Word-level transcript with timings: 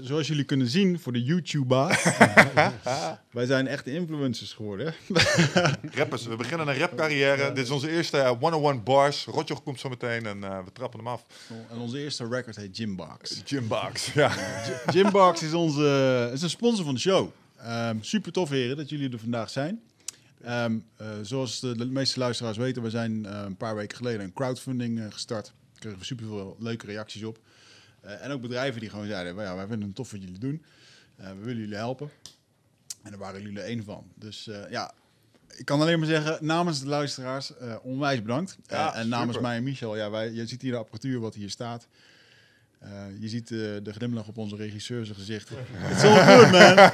zoals 0.00 0.26
jullie 0.26 0.44
kunnen 0.44 0.66
zien 0.66 1.00
voor 1.00 1.12
de 1.12 1.22
YouTuber, 1.22 1.88
wij 3.30 3.46
zijn 3.46 3.66
echte 3.66 3.92
influencers 3.92 4.52
geworden. 4.52 4.94
Rappers, 5.98 6.26
we 6.26 6.36
beginnen 6.36 6.68
een 6.68 6.78
rapcarrière. 6.78 7.52
Dit 7.52 7.64
is 7.64 7.70
onze 7.70 7.90
eerste 7.90 8.18
eh, 8.18 8.38
101 8.40 8.82
bars. 8.82 9.24
Rotjoch 9.24 9.62
komt 9.62 9.80
zo 9.80 9.88
meteen 9.88 10.26
en 10.26 10.44
eh, 10.44 10.58
we 10.64 10.72
trappen 10.72 10.98
hem 10.98 11.08
af. 11.08 11.24
en 11.70 11.78
onze 11.78 11.98
eerste 11.98 12.28
record 12.28 12.56
heet 12.56 12.76
Gymbox. 12.76 13.42
Gymbox, 13.44 14.12
ja. 14.12 14.28
Gymbox 14.92 15.42
is 15.42 15.52
onze 15.52 16.30
is 16.32 16.42
een 16.42 16.50
sponsor 16.50 16.84
van 16.84 16.94
de 16.94 17.00
show. 17.00 17.30
Ehm, 17.56 17.96
super 18.00 18.32
tof 18.32 18.48
heren 18.48 18.76
dat 18.76 18.88
jullie 18.88 19.12
er 19.12 19.18
vandaag 19.18 19.50
zijn. 19.50 19.80
Ehm, 20.42 20.78
eh, 20.96 21.06
zoals 21.22 21.60
de, 21.60 21.76
de 21.76 21.86
meeste 21.86 22.18
luisteraars 22.18 22.56
weten, 22.56 22.82
we 22.82 22.90
zijn 22.90 23.26
eh, 23.26 23.42
een 23.44 23.56
paar 23.56 23.76
weken 23.76 23.96
geleden 23.96 24.20
een 24.20 24.32
crowdfunding 24.32 24.98
eh, 24.98 25.06
gestart. 25.10 25.44
Daar 25.44 25.80
kregen 25.80 25.98
we 25.98 26.04
super 26.04 26.26
veel 26.26 26.56
leuke 26.58 26.86
reacties 26.86 27.24
op. 27.24 27.38
Eh, 28.08 28.24
en 28.24 28.30
ook 28.30 28.40
bedrijven 28.40 28.80
die 28.80 28.90
gewoon 28.90 29.06
zeiden, 29.06 29.34
"Well, 29.34 29.44
ja, 29.44 29.56
wij 29.56 29.66
vinden 29.66 29.86
het 29.86 29.96
tof 29.96 30.10
wat 30.10 30.20
jullie 30.20 30.38
doen. 30.38 30.62
Eh, 31.16 31.28
we 31.28 31.38
willen 31.38 31.60
jullie 31.60 31.76
helpen. 31.76 32.10
En 33.02 33.10
daar 33.10 33.18
waren 33.18 33.42
jullie 33.42 33.58
er 33.58 33.64
één 33.64 33.84
van. 33.84 34.04
Dus 34.14 34.48
eh, 34.48 34.70
ja, 34.70 34.92
ik 35.56 35.64
kan 35.64 35.80
alleen 35.80 35.98
maar 35.98 36.08
zeggen, 36.08 36.46
namens 36.46 36.80
de 36.80 36.86
luisteraars, 36.86 37.52
onwijs 37.82 38.22
bedankt. 38.22 38.58
Ja, 38.66 38.94
en 38.94 39.08
namens 39.08 39.32
super. 39.32 39.48
mij 39.48 39.56
en 39.56 39.62
Michel, 39.62 39.96
ja, 39.96 40.10
wij, 40.10 40.32
je 40.32 40.46
ziet 40.46 40.62
hier 40.62 40.70
de 40.70 40.78
apparatuur 40.78 41.20
wat 41.20 41.34
hier 41.34 41.50
staat. 41.50 41.86
Je 43.18 43.28
ziet 43.28 43.48
de 43.48 43.92
glimlach 43.92 44.28
op 44.28 44.38
onze 44.38 44.56
regisseur 44.56 45.04
zijn 45.04 45.18
gezicht. 45.18 45.50
It's 45.90 46.02
all 46.02 46.24
good, 46.24 46.50
man. 46.50 46.90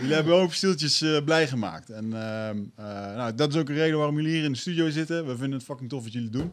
jullie 0.00 0.14
hebben 0.14 0.34
ook 0.34 0.52
stieltjes 0.52 1.00
eh, 1.00 1.24
blij 1.24 1.48
gemaakt. 1.48 1.90
En 1.90 2.04
ehm, 2.04 2.58
eh, 2.76 2.84
nou, 3.16 3.34
dat 3.34 3.48
is 3.54 3.60
ook 3.60 3.68
een 3.68 3.74
reden 3.74 3.96
waarom 3.96 4.16
jullie 4.16 4.32
hier 4.32 4.44
in 4.44 4.52
de 4.52 4.58
studio 4.58 4.90
zitten. 4.90 5.26
We 5.26 5.36
vinden 5.36 5.58
het 5.58 5.66
fucking 5.66 5.88
tof 5.88 6.02
wat 6.02 6.12
jullie 6.12 6.30
doen. 6.30 6.52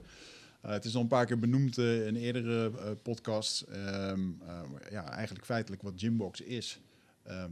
Eh, 0.66 0.72
het 0.72 0.86
is 0.86 0.96
al 0.96 1.02
een 1.02 1.08
paar 1.08 1.26
keer 1.26 1.40
benoemd 1.40 1.78
eh, 1.78 2.08
in 2.08 2.16
eerdere 2.16 2.72
eh, 2.78 2.92
podcasts. 3.04 3.66
Ehm, 3.66 4.20
eh, 4.48 4.91
ja, 4.91 5.10
eigenlijk 5.12 5.46
feitelijk 5.46 5.82
wat 5.82 5.94
Gymbox 5.96 6.41
is. 6.41 6.82
Ehm, 7.24 7.50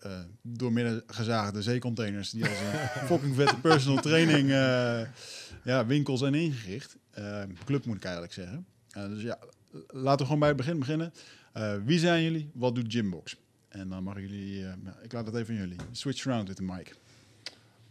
eh, 0.00 0.20
door 0.42 0.72
midden 0.72 1.02
gezaagde 1.06 1.62
zeecontainers 1.62 2.30
die 2.30 2.42
als 2.44 2.58
een 2.60 3.06
fucking 3.08 3.34
vette 3.34 3.60
personal 3.60 4.02
training 4.02 4.50
eh, 4.50 5.00
ja, 5.64 5.86
winkels 5.86 6.20
zijn 6.20 6.34
ingericht. 6.34 6.96
Ehm, 7.10 7.48
club 7.64 7.84
moet 7.84 7.96
ik 7.96 8.04
eigenlijk 8.04 8.32
zeggen. 8.34 8.66
Dus 8.88 9.22
ja, 9.22 9.38
laten 9.86 10.18
we 10.18 10.24
gewoon 10.24 10.38
bij 10.38 10.48
het 10.48 10.56
begin 10.56 10.78
beginnen. 10.78 11.12
Eh, 11.52 11.74
wie 11.84 11.98
zijn 11.98 12.22
jullie? 12.22 12.50
Wat 12.54 12.74
doet 12.74 12.92
Gymbox? 12.92 13.36
En 13.68 13.88
dan 13.88 14.02
mag 14.02 14.20
jullie, 14.20 14.64
eh, 14.64 14.72
ja, 14.84 14.96
ik 15.02 15.12
laat 15.12 15.26
het 15.26 15.34
even 15.34 15.54
aan 15.54 15.60
jullie. 15.60 15.76
Switch 15.92 16.26
around 16.26 16.48
with 16.48 16.56
the 16.56 16.62
mic. 16.62 16.94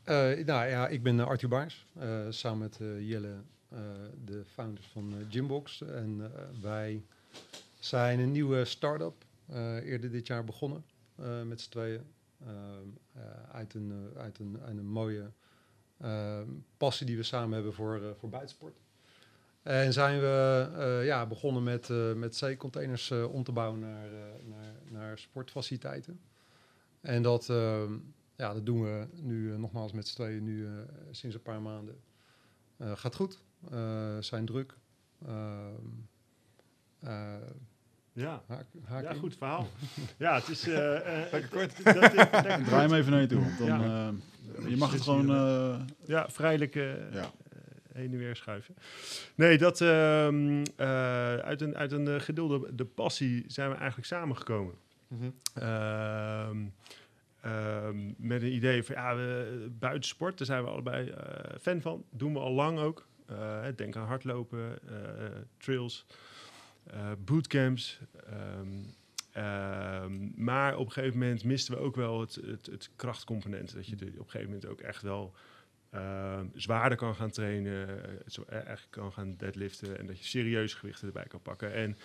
Eh, 0.03 0.45
nou 0.45 0.67
ja, 0.69 0.87
ik 0.87 1.03
ben 1.03 1.19
Arthur 1.19 1.49
Baars, 1.49 1.85
eh, 1.99 2.25
samen 2.29 2.57
met 2.59 2.77
eh, 2.81 3.09
Jelle, 3.09 3.33
de 4.25 4.43
founders 4.45 4.87
van 4.87 5.13
eh, 5.13 5.25
Gymbox. 5.29 5.81
En 5.81 6.19
eh, 6.21 6.61
wij 6.61 7.03
zijn 7.79 8.19
een 8.19 8.31
nieuwe 8.31 8.65
start-up 8.65 9.25
eh, 9.45 9.75
eerder 9.75 10.11
dit 10.11 10.27
jaar 10.27 10.43
begonnen 10.43 10.83
eh, 11.15 11.41
met 11.41 11.61
z'n 11.61 11.69
tweeën. 11.69 12.01
Ehm, 12.45 12.87
eh, 13.13 13.21
uit, 13.51 13.73
een, 13.73 14.11
eh, 14.15 14.21
uit, 14.21 14.39
een, 14.39 14.59
uit 14.61 14.77
een 14.77 14.87
mooie 14.87 15.31
ehm, 15.97 16.47
passie 16.77 17.05
die 17.05 17.17
we 17.17 17.23
samen 17.23 17.53
hebben 17.53 17.73
voor, 17.73 18.03
eh, 18.03 18.09
voor 18.19 18.29
buitensport. 18.29 18.77
En 19.61 19.93
zijn 19.93 20.19
we 20.19 20.69
eh, 20.77 21.05
ja, 21.05 21.25
begonnen 21.25 21.63
met, 21.63 21.89
eh, 21.89 22.13
met 22.13 22.35
zeecontainers 22.35 23.11
eh, 23.11 23.33
om 23.33 23.43
te 23.43 23.51
bouwen 23.51 23.79
naar, 23.79 24.05
eh, 24.05 24.19
naar, 24.43 24.73
naar 24.91 25.17
sportfaciliteiten. 25.17 26.19
En 27.01 27.21
dat, 27.21 27.49
ehm, 27.49 27.93
ja, 28.35 28.53
dat 28.53 28.65
doen 28.65 28.83
we 28.83 29.07
nu 29.13 29.51
eh, 29.51 29.57
nogmaals 29.57 29.91
met 29.91 30.07
z'n 30.07 30.15
tweeën 30.15 30.43
nu 30.43 30.65
eh, 30.65 30.71
sinds 31.11 31.35
een 31.35 31.41
paar 31.41 31.61
maanden. 31.61 31.99
Eh, 32.77 32.91
gaat 32.97 33.15
goed, 33.15 33.33
eh, 33.33 33.39
zijn 34.19 34.45
druk. 34.45 34.73
Ehm, 35.25 35.73
eh, 36.99 37.33
Ja, 38.13 38.43
haak, 38.47 38.65
haak 38.85 39.03
ja 39.03 39.09
in. 39.11 39.19
goed 39.19 39.35
verhaal. 39.37 39.67
ja, 40.17 40.35
het 40.35 40.47
is... 40.47 40.67
eh 40.67 41.23
eh, 41.23 41.31
Lekker 41.31 41.49
kort. 41.49 41.83
dat- 41.83 41.93
dat- 42.01 42.13
lekker 42.13 42.63
Draai 42.67 42.87
hem 42.87 42.93
even 42.93 43.11
naar 43.11 43.21
je 43.21 43.27
toe. 43.27 43.43
Dan, 43.59 43.67
Ja. 43.67 44.07
eh, 44.57 44.69
je 44.69 44.77
mag 44.77 44.91
het 44.91 45.01
gewoon... 45.01 45.29
eh, 45.35 45.79
Ja, 46.05 46.29
vrijelijk 46.29 46.75
eh, 46.75 47.13
ja. 47.13 47.31
heen 47.93 48.11
en 48.11 48.17
weer 48.17 48.35
schuiven. 48.35 48.75
Nee, 49.35 49.57
dat 49.57 49.81
ehm, 49.81 50.63
eh, 50.75 50.87
uit 51.37 51.61
een, 51.61 51.75
uit 51.77 51.91
een 51.91 52.07
eh, 52.07 52.19
gedulde 52.19 52.75
de 52.75 52.85
passie 52.85 53.43
zijn 53.47 53.69
we 53.69 53.75
eigenlijk 53.75 54.07
samengekomen. 54.07 54.73
Ehm, 55.53 56.57
met 58.17 58.41
een 58.41 58.53
idee 58.53 58.83
van 58.83 58.95
ja, 58.95 59.15
we, 59.15 59.67
buitensport, 59.79 60.37
daar 60.37 60.47
zijn 60.47 60.63
we 60.63 60.69
allebei 60.69 61.09
eh, 61.09 61.55
fan 61.61 61.81
van. 61.81 62.03
Doen 62.11 62.33
we 62.33 62.39
al 62.39 62.51
lang 62.53 62.79
ook. 62.79 63.07
Eh, 63.27 63.65
denk 63.75 63.95
aan 63.95 64.07
hardlopen, 64.07 64.79
eh, 64.89 65.25
trails, 65.57 66.05
eh, 66.83 67.11
bootcamps. 67.25 67.99
ehm, 68.25 68.67
ehm, 69.31 70.43
maar 70.43 70.77
op 70.77 70.85
een 70.85 70.91
gegeven 70.91 71.17
moment 71.19 71.43
misten 71.43 71.73
we 71.73 71.79
ook 71.79 71.95
wel 71.95 72.19
het, 72.19 72.35
het, 72.35 72.65
het 72.65 72.89
krachtcomponent. 72.95 73.73
Dat 73.73 73.87
je 73.87 73.95
op 73.95 74.01
een 74.01 74.11
gegeven 74.17 74.45
moment 74.45 74.65
ook 74.65 74.79
echt 74.79 75.01
wel 75.01 75.33
ehm, 75.89 76.45
zwaarder 76.55 76.97
kan 76.97 77.15
gaan 77.15 77.31
trainen, 77.31 78.03
eh, 78.03 78.13
zo 78.27 78.41
echt 78.43 78.87
kan 78.89 79.13
gaan 79.13 79.35
deadliften 79.37 79.97
en 79.97 80.05
dat 80.05 80.17
je 80.17 80.25
serieus 80.25 80.73
gewichten 80.73 81.07
erbij 81.07 81.27
kan 81.27 81.41
pakken. 81.41 81.73
En 81.73 81.97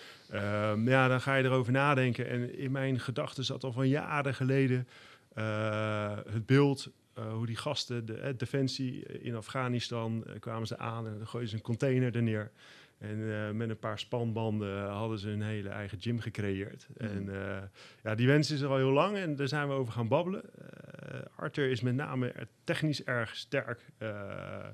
ja, 0.84 1.08
dan 1.08 1.20
ga 1.20 1.34
je 1.34 1.44
erover 1.44 1.72
nadenken. 1.72 2.28
En 2.28 2.58
in 2.58 2.72
mijn 2.72 3.00
gedachten 3.00 3.44
zat 3.44 3.64
al 3.64 3.72
van 3.72 3.88
jaren 3.88 4.34
geleden 4.34 4.88
eh, 5.34 6.16
het 6.30 6.46
beeld 6.46 6.90
eh, 7.22 7.32
hoe 7.32 7.46
die 7.46 7.56
gasten, 7.56 8.06
de 8.06 8.14
eh, 8.14 8.34
defensie 8.36 9.02
in 9.02 9.34
Afghanistan, 9.34 10.24
eh, 10.26 10.40
kwamen 10.40 10.66
ze 10.66 10.78
aan 10.78 11.06
en 11.06 11.16
dan 11.16 11.26
gooiden 11.26 11.50
ze 11.50 11.56
een 11.56 11.62
container 11.62 12.16
er 12.16 12.22
neer. 12.22 12.50
En 12.98 13.32
eh, 13.32 13.50
met 13.50 13.68
een 13.70 13.78
paar 13.78 13.98
spanbanden 13.98 14.88
hadden 14.88 15.18
ze 15.18 15.30
een 15.30 15.42
hele 15.42 15.68
eigen 15.68 16.00
gym 16.00 16.20
gecreëerd. 16.20 16.88
Mhm. 16.96 17.08
En 17.08 17.28
eh, 17.28 17.62
ja, 18.02 18.14
die 18.14 18.26
wens 18.26 18.50
is 18.50 18.60
er 18.60 18.68
al 18.68 18.76
heel 18.76 18.90
lang 18.92 19.16
en 19.16 19.36
daar 19.36 19.48
zijn 19.48 19.68
we 19.68 19.74
over 19.74 19.92
gaan 19.92 20.08
babbelen. 20.08 20.42
Eh, 20.54 21.20
Arthur 21.36 21.70
is 21.70 21.80
met 21.80 21.94
name 21.94 22.32
technisch 22.64 23.04
erg 23.04 23.36
sterk. 23.36 23.80
Eh, 23.98 24.66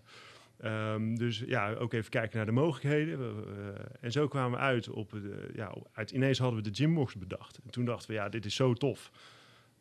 Ehm, 0.59 1.15
dus 1.15 1.43
ja, 1.47 1.73
ook 1.75 1.93
even 1.93 2.11
kijken 2.11 2.37
naar 2.37 2.47
de 2.47 2.53
mogelijkheden. 2.53 3.19
We- 3.19 3.75
en 4.01 4.13
zo 4.13 4.29
kwamen 4.29 4.59
we 4.59 4.65
uit 4.65 4.89
op, 4.89 5.11
de, 5.11 5.49
ja, 5.55 5.75
uit, 5.93 6.11
ineens 6.11 6.39
hadden 6.39 6.63
we 6.63 6.71
de 6.71 6.75
gymbox 6.77 7.15
bedacht. 7.17 7.59
En 7.65 7.71
toen 7.71 7.85
dachten 7.85 8.09
we, 8.11 8.15
ja, 8.17 8.29
dit 8.29 8.45
is 8.45 8.55
zo 8.55 8.73
tof. 8.75 9.11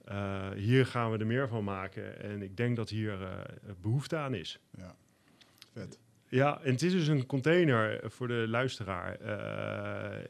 Eh, 0.07 0.49
hier 0.51 0.85
gaan 0.85 1.11
we 1.11 1.17
er 1.17 1.25
meer 1.27 1.47
van 1.47 1.63
maken. 1.63 2.19
En 2.19 2.41
ik 2.41 2.57
denk 2.57 2.75
dat 2.75 2.89
hier 2.89 3.21
eh, 3.21 3.39
behoefte 3.81 4.15
aan 4.17 4.33
is. 4.33 4.59
ja. 4.77 4.95
Vet. 5.73 5.99
Ja, 6.29 6.61
en 6.61 6.71
het 6.71 6.81
is 6.81 6.91
dus 6.91 7.07
een 7.07 7.25
container 7.25 7.99
voor 8.11 8.27
de 8.27 8.45
luisteraar. 8.47 9.15
eh, 9.15 10.25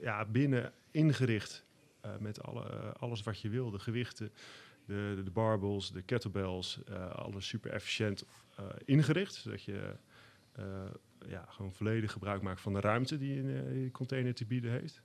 ja, 0.00 0.24
binnen 0.24 0.72
ingericht 0.90 1.64
eh, 2.00 2.10
met 2.20 2.42
alle, 2.42 2.62
alles 2.98 3.22
wat 3.22 3.40
je 3.40 3.48
wil. 3.48 3.70
De 3.70 3.78
gewichten, 3.78 4.32
de, 4.84 5.20
de 5.24 5.30
barbells, 5.30 5.92
de 5.92 6.02
kettlebells. 6.02 6.80
eh, 6.88 7.10
alles 7.10 7.48
super 7.48 7.70
efficiënt 7.70 8.24
eh, 8.56 8.64
ingericht. 8.84 9.34
Zodat 9.34 9.62
je 9.62 9.92
eh, 10.52 10.64
ja, 11.26 11.44
gewoon 11.48 11.72
volledig 11.74 12.12
gebruik 12.12 12.42
maakt 12.42 12.60
van 12.60 12.72
de 12.72 12.80
ruimte 12.80 13.18
die 13.18 13.38
een 13.38 13.84
eh, 13.84 13.90
container 13.92 14.34
te 14.34 14.44
bieden 14.46 14.70
heeft. 14.70 15.02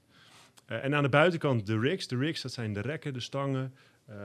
Eh, 0.66 0.84
en 0.84 0.96
aan 0.96 1.03
de 1.03 1.09
buitenkant 1.09 1.66
de 1.66 1.80
rigs. 1.80 2.08
De 2.08 2.18
rigs, 2.18 2.41
dat 2.41 2.52
zijn 2.53 2.74
de 2.74 2.81
rekken, 2.81 3.14
de 3.14 3.20
stangen. 3.20 3.74
Eh, 4.06 4.16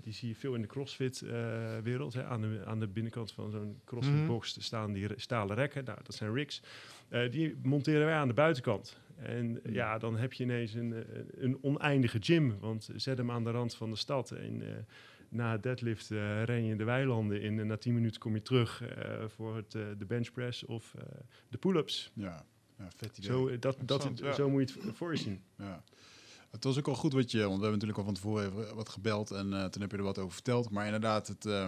die 0.00 0.12
zie 0.12 0.28
je 0.28 0.34
veel 0.34 0.54
in 0.54 0.60
de 0.60 0.66
CrossFit-wereld. 0.66 2.16
aan, 2.16 2.40
de, 2.40 2.62
aan 2.66 2.80
de 2.80 2.88
binnenkant 2.88 3.32
van 3.32 3.50
zo'n 3.50 3.80
CrossFit-box 3.84 4.56
staan 4.64 4.92
die 4.92 5.08
stalen 5.16 5.56
rekken. 5.56 5.84
Nou, 5.84 5.98
dat 6.02 6.14
zijn 6.14 6.34
rigs. 6.34 6.62
Eh, 7.08 7.30
die 7.30 7.56
monteren 7.62 8.06
wij 8.06 8.14
aan 8.14 8.28
de 8.28 8.34
buitenkant. 8.34 9.00
En 9.16 9.64
eh, 9.64 9.74
ja, 9.74 9.98
dan 9.98 10.16
heb 10.16 10.32
je 10.32 10.44
ineens 10.44 10.74
een, 10.74 10.92
eh, 10.92 11.02
een 11.34 11.58
oneindige 11.62 12.18
gym. 12.20 12.58
Want 12.60 12.88
zet 12.96 13.18
hem 13.18 13.30
aan 13.30 13.44
de 13.44 13.50
rand 13.50 13.74
van 13.74 13.90
de 13.90 13.96
stad. 13.96 14.30
En 14.30 14.62
eh, 14.62 14.82
na 15.28 15.52
het 15.52 15.62
deadlift 15.62 16.10
eh, 16.10 16.42
ren 16.42 16.64
je 16.64 16.70
in 16.70 16.76
de 16.78 16.84
weilanden 16.84 17.40
in. 17.40 17.58
En 17.58 17.66
na 17.66 17.76
10 17.76 17.94
minuten 17.94 18.20
kom 18.20 18.34
je 18.34 18.42
terug 18.42 18.82
eh, 18.82 19.28
voor 19.28 19.56
het, 19.56 19.74
eh, 19.74 19.82
de 19.98 20.04
benchpress 20.04 20.64
of 20.64 20.94
eh, 20.94 21.02
de 21.48 21.58
pull-ups. 21.58 22.10
Ja. 22.14 22.44
ja, 22.78 22.88
vet 22.96 23.18
idee. 23.18 23.30
Zo, 23.30 23.48
eh, 23.48 23.60
dat, 23.60 23.76
dat, 23.80 24.10
ja. 24.14 24.32
zo 24.32 24.50
moet 24.50 24.70
je 24.70 24.80
het 24.80 24.96
voor 24.96 25.10
je 25.10 25.16
zien. 25.18 25.42
Ja. 25.58 25.82
Het 26.52 26.64
was 26.64 26.78
ook 26.78 26.88
al 26.88 26.94
goed 26.94 27.12
wat 27.12 27.30
je, 27.30 27.38
want 27.38 27.60
we 27.60 27.62
hebben 27.66 27.72
natuurlijk 27.72 27.98
al 27.98 28.04
van 28.04 28.14
tevoren 28.14 28.46
even 28.46 28.74
wat 28.74 28.88
gebeld 28.88 29.30
en 29.30 29.52
eh, 29.52 29.64
toen 29.64 29.82
heb 29.82 29.90
je 29.90 29.96
er 29.96 30.02
wat 30.02 30.18
over 30.18 30.32
verteld. 30.32 30.70
Maar 30.70 30.84
inderdaad, 30.84 31.28
het, 31.28 31.46
eh, 31.46 31.66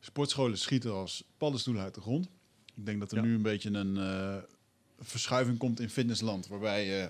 sportscholen 0.00 0.58
schieten 0.58 0.92
als 0.92 1.24
paddenstoelen 1.38 1.82
uit 1.82 1.94
de 1.94 2.00
grond. 2.00 2.28
Ik 2.74 2.86
denk 2.86 3.00
dat 3.00 3.10
er 3.12 3.16
Ja. 3.16 3.22
nu 3.24 3.34
een 3.34 3.42
beetje 3.42 3.70
een 3.70 3.96
eh, 3.96 4.36
verschuiving 5.00 5.58
komt 5.58 5.80
in 5.80 5.90
fitnessland, 5.90 6.46
waarbij 6.46 6.86
je 6.86 7.08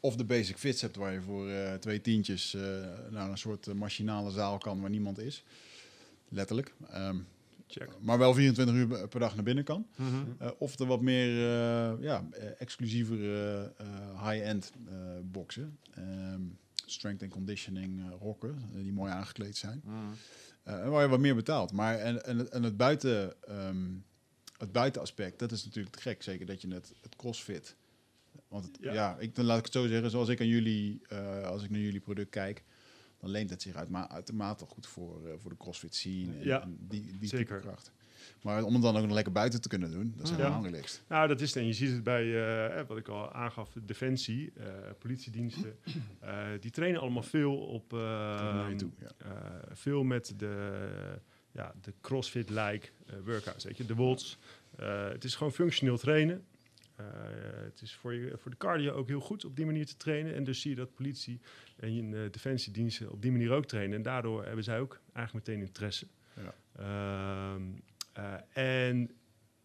of 0.00 0.16
de 0.16 0.24
basic 0.24 0.58
fits 0.58 0.80
hebt 0.80 0.96
waar 0.96 1.12
je 1.12 1.20
voor 1.20 1.48
twee 1.80 2.00
tientjes 2.00 2.56
naar 3.10 3.30
een 3.30 3.38
soort 3.38 3.74
machinale 3.74 4.30
zaal 4.30 4.58
kan 4.58 4.80
waar 4.80 4.90
niemand 4.90 5.18
is. 5.18 5.42
Letterlijk. 6.28 6.74
Ehm, 6.90 7.16
Check. 7.80 7.88
maar 8.00 8.18
wel 8.18 8.34
24 8.34 8.74
uur 8.74 9.08
per 9.08 9.20
dag 9.20 9.34
naar 9.34 9.44
binnen 9.44 9.64
kan. 9.64 9.86
Mhm. 9.96 10.14
Eh, 10.38 10.50
of 10.58 10.78
er 10.78 10.86
wat 10.86 11.00
meer 11.00 11.28
eh, 11.28 12.02
ja, 12.02 12.26
eh, 12.30 12.44
exclusievere 12.58 13.72
eh, 13.78 14.28
high-end 14.30 14.72
eh 14.88 14.94
boxen. 15.22 15.78
Ehm, 15.94 16.40
strength 16.86 17.22
and 17.22 17.30
conditioning 17.30 18.00
eh, 18.00 18.12
rokken, 18.20 18.56
eh, 18.74 18.82
die 18.82 18.92
mooi 18.92 19.12
aangekleed 19.12 19.56
zijn. 19.56 19.80
Mhm. 19.84 19.94
Eh, 20.62 20.82
en 20.82 20.90
waar 20.90 21.02
je 21.02 21.08
wat 21.08 21.20
meer 21.20 21.34
betaalt. 21.34 21.72
Maar 21.72 21.98
en, 21.98 22.24
en, 22.24 22.38
het- 22.38 22.48
en 22.48 22.62
het, 22.62 22.76
buiten, 22.76 23.42
ehm, 23.48 23.84
het 24.58 24.72
buitenaspect, 24.72 25.38
dat 25.38 25.52
is 25.52 25.64
natuurlijk 25.64 25.94
te 25.96 26.02
gek. 26.02 26.22
Zeker 26.22 26.46
dat 26.46 26.60
je 26.62 26.68
het, 26.68 26.92
het 27.02 27.16
crossfit, 27.16 27.76
Want 28.48 28.64
het, 28.64 28.78
Ja. 28.80 28.92
ja. 28.92 29.16
ik, 29.18 29.34
dan 29.34 29.44
laat 29.44 29.58
ik 29.58 29.64
het 29.64 29.72
zo 29.72 29.86
zeggen, 29.86 30.10
zoals 30.10 30.28
ik 30.28 30.40
aan 30.40 30.46
jullie, 30.46 31.00
eh, 31.08 31.42
als 31.46 31.62
ik 31.62 31.70
naar 31.70 31.80
jullie 31.80 32.00
product 32.00 32.30
kijk, 32.30 32.62
dan 33.24 33.32
leent 33.32 33.50
het 33.50 33.62
zich 33.62 33.74
uit, 33.74 33.88
maar 33.88 34.08
uitermate 34.08 34.64
goed 34.66 34.86
voor, 34.86 35.26
eh, 35.28 35.32
voor 35.38 35.50
de 35.50 35.56
CrossFit 35.56 35.94
scene 35.94 36.32
en, 36.32 36.44
Ja, 36.44 36.62
en 36.62 36.76
die, 36.80 37.18
die 37.18 37.28
zeker. 37.28 37.46
type 37.46 37.60
kracht. 37.60 37.92
Maar 38.42 38.62
om 38.62 38.72
het 38.72 38.82
dan 38.82 38.96
ook 38.96 39.02
nog 39.02 39.12
lekker 39.12 39.32
buiten 39.32 39.60
te 39.60 39.68
kunnen 39.68 39.90
doen, 39.90 40.12
dat 40.16 40.24
is 40.24 40.30
Ja. 40.30 40.36
helemaal 40.36 40.64
relaxed. 40.64 41.02
Nou, 41.08 41.28
dat 41.28 41.40
is 41.40 41.48
het. 41.48 41.56
En 41.56 41.66
je 41.66 41.72
ziet 41.72 41.90
het 41.90 42.02
bij, 42.02 42.22
eh, 42.22 42.80
eh, 42.80 42.86
wat 42.86 42.96
ik 42.98 43.08
al 43.08 43.32
aangaf, 43.32 43.76
Defensie, 43.82 44.52
politiediensten. 44.98 45.78
die 46.60 46.70
trainen 46.70 47.00
allemaal 47.00 47.22
veel 47.22 47.56
op... 47.56 47.88
toe, 47.88 48.90
ja. 48.98 49.12
veel 49.72 50.02
met 50.04 50.34
de, 50.36 51.18
ja, 51.52 51.74
de 51.80 51.92
CrossFit-like 52.00 52.88
workouts, 53.24 53.64
weet 53.64 53.76
je. 53.76 53.84
De. 53.84 53.94
Eh, 54.76 55.08
het 55.08 55.24
is 55.24 55.34
gewoon 55.34 55.52
functioneel 55.52 55.98
trainen. 55.98 56.44
Het 57.64 57.82
is 57.82 57.94
voor, 57.94 58.14
je, 58.14 58.32
voor 58.36 58.50
de 58.50 58.56
cardio 58.56 58.92
ook 58.92 59.08
heel 59.08 59.20
goed 59.20 59.44
op 59.44 59.56
die 59.56 59.66
manier 59.66 59.86
te 59.86 59.96
trainen. 59.96 60.34
En 60.34 60.44
dus 60.44 60.60
zie 60.60 60.70
je 60.70 60.76
dat 60.76 60.94
politie 60.94 61.40
en 61.76 62.14
eh, 62.14 62.30
defensiediensten 62.30 63.10
op 63.10 63.22
die 63.22 63.32
manier 63.32 63.52
ook 63.52 63.66
trainen. 63.66 63.96
En 63.96 64.02
daardoor 64.02 64.44
hebben 64.44 64.64
zij 64.64 64.80
ook 64.80 65.00
eigenlijk 65.12 65.46
meteen 65.46 65.66
interesse. 65.66 66.06
Ja. 66.34 66.54
Ehm, 66.76 67.62
eh, 68.12 68.88
en 68.88 68.96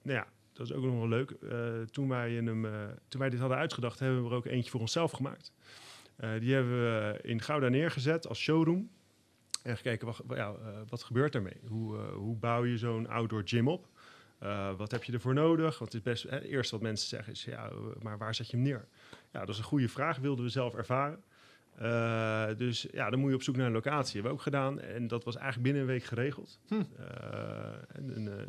nou 0.02 0.18
ja, 0.18 0.28
dat 0.54 0.70
is 0.70 0.74
ook 0.74 0.84
nog 0.84 0.94
wel 0.94 1.08
leuk. 1.08 1.32
Eh, 1.32 1.82
toen, 1.82 2.08
wij 2.08 2.36
in 2.36 2.48
hem, 2.48 2.68
toen 3.08 3.20
wij 3.20 3.30
dit 3.30 3.40
hadden 3.40 3.58
uitgedacht, 3.58 4.00
hebben 4.00 4.24
we 4.24 4.30
er 4.30 4.36
ook 4.36 4.46
eentje 4.46 4.72
voor 4.72 4.80
onszelf 4.80 5.12
gemaakt. 5.12 5.52
Die 6.40 6.54
hebben 6.54 6.72
we 6.72 7.20
in 7.22 7.42
Gouda 7.42 7.68
neergezet 7.68 8.28
als 8.28 8.40
showroom. 8.40 8.90
En 9.64 9.76
gekeken, 9.76 10.08
wat, 10.08 10.24
ja, 10.28 10.56
wat 10.88 11.04
gebeurt 11.04 11.34
daarmee? 11.34 11.62
Hoe, 11.68 11.98
hoe 11.98 12.36
bouw 12.36 12.66
je 12.66 12.78
zo'n 12.78 13.08
outdoor 13.08 13.42
gym 13.46 13.68
op? 13.68 13.88
Wat 14.78 14.92
heb 14.92 15.04
je 15.04 15.14
ervoor 15.14 15.34
nodig? 15.34 15.80
Want 15.80 15.94
het 15.94 16.06
is 16.06 16.12
best, 16.12 16.24
hè, 16.24 16.42
eerst 16.42 16.72
wat 16.72 16.82
mensen 16.82 17.08
zeggen 17.08 17.34
is, 17.34 17.44
ja, 17.44 17.72
maar 18.02 18.18
waar 18.18 18.36
zet 18.36 18.50
je 18.50 18.56
hem 18.56 18.66
neer? 18.66 18.88
Ja, 19.32 19.40
dat 19.40 19.50
is 19.50 19.58
een 19.58 19.64
goede 19.64 19.90
vraag, 19.90 20.18
wilden 20.18 20.46
we 20.46 20.52
zelf 20.52 20.76
ervaren. 20.76 21.24
Eh, 21.80 22.48
dus 22.58 22.88
ja, 22.92 23.10
dan 23.10 23.20
moet 23.20 23.30
je 23.30 23.36
op 23.36 23.44
zoek 23.44 23.56
naar 23.56 23.66
een 23.66 23.72
locatie. 23.72 24.14
Hebben 24.14 24.32
we 24.32 24.38
ook 24.38 24.44
gedaan. 24.44 24.80
En 24.80 25.08
dat 25.08 25.24
was 25.24 25.36
eigenlijk 25.36 25.64
binnen 25.64 25.82
een 25.82 25.88
week 25.88 26.04
geregeld. 26.04 26.60
Hm. 26.68 26.74
Eh, 26.74 27.96
en 27.96 28.40
eh, 28.40 28.46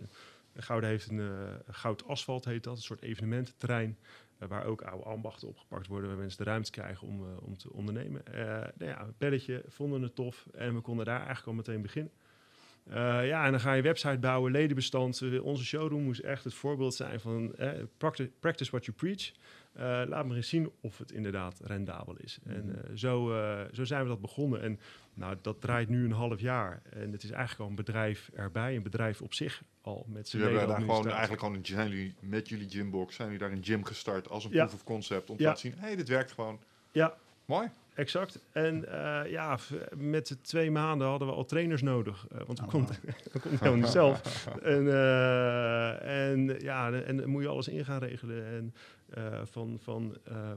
Gouda 0.55 0.87
heeft 0.87 1.11
een 1.11 1.31
goud 1.71 2.07
asfalt, 2.07 2.45
heet 2.45 2.65
dat. 2.65 2.77
Een 2.77 2.83
soort 2.83 3.03
evenemententerrein. 3.03 3.99
waar 4.39 4.65
ook 4.65 4.83
oude 4.83 5.05
ambachten 5.05 5.49
opgepakt 5.49 5.87
worden. 5.87 6.09
Waar 6.09 6.19
mensen 6.19 6.45
de 6.45 6.51
ruimte 6.51 6.71
krijgen 6.71 7.09
om, 7.09 7.25
om 7.43 7.57
te 7.57 7.73
ondernemen. 7.73 8.23
Nou 8.77 8.91
ja, 8.91 9.01
een 9.01 9.15
belletje, 9.19 9.63
vonden 9.67 10.03
het 10.03 10.15
tof. 10.15 10.47
En 10.53 10.75
we 10.75 10.81
konden 10.81 11.05
daar 11.05 11.17
eigenlijk 11.17 11.47
al 11.47 11.53
meteen 11.53 11.83
beginnen. 11.83 12.13
Eh, 12.91 13.27
ja, 13.27 13.45
en 13.45 13.51
dan 13.51 13.61
ga 13.61 13.73
je 13.73 13.83
website 13.83 14.19
bouwen, 14.19 14.53
ledenbestand. 14.53 15.21
Eh, 15.21 15.45
onze 15.45 15.65
showroom 15.65 16.03
moest 16.03 16.21
echt 16.21 16.45
het 16.45 16.55
voorbeeld 16.55 16.95
zijn 16.95 17.21
van 17.21 17.55
eh, 17.55 17.71
practice, 17.97 18.31
practice 18.41 18.71
what 18.71 18.85
you 18.85 18.97
preach. 18.97 19.33
Eh, 19.73 20.09
laat 20.09 20.27
me 20.27 20.37
eens 20.37 20.49
zien 20.49 20.71
of 20.81 20.99
het 20.99 21.13
inderdaad 21.13 21.61
rendabel 21.65 22.17
is. 22.17 22.39
En 22.47 22.75
eh, 22.85 22.97
zo, 22.97 23.27
zo 23.73 23.85
zijn 23.85 24.03
we 24.03 24.09
dat 24.09 24.21
begonnen. 24.21 24.61
En 24.63 24.81
nou, 25.15 25.37
dat 25.43 25.61
draait 25.61 25.89
nu 25.89 26.05
een 26.05 26.13
half 26.13 26.41
jaar. 26.41 26.83
En 26.91 27.13
het 27.13 27.23
is 27.23 27.31
eigenlijk 27.31 27.61
al 27.61 27.69
een 27.69 27.75
bedrijf 27.85 28.31
erbij, 28.35 28.77
een 28.77 28.83
bedrijf 28.83 29.21
op 29.21 29.35
zich 29.35 29.63
al 29.81 30.07
met 30.09 30.29
zijn 30.29 30.43
Jullie 30.43 30.59
hebben 30.59 30.77
daar 30.77 30.87
gewoon 30.87 31.09
eigenlijk 31.11 31.41
gewoon 31.41 31.57
een, 31.57 31.67
zijn 31.67 31.89
jullie 31.89 32.15
met 32.21 32.49
jullie 32.49 32.71
gymbox 32.71 33.15
zijn 33.15 33.31
jullie 33.31 33.43
daar 33.47 33.57
een 33.57 33.65
gym 33.65 33.85
gestart 33.85 34.29
als 34.29 34.45
een 34.45 34.51
Ja. 34.51 34.65
proof 34.65 34.75
of 34.75 34.85
concept 34.85 35.31
om 35.31 35.37
te 35.37 35.43
laten 35.43 35.61
zien, 35.61 35.75
hé, 35.75 35.87
hey, 35.87 35.97
dit 35.97 36.09
werkt 36.09 36.33
gewoon. 36.33 36.61
Ja, 36.93 37.15
Mooi. 37.45 37.69
Exact. 37.95 38.39
En 38.53 38.89
eh, 38.89 39.31
ja, 39.31 39.59
met 39.97 40.27
de 40.27 40.41
twee 40.41 40.71
maanden 40.71 41.09
hadden 41.09 41.29
we 41.29 41.35
al 41.35 41.45
trainers 41.45 41.83
nodig. 41.83 42.27
eh, 42.33 42.39
want 42.47 42.59
we 42.59 42.65
Oh, 42.65 42.71
konden 42.71 42.97
helemaal 43.49 43.75
niet 43.75 43.87
zelf. 43.87 44.47
En, 44.63 44.89
eh, 44.89 46.31
en 46.31 46.57
ja, 46.61 46.93
en 46.93 47.17
dan 47.17 47.29
moet 47.29 47.43
je 47.43 47.49
alles 47.49 47.69
in 47.69 47.85
gaan 47.85 47.99
regelen. 48.03 48.45
En 48.47 48.75
van, 49.47 49.79
van 49.83 50.17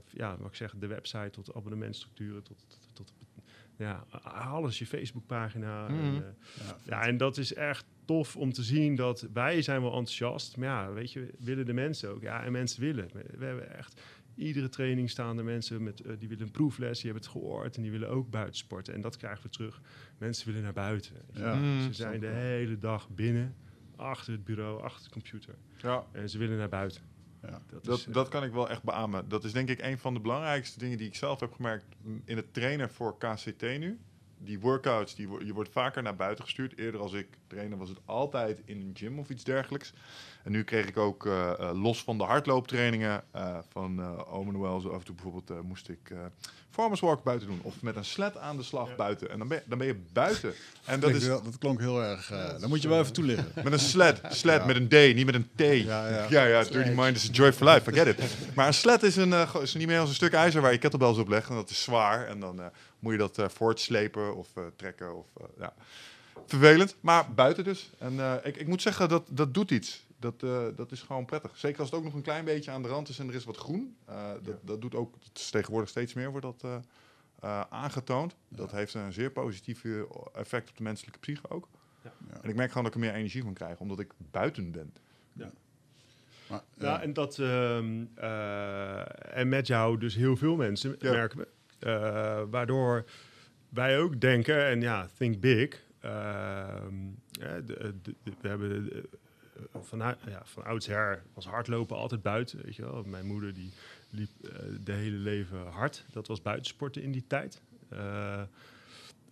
ja, 0.09 0.37
wat 0.39 0.47
ik 0.49 0.55
zeg, 0.55 0.73
de 0.79 0.87
website 0.87 1.29
tot 1.29 1.53
abonnementstructuren, 1.55 2.43
tot, 2.43 2.65
tot, 2.69 2.89
tot 2.93 3.13
ja, 3.77 4.05
alles, 4.23 4.79
je 4.79 4.85
Facebookpagina. 4.85 5.87
Mhm. 5.87 5.99
En, 5.99 6.15
eh, 6.15 6.65
Ja, 6.67 6.75
ja, 6.83 7.07
en 7.07 7.17
dat 7.17 7.37
is 7.37 7.53
echt 7.53 7.85
tof 8.05 8.35
om 8.35 8.53
te 8.53 8.63
zien 8.63 8.95
dat 8.95 9.27
wij 9.33 9.61
zijn 9.61 9.81
wel 9.81 9.89
enthousiast. 9.91 10.57
Maar 10.57 10.67
ja, 10.67 10.91
weet 10.93 11.11
je, 11.11 11.33
willen 11.39 11.65
de 11.65 11.73
mensen 11.73 12.09
ook. 12.09 12.21
Ja, 12.21 12.43
en 12.43 12.51
mensen 12.51 12.81
willen. 12.81 13.09
We, 13.13 13.23
we 13.37 13.45
hebben 13.45 13.77
echt 13.77 14.01
iedere 14.35 14.69
training 14.69 15.09
staan 15.09 15.37
er 15.37 15.43
mensen 15.43 15.83
met, 15.83 16.01
eh, 16.01 16.13
die 16.19 16.27
willen 16.27 16.43
een 16.45 16.51
proefles, 16.51 17.01
die 17.01 17.11
hebben 17.11 17.23
het 17.29 17.31
gehoord 17.31 17.75
en 17.75 17.81
die 17.81 17.91
willen 17.91 18.09
ook 18.09 18.29
buiten 18.29 18.55
sporten. 18.55 18.93
En 18.93 19.01
dat 19.01 19.17
krijgen 19.17 19.43
we 19.43 19.49
terug. 19.49 19.81
Mensen 20.17 20.47
willen 20.47 20.61
naar 20.63 20.73
buiten. 20.73 21.15
Ja, 21.33 21.55
Mm. 21.55 21.81
Ze 21.81 21.93
zijn 21.93 22.19
de 22.19 22.27
hele 22.27 22.77
dag 22.77 23.09
binnen, 23.09 23.55
achter 23.95 24.33
het 24.33 24.43
bureau, 24.43 24.81
achter 24.81 25.03
de 25.03 25.09
computer. 25.09 25.55
Ja. 25.77 26.05
En 26.11 26.29
ze 26.29 26.37
willen 26.37 26.57
naar 26.57 26.69
buiten. 26.69 27.01
Ja. 27.41 27.61
Dat, 27.69 27.83
Dat, 27.83 27.97
is, 27.97 28.07
eh, 28.07 28.13
dat 28.13 28.27
kan 28.27 28.43
ik 28.43 28.51
wel 28.51 28.69
echt 28.69 28.83
beamen. 28.83 29.29
Dat 29.29 29.43
is 29.43 29.51
denk 29.51 29.69
ik 29.69 29.81
een 29.81 29.97
van 29.97 30.13
de 30.13 30.19
belangrijkste 30.19 30.79
dingen 30.79 30.97
die 30.97 31.07
ik 31.07 31.15
zelf 31.15 31.39
heb 31.39 31.53
gemerkt 31.53 31.85
in 32.25 32.35
het 32.37 32.53
trainen 32.53 32.89
voor 32.89 33.17
KCT 33.17 33.61
nu. 33.61 33.99
Die 34.43 34.59
workouts, 34.59 35.15
die, 35.15 35.27
je 35.45 35.53
wordt 35.53 35.69
vaker 35.71 36.03
naar 36.03 36.15
buiten 36.15 36.43
gestuurd. 36.43 36.77
Eerder 36.77 37.01
als 37.01 37.13
ik 37.13 37.27
trainde 37.47 37.75
was 37.75 37.89
het 37.89 37.97
altijd 38.05 38.61
in 38.65 38.77
een 38.81 38.91
gym 38.93 39.19
of 39.19 39.29
iets 39.29 39.43
dergelijks. 39.43 39.93
En 40.43 40.51
nu 40.51 40.63
kreeg 40.63 40.85
ik 40.87 40.97
ook 40.97 41.25
eh, 41.25 41.51
eh, 41.51 41.81
los 41.81 42.03
van 42.03 42.17
de 42.17 42.23
hardlooptrainingen 42.23 43.23
eh, 43.31 43.57
van 43.69 43.99
uh, 43.99 44.33
Ome 44.33 44.51
Noël. 44.51 44.79
Zo 44.79 44.89
af 44.89 44.99
en 44.99 45.05
toe 45.05 45.15
bijvoorbeeld 45.15 45.63
moest 45.63 45.89
ik 45.89 46.11
farmers 46.69 46.99
walk 46.99 47.23
buiten 47.23 47.47
doen. 47.47 47.59
Of 47.61 47.81
met 47.81 47.95
een 47.95 48.05
sled 48.05 48.37
aan 48.37 48.57
de 48.57 48.63
slag 48.63 48.89
Ja. 48.89 48.95
buiten. 48.95 49.29
En 49.29 49.37
dan 49.39 49.47
ben, 49.47 49.57
je- 49.57 49.63
dan 49.69 49.77
ben 49.77 49.87
je 49.87 49.95
buiten. 50.13 50.53
En 50.85 50.99
dat 50.99 51.09
is 51.09 51.27
dat 51.27 51.57
klonk 51.59 51.79
heel 51.79 52.03
erg. 52.03 52.27
dat 52.27 52.59
dan 52.59 52.69
moet 52.69 52.81
je 52.81 52.87
wel 52.87 52.99
even 52.99 53.13
toelichten. 53.13 53.51
met 53.63 53.73
een 53.73 53.79
sled. 53.79 54.21
Sled 54.29 54.59
Ja. 54.59 54.65
met 54.65 54.75
een 54.75 54.87
D, 54.87 55.15
niet 55.15 55.25
met 55.25 55.35
een 55.35 55.49
T. 55.55 55.61
Ja, 55.61 56.07
ja. 56.09 56.25
Ja, 56.29 56.43
ja, 56.45 56.63
Dirty 56.63 56.89
Mind 56.95 57.15
is 57.15 57.29
a 57.29 57.31
joy 57.31 57.53
for 57.53 57.67
life, 57.69 57.91
I 57.91 57.93
get 57.93 58.07
it. 58.07 58.23
Maar 58.55 58.67
een 58.67 58.73
sled 58.73 59.03
is, 59.03 59.15
een, 59.15 59.33
is 59.61 59.73
niet 59.73 59.87
meer 59.87 59.99
als 59.99 60.09
een 60.09 60.15
stuk 60.15 60.33
ijzer 60.33 60.61
waar 60.61 60.71
je 60.71 60.77
kettlebells 60.77 61.17
op 61.17 61.27
legt. 61.27 61.49
En 61.49 61.55
dat 61.55 61.69
is 61.69 61.83
zwaar. 61.83 62.27
En 62.27 62.39
dan 62.39 62.61
moet 63.03 63.11
je 63.11 63.17
dat 63.19 63.37
eh, 63.37 63.49
voortslepen 63.49 64.35
of 64.35 64.47
eh, 64.57 64.63
trekken. 64.75 65.15
Of, 65.17 65.25
eh, 65.37 65.45
ja. 65.59 65.73
Vervelend, 66.45 66.95
maar 66.99 67.33
buiten 67.33 67.63
dus. 67.63 67.89
En 67.97 68.19
eh, 68.19 68.33
ik, 68.43 68.55
ik 68.57 68.67
moet 68.67 68.81
zeggen, 68.81 69.09
dat, 69.09 69.23
dat 69.29 69.53
doet 69.53 69.71
iets. 69.71 70.05
Dat, 70.19 70.43
eh, 70.43 70.65
dat 70.75 70.91
is 70.91 71.01
gewoon 71.01 71.25
prettig. 71.25 71.57
Zeker 71.57 71.79
als 71.79 71.89
het 71.89 71.99
ook 71.99 72.05
nog 72.05 72.13
een 72.13 72.21
klein 72.21 72.45
beetje 72.45 72.71
aan 72.71 72.81
de 72.81 72.87
rand 72.87 73.09
is 73.09 73.19
en 73.19 73.27
er 73.27 73.35
is 73.35 73.43
wat 73.43 73.57
groen. 73.57 73.95
Eh, 74.05 74.31
dat, 74.43 74.55
dat 74.61 74.81
doet 74.81 74.95
ook, 74.95 75.13
tegenwoordig 75.51 75.89
steeds 75.89 76.13
meer 76.13 76.29
wordt 76.31 76.45
dat 76.45 76.61
eh, 76.63 76.75
eh, 77.39 77.61
aangetoond. 77.69 78.35
Dat 78.47 78.71
heeft 78.71 78.93
een 78.93 79.13
zeer 79.13 79.31
positief 79.31 79.83
effect 80.33 80.69
op 80.69 80.77
de 80.77 80.83
menselijke 80.83 81.19
psyche 81.19 81.49
ook. 81.49 81.67
Ja. 82.03 82.11
Ja. 82.31 82.41
En 82.41 82.49
ik 82.49 82.55
merk 82.55 82.67
gewoon 82.69 82.83
dat 82.83 82.95
ik 82.95 83.01
er 83.01 83.05
meer 83.07 83.15
energie 83.17 83.43
van 83.43 83.53
krijg, 83.53 83.79
omdat 83.79 83.99
ik 83.99 84.11
buiten 84.31 84.71
ben. 84.71 84.93
Maar, 86.47 86.63
Ja, 86.77 86.97
eh, 86.97 87.03
en 87.03 87.13
dat 87.13 87.39
ehm, 87.39 88.03
eh, 88.15 89.37
en 89.37 89.49
met 89.49 89.67
jou 89.67 89.97
dus 89.97 90.15
heel 90.15 90.37
veel 90.37 90.55
mensen 90.55 90.95
Ja. 90.99 91.11
merken 91.11 91.37
we. 91.37 91.47
Waardoor 92.49 93.05
wij 93.69 93.99
ook 93.99 94.21
denken, 94.21 94.65
en 94.65 94.81
ja, 94.81 95.07
think 95.17 95.39
big. 95.39 95.81
ehm, 95.99 96.93
de- 97.31 97.63
de- 97.65 98.15
de- 98.23 98.33
we 98.41 98.47
hebben 98.47 98.93
eh, 98.93 99.81
van, 99.81 99.99
ja, 99.99 100.41
van 100.43 100.63
oudsher 100.63 101.23
was 101.33 101.45
hardlopen 101.45 101.97
altijd 101.97 102.21
buiten. 102.21 102.63
Weet 102.63 102.75
je 102.75 102.81
wel. 102.81 103.03
Mijn 103.03 103.25
moeder 103.25 103.53
die 103.53 103.71
liep 104.09 104.29
eh, 104.43 104.59
de 104.83 104.91
hele 104.91 105.17
leven 105.17 105.67
hard. 105.67 106.05
Dat 106.11 106.27
was 106.27 106.41
buitensporten 106.41 107.01
in 107.01 107.11
die 107.11 107.23
tijd. 107.27 107.61
Eh, 107.89 108.41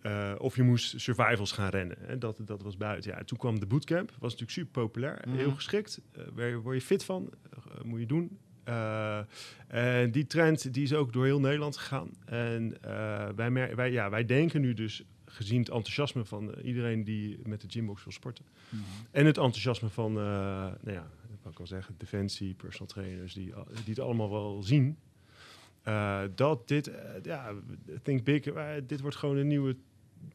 eh, 0.02 0.34
of 0.38 0.56
je 0.56 0.62
moest 0.62 1.00
survivals 1.00 1.52
gaan 1.52 1.68
rennen. 1.70 1.96
Hè. 2.00 2.18
Dat, 2.18 2.36
dat 2.40 2.62
was 2.62 2.76
buiten. 2.76 3.10
Ja, 3.10 3.24
toen 3.24 3.38
kwam 3.38 3.60
de 3.60 3.66
bootcamp. 3.66 4.08
Was 4.10 4.32
natuurlijk 4.32 4.50
super 4.50 4.82
populair. 4.82 5.22
Mhm. 5.26 5.36
Heel 5.36 5.50
geschikt. 5.54 6.00
Eh, 6.12 6.22
waar 6.34 6.60
word 6.60 6.76
je 6.76 6.82
fit 6.86 7.04
van. 7.04 7.30
Eh, 7.50 7.82
moet 7.82 8.00
je 8.00 8.06
doen. 8.06 8.38
Eh, 8.64 9.20
en 9.66 10.10
die 10.10 10.26
trend 10.26 10.74
die 10.74 10.82
is 10.82 10.94
ook 10.94 11.12
door 11.12 11.24
heel 11.24 11.40
Nederland 11.40 11.76
gegaan. 11.76 12.10
En 12.24 12.82
eh, 12.82 13.28
wij, 13.36 13.74
wij, 13.76 13.92
ja, 13.92 14.10
wij 14.10 14.24
denken 14.24 14.60
nu 14.60 14.74
dus, 14.74 15.04
gezien 15.24 15.58
het 15.58 15.68
enthousiasme 15.68 16.24
van 16.24 16.54
eh, 16.54 16.64
iedereen 16.64 17.04
die 17.04 17.38
met 17.44 17.60
de 17.60 17.66
gymbox 17.70 18.04
wil 18.04 18.12
sporten. 18.12 18.44
mhm. 18.68 18.82
En 19.10 19.26
het 19.26 19.38
enthousiasme 19.38 19.88
van, 19.88 20.12
nou 20.12 20.76
ja, 20.84 21.10
dat 21.30 21.40
kan 21.42 21.52
ik 21.52 21.58
al 21.58 21.66
zeggen, 21.66 21.94
defensie, 21.98 22.54
personal 22.54 22.86
trainers, 22.86 23.34
die, 23.34 23.52
die 23.84 23.94
het 23.94 24.00
allemaal 24.00 24.30
wel 24.30 24.62
zien. 24.62 24.98
dat 26.34 26.68
dit, 26.68 26.90
ja, 27.22 27.54
think 28.02 28.24
big, 28.24 28.42
dit 28.86 29.00
wordt 29.00 29.16
gewoon 29.16 29.36
een 29.36 29.46
nieuwe 29.46 29.76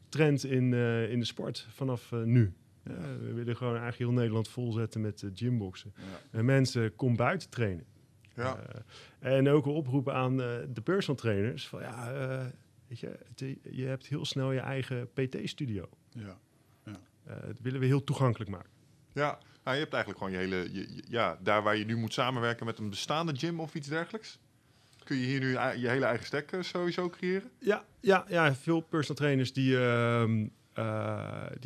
trend 0.08 0.44
in, 0.44 0.72
in 1.10 1.18
de 1.18 1.24
sport 1.24 1.66
vanaf 1.70 2.12
nu. 2.24 2.52
Ja, 2.84 3.18
we 3.20 3.32
willen 3.32 3.56
gewoon 3.56 3.76
eigenlijk 3.76 4.10
heel 4.10 4.18
Nederland 4.18 4.48
volzetten 4.48 5.00
met 5.00 5.24
gymboxen. 5.34 5.92
Ja. 5.96 6.38
En 6.38 6.44
mensen, 6.44 6.94
kom 6.94 7.16
buiten 7.16 7.50
trainen. 7.50 7.84
Ja. 8.38 8.56
Eh, 9.20 9.36
en 9.36 9.48
ook 9.48 9.66
een 9.66 9.72
oproep 9.72 10.08
aan 10.08 10.42
eh, 10.42 10.46
de 10.72 10.80
personal 10.80 11.20
trainers. 11.20 11.68
Van 11.68 11.80
ja, 11.80 12.12
eh, 12.12 12.46
weet 12.88 13.00
je, 13.00 13.18
het- 13.34 13.56
je 13.70 13.84
hebt 13.84 14.06
heel 14.06 14.24
snel 14.24 14.52
je 14.52 14.60
eigen 14.60 15.08
PT-studio. 15.12 15.88
ja. 16.10 16.38
dat 17.46 17.58
willen 17.62 17.80
we 17.80 17.86
heel 17.86 18.04
toegankelijk 18.04 18.50
maken. 18.50 18.70
Ja, 19.12 19.38
nou, 19.64 19.76
je 19.76 19.82
hebt 19.82 19.92
eigenlijk 19.94 20.24
gewoon 20.24 20.32
je 20.32 20.38
hele... 20.38 20.72
Je, 20.72 20.94
je- 20.94 21.02
ja, 21.08 21.38
daar 21.42 21.62
waar 21.62 21.76
je 21.76 21.84
nu 21.84 21.96
moet 21.96 22.12
samenwerken 22.12 22.66
met 22.66 22.78
een 22.78 22.90
bestaande 22.90 23.36
gym 23.36 23.60
of 23.60 23.74
iets 23.74 23.88
dergelijks... 23.88 24.38
kun 25.04 25.16
je 25.16 25.26
hier 25.26 25.40
nu 25.40 25.50
je 25.50 25.88
hele 25.88 26.04
eigen 26.04 26.44
eh, 26.58 26.62
sowieso 26.62 27.08
creëren. 27.08 27.50
Ja, 27.58 27.84
ja, 28.00 28.24
ja 28.28 28.54
veel 28.54 28.80
personal 28.80 29.16
trainers 29.16 29.52
die, 29.52 29.78
ehm, 29.78 30.46
die 30.80 30.84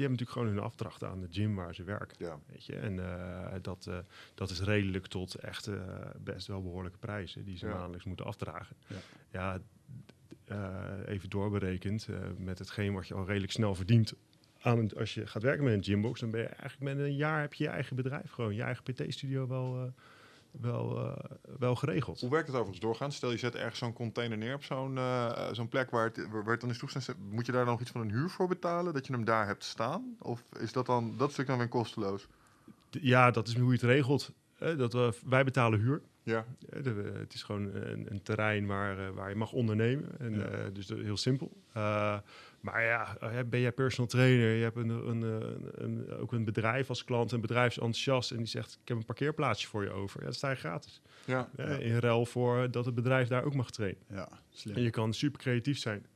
hebben 0.05 0.11
natuurlijk 0.11 0.31
gewoon 0.31 0.47
hun 0.49 0.59
afdracht 0.59 1.05
aan 1.05 1.21
de 1.21 1.27
gym 1.31 1.55
waar 1.55 1.75
ze 1.75 1.83
werken. 1.85 2.17
Ja. 2.19 2.39
Weet 2.47 2.65
je? 2.65 2.77
En 2.77 2.99
eh, 2.99 3.55
dat, 3.63 3.87
eh, 3.87 3.99
dat 4.35 4.51
is 4.51 4.61
redelijk 4.61 5.07
tot 5.07 5.35
echt 5.35 5.67
eh, 5.67 5.81
best 6.19 6.47
wel 6.47 6.63
behoorlijke 6.63 6.99
prijzen 6.99 7.45
die 7.45 7.57
ze 7.57 7.67
Ja. 7.67 7.73
maandelijks 7.75 8.05
moeten 8.05 8.27
afdragen. 8.27 8.77
Ja. 8.87 8.97
Ja, 9.31 9.59
eh, 10.45 11.13
even 11.15 11.31
doorberekend 11.31 12.07
eh, 12.11 12.17
met 12.39 12.59
hetgeen 12.59 12.93
wat 12.93 13.09
je 13.09 13.15
al 13.15 13.27
redelijk 13.27 13.53
snel 13.53 13.75
verdient. 13.75 14.15
Aan 14.61 14.79
een, 14.79 14.93
als 14.97 15.15
je 15.15 15.27
gaat 15.27 15.43
werken 15.43 15.65
met 15.65 15.73
een 15.75 15.85
gymbox, 15.85 16.21
dan 16.21 16.31
ben 16.31 16.41
je 16.41 16.47
eigenlijk 16.47 16.95
met 16.97 17.05
een 17.07 17.17
jaar 17.17 17.41
heb 17.41 17.55
je 17.55 17.65
je 17.65 17.71
eigen 17.71 17.97
bedrijf 17.97 18.31
gewoon, 18.31 18.55
je 18.55 18.63
eigen 18.63 18.83
PT-studio 18.83 19.47
wel, 19.47 19.77
eh, 19.85 19.93
wel, 20.61 20.99
eh, 20.99 21.25
wel 21.59 21.75
geregeld. 21.75 22.21
Hoe 22.21 22.31
werkt 22.31 22.47
het 22.47 22.57
overigens 22.57 22.85
doorgaan? 22.85 23.13
Stel 23.13 23.31
je 23.31 23.37
zet 23.37 23.55
ergens 23.55 23.79
zo'n 23.79 23.93
container 23.93 24.39
neer 24.39 24.55
op 24.55 24.65
zo'n 24.65 24.99
eh, 24.99 25.49
zo'n 25.53 25.69
plek 25.69 25.91
waar 25.91 26.05
het, 26.05 26.29
waar 26.31 26.45
het 26.45 26.61
dan 26.61 26.71
is 26.71 26.79
toegestaan. 26.79 27.17
Moet 27.31 27.47
je 27.47 27.53
daar 27.53 27.65
dan 27.65 27.73
nog 27.73 27.81
iets 27.81 27.91
van 27.91 28.01
een 28.01 28.11
huur 28.11 28.29
voor 28.31 28.49
betalen? 28.49 28.93
Dat 28.95 29.07
je 29.07 29.13
hem 29.13 29.25
daar 29.25 29.47
hebt 29.47 29.65
staan? 29.65 30.17
Of 30.19 30.45
is 30.61 30.73
dat 30.73 30.87
dan 30.87 31.15
dat 31.17 31.33
stuk 31.33 31.47
dan 31.47 31.59
weer 31.59 31.69
kosteloos? 31.69 32.27
Ja, 32.91 33.31
dat 33.31 33.49
is 33.49 33.55
hoe 33.57 33.67
je 33.67 33.73
het 33.73 33.83
regelt. 33.83 34.31
Eh, 34.59 34.77
dat 34.79 34.93
we, 34.93 35.15
wij 35.27 35.45
betalen 35.45 35.81
huur. 35.81 36.03
Ja, 36.23 36.45
Eh, 36.71 36.83
de- 36.83 37.13
het 37.19 37.35
is 37.35 37.43
gewoon 37.43 37.75
een, 37.75 38.07
een 38.11 38.23
terrein 38.23 38.67
waar, 38.67 38.99
eh, 38.99 39.09
waar 39.15 39.29
je 39.29 39.35
mag 39.37 39.53
ondernemen. 39.53 40.09
En, 40.19 40.35
Ja. 40.39 40.45
eh, 40.45 40.65
dus 40.73 40.89
heel 40.89 41.17
simpel. 41.17 41.51
Eh, 42.63 42.73
maar 42.73 42.83
ja, 42.85 43.17
eh, 43.21 43.39
ben 43.47 43.61
jij 43.61 43.73
personal 43.73 44.07
trainer, 44.11 44.55
je 44.55 44.63
hebt 44.63 44.77
een, 44.77 44.89
een, 44.89 45.23
een, 45.23 45.71
een- 45.75 46.13
ook 46.17 46.33
een 46.33 46.45
bedrijf 46.45 46.89
als 46.89 47.05
klant, 47.05 47.33
een 47.33 47.41
bedrijf 47.41 47.71
is 47.71 47.77
enthousiast 47.79 48.31
en 48.31 48.37
die 48.37 48.47
zegt, 48.47 48.79
ik 48.83 48.89
heb 48.89 48.97
een 48.97 49.05
parkeerplaatsje 49.05 49.67
voor 49.69 49.83
je 49.83 49.91
over. 49.91 50.21
Ja, 50.21 50.27
dat 50.27 50.35
sta 50.35 50.51
je 50.51 50.57
gratis. 50.57 51.03
ja. 51.25 51.49
Eh, 51.57 51.81
in 51.81 51.99
ruil 51.99 52.27
voor 52.27 52.71
dat 52.71 52.85
het 52.85 52.95
bedrijf 52.95 53.29
daar 53.29 53.45
ook 53.45 53.55
mag 53.55 53.71
trainen. 53.71 54.03
Ja, 54.09 54.29
slim. 54.51 54.77
En 54.77 54.83
je 54.83 54.91
kan 54.91 55.13
super 55.15 55.41
creatief 55.41 55.79
zijn. 55.79 56.07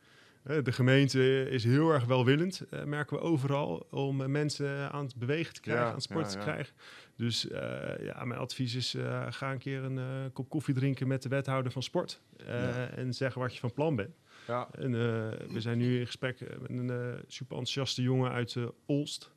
Eh, 0.42 0.62
De 0.62 0.72
gemeente 0.72 1.48
is 1.50 1.64
heel 1.64 1.90
erg 1.90 2.04
welwillend, 2.04 2.62
eh, 2.70 2.84
merken 2.84 3.16
we 3.16 3.22
overal, 3.22 3.86
om 3.90 4.20
eh, 4.20 4.26
mensen 4.28 4.92
aan 4.92 5.04
het 5.04 5.16
bewegen 5.16 5.54
te 5.54 5.60
krijgen, 5.60 5.82
Ja, 5.84 5.88
aan 5.90 5.94
het 5.96 6.04
sporten 6.04 6.32
ja, 6.32 6.38
te 6.38 6.46
ja. 6.46 6.52
krijgen. 6.52 6.74
Dus 7.16 7.48
eh, 7.48 8.04
ja, 8.06 8.24
mijn 8.24 8.40
advies 8.40 8.74
is, 8.74 8.94
eh, 8.94 9.26
ga 9.30 9.52
een 9.52 9.58
keer 9.58 9.82
een 9.84 9.98
eh, 9.98 10.04
kop 10.32 10.48
koffie 10.48 10.74
drinken 10.74 11.08
met 11.08 11.22
de 11.22 11.28
wethouder 11.28 11.72
van 11.72 11.82
sport. 11.82 12.20
eh, 12.36 12.46
Ja. 12.46 12.88
En 12.88 13.14
zeggen 13.14 13.40
wat 13.40 13.54
je 13.54 13.60
van 13.60 13.72
plan 13.72 13.96
bent. 13.96 14.16
Ja. 14.46 14.68
En 14.78 14.94
eh, 14.94 15.48
we 15.52 15.60
zijn 15.60 15.78
nu 15.78 15.98
in 15.98 16.06
gesprek 16.06 16.40
eh, 16.40 16.58
met 16.58 16.70
een 16.70 16.90
eh, 16.90 16.96
super 17.26 17.56
enthousiaste 17.56 18.02
jongen 18.02 18.30
uit 18.30 18.56
eh, 18.56 18.64
Olst. 18.86 19.30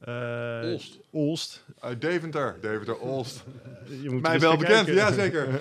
Eh, 0.00 0.60
Olst? 0.64 0.98
Olst. 1.10 1.64
Uit 1.78 2.00
Deventer, 2.00 2.56
Deventer 2.60 2.98
Olst. 2.98 3.44
Je 4.02 4.10
moet 4.10 4.22
Mij 4.22 4.40
wel 4.40 4.56
bekend, 4.56 4.86
ja 4.86 5.12
zeker. 5.12 5.48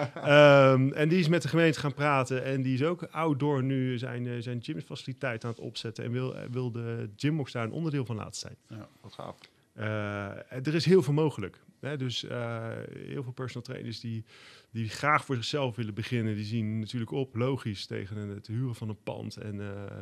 Ehm, 0.14 0.92
en 0.92 1.08
die 1.08 1.18
is 1.18 1.28
met 1.28 1.42
de 1.42 1.48
gemeente 1.48 1.80
gaan 1.80 1.94
praten. 1.94 2.44
En 2.44 2.62
die 2.62 2.74
is 2.74 2.82
ook 2.82 3.02
outdoor 3.10 3.62
nu 3.62 3.98
zijn, 3.98 4.42
zijn 4.42 4.62
gymfaciliteit 4.62 5.44
aan 5.44 5.50
het 5.50 5.60
opzetten. 5.60 6.04
En 6.04 6.12
wil, 6.12 6.34
wil 6.50 6.70
de 6.72 7.08
gymbox 7.16 7.52
daar 7.52 7.64
een 7.64 7.72
onderdeel 7.72 8.04
van 8.04 8.16
laten 8.16 8.40
zijn. 8.40 8.56
Wat 9.00 9.12
gaaf. 9.12 9.36
Eh, 9.72 10.66
er 10.66 10.74
is 10.74 10.84
heel 10.84 11.02
veel 11.02 11.12
mogelijk. 11.12 11.58
Dus 11.80 12.24
eh, 12.24 12.68
heel 12.92 13.22
veel 13.22 13.32
personal 13.32 13.62
trainers 13.62 14.00
die, 14.00 14.24
die 14.70 14.88
graag 14.88 15.24
voor 15.24 15.34
zichzelf 15.36 15.76
willen 15.76 15.94
beginnen, 15.94 16.34
die 16.34 16.44
zien 16.44 16.78
natuurlijk 16.78 17.10
op, 17.10 17.34
logisch, 17.36 17.86
tegen 17.86 18.16
het 18.16 18.46
huren 18.46 18.74
van 18.74 18.88
een 18.88 19.02
pand 19.02 19.36
en 19.36 19.60
eh, 19.60 19.96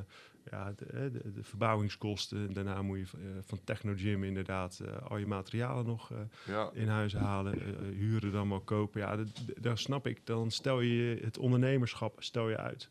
ja, 0.50 0.72
de, 0.76 1.10
de, 1.10 1.32
de 1.32 1.42
verbouwingskosten. 1.42 2.46
En 2.48 2.52
daarna 2.52 2.82
moet 2.82 2.98
je 2.98 3.06
van- 3.06 3.20
eh, 3.20 3.26
van 3.42 3.64
Technogym 3.64 4.24
inderdaad 4.24 4.80
eh, 4.84 4.96
al 5.10 5.16
je 5.16 5.26
materialen 5.26 5.86
nog 5.86 6.12
Ja. 6.46 6.70
in 6.72 6.88
huis 6.88 7.12
halen, 7.14 7.58
huren 7.94 8.32
dan 8.32 8.48
maar 8.48 8.60
kopen. 8.60 9.00
Ja, 9.00 9.16
dat, 9.16 9.44
daar 9.60 9.78
snap 9.78 10.06
ik. 10.06 10.26
Dan 10.26 10.50
stel 10.50 10.80
je 10.80 11.18
het 11.22 11.38
ondernemerschap 11.38 12.22
stel 12.22 12.48
je 12.48 12.56
uit. 12.56 12.88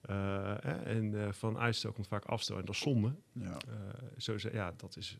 Eh, 0.00 0.54
hè, 0.60 0.72
en 0.72 1.34
van 1.34 1.58
uitstel 1.58 1.92
komt 1.92 2.08
vaak 2.08 2.24
afstel 2.24 2.58
en 2.58 2.64
dat 2.64 2.74
is 2.74 2.80
zonde. 2.80 3.14
Ja. 3.32 3.56
Zo, 4.16 4.34
ja, 4.52 4.72
dat 4.76 4.96
is 4.96 5.16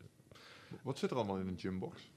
Wat 0.82 0.98
zit 0.98 1.10
er 1.10 1.16
allemaal 1.16 1.38
in 1.38 1.46
een 1.48 1.58
gymbox? 1.58 2.10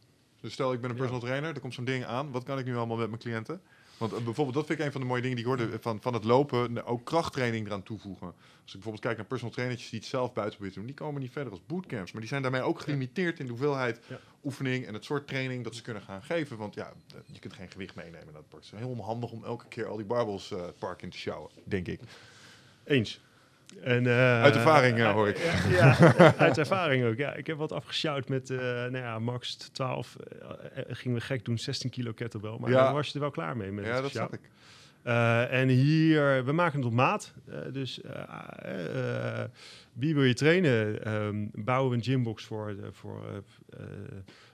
Dus 0.43 0.53
stel 0.53 0.73
ik 0.73 0.81
ben 0.81 0.89
een 0.89 0.95
personal 0.95 1.19
trainer, 1.21 1.53
er 1.53 1.59
komt 1.59 1.73
zo'n 1.73 1.85
ding 1.85 2.05
aan. 2.05 2.31
Wat 2.31 2.43
kan 2.43 2.59
ik 2.59 2.65
nu 2.65 2.75
allemaal 2.75 2.97
met 2.97 3.07
mijn 3.09 3.21
cliënten? 3.21 3.61
Want 3.97 4.11
eh, 4.13 4.23
bijvoorbeeld, 4.23 4.55
dat 4.55 4.65
vind 4.65 4.79
ik 4.79 4.85
een 4.85 4.91
van 4.91 5.01
de 5.01 5.07
mooie 5.07 5.21
dingen 5.21 5.37
die 5.37 5.45
ik 5.45 5.51
hoorde 5.51 5.77
van, 5.81 6.01
van 6.01 6.13
het 6.13 6.23
lopen, 6.23 6.77
eh, 6.77 6.89
ook 6.91 7.05
krachttraining 7.05 7.65
eraan 7.67 7.83
toevoegen. 7.83 8.27
Als 8.27 8.35
ik 8.65 8.71
bijvoorbeeld 8.71 9.03
kijk 9.03 9.17
naar 9.17 9.25
personal 9.25 9.53
trainers 9.53 9.89
die 9.89 9.99
het 9.99 10.07
zelf 10.07 10.33
buiten 10.33 10.57
proberen 10.59 10.73
te 10.73 10.79
doen, 10.79 10.87
die 10.87 11.05
komen 11.05 11.21
niet 11.21 11.31
verder 11.31 11.51
als 11.51 11.65
bootcamps. 11.65 12.11
Maar 12.11 12.21
die 12.21 12.29
zijn 12.29 12.41
daarmee 12.41 12.61
ook 12.61 12.79
gelimiteerd 12.79 13.39
in 13.39 13.45
de 13.45 13.51
hoeveelheid 13.51 13.99
Ja. 14.07 14.19
oefening 14.43 14.85
en 14.85 14.93
het 14.93 15.05
soort 15.05 15.27
training 15.27 15.63
dat 15.63 15.75
ze 15.75 15.81
kunnen 15.81 16.03
gaan 16.03 16.23
geven. 16.23 16.57
Want 16.57 16.73
ja, 16.75 16.93
eh, 17.07 17.15
je 17.25 17.39
kunt 17.39 17.53
geen 17.53 17.69
gewicht 17.71 17.95
meenemen 17.95 18.25
naar 18.25 18.35
het 18.35 18.49
park. 18.49 18.63
Het 18.63 18.73
is 18.73 18.79
heel 18.79 18.89
onhandig 18.89 19.31
om 19.31 19.43
elke 19.43 19.67
keer 19.67 19.85
al 19.87 19.95
die 19.97 20.05
barbels 20.05 20.51
eh, 20.51 20.65
het 20.65 20.79
park 20.79 21.01
in 21.01 21.09
te 21.09 21.17
sjouwen, 21.17 21.51
denk 21.63 21.87
ik. 21.87 21.99
Eens. 22.83 23.21
En, 23.81 24.07
eh, 24.07 24.41
Uit 24.41 24.55
ervaring, 24.55 24.97
eh, 24.99 25.11
hoor 25.11 25.27
ik. 25.27 25.37
Ja, 25.37 25.95
ja, 26.17 26.33
uit 26.37 26.57
ervaring 26.57 27.05
ook. 27.05 27.17
Ja, 27.17 27.33
ik 27.33 27.47
heb 27.47 27.57
wat 27.57 27.71
afgesjouwd 27.71 28.29
met 28.29 28.49
eh 28.49 28.57
nou 28.59 28.97
ja, 28.97 29.19
max 29.19 29.55
12. 29.55 30.15
eh, 30.15 30.49
eh, 30.79 30.83
gingen 30.89 31.17
we 31.17 31.23
gek 31.23 31.45
doen, 31.45 31.57
16 31.57 31.89
kilo 31.89 32.11
kettlebell. 32.11 32.57
Maar 32.59 32.69
Ja. 32.69 32.83
dan 32.83 32.93
was 32.93 33.07
je 33.07 33.13
er 33.13 33.19
wel 33.19 33.31
klaar 33.31 33.57
mee. 33.57 33.71
Met 33.71 33.85
Ja, 33.85 34.01
dat 34.01 34.11
snap 34.11 34.33
ik. 34.33 34.39
En 35.49 35.67
hier, 35.67 36.45
we 36.45 36.51
maken 36.51 36.77
het 36.77 36.87
op 36.87 36.93
maat. 36.93 37.33
Dus 37.71 37.99
wie 39.93 40.13
wil 40.15 40.23
je 40.23 40.33
trainen? 40.33 41.03
Ehm, 41.05 41.45
bouwen 41.53 41.89
we 41.91 41.95
een 41.97 42.03
gymbox 42.03 42.43
voor, 42.45 42.75
voor 42.91 43.43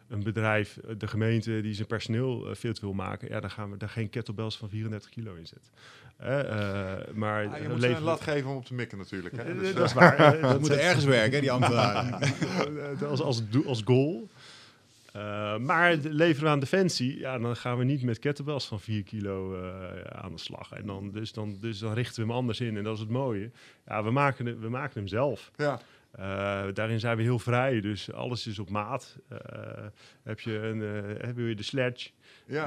een 0.10 0.24
bedrijf, 0.24 0.78
eh, 0.78 0.96
de 0.98 1.08
gemeente 1.08 1.62
die 1.62 1.74
zijn 1.74 1.88
personeel 1.88 2.48
eh, 2.50 2.56
fit 2.56 2.80
wil 2.80 2.94
maken. 2.94 3.30
Ja, 3.30 3.40
dan 3.40 3.52
gaan 3.52 3.72
we 3.72 3.78
daar 3.78 3.90
geen 3.90 4.10
kettlebells 4.10 4.58
van 4.58 4.70
34 4.70 5.10
kilo 5.10 5.34
in 5.36 5.48
zetten. 5.48 5.70
Eh, 6.18 6.40
eh, 6.40 7.08
maar 7.14 7.46
Ah, 7.48 7.52
je 7.52 7.56
eh, 7.58 7.64
moet 7.64 7.72
een 7.72 7.80
leven- 7.80 8.04
lat 8.04 8.22
geven 8.22 8.50
om 8.50 8.56
op 8.56 8.66
te 8.66 8.74
mikken 8.74 8.98
natuurlijk. 8.98 9.36
Hè? 9.36 9.44
Eh, 9.44 9.60
Dus, 9.60 9.74
dat 9.74 9.86
is 9.86 9.92
eh, 9.92 9.98
waar. 10.00 10.20
eh, 10.42 10.52
Ze 10.52 10.60
moeten 10.60 10.82
ergens 10.82 11.06
werken, 11.06 11.34
hè, 11.34 11.40
die 11.40 11.52
ambtenaren. 11.52 12.22
eh, 13.00 13.10
als, 13.10 13.22
als, 13.22 13.50
doel- 13.50 13.66
als 13.68 13.82
goal. 13.86 14.28
Eh, 15.14 15.58
maar 15.58 15.96
leveren 15.96 16.44
we 16.44 16.50
aan 16.50 16.60
Defensie, 16.60 17.20
ja, 17.20 17.38
dan 17.40 17.56
gaan 17.56 17.78
we 17.78 17.84
niet 17.84 18.04
met 18.04 18.20
kettlebells 18.20 18.68
van 18.68 18.80
4 18.80 19.04
kilo 19.04 19.56
eh, 19.64 20.02
aan 20.22 20.32
de 20.32 20.40
slag. 20.40 20.72
En 20.72 20.86
dan, 20.86 21.12
dus, 21.12 21.34
dan, 21.34 21.58
dus 21.62 21.80
dan 21.80 21.94
richten 21.94 22.16
we 22.22 22.28
hem 22.28 22.38
anders 22.38 22.60
in. 22.60 22.78
En 22.78 22.84
dat 22.84 22.94
is 22.94 23.00
het 23.00 23.10
mooie. 23.10 23.50
Ja, 23.88 24.04
we 24.04 24.12
maken, 24.12 24.46
het- 24.46 24.60
we 24.60 24.70
maken 24.70 24.94
hem 25.00 25.08
zelf. 25.08 25.52
ja. 25.56 25.82
Eh, 26.12 26.66
daarin 26.74 27.00
zijn 27.00 27.18
we 27.18 27.24
heel 27.24 27.40
vrij, 27.40 27.82
dus 27.82 28.12
alles 28.12 28.48
is 28.48 28.60
op 28.60 28.70
maat. 28.70 29.18
Eh, 29.28 29.38
heb 30.24 30.40
je 30.40 30.58
een, 30.58 30.82
eh, 31.22 31.30
wil 31.30 31.46
je 31.46 31.56
de 31.56 31.64
sledge 31.64 32.10
Ja. 32.48 32.66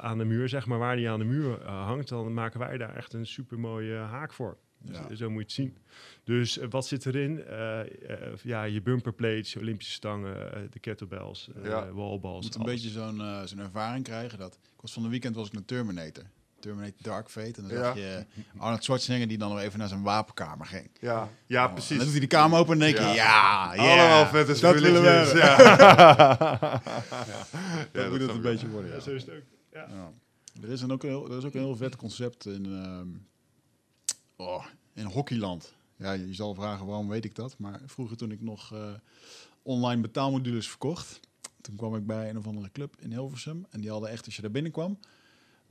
aan 0.00 0.18
de 0.18 0.24
muur, 0.24 0.48
zeg 0.48 0.66
maar, 0.66 0.78
waar 0.78 0.96
die 0.96 1.10
aan 1.10 1.18
de 1.18 1.24
muur 1.24 1.62
hangt, 1.66 2.08
dan 2.08 2.34
maken 2.34 2.60
wij 2.60 2.78
daar 2.78 2.96
echt 2.96 3.12
een 3.12 3.26
super 3.26 3.58
mooie 3.58 3.96
haak 3.96 4.32
voor. 4.32 4.56
Dus, 4.84 4.96
Ja. 5.08 5.14
Zo 5.14 5.30
moet 5.30 5.38
je 5.38 5.62
het 5.62 5.72
zien. 5.72 5.76
Dus 6.24 6.58
wat 6.70 6.86
zit 6.86 7.06
erin? 7.06 7.44
Ja, 8.42 8.62
je 8.62 8.82
bumper 8.82 9.12
plates, 9.12 9.52
je 9.52 9.58
Olympische 9.60 9.92
stangen, 9.92 10.68
de 10.70 10.78
kettlebells, 10.78 11.48
Ja. 11.62 11.92
wallballs. 11.92 12.36
Je 12.38 12.44
moet 12.44 12.54
een 12.54 12.60
alles. 12.62 12.72
beetje 12.82 12.90
zo'n 13.00 13.48
zo'n 13.48 13.58
ervaring 13.58 14.04
krijgen. 14.04 14.38
Dat, 14.38 14.54
ik 14.74 14.80
was 14.80 14.92
van 14.92 15.02
de 15.02 15.08
weekend 15.08 15.34
was 15.34 15.46
ik 15.46 15.52
naar 15.52 15.64
Terminator. 15.64 16.24
Terminator 16.62 17.02
Dark 17.02 17.30
Fate. 17.30 17.62
En 17.62 17.68
dan 17.68 17.76
Ja. 17.78 17.82
zag 17.84 17.94
je 17.96 18.24
Arnold 18.58 18.84
Schwarzenegger 18.84 19.28
die 19.28 19.38
dan 19.38 19.48
nog 19.50 19.58
even 19.60 19.78
naar 19.78 19.88
zijn 19.88 20.02
wapenkamer 20.02 20.66
ging. 20.66 20.90
Ja. 21.00 21.28
ja, 21.46 21.66
En 21.66 21.72
precies. 21.72 21.88
dan 21.96 21.98
doet 21.98 22.10
hij 22.10 22.20
de 22.20 22.26
kamer 22.26 22.58
open 22.58 22.72
en 22.72 22.78
denk 22.78 22.96
je, 22.96 23.02
Ja. 23.02 23.12
ja, 23.14 23.74
ja. 23.74 23.90
Allemaal 24.14 24.26
vette 24.26 24.60
dat 24.60 24.80
willen 24.80 25.02
we 25.02 25.08
hebben. 25.08 25.36
Ja. 27.92 28.00
Dat 28.02 28.10
moet 28.10 28.20
het 28.20 28.30
een 28.30 28.40
beetje 28.40 28.68
worden, 28.68 28.90
ja. 28.90 28.96
Ja, 28.96 29.02
zo 29.02 29.10
is 29.10 29.22
het 29.26 29.34
ook. 29.34 29.42
Ja. 29.72 29.86
Ja. 29.90 30.12
Er, 30.62 30.68
is 30.68 30.80
een 30.82 30.92
ook 30.92 31.02
een 31.02 31.08
heel, 31.08 31.30
er 31.30 31.38
is 31.38 31.44
ook 31.44 31.54
een 31.54 31.60
heel 31.60 31.76
vet 31.76 31.96
concept 31.96 32.46
in, 32.46 32.64
ehm, 32.66 33.08
oh, 34.36 34.64
in 34.94 35.04
Hockeyland. 35.04 35.72
Ja, 35.96 36.12
je 36.12 36.34
zal 36.34 36.54
vragen 36.54 36.86
waarom 36.86 37.08
weet 37.08 37.24
ik 37.24 37.34
dat. 37.34 37.54
Maar 37.58 37.80
vroeger 37.86 38.16
toen 38.16 38.30
ik 38.30 38.40
nog 38.40 38.72
eh, 38.72 38.90
online 39.62 40.00
betaalmodules 40.00 40.68
verkocht... 40.68 41.20
toen 41.60 41.76
kwam 41.76 41.96
ik 41.96 42.06
bij 42.06 42.28
een 42.30 42.38
of 42.38 42.46
andere 42.46 42.70
club 42.72 42.94
in 43.00 43.10
Hilversum. 43.10 43.66
En 43.70 43.80
die 43.80 43.90
hadden 43.90 44.10
echt, 44.10 44.24
als 44.24 44.36
je 44.36 44.42
daar 44.42 44.50
binnenkwam... 44.50 44.98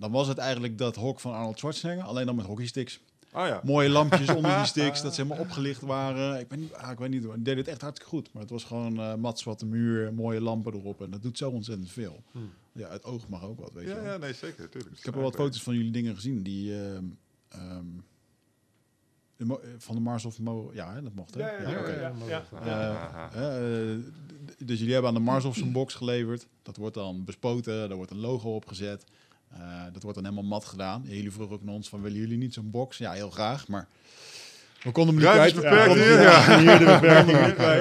dan 0.01 0.11
was 0.11 0.27
het 0.27 0.37
eigenlijk 0.37 0.77
dat 0.77 0.95
hok 0.95 1.19
van 1.19 1.33
Arnold 1.33 1.59
Schwarzenegger... 1.59 2.03
alleen 2.03 2.25
dan 2.25 2.35
met 2.35 2.45
hockeysticks. 2.45 2.99
Oh 3.33 3.47
ja. 3.47 3.61
Mooie 3.63 3.89
lampjes 3.89 4.29
onder 4.35 4.55
die 4.57 4.65
sticks, 4.65 5.01
dat 5.01 5.15
ze 5.15 5.21
helemaal 5.21 5.43
opgelicht 5.43 5.81
waren. 5.81 6.39
Ik, 6.39 6.47
ben 6.47 6.59
niet, 6.59 6.73
ah, 6.73 6.91
ik 6.91 6.97
weet 6.97 7.09
niet, 7.09 7.27
deed 7.37 7.57
het 7.57 7.67
echt 7.67 7.81
hartstikke 7.81 8.15
goed. 8.15 8.33
Maar 8.33 8.41
het 8.41 8.51
was 8.51 8.63
gewoon 8.63 8.99
eh 8.99 9.15
mats 9.15 9.43
wat 9.43 9.59
de 9.59 9.65
muur, 9.65 10.13
mooie 10.13 10.41
lampen 10.41 10.73
erop. 10.73 11.01
En 11.01 11.09
dat 11.09 11.21
doet 11.21 11.37
zo 11.37 11.49
ontzettend 11.49 11.91
veel. 11.91 12.23
Ja, 12.71 12.89
het 12.89 13.03
oog 13.03 13.27
mag 13.27 13.43
ook 13.43 13.59
wat, 13.59 13.73
weet 13.73 13.83
je 13.83 13.89
Ja, 13.89 13.95
wel. 14.01 14.11
ja, 14.11 14.17
nee, 14.17 14.33
zeker. 14.33 14.69
Tuurlijk. 14.69 14.97
Ik 14.97 15.05
heb 15.05 15.13
wel 15.13 15.23
wat 15.23 15.35
foto's 15.35 15.63
van 15.63 15.75
jullie 15.75 15.91
dingen 15.91 16.15
gezien. 16.15 16.43
Die 16.43 16.83
ehm, 16.83 17.05
ehm, 17.49 17.85
eh, 19.37 19.47
van 19.77 19.95
de 19.95 20.01
Mars 20.01 20.25
of 20.25 20.39
Mo... 20.39 20.71
Ja, 20.73 20.93
hè, 20.93 21.01
dat 21.01 21.13
mocht, 21.13 21.33
hè? 21.33 21.39
Ja, 21.39 21.61
ja, 22.65 23.29
ja, 23.33 23.59
dus 24.57 24.77
jullie 24.79 24.93
hebben 24.93 25.11
aan 25.11 25.17
de 25.17 25.23
Mars 25.23 25.45
of 25.45 25.55
zo'n 25.55 25.71
box 25.71 25.93
geleverd. 25.93 26.47
Dat 26.61 26.77
wordt 26.77 26.95
dan 26.95 27.23
bespoten, 27.23 27.87
daar 27.87 27.97
wordt 27.97 28.11
een 28.11 28.19
logo 28.19 28.55
opgezet. 28.55 29.03
Eh, 29.53 29.59
dat 29.93 30.03
wordt 30.03 30.17
dan 30.17 30.27
helemaal 30.29 30.49
mat 30.49 30.65
gedaan. 30.65 31.03
Jullie 31.05 31.31
vroegen 31.31 31.55
ook 31.55 31.63
naar 31.63 31.73
ons 31.73 31.89
van, 31.89 32.01
willen 32.01 32.17
jullie 32.17 32.37
niet 32.37 32.53
zo'n 32.53 32.71
box? 32.71 32.97
Ja, 32.97 33.11
heel 33.11 33.29
graag, 33.29 33.67
maar 33.67 33.87
we 34.83 34.91
konden 34.91 35.15
hem 35.15 35.23
niet 35.23 35.33
Ruimte 35.33 35.59
kwijt. 35.59 35.93
beperkt 35.93 35.93
hier, 35.93 36.21
ja. 36.21 37.23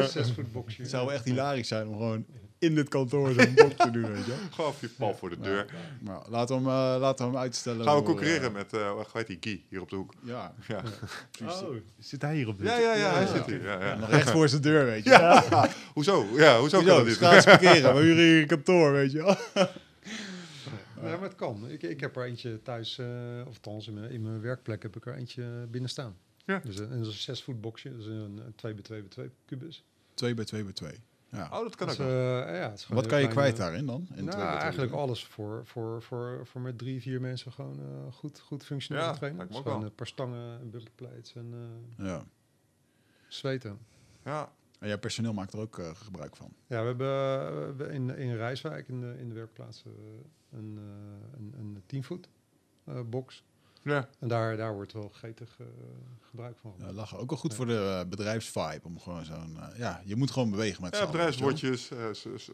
de. 0.03 0.09
Zes 0.11 0.33
voet 0.33 0.53
boxje. 0.53 0.83
Het 0.83 0.91
zou 0.91 1.13
echt 1.13 1.25
hilarisch 1.25 1.69
zijn 1.69 1.87
om 1.89 1.93
gewoon 1.97 2.25
in 2.59 2.75
dit 2.75 2.89
kantoor 2.89 3.33
zo'n 3.33 3.55
bok 3.55 3.73
te 3.73 3.91
doen, 3.91 4.13
weet 4.13 4.25
je. 4.27 4.33
Gewoon 4.51 4.73
je 4.81 4.89
pal 4.89 5.15
voor 5.17 5.31
de 5.31 5.39
deur. 5.41 5.67
Maar 6.01 6.21
laten 6.29 6.63
we 6.63 6.71
hem, 6.71 6.71
eh, 6.95 7.01
laten 7.01 7.25
we 7.27 7.31
hem 7.33 7.41
uitstellen. 7.41 7.85
Gaan 7.85 7.97
we 7.97 8.03
concurreren 8.03 8.49
eh, 8.49 8.53
met, 8.55 8.73
eh 8.73 8.91
hoe 8.91 9.05
heet 9.13 9.27
die, 9.27 9.37
Guy, 9.41 9.63
hier 9.69 9.81
op 9.81 9.91
de 9.91 9.97
hoek. 9.97 10.15
Ja, 10.23 10.55
Ja, 10.69 10.83
precies. 11.31 11.61
Oh, 11.63 11.75
zit 11.99 12.23
hij 12.23 12.35
hier 12.37 12.49
op 12.49 12.59
dit? 12.59 12.67
ja, 12.67 12.79
ja, 12.79 12.95
ja, 12.95 13.13
hij 13.13 13.23
Ja. 13.23 13.27
zit 13.35 13.47
hier. 13.47 13.63
Ja, 13.63 13.85
ja. 13.85 13.95
Nog 13.95 14.11
recht 14.11 14.31
voor 14.31 14.49
zijn 14.49 14.63
deur, 14.63 14.85
weet 14.85 15.05
je. 15.05 15.11
Ja. 15.11 15.45
Hoezo? 15.95 16.27
Ja, 16.37 16.59
hoezo 16.59 16.79
kan 16.79 16.87
dat 16.87 17.07
niet? 17.07 17.17
Gratis 17.17 17.45
parkeren. 17.45 17.95
We 17.95 18.01
huren 18.01 18.25
hier 18.25 18.41
een 18.41 18.47
kantoor, 18.47 18.93
weet 18.93 19.13
je 19.13 19.37
Ja, 21.03 21.17
maar 21.17 21.23
het 21.29 21.35
kan. 21.35 21.69
Ik, 21.69 21.83
ik 21.83 22.01
heb 22.01 22.17
er 22.17 22.25
eentje 22.25 22.63
thuis, 22.63 22.99
eh, 22.99 23.41
of 23.47 23.55
althans 23.55 23.87
in 23.89 23.95
mijn, 23.95 24.11
in 24.11 24.23
mijn 24.23 24.41
werkplek 24.41 24.83
heb 24.83 24.97
ik 24.97 25.07
er 25.07 25.15
eentje 25.15 25.67
binnen 25.71 25.91
staan. 25.91 26.17
Ja. 26.45 26.59
Dus 26.65 26.79
een, 26.79 26.93
een 26.93 27.05
zes 27.05 27.43
voet 27.43 27.61
boxje, 27.61 27.97
dus 27.97 28.07
een, 28.07 28.41
een 28.47 28.55
2 28.55 28.75
bij 28.75 28.83
2 28.83 29.01
bij 29.01 29.09
2 29.09 29.31
kubus. 29.45 29.85
2 30.15 30.35
bij 30.35 30.45
2 30.45 30.65
bij 30.65 30.73
2. 30.73 30.93
Ja. 31.33 31.45
Oh, 31.53 31.63
dat 31.63 31.77
kan 31.77 31.87
Dus, 31.87 32.01
ook 32.01 32.07
eh, 32.07 32.13
ja, 32.59 32.71
het 32.71 32.87
Wat 32.89 33.07
kan 33.07 33.21
je 33.21 33.29
kwijt 33.29 33.57
daarin 33.57 33.87
dan? 33.87 34.01
In 34.01 34.07
nou, 34.07 34.15
2 34.15 34.25
bij 34.25 34.35
2 34.35 34.47
bij 34.53 34.61
eigenlijk 34.61 34.91
2? 34.91 35.03
alles 35.03 35.25
voor, 35.25 35.67
voor, 35.67 36.03
voor, 36.03 36.47
voor 36.47 36.61
met 36.61 36.79
drie, 36.79 37.01
vier 37.01 37.21
mensen 37.21 37.53
gewoon 37.53 37.81
eh, 37.81 38.13
goed, 38.13 38.41
goed 38.41 38.65
functioneren 38.65 39.09
Ja, 39.09 39.15
trainen. 39.15 39.47
Dus 39.49 39.57
gewoon 39.57 39.79
wel. 39.79 39.85
een 39.87 39.95
paar 39.95 40.07
stangen, 40.07 40.61
een 40.61 40.71
bumperplates 40.71 41.35
en 41.35 41.55
eh, 41.99 42.07
Ja. 42.07 42.25
zweten. 43.29 43.79
Ja. 44.25 44.53
En 44.81 44.89
jouw 44.89 44.99
personeel 44.99 45.33
maakt 45.33 45.53
er 45.53 45.59
ook 45.61 45.79
eh, 45.79 45.91
gebruik 45.95 46.37
van. 46.37 46.53
Ja, 46.67 46.81
we 46.81 46.87
hebben, 46.87 47.89
eh, 47.89 47.95
in, 47.95 48.17
in 48.17 48.37
Rijswijk, 48.37 48.89
in 48.89 49.01
de, 49.01 49.15
in 49.19 49.29
de 49.29 49.35
werkplaats, 49.35 49.85
eh, 49.87 49.93
een, 50.59 50.79
eh, 50.79 51.39
een, 51.39 51.55
een 51.59 51.83
10 51.87 52.05
voet 52.05 52.29
eh, 52.85 53.01
box. 53.07 53.45
ja. 53.83 54.09
En 54.19 54.29
daar, 54.29 54.57
daar 54.57 54.75
wordt 54.75 54.93
wel 54.93 55.09
gretig 55.09 55.57
eh, 55.61 55.67
gebruik 56.21 56.57
van 56.57 56.71
Ja, 56.71 56.77
gemaakt. 56.79 56.97
lachen. 56.97 57.19
Ook 57.19 57.31
wel 57.31 57.39
goed 57.39 57.55
voor 57.55 57.67
de 57.67 58.07
bedrijfsvibe. 58.09 58.81
Om 58.83 59.01
gewoon 59.01 59.25
zo'n... 59.25 59.59
ja, 59.77 60.03
je 60.05 60.17
moet 60.17 60.31
gewoon 60.31 60.51
bewegen 60.51 60.83
met 60.83 60.97
z'n 60.97 61.03
Ja, 61.03 61.11
bedrijfsbordjes, 61.11 61.91
eh, 61.91 62.07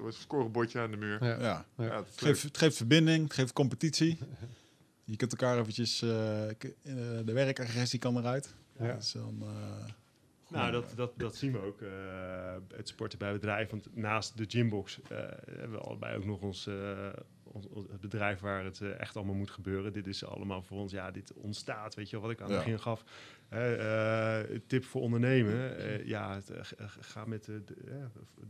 scorebordje 0.09 0.81
aan 0.81 0.91
de 0.91 0.97
muur. 0.97 1.25
Ja. 1.25 1.39
Ja. 1.41 1.65
Dat 1.77 2.07
Het, 2.07 2.21
geeft, 2.21 2.43
het 2.43 2.59
geeft 2.59 2.77
verbinding, 2.77 3.23
het 3.25 3.33
geeft 3.33 3.53
competitie. 3.53 4.19
Je 5.05 5.17
kunt 5.17 5.31
elkaar 5.31 5.59
eventjes... 5.59 5.99
de 5.99 7.23
werkagressie 7.25 7.99
kan 7.99 8.17
eruit. 8.19 8.55
Ja. 8.79 8.87
Dat 8.87 9.03
is 9.03 9.13
dan, 9.13 9.39
eh, 9.43 9.85
Nou, 10.51 10.65
gewoon, 10.67 10.81
dat, 10.83 10.97
dat, 10.97 11.13
dat 11.19 11.37
zien 11.37 11.53
we 11.53 11.59
ook. 11.59 11.81
eh, 11.81 12.55
het 12.77 12.89
sporten 12.89 13.19
bij 13.19 13.33
bedrijf. 13.33 13.71
Want 13.71 13.97
naast 13.97 14.37
de 14.37 14.45
gymbox 14.49 15.01
eh, 15.09 15.19
hebben 15.51 15.71
we 15.79 15.85
allebei 15.85 16.17
ook 16.17 16.25
nog 16.25 16.41
ons, 16.41 16.67
eh, 16.67 17.09
ons, 17.43 17.67
het 17.91 18.01
bedrijf 18.01 18.41
waar 18.41 18.65
het 18.65 18.81
eh, 18.81 19.01
echt 19.01 19.17
allemaal 19.17 19.35
moet 19.35 19.51
gebeuren. 19.51 19.93
Dit 19.93 20.07
is 20.07 20.25
allemaal 20.25 20.63
voor 20.63 20.79
ons, 20.79 20.93
ja, 20.93 21.11
dit 21.11 21.33
ontstaat. 21.35 21.95
Weet 21.95 22.11
je 22.11 22.21
wat 22.21 22.31
ik 22.31 22.41
aan 22.41 22.47
het 22.47 22.57
Ja. 22.57 22.63
begin 22.63 22.81
gaf. 22.81 23.05
Eh, 23.49 24.41
eh, 24.41 24.61
tip 24.67 24.85
voor 24.85 25.01
ondernemen. 25.03 25.77
eh, 25.79 26.07
ja, 26.07 26.35
het, 26.35 26.51
eh, 26.51 26.59
eh, 26.59 26.87
ga, 27.01 27.25
met 27.25 27.45
de, 27.45 27.65
de, 27.65 27.75
eh, 27.89 27.97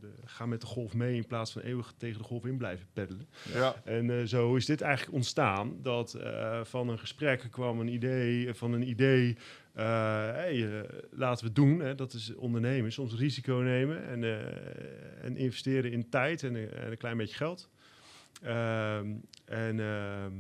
de- 0.00 0.10
ga 0.24 0.46
met 0.46 0.60
de 0.60 0.66
golf 0.66 0.94
mee 0.94 1.16
in 1.16 1.26
plaats 1.26 1.52
van 1.52 1.62
eeuwig 1.62 1.94
tegen 1.96 2.18
de 2.18 2.24
golf 2.24 2.44
in 2.46 2.56
blijven 2.56 2.86
peddelen. 2.92 3.28
Ja. 3.52 3.74
En 3.84 4.10
eh, 4.10 4.24
zo 4.24 4.54
is 4.56 4.66
dit 4.66 4.80
eigenlijk 4.80 5.16
ontstaan. 5.16 5.82
Dat 5.82 6.14
eh, 6.14 6.64
van 6.64 6.88
een 6.88 6.98
gesprek 6.98 7.46
kwam 7.50 7.80
een 7.80 7.88
idee, 7.88 8.54
van 8.54 8.72
een 8.72 8.88
idee. 8.88 9.36
Eh, 9.76 9.85
hey, 10.33 10.80
eh, 10.80 10.88
laten 11.11 11.40
we 11.40 11.47
het 11.47 11.54
doen. 11.54 11.78
Hè, 11.80 11.95
dat 11.95 12.12
is 12.12 12.35
ondernemen. 12.35 12.92
Soms 12.92 13.14
risico 13.14 13.54
nemen 13.54 14.04
en, 14.06 14.25
eh, 14.25 15.25
en 15.25 15.37
investeren 15.37 15.92
in 15.92 16.09
tijd 16.09 16.42
en, 16.42 16.54
een- 16.54 16.71
en 16.71 16.90
een 16.90 16.97
klein 16.97 17.16
beetje 17.16 17.37
geld. 17.37 17.71
Ehm, 18.42 19.14
en 19.45 19.80
ehm, 19.80 20.33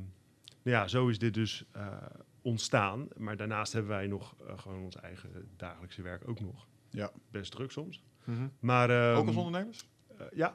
nou 0.62 0.76
ja, 0.76 0.88
zo 0.88 1.08
is 1.08 1.18
dit 1.18 1.34
dus 1.34 1.64
eh, 1.72 1.96
ontstaan. 2.42 3.08
Maar 3.16 3.36
daarnaast 3.36 3.72
hebben 3.72 3.90
wij 3.90 4.06
nog 4.06 4.34
gewoon 4.56 4.82
ons 4.82 4.96
eigen 4.96 5.30
dagelijkse 5.56 6.02
werk 6.02 6.28
ook 6.28 6.40
nog. 6.40 6.66
Ja. 6.90 7.10
Best 7.30 7.52
druk 7.52 7.70
soms. 7.70 8.02
Mhm. 8.24 8.46
Maar, 8.60 8.90
ehm, 8.90 9.16
Ook 9.18 9.26
als 9.26 9.36
ondernemers? 9.36 9.88
eh, 10.18 10.26
ja, 10.34 10.54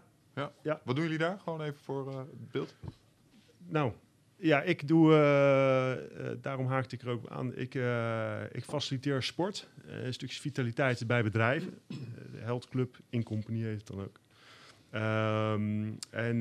Wat 0.83 0.95
doen 0.95 1.03
jullie 1.03 1.17
daar? 1.19 1.39
Gewoon 1.39 1.61
even 1.61 1.79
voor 1.79 2.09
eh, 2.11 2.17
het 2.17 2.51
beeld. 2.51 2.75
Nou, 3.67 3.91
ja, 4.41 4.61
ik 4.61 4.87
doe, 4.87 5.13
eh, 5.13 5.91
eh, 5.91 6.37
daarom 6.41 6.65
haakte 6.65 6.95
ik 6.95 7.01
er 7.01 7.09
ook 7.09 7.29
aan. 7.29 7.55
Ik, 7.55 7.75
eh, 7.75 8.41
ik 8.51 8.63
faciliteer 8.63 9.23
sport, 9.23 9.67
een 9.85 10.13
stukje 10.13 10.41
vitaliteit 10.41 11.07
bij 11.07 11.23
bedrijven. 11.23 11.79
De 12.31 12.37
Health 12.37 12.69
Club 12.69 12.97
in 13.09 13.23
Company 13.23 13.61
heet 13.61 13.77
het 13.77 13.87
dan 13.87 14.01
ook. 14.01 14.19
Ehm, 14.89 15.91
en, 16.09 16.37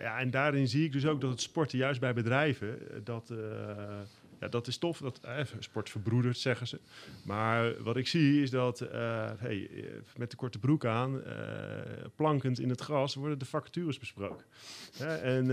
ja, 0.00 0.18
en 0.18 0.30
daarin 0.30 0.68
zie 0.68 0.84
ik 0.84 0.92
dus 0.92 1.06
ook 1.06 1.20
dat 1.20 1.30
het 1.30 1.40
sporten 1.40 1.78
juist 1.78 2.00
bij 2.00 2.14
bedrijven, 2.14 2.78
dat, 3.04 3.32
ja, 4.40 4.48
dat 4.48 4.66
is 4.66 4.78
tof. 4.78 4.98
Dat, 4.98 5.20
eh, 5.22 5.44
sport 5.58 5.90
verbroedert, 5.90 6.38
zeggen 6.38 6.66
ze. 6.66 6.80
Maar 7.24 7.82
wat 7.82 7.96
ik 7.96 8.06
zie 8.06 8.42
is 8.42 8.50
dat 8.50 8.80
eh, 8.80 9.30
hey, 9.38 9.68
eh, 9.70 9.84
met 10.16 10.30
de 10.30 10.36
korte 10.36 10.58
broek 10.58 10.84
aan, 10.84 11.22
eh, 11.24 11.34
plankend 12.14 12.58
in 12.60 12.68
het 12.68 12.80
gras, 12.80 13.14
worden 13.14 13.38
de 13.38 13.44
vacatures 13.44 13.98
besproken. 13.98 14.46
En 15.22 15.46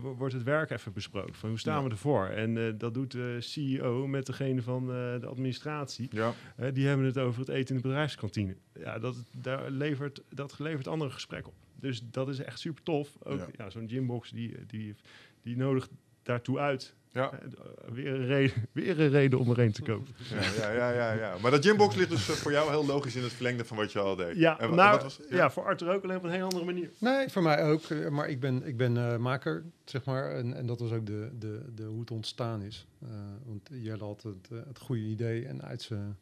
wo- 0.00 0.14
wordt 0.14 0.34
het 0.34 0.42
werk 0.42 0.70
even 0.70 0.92
besproken. 0.92 1.34
Van 1.34 1.48
hoe 1.48 1.58
staan 1.58 1.78
Ja. 1.78 1.84
we 1.84 1.90
ervoor? 1.90 2.26
En 2.26 2.78
dat 2.78 2.94
doet 2.94 3.10
de 3.10 3.36
CEO 3.40 4.06
met 4.06 4.26
degene 4.26 4.62
van 4.62 4.86
de 4.86 5.26
administratie. 5.26 6.08
Ja. 6.12 6.32
Die 6.72 6.86
hebben 6.86 7.06
het 7.06 7.18
over 7.18 7.40
het 7.40 7.48
eten 7.48 7.74
in 7.76 7.82
de 7.82 7.88
bedrijfskantine. 7.88 8.56
Ja, 8.78 8.98
dat, 8.98 9.16
daar 9.36 9.70
levert, 9.70 10.22
dat 10.30 10.58
levert 10.58 10.86
andere 10.88 11.10
gesprekken 11.10 11.52
op. 11.52 11.58
Dus 11.80 12.02
dat 12.10 12.28
is 12.28 12.38
echt 12.38 12.58
super 12.60 12.82
tof. 12.82 13.08
Ook 13.22 13.38
Ja. 13.38 13.46
ja. 13.56 13.70
zo'n 13.70 13.88
gymbox 13.88 14.30
die, 14.30 14.66
die, 14.66 14.94
die 15.42 15.56
nodigt 15.56 15.90
daartoe 16.22 16.58
uit. 16.58 16.94
Ja. 17.16 17.30
Hè, 17.40 17.48
d- 17.48 17.92
weer, 17.94 18.14
een 18.14 18.26
reden, 18.26 18.54
weer 18.72 19.00
een 19.00 19.08
reden 19.08 19.38
om 19.38 19.50
erheen 19.50 19.72
te 19.72 19.82
kopen. 19.82 20.14
Ja, 20.58 20.70
ja, 20.70 20.72
ja, 20.72 20.90
ja, 20.92 21.12
ja. 21.12 21.34
Maar 21.42 21.50
dat 21.50 21.64
gymbox 21.66 21.94
ligt 21.94 22.08
dus 22.10 22.28
eh, 22.28 22.34
voor 22.34 22.52
jou 22.52 22.70
heel 22.70 22.86
logisch 22.86 23.16
in 23.16 23.22
het 23.22 23.32
verlengde 23.32 23.64
van 23.64 23.76
wat 23.76 23.92
je 23.92 23.98
al 23.98 24.16
deed. 24.16 24.36
Ja, 24.36 24.58
En 24.60 24.74
nou, 24.74 24.90
wat 24.90 25.02
was- 25.02 25.20
ja. 25.30 25.50
voor 25.50 25.64
Arthur 25.64 25.94
ook, 25.94 26.02
alleen 26.04 26.16
op 26.16 26.22
een 26.24 26.30
heel 26.30 26.44
andere 26.44 26.64
manier. 26.64 26.90
Nee, 26.98 27.28
voor 27.28 27.42
mij 27.42 27.64
ook. 27.64 27.82
eh, 27.82 28.08
Maar 28.08 28.28
ik 28.28 28.40
ben, 28.40 28.66
ik 28.66 28.76
ben 28.76 28.96
eh, 28.96 29.16
maker, 29.16 29.64
zeg 29.84 30.04
maar. 30.04 30.30
En, 30.30 30.54
en 30.54 30.66
dat 30.66 30.80
was 30.80 30.92
ook 30.92 31.06
de, 31.06 31.30
de, 31.38 31.60
de, 31.74 31.82
hoe 31.84 32.00
het 32.00 32.10
ontstaan 32.10 32.62
is. 32.62 32.86
Eh, 33.02 33.08
want 33.44 33.68
Jelle 33.72 34.04
had 34.04 34.22
het, 34.22 34.48
eh, 34.52 34.58
het 34.66 34.78
goede 34.78 35.02
idee 35.02 35.46
en 35.46 35.62
uit 35.62 35.82
zijn, 35.82 36.16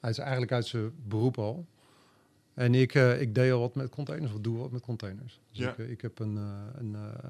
uit 0.00 0.14
zijn, 0.14 0.26
eigenlijk 0.26 0.52
uit 0.56 0.66
zijn 0.66 0.90
beroep 1.08 1.38
al. 1.38 1.66
En 2.54 2.74
ik, 2.74 2.94
eh, 2.94 3.20
ik 3.20 3.34
deed 3.34 3.52
al 3.52 3.60
wat 3.60 3.74
met 3.74 3.90
containers, 3.90 4.32
of 4.32 4.40
doe 4.40 4.58
wat 4.58 4.70
met 4.70 4.82
containers. 4.82 5.40
Dus 5.50 5.58
Ja. 5.64 5.70
ik, 5.70 5.78
eh, 5.78 5.90
ik 5.90 6.00
heb 6.00 6.18
een, 6.18 6.36
eh, 6.36 6.80
een, 6.80 6.94
eh, 6.94 7.28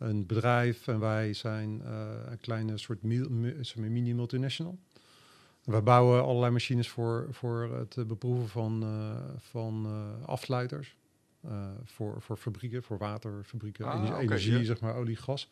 een 0.00 0.26
bedrijf 0.26 0.88
en 0.88 1.00
wij 1.00 1.32
zijn 1.32 1.82
eh, 1.84 2.08
een 2.30 2.40
kleine 2.40 2.78
soort 2.78 3.02
mini-multinational. 3.76 4.78
We 5.64 5.82
bouwen 5.82 6.22
allerlei 6.22 6.52
machines 6.52 6.88
voor, 6.88 7.26
voor 7.30 7.62
het 7.62 8.06
beproeven 8.06 8.48
van, 8.48 8.82
eh, 8.82 9.34
van 9.38 9.86
eh, 9.86 10.28
afsluiters. 10.28 10.98
Voor, 11.84 12.22
voor 12.22 12.36
fabrieken, 12.36 12.82
voor 12.82 12.98
waterfabrieken, 12.98 13.84
Ah, 13.84 14.20
energie, 14.20 14.64
zeg 14.64 14.80
maar, 14.80 14.94
olie, 14.94 15.16
gas. 15.16 15.50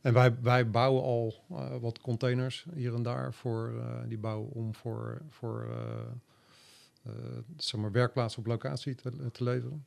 En 0.00 0.12
wij, 0.12 0.40
wij 0.40 0.70
bouwen 0.70 1.02
al 1.02 1.44
wat 1.80 2.00
containers 2.00 2.66
hier 2.74 2.94
en 2.94 3.02
daar 3.02 3.34
voor, 3.34 3.72
die 4.08 4.18
bouwen 4.18 4.50
om 4.50 4.74
voor, 4.74 5.22
voor 5.28 5.68
zeg 7.56 7.80
maar 7.80 7.92
werkplaatsen 7.92 8.40
op 8.40 8.46
locatie 8.46 8.94
te, 8.94 9.30
te 9.32 9.44
leveren. 9.44 9.86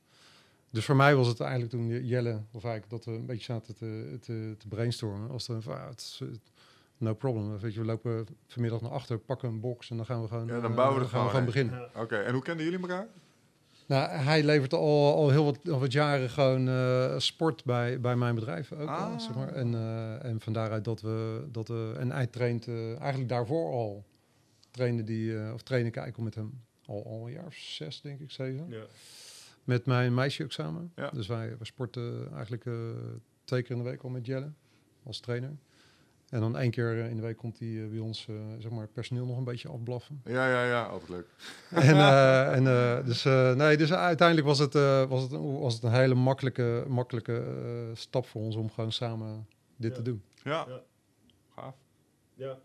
Dus 0.74 0.86
voor 0.86 0.96
mij 0.96 1.16
was 1.16 1.28
het 1.28 1.40
eigenlijk 1.40 1.72
toen 1.72 2.06
Jelle, 2.06 2.42
of 2.52 2.64
eigenlijk 2.64 2.90
dat 2.90 3.06
we 3.06 3.12
een 3.12 3.26
beetje 3.26 3.44
zaten 3.44 3.76
te, 3.76 4.18
te, 4.22 4.56
te 4.58 4.68
brainstormen, 4.68 5.30
als 5.30 5.48
er 5.48 5.62
van, 5.62 5.74
ah, 5.74 5.90
het 5.90 6.00
is, 6.00 6.20
eh, 6.22 6.28
no 6.98 7.14
problem. 7.14 7.60
Weet 7.60 7.74
je, 7.74 7.80
we 7.80 7.86
lopen 7.86 8.28
vanmiddag 8.48 8.82
naar 8.82 8.92
achter, 8.92 9.18
pakken 9.18 9.50
een 9.50 9.60
box 9.60 9.90
en 9.90 9.98
dan 9.98 10.06
gaan 10.06 10.22
we 10.22 10.28
gewoon, 10.28 10.48
Ja, 10.48 10.60
dan 10.60 10.70
eh, 10.70 10.76
bouwen 10.76 10.98
we 10.98 11.04
er 11.04 11.10
gaan 11.12 11.24
we 11.24 11.30
gewoon 11.30 11.46
beginnen. 11.46 11.90
Oké, 11.96 12.16
en 12.16 12.34
hoe 12.34 12.42
kenden 12.42 12.66
jullie 12.66 12.80
elkaar? 12.80 13.08
Nou, 13.86 14.12
hij 14.12 14.44
levert 14.44 14.74
al, 14.74 15.14
al 15.16 15.30
heel 15.30 15.44
wat, 15.44 15.70
al 15.70 15.80
wat 15.80 15.92
jaren 15.92 16.30
gewoon 16.30 16.68
eh, 16.68 17.18
sport 17.18 17.64
bij, 17.64 18.00
bij 18.00 18.16
mijn 18.16 18.36
bedrijf 18.36 18.72
ook. 18.72 18.90
Ah. 18.90 19.12
al, 19.12 19.20
zeg 19.20 19.36
maar. 19.36 19.54
en, 19.54 19.74
eh, 19.74 20.26
en 20.26 20.42
van 20.42 20.54
daaruit 20.54 20.84
dat 20.84 21.02
we, 21.02 21.48
dat 21.52 21.68
we... 21.68 21.96
En 21.98 22.12
hij 22.12 22.28
traint 22.28 22.68
eh, 22.68 23.00
eigenlijk 23.00 23.30
daarvoor 23.30 23.72
al. 23.72 24.04
Trainde 24.72 25.04
die, 25.04 25.38
eh, 25.38 25.54
of 25.54 25.62
trainen 25.62 25.90
ik 25.90 25.98
eigenlijk 25.98 26.18
al 26.18 26.24
met 26.24 26.36
hem. 26.36 26.64
Al, 26.86 27.06
al 27.06 27.26
een 27.26 27.34
jaar 27.34 27.46
of 27.46 27.54
zes, 27.54 28.02
denk 28.02 28.20
ik, 28.20 28.32
zeven. 28.32 28.66
Ja. 28.70 28.84
Met 29.64 29.86
mijn 29.86 30.14
meisje 30.14 30.44
ook 30.44 30.52
samen. 30.52 30.92
Ja. 30.96 31.10
Dus 31.10 31.28
wij, 31.28 31.48
wij 31.48 31.58
sporten 31.66 32.30
eigenlijk 32.34 32.66
eh, 32.66 32.74
twee 33.44 33.62
keer 33.62 33.72
in 33.76 33.84
de 33.84 33.90
week 33.90 34.04
al 34.04 34.10
met 34.10 34.26
Jelle 34.26 34.52
als 35.04 35.20
trainer. 35.20 35.58
En 36.30 36.40
dan 36.40 36.58
één 36.58 36.72
keer 36.72 36.96
in 36.98 37.16
de 37.16 37.22
week 37.22 37.38
komt 37.38 37.60
hij 37.60 37.84
eh, 37.84 37.90
bij 37.90 38.00
ons, 38.00 38.26
eh, 38.30 38.36
zeg 38.60 38.72
maar, 38.72 38.88
personeel 38.88 39.26
nog 39.26 39.38
een 39.38 39.44
beetje 39.44 39.70
afblaffen. 39.70 40.22
Ja, 40.26 40.50
ja, 40.50 40.66
ja, 40.66 40.84
altijd 40.84 41.10
leuk. 41.10 41.28
en 41.70 41.96
eh, 41.96 42.56
en 42.56 42.68
eh, 42.68 43.06
dus, 43.06 43.26
eh, 43.26 43.54
nee, 43.54 43.78
dus 43.78 43.94
uiteindelijk 43.94 44.48
was 44.48 44.60
het, 44.60 44.76
eh, 44.76 45.06
was 45.10 45.22
het, 45.22 45.32
een- 45.32 45.60
was 45.60 45.74
het 45.74 45.84
een 45.84 45.92
hele 45.92 46.14
makkelijke, 46.16 46.86
makkelijke 46.88 47.44
stap 47.94 48.26
voor 48.28 48.42
ons 48.42 48.56
om 48.56 48.72
gewoon 48.72 48.92
samen 48.92 49.48
dit 49.76 49.90
Ja. 49.92 49.96
te 49.98 50.02
doen. 50.04 50.24
Ja, 50.44 50.66
Ja. 50.68 50.82
gaaf. 51.56 51.76
Ja. 52.34 52.58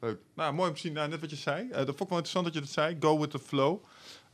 Leuk. 0.00 0.18
Nou, 0.34 0.54
mooi 0.54 0.68
om 0.68 0.74
te 0.74 0.80
zien. 0.80 0.92
Nou, 0.92 1.08
net 1.08 1.20
wat 1.20 1.30
je 1.30 1.36
zei. 1.36 1.70
Eh, 1.70 1.76
dat 1.76 1.86
vond 1.86 2.00
ik 2.00 2.08
wel 2.08 2.18
interessant 2.18 2.44
dat 2.44 2.54
je 2.54 2.60
dat 2.60 2.68
zei. 2.68 2.96
Go 3.00 3.18
with 3.20 3.30
the 3.30 3.38
flow. 3.38 3.84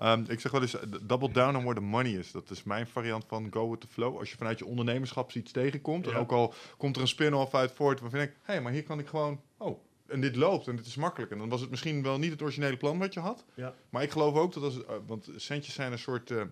Ehm, 0.01 0.25
ik 0.29 0.41
zeg 0.41 0.53
wel 0.53 0.63
eens, 0.63 0.77
double 1.03 1.31
down 1.31 1.57
on 1.57 1.63
where 1.63 1.75
the 1.75 1.87
money 1.87 2.13
is. 2.13 2.33
Dat 2.33 2.51
is 2.51 2.63
mijn 2.63 2.87
variant 2.87 3.25
van 3.27 3.47
go 3.51 3.71
with 3.71 3.81
the 3.81 3.87
flow. 3.87 4.19
Als 4.19 4.31
je 4.31 4.37
vanuit 4.37 4.59
je 4.59 4.67
ondernemerschap 4.67 5.33
iets 5.33 5.53
tegenkomt. 5.53 6.07
En 6.07 6.15
ook 6.17 6.33
al 6.33 6.55
komt 6.77 6.97
er 6.97 7.03
een 7.03 7.09
spin-off 7.09 7.55
uit 7.55 7.73
voort. 7.73 8.01
Waarvan 8.01 8.21
ik 8.21 8.27
denk, 8.27 8.39
hé, 8.43 8.53
hey, 8.53 8.63
maar 8.63 8.73
hier 8.73 8.83
kan 8.83 8.99
ik 8.99 9.07
gewoon... 9.07 9.41
Oh, 9.57 9.79
en 10.07 10.21
dit 10.21 10.37
loopt 10.37 10.69
en 10.69 10.77
dit 10.77 10.87
is 10.87 10.97
makkelijk. 10.97 11.33
En 11.33 11.39
dan 11.39 11.49
was 11.49 11.61
het 11.61 11.71
misschien 11.71 12.03
wel 12.03 12.19
niet 12.19 12.31
het 12.31 12.43
originele 12.43 12.77
plan 12.77 12.99
wat 12.99 13.15
je 13.15 13.21
had. 13.21 13.45
Ja. 13.55 13.75
Maar 13.91 14.03
ik 14.03 14.11
geloof 14.11 14.35
ook 14.35 14.53
dat 14.53 14.63
als... 14.63 14.85
eh, 14.85 14.95
want 15.07 15.29
centjes 15.37 15.75
zijn 15.75 15.93
een 15.93 15.99
soort... 15.99 16.31
eh, 16.31 16.43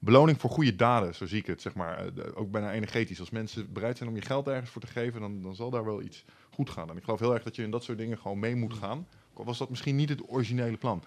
beloning 0.00 0.40
voor 0.40 0.50
goede 0.50 0.76
daden, 0.76 1.14
zo 1.14 1.26
zie 1.26 1.38
ik 1.38 1.46
het, 1.46 1.62
zeg 1.62 1.74
maar. 1.74 1.98
Eh, 1.98 2.24
ook 2.34 2.50
bijna 2.50 2.72
energetisch. 2.72 3.20
Als 3.20 3.30
mensen 3.30 3.72
bereid 3.72 3.96
zijn 3.96 4.08
om 4.08 4.14
je 4.14 4.22
geld 4.22 4.48
ergens 4.48 4.70
voor 4.70 4.80
te 4.80 4.86
geven, 4.86 5.20
dan, 5.20 5.42
dan 5.42 5.54
zal 5.54 5.70
daar 5.70 5.84
wel 5.84 6.02
iets 6.02 6.24
goed 6.50 6.70
gaan. 6.70 6.90
En 6.90 6.96
ik 6.96 7.04
geloof 7.04 7.20
heel 7.20 7.34
erg 7.34 7.42
dat 7.42 7.56
je 7.56 7.62
in 7.62 7.70
dat 7.70 7.84
soort 7.84 7.98
dingen 7.98 8.18
gewoon 8.18 8.38
mee 8.38 8.56
moet 8.56 8.74
gaan. 8.74 9.06
Ook 9.32 9.38
al 9.38 9.44
was 9.44 9.58
dat 9.58 9.70
misschien 9.70 9.96
niet 9.96 10.08
het 10.08 10.30
originele 10.30 10.76
plan. 10.76 11.02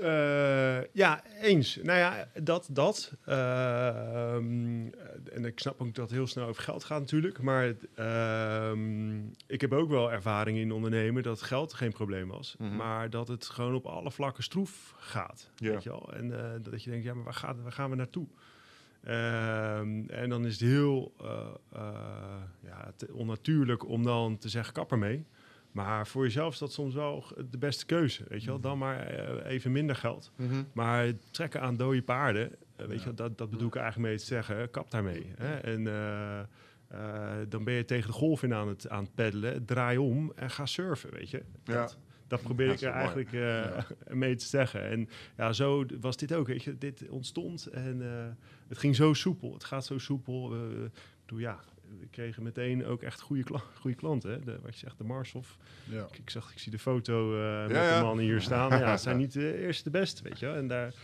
Eh, 0.00 0.84
ja, 0.92 1.22
eens. 1.40 1.78
Nou 1.82 1.98
ja, 1.98 2.28
dat, 2.42 2.68
dat. 2.72 3.12
Ehm, 3.24 4.86
en 5.32 5.44
ik 5.44 5.58
snap 5.58 5.80
ook 5.80 5.94
dat 5.94 6.04
het 6.04 6.18
heel 6.18 6.26
snel 6.26 6.46
over 6.46 6.62
geld 6.62 6.84
gaat 6.84 7.00
natuurlijk. 7.00 7.42
Maar 7.42 7.74
ehm, 7.94 9.18
ik 9.46 9.60
heb 9.60 9.72
ook 9.72 9.88
wel 9.88 10.12
ervaring 10.12 10.58
in 10.58 10.72
ondernemen 10.72 11.22
dat 11.22 11.42
geld 11.42 11.72
geen 11.72 11.92
probleem 11.92 12.28
was. 12.28 12.54
Mhm. 12.58 12.76
Maar 12.76 13.10
dat 13.10 13.28
het 13.28 13.46
gewoon 13.46 13.74
op 13.74 13.86
alle 13.86 14.10
vlakken 14.10 14.42
stroef 14.42 14.94
gaat. 14.98 15.50
Ja. 15.56 15.70
Weet 15.70 15.82
je 15.82 15.90
wel? 15.90 16.12
En 16.12 16.38
eh, 16.38 16.50
dat 16.62 16.82
je 16.82 16.90
denkt, 16.90 17.04
ja, 17.04 17.14
maar 17.14 17.24
waar, 17.24 17.34
gaat, 17.34 17.62
waar 17.62 17.72
gaan 17.72 17.90
we 17.90 17.96
naartoe? 17.96 18.26
Ehm, 19.02 20.04
en 20.06 20.28
dan 20.28 20.46
is 20.46 20.60
het 20.60 20.68
heel 20.68 21.14
eh, 21.20 21.82
ja, 22.60 22.92
onnatuurlijk 23.12 23.88
om 23.88 24.02
dan 24.02 24.38
te 24.38 24.48
zeggen, 24.48 24.72
kap 24.72 24.92
ermee. 24.92 25.26
Maar 25.72 26.06
voor 26.06 26.22
jezelf 26.24 26.52
is 26.52 26.58
dat 26.58 26.72
soms 26.72 26.94
wel 26.94 27.24
de 27.50 27.58
beste 27.58 27.86
keuze. 27.86 28.24
Weet 28.28 28.42
je 28.42 28.48
wel, 28.48 28.60
dan 28.60 28.78
maar 28.78 29.06
eh, 29.06 29.52
even 29.52 29.72
minder 29.72 29.96
geld. 29.96 30.32
Maar 30.72 31.12
trekken 31.30 31.60
aan 31.60 31.76
dode 31.76 32.02
paarden, 32.02 32.50
eh, 32.76 32.86
weet 32.86 32.98
je, 32.98 33.04
wel, 33.04 33.14
dat, 33.14 33.38
dat 33.38 33.50
bedoel 33.50 33.68
ik 33.68 33.74
eigenlijk 33.74 34.08
mee 34.08 34.18
te 34.18 34.24
zeggen, 34.24 34.70
kap 34.70 34.90
daarmee. 34.90 35.32
Hè? 35.36 35.56
En 35.56 35.86
eh, 35.86 36.40
eh, 36.90 37.36
dan 37.48 37.64
ben 37.64 37.74
je 37.74 37.84
tegen 37.84 38.06
de 38.06 38.16
golf 38.16 38.42
in 38.42 38.54
aan 38.54 38.68
het, 38.68 38.88
aan 38.88 39.04
het 39.04 39.14
peddelen, 39.14 39.64
draai 39.64 39.98
om 39.98 40.32
en 40.34 40.50
ga 40.50 40.66
surfen, 40.66 41.10
weet 41.12 41.30
je. 41.30 41.42
Ja. 41.64 41.74
Dat, 41.74 41.98
dat 42.26 42.42
probeer 42.42 42.70
ik 42.70 42.80
er 42.80 42.92
eigenlijk 42.92 43.32
eh, 43.32 43.82
mee 44.24 44.34
te 44.34 44.44
zeggen. 44.44 44.88
En 44.88 45.08
ja, 45.36 45.52
zo 45.52 45.84
was 46.00 46.16
dit 46.16 46.34
ook, 46.34 46.46
weet 46.46 46.62
je. 46.62 46.78
Dit 46.78 47.08
ontstond 47.08 47.66
en 47.66 48.02
eh, 48.02 48.26
het 48.68 48.78
ging 48.78 48.96
zo 48.96 49.12
soepel. 49.12 49.52
Het 49.52 49.64
gaat 49.64 49.84
zo 49.84 49.98
soepel. 49.98 50.48
Bedoel, 51.20 51.38
ja, 51.38 51.60
we 51.98 52.06
kregen 52.10 52.42
meteen 52.42 52.86
ook 52.86 53.02
echt 53.02 53.20
goede, 53.20 53.42
kla 53.42 53.58
goede 53.80 53.96
klanten. 53.96 54.30
Hè? 54.30 54.38
De, 54.40 54.58
wat 54.62 54.72
je 54.72 54.78
zegt, 54.78 54.98
de 54.98 55.04
Marshof. 55.04 55.56
Ja. 55.84 56.04
Ik, 56.04 56.18
ik 56.18 56.30
zag, 56.30 56.52
ik 56.52 56.58
zie 56.58 56.72
de 56.72 56.78
foto 56.78 57.42
eh, 57.42 57.66
met 57.66 57.76
ja. 57.76 57.98
de 57.98 58.04
mannen 58.04 58.24
hier 58.24 58.40
staan. 58.40 58.78
Ja, 58.78 58.90
het 58.90 59.00
zijn 59.00 59.16
niet 59.16 59.32
de 59.32 59.58
eerste 59.58 59.84
de 59.84 59.90
beste, 59.90 60.22
weet 60.22 60.38
je 60.38 60.46
wel. 60.46 60.54
En 60.54 60.66
daar, 60.66 60.94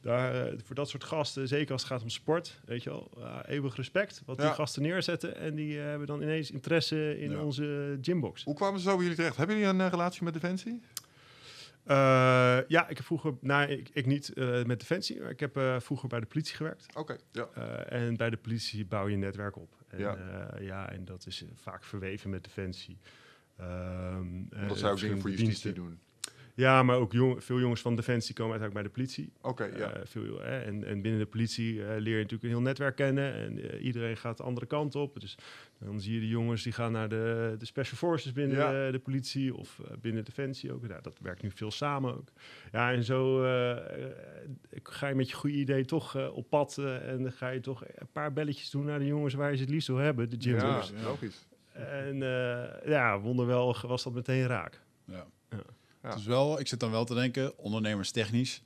daar, 0.00 0.46
eh, 0.46 0.58
voor 0.64 0.74
dat 0.74 0.88
soort 0.88 1.04
gasten, 1.04 1.48
zeker 1.48 1.72
als 1.72 1.82
het 1.82 1.90
gaat 1.90 2.02
om 2.02 2.08
sport, 2.08 2.60
weet 2.64 2.82
je 2.82 2.90
wel, 2.90 3.10
ja, 3.18 3.46
eeuwig 3.46 3.76
respect 3.76 4.22
wat 4.26 4.38
die 4.38 4.46
gasten 4.46 4.82
neerzetten. 4.82 5.36
En 5.36 5.54
die 5.54 5.78
hebben 5.78 6.06
dan 6.06 6.22
ineens 6.22 6.50
interesse 6.50 7.18
in 7.18 7.38
onze 7.38 7.98
gymbox. 8.00 8.44
Hoe 8.44 8.54
kwamen 8.54 8.80
ze 8.80 8.88
zo 8.88 8.92
bij 8.92 9.02
jullie 9.02 9.16
terecht? 9.16 9.36
Hebben 9.36 9.58
jullie 9.58 9.80
een 9.80 9.90
relatie 9.90 10.24
met 10.24 10.32
Defensie? 10.32 10.82
Ja, 12.68 12.88
ik 12.88 12.96
heb 12.96 13.06
vroeger, 13.06 13.34
nou, 13.40 13.70
ik, 13.70 13.88
ik 13.92 14.06
niet 14.06 14.32
met 14.66 14.80
Defensie, 14.80 15.20
maar 15.20 15.30
ik 15.30 15.40
heb 15.40 15.60
vroeger 15.78 16.08
bij 16.08 16.20
de 16.20 16.26
politie 16.26 16.56
gewerkt. 16.56 16.86
Oké, 16.96 17.16
ja. 17.32 17.48
En 17.84 18.16
bij 18.16 18.30
de 18.30 18.36
politie 18.36 18.86
bouw 18.86 19.08
je 19.08 19.14
een 19.14 19.20
netwerk 19.20 19.56
op. 19.56 19.81
En, 19.92 19.98
Ja. 19.98 20.16
ja. 20.16 20.60
ja, 20.60 20.90
en 20.90 21.04
dat 21.04 21.26
is 21.26 21.42
eh, 21.42 21.48
vaak 21.54 21.84
verweven 21.84 22.30
met 22.30 22.44
Defensie. 22.44 22.98
Ehm, 23.56 24.42
eh, 24.50 24.62
Omdat 24.62 24.78
zij 24.78 24.90
ook 24.90 25.00
dingen 25.00 25.20
voor 25.20 25.30
justitie 25.30 25.72
doen. 25.72 26.00
Ja, 26.54 26.82
maar 26.82 26.96
ook 26.96 27.12
jong, 27.12 27.44
veel 27.44 27.60
jongens 27.60 27.80
van 27.80 27.96
Defensie 27.96 28.34
komen 28.34 28.60
uiteindelijk 28.60 28.94
bij 28.94 29.04
de 29.04 29.10
politie. 29.10 29.32
Oké, 29.50 29.64
ja. 29.64 29.92
Eh, 29.92 30.00
veel, 30.04 30.40
hè, 30.40 30.58
en, 30.58 30.84
en 30.84 31.02
binnen 31.02 31.20
de 31.20 31.26
politie 31.26 31.80
eh, 31.84 31.88
leer 31.88 32.12
je 32.16 32.22
natuurlijk 32.22 32.42
een 32.42 32.48
heel 32.48 32.60
netwerk 32.60 32.96
kennen. 32.96 33.34
En 33.34 33.70
eh, 33.70 33.84
iedereen 33.84 34.16
gaat 34.16 34.36
de 34.36 34.42
andere 34.42 34.66
kant 34.66 34.94
op. 34.94 35.20
Dus 35.20 35.38
dan 35.78 36.00
zie 36.00 36.14
je 36.14 36.20
de 36.20 36.28
jongens 36.28 36.62
die 36.62 36.72
gaan 36.72 36.92
naar 36.92 37.08
de, 37.08 37.54
de 37.58 37.64
Special 37.66 37.96
Forces 37.96 38.32
binnen 38.32 38.56
Ja. 38.56 38.70
de, 38.86 38.92
de 38.92 38.98
politie 38.98 39.54
of 39.54 39.80
eh, 39.84 39.96
binnen 40.00 40.24
Defensie 40.24 40.72
ook. 40.72 40.88
Nou, 40.88 41.02
dat 41.02 41.18
werkt 41.22 41.42
nu 41.42 41.50
veel 41.50 41.70
samen 41.70 42.14
ook. 42.16 42.28
Ja, 42.72 42.92
en 42.92 43.04
zo 43.04 43.44
eh, 43.44 43.70
eh, 44.04 44.10
ga 44.82 45.08
je 45.08 45.14
met 45.14 45.28
je 45.30 45.36
goede 45.36 45.56
idee 45.56 45.84
toch 45.84 46.16
eh, 46.16 46.36
op 46.36 46.48
pad. 46.48 46.78
eh, 46.78 47.08
en 47.08 47.22
dan 47.22 47.32
ga 47.32 47.48
je 47.48 47.60
toch 47.60 47.84
een 47.86 48.08
paar 48.12 48.32
belletjes 48.32 48.70
doen 48.70 48.84
naar 48.84 48.98
de 48.98 49.06
jongens 49.06 49.34
waar 49.34 49.50
je 49.50 49.56
ze 49.56 49.62
het 49.62 49.72
liefst 49.72 49.88
wil 49.88 49.96
hebben, 49.96 50.30
de 50.30 50.36
ja, 50.38 50.58
gymbox. 50.58 50.92
logisch. 51.04 51.46
En 51.72 52.22
eh, 52.22 52.88
ja, 52.88 53.20
wonderwel 53.20 53.76
was 53.86 54.02
dat 54.02 54.12
meteen 54.12 54.46
raak. 54.46 54.80
Ja. 55.06 55.26
Ja. 55.50 55.58
Ja. 56.02 56.14
Is 56.14 56.24
wel, 56.24 56.60
ik 56.60 56.68
zit 56.68 56.80
dan 56.80 56.90
wel 56.90 57.04
te 57.04 57.14
denken, 57.14 57.58
ondernemerstechnisch. 57.58 58.62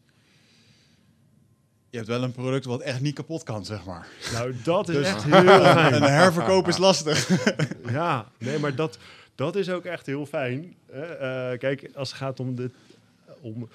Je 1.90 1.96
hebt 1.96 2.08
wel 2.08 2.22
een 2.22 2.32
product 2.32 2.64
wat 2.64 2.80
echt 2.80 3.00
niet 3.00 3.14
kapot 3.14 3.42
kan, 3.42 3.64
zeg 3.64 3.84
maar. 3.84 4.08
Nou, 4.32 4.54
dat 4.64 4.88
is 4.88 4.94
Dus- 4.96 5.06
echt 5.06 5.24
heel 5.24 5.32
fijn. 5.72 5.94
Een 5.94 6.02
herverkoop 6.02 6.68
is 6.68 6.76
lastig. 6.78 7.28
Ja, 7.90 8.30
nee, 8.38 8.58
maar 8.58 8.74
dat, 8.74 8.98
dat 9.34 9.56
is 9.56 9.70
ook 9.70 9.84
echt 9.84 10.06
heel 10.06 10.26
fijn. 10.26 10.74
Eh, 10.86 11.00
kijk, 11.58 11.90
als 11.94 12.08
het 12.08 12.18
gaat 12.18 12.40
om 12.40 12.54
de, 12.54 12.70
om 13.40 13.68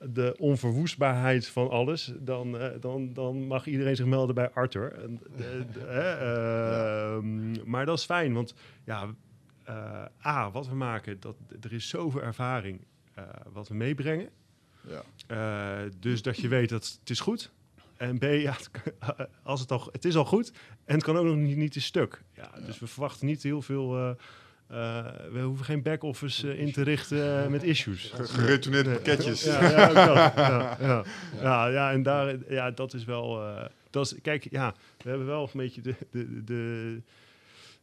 de 0.00 0.34
onverwoestbaarheid 0.38 1.46
van 1.48 1.70
alles, 1.70 2.12
dan, 2.18 2.58
eh, 2.58 2.68
dan, 2.80 3.12
dan 3.12 3.46
mag 3.46 3.66
iedereen 3.66 3.96
zich 3.96 4.06
melden 4.06 4.34
bij 4.34 4.50
Arthur. 4.50 4.96
Hè, 5.86 6.10
ehm, 6.12 7.70
Maar 7.70 7.86
dat 7.86 7.98
is 7.98 8.04
fijn, 8.04 8.32
want 8.32 8.54
ja, 8.84 9.06
eh, 9.64 10.04
A, 10.26 10.50
wat 10.50 10.68
we 10.68 10.74
maken, 10.74 11.20
dat, 11.20 11.36
er 11.60 11.72
is 11.72 11.88
zoveel 11.88 12.22
ervaring 12.22 12.80
eh, 12.80 12.86
wat 13.52 13.68
we 13.68 13.74
meebrengen. 13.74 14.28
Ja. 14.88 15.02
Eh, 15.26 15.90
dus 16.00 16.22
dat 16.22 16.36
je 16.36 16.48
weet 16.48 16.68
dat 16.68 16.96
het 17.00 17.10
is 17.10 17.20
goed. 17.20 17.50
En 17.96 18.18
B, 18.18 18.22
ja, 18.22 18.52
het, 18.52 18.70
als 19.42 19.60
het, 19.60 19.72
al, 19.72 19.88
het 19.92 20.04
is 20.04 20.16
al 20.16 20.24
goed 20.24 20.52
en 20.84 20.94
het 20.94 21.04
kan 21.04 21.16
ook 21.16 21.24
nog 21.24 21.36
niet, 21.36 21.56
niet 21.56 21.72
te 21.72 21.80
stuk. 21.80 22.22
Ja, 22.34 22.50
Dus 22.66 22.78
we 22.78 22.86
verwachten 22.86 23.26
niet 23.26 23.42
heel 23.42 23.62
veel... 23.62 23.96
eh, 23.96 24.10
eh, 24.68 25.06
we 25.32 25.40
hoeven 25.40 25.64
geen 25.64 25.82
back-office 25.82 26.52
eh, 26.52 26.58
in 26.60 26.72
te 26.72 26.82
richten 26.82 27.42
eh, 27.44 27.48
met 27.50 27.62
issues. 27.62 28.10
Ge- 28.14 28.24
Geretourneerde 28.24 28.90
pakketjes. 28.90 29.44
Ja, 29.44 29.70
ja, 29.70 29.90
ja, 30.36 30.76
ja. 30.80 31.04
Ja, 31.40 31.66
ja, 31.66 31.92
en 31.92 32.02
daar, 32.02 32.36
ja, 32.52 32.70
dat 32.70 32.94
is 32.94 33.04
wel. 33.04 33.42
eh, 33.46 33.64
dat 33.90 34.06
is, 34.06 34.20
kijk, 34.22 34.46
ja, 34.50 34.74
we 35.02 35.08
hebben 35.08 35.26
wel 35.26 35.42
een 35.42 35.50
beetje 35.60 35.80
de, 35.80 35.94
de, 36.10 36.44
de, 36.44 37.02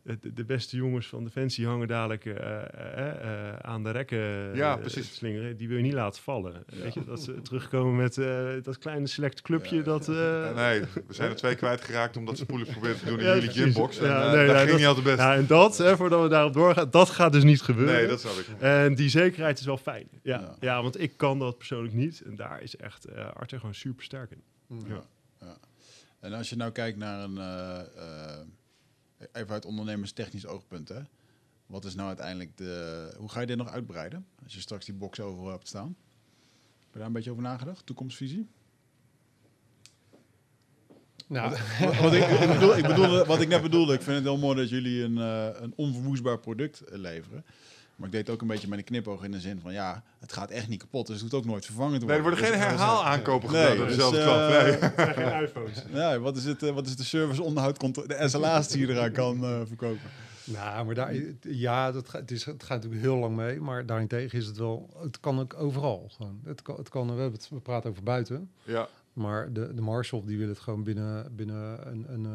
de, 0.03 0.33
de 0.33 0.45
beste 0.45 0.75
jongens 0.77 1.07
van 1.07 1.23
Defensie 1.23 1.65
hangen 1.67 1.87
dadelijk 1.87 2.25
eh, 2.25 2.35
eh, 2.35 3.49
eh, 3.49 3.55
aan 3.61 3.83
de 3.83 3.91
rekken 3.91 4.55
Ja, 4.55 4.75
precies. 4.77 5.15
slingeren. 5.15 5.57
Die 5.57 5.67
wil 5.67 5.77
je 5.77 5.83
niet 5.83 5.93
laten 5.93 6.21
vallen. 6.21 6.63
Weet 6.81 6.93
je, 6.93 7.03
dat 7.05 7.21
ze 7.23 7.41
terugkomen 7.41 7.95
met 7.95 8.17
eh, 8.17 8.49
dat 8.63 8.77
kleine 8.77 9.07
select 9.07 9.41
clubje. 9.41 9.75
Ja. 9.75 9.81
dat, 9.83 10.09
eh, 10.09 10.55
Nee, 10.55 10.79
we 11.07 11.13
zijn 11.13 11.29
er 11.29 11.35
twee 11.35 11.55
kwijtgeraakt 11.55 12.17
omdat 12.17 12.37
ze 12.37 12.43
spoelig 12.43 12.69
proberen 12.71 12.97
te 12.97 13.05
doen 13.05 13.19
in 13.19 13.25
Ja, 13.25 13.33
jullie 13.33 13.49
precies. 13.49 13.63
gymbox. 13.63 13.97
En, 13.97 14.05
Ja, 14.07 14.31
nee, 14.31 14.45
dat 14.47 14.55
ja, 14.55 14.57
ging 14.57 14.69
dat- 14.69 14.77
niet 14.77 14.87
altijd 14.87 15.05
best. 15.05 15.17
ja, 15.17 15.35
en 15.35 15.47
dat, 15.47 15.77
hè, 15.77 15.95
voordat 15.97 16.21
we 16.21 16.27
daarop 16.29 16.53
doorgaan, 16.53 16.89
dat 16.89 17.09
gaat 17.09 17.31
dus 17.31 17.43
niet 17.43 17.61
gebeuren. 17.61 17.95
nee, 17.95 18.07
dat 18.07 18.23
ik. 18.23 18.45
En 18.59 18.95
die 18.95 19.09
zekerheid 19.09 19.59
is 19.59 19.65
wel 19.65 19.77
fijn. 19.77 20.07
Ja, 20.23 20.39
Ja. 20.39 20.55
ja. 20.59 20.81
want 20.81 20.99
ik 21.01 21.17
kan 21.17 21.39
dat 21.39 21.57
persoonlijk 21.57 21.93
niet. 21.93 22.21
En 22.25 22.35
daar 22.35 22.61
is 22.61 22.75
echt 22.75 23.05
eh 23.05 23.25
Arthur 23.33 23.59
gewoon 23.59 23.75
super 23.75 24.03
sterk 24.03 24.31
in. 24.31 24.43
Ja. 24.87 25.03
ja. 25.39 25.57
En 26.19 26.33
als 26.33 26.49
je 26.49 26.55
nou 26.55 26.71
kijkt 26.71 26.97
naar 26.97 27.23
een, 27.23 27.37
eh, 27.37 27.79
eh, 27.79 28.39
even 29.31 29.53
uit 29.53 29.65
ondernemerstechnisch 29.65 30.45
oogpunt, 30.45 30.89
hè? 30.89 31.01
Wat 31.65 31.85
is 31.85 31.95
nou 31.95 32.07
uiteindelijk 32.07 32.57
de, 32.57 33.13
hoe 33.17 33.29
ga 33.29 33.39
je 33.39 33.45
dit 33.45 33.57
nog 33.57 33.69
uitbreiden? 33.69 34.25
Als 34.43 34.53
je 34.53 34.59
straks 34.59 34.85
die 34.85 34.93
box 34.93 35.19
overal 35.19 35.51
hebt 35.51 35.67
staan. 35.67 35.95
Heb 36.79 36.91
je 36.91 36.97
daar 36.97 37.07
een 37.07 37.13
beetje 37.13 37.31
over 37.31 37.43
nagedacht? 37.43 37.85
Toekomstvisie? 37.85 38.47
Nou, 41.27 41.49
wat, 42.01 42.13
ik, 42.13 42.23
ik 42.23 42.47
bedoel, 42.47 42.77
ik 42.77 42.87
bedoelde, 42.87 43.25
wat 43.25 43.41
ik 43.41 43.47
net 43.47 43.61
bedoelde, 43.61 43.93
ik 43.93 44.01
vind 44.01 44.15
het 44.15 44.25
heel 44.25 44.37
mooi 44.37 44.55
dat 44.55 44.69
jullie 44.69 45.03
een, 45.03 45.17
eh, 45.17 45.61
een 45.61 45.73
onverwoestbaar 45.75 46.39
product 46.39 46.81
eh, 46.81 46.97
leveren. 46.97 47.45
Maar 47.95 48.07
ik 48.07 48.13
deed 48.13 48.29
ook 48.29 48.41
een 48.41 48.47
beetje 48.47 48.67
met 48.67 48.77
een 48.77 48.83
knipoog 48.83 49.23
in 49.23 49.31
de 49.31 49.39
zin 49.39 49.59
van, 49.59 49.73
ja, 49.73 50.03
het 50.19 50.33
gaat 50.33 50.49
echt 50.51 50.67
niet 50.67 50.79
kapot, 50.79 51.05
dus 51.07 51.21
het 51.21 51.21
hoeft 51.31 51.33
ook 51.43 51.45
nooit 51.51 51.65
vervangen 51.65 51.99
te 51.99 52.05
Nee, 52.05 52.15
er 52.15 52.21
worden. 52.21 52.39
worden 52.39 52.57
geen 52.59 52.67
Dus- 52.69 52.77
herhaal 52.77 53.05
aankopen 53.05 53.51
Nee, 53.51 53.61
gedaan 53.61 53.77
door 53.77 53.85
dus, 53.87 53.95
dezelfde 53.95 54.19
eh, 54.19 54.25
klant. 54.25 54.97
Nee. 54.97 55.13
Geen 55.31 55.43
iPhones. 55.43 55.83
Ja, 55.91 56.19
wat 56.19 56.37
is, 56.37 56.43
het, 56.45 56.63
eh, 56.63 56.73
wat 56.73 56.85
is 56.85 56.95
de 56.95 57.03
service 57.03 57.43
onderhoud, 57.43 57.79
de 57.79 58.23
SLA's 58.29 58.67
die 58.67 58.87
je 58.87 58.93
eraan 58.93 59.11
kan 59.11 59.43
eh, 59.43 59.61
verkopen? 59.65 60.09
nou, 60.43 60.85
maar 60.85 60.95
daar, 60.95 61.13
ja, 61.41 61.91
dat 61.91 62.09
gaat, 62.09 62.21
het, 62.21 62.31
is, 62.31 62.45
het 62.45 62.63
gaat 62.63 62.75
natuurlijk 62.77 63.01
heel 63.01 63.17
lang 63.17 63.35
mee, 63.35 63.59
maar 63.61 63.85
daarentegen 63.85 64.37
is 64.39 64.45
het 64.45 64.57
wel, 64.57 64.89
het 65.01 65.19
kan 65.19 65.39
ook 65.39 65.53
overal 65.57 66.07
gewoon. 66.15 66.39
Het 66.43 66.61
kan, 66.61 66.75
het 66.75 66.89
kan 66.89 67.05
we, 67.05 67.11
hebben 67.21 67.31
het, 67.39 67.49
we 67.49 67.59
praten 67.59 67.89
over 67.89 68.03
buiten, 68.03 68.49
Ja, 68.63 68.87
maar 69.13 69.53
de, 69.53 69.73
de 69.73 69.81
Marshall 69.81 70.23
die 70.25 70.37
wil 70.37 70.47
het 70.47 70.59
gewoon 70.59 70.83
binnen, 70.83 71.35
binnen 71.35 71.87
een, 71.91 72.05
een 72.13 72.25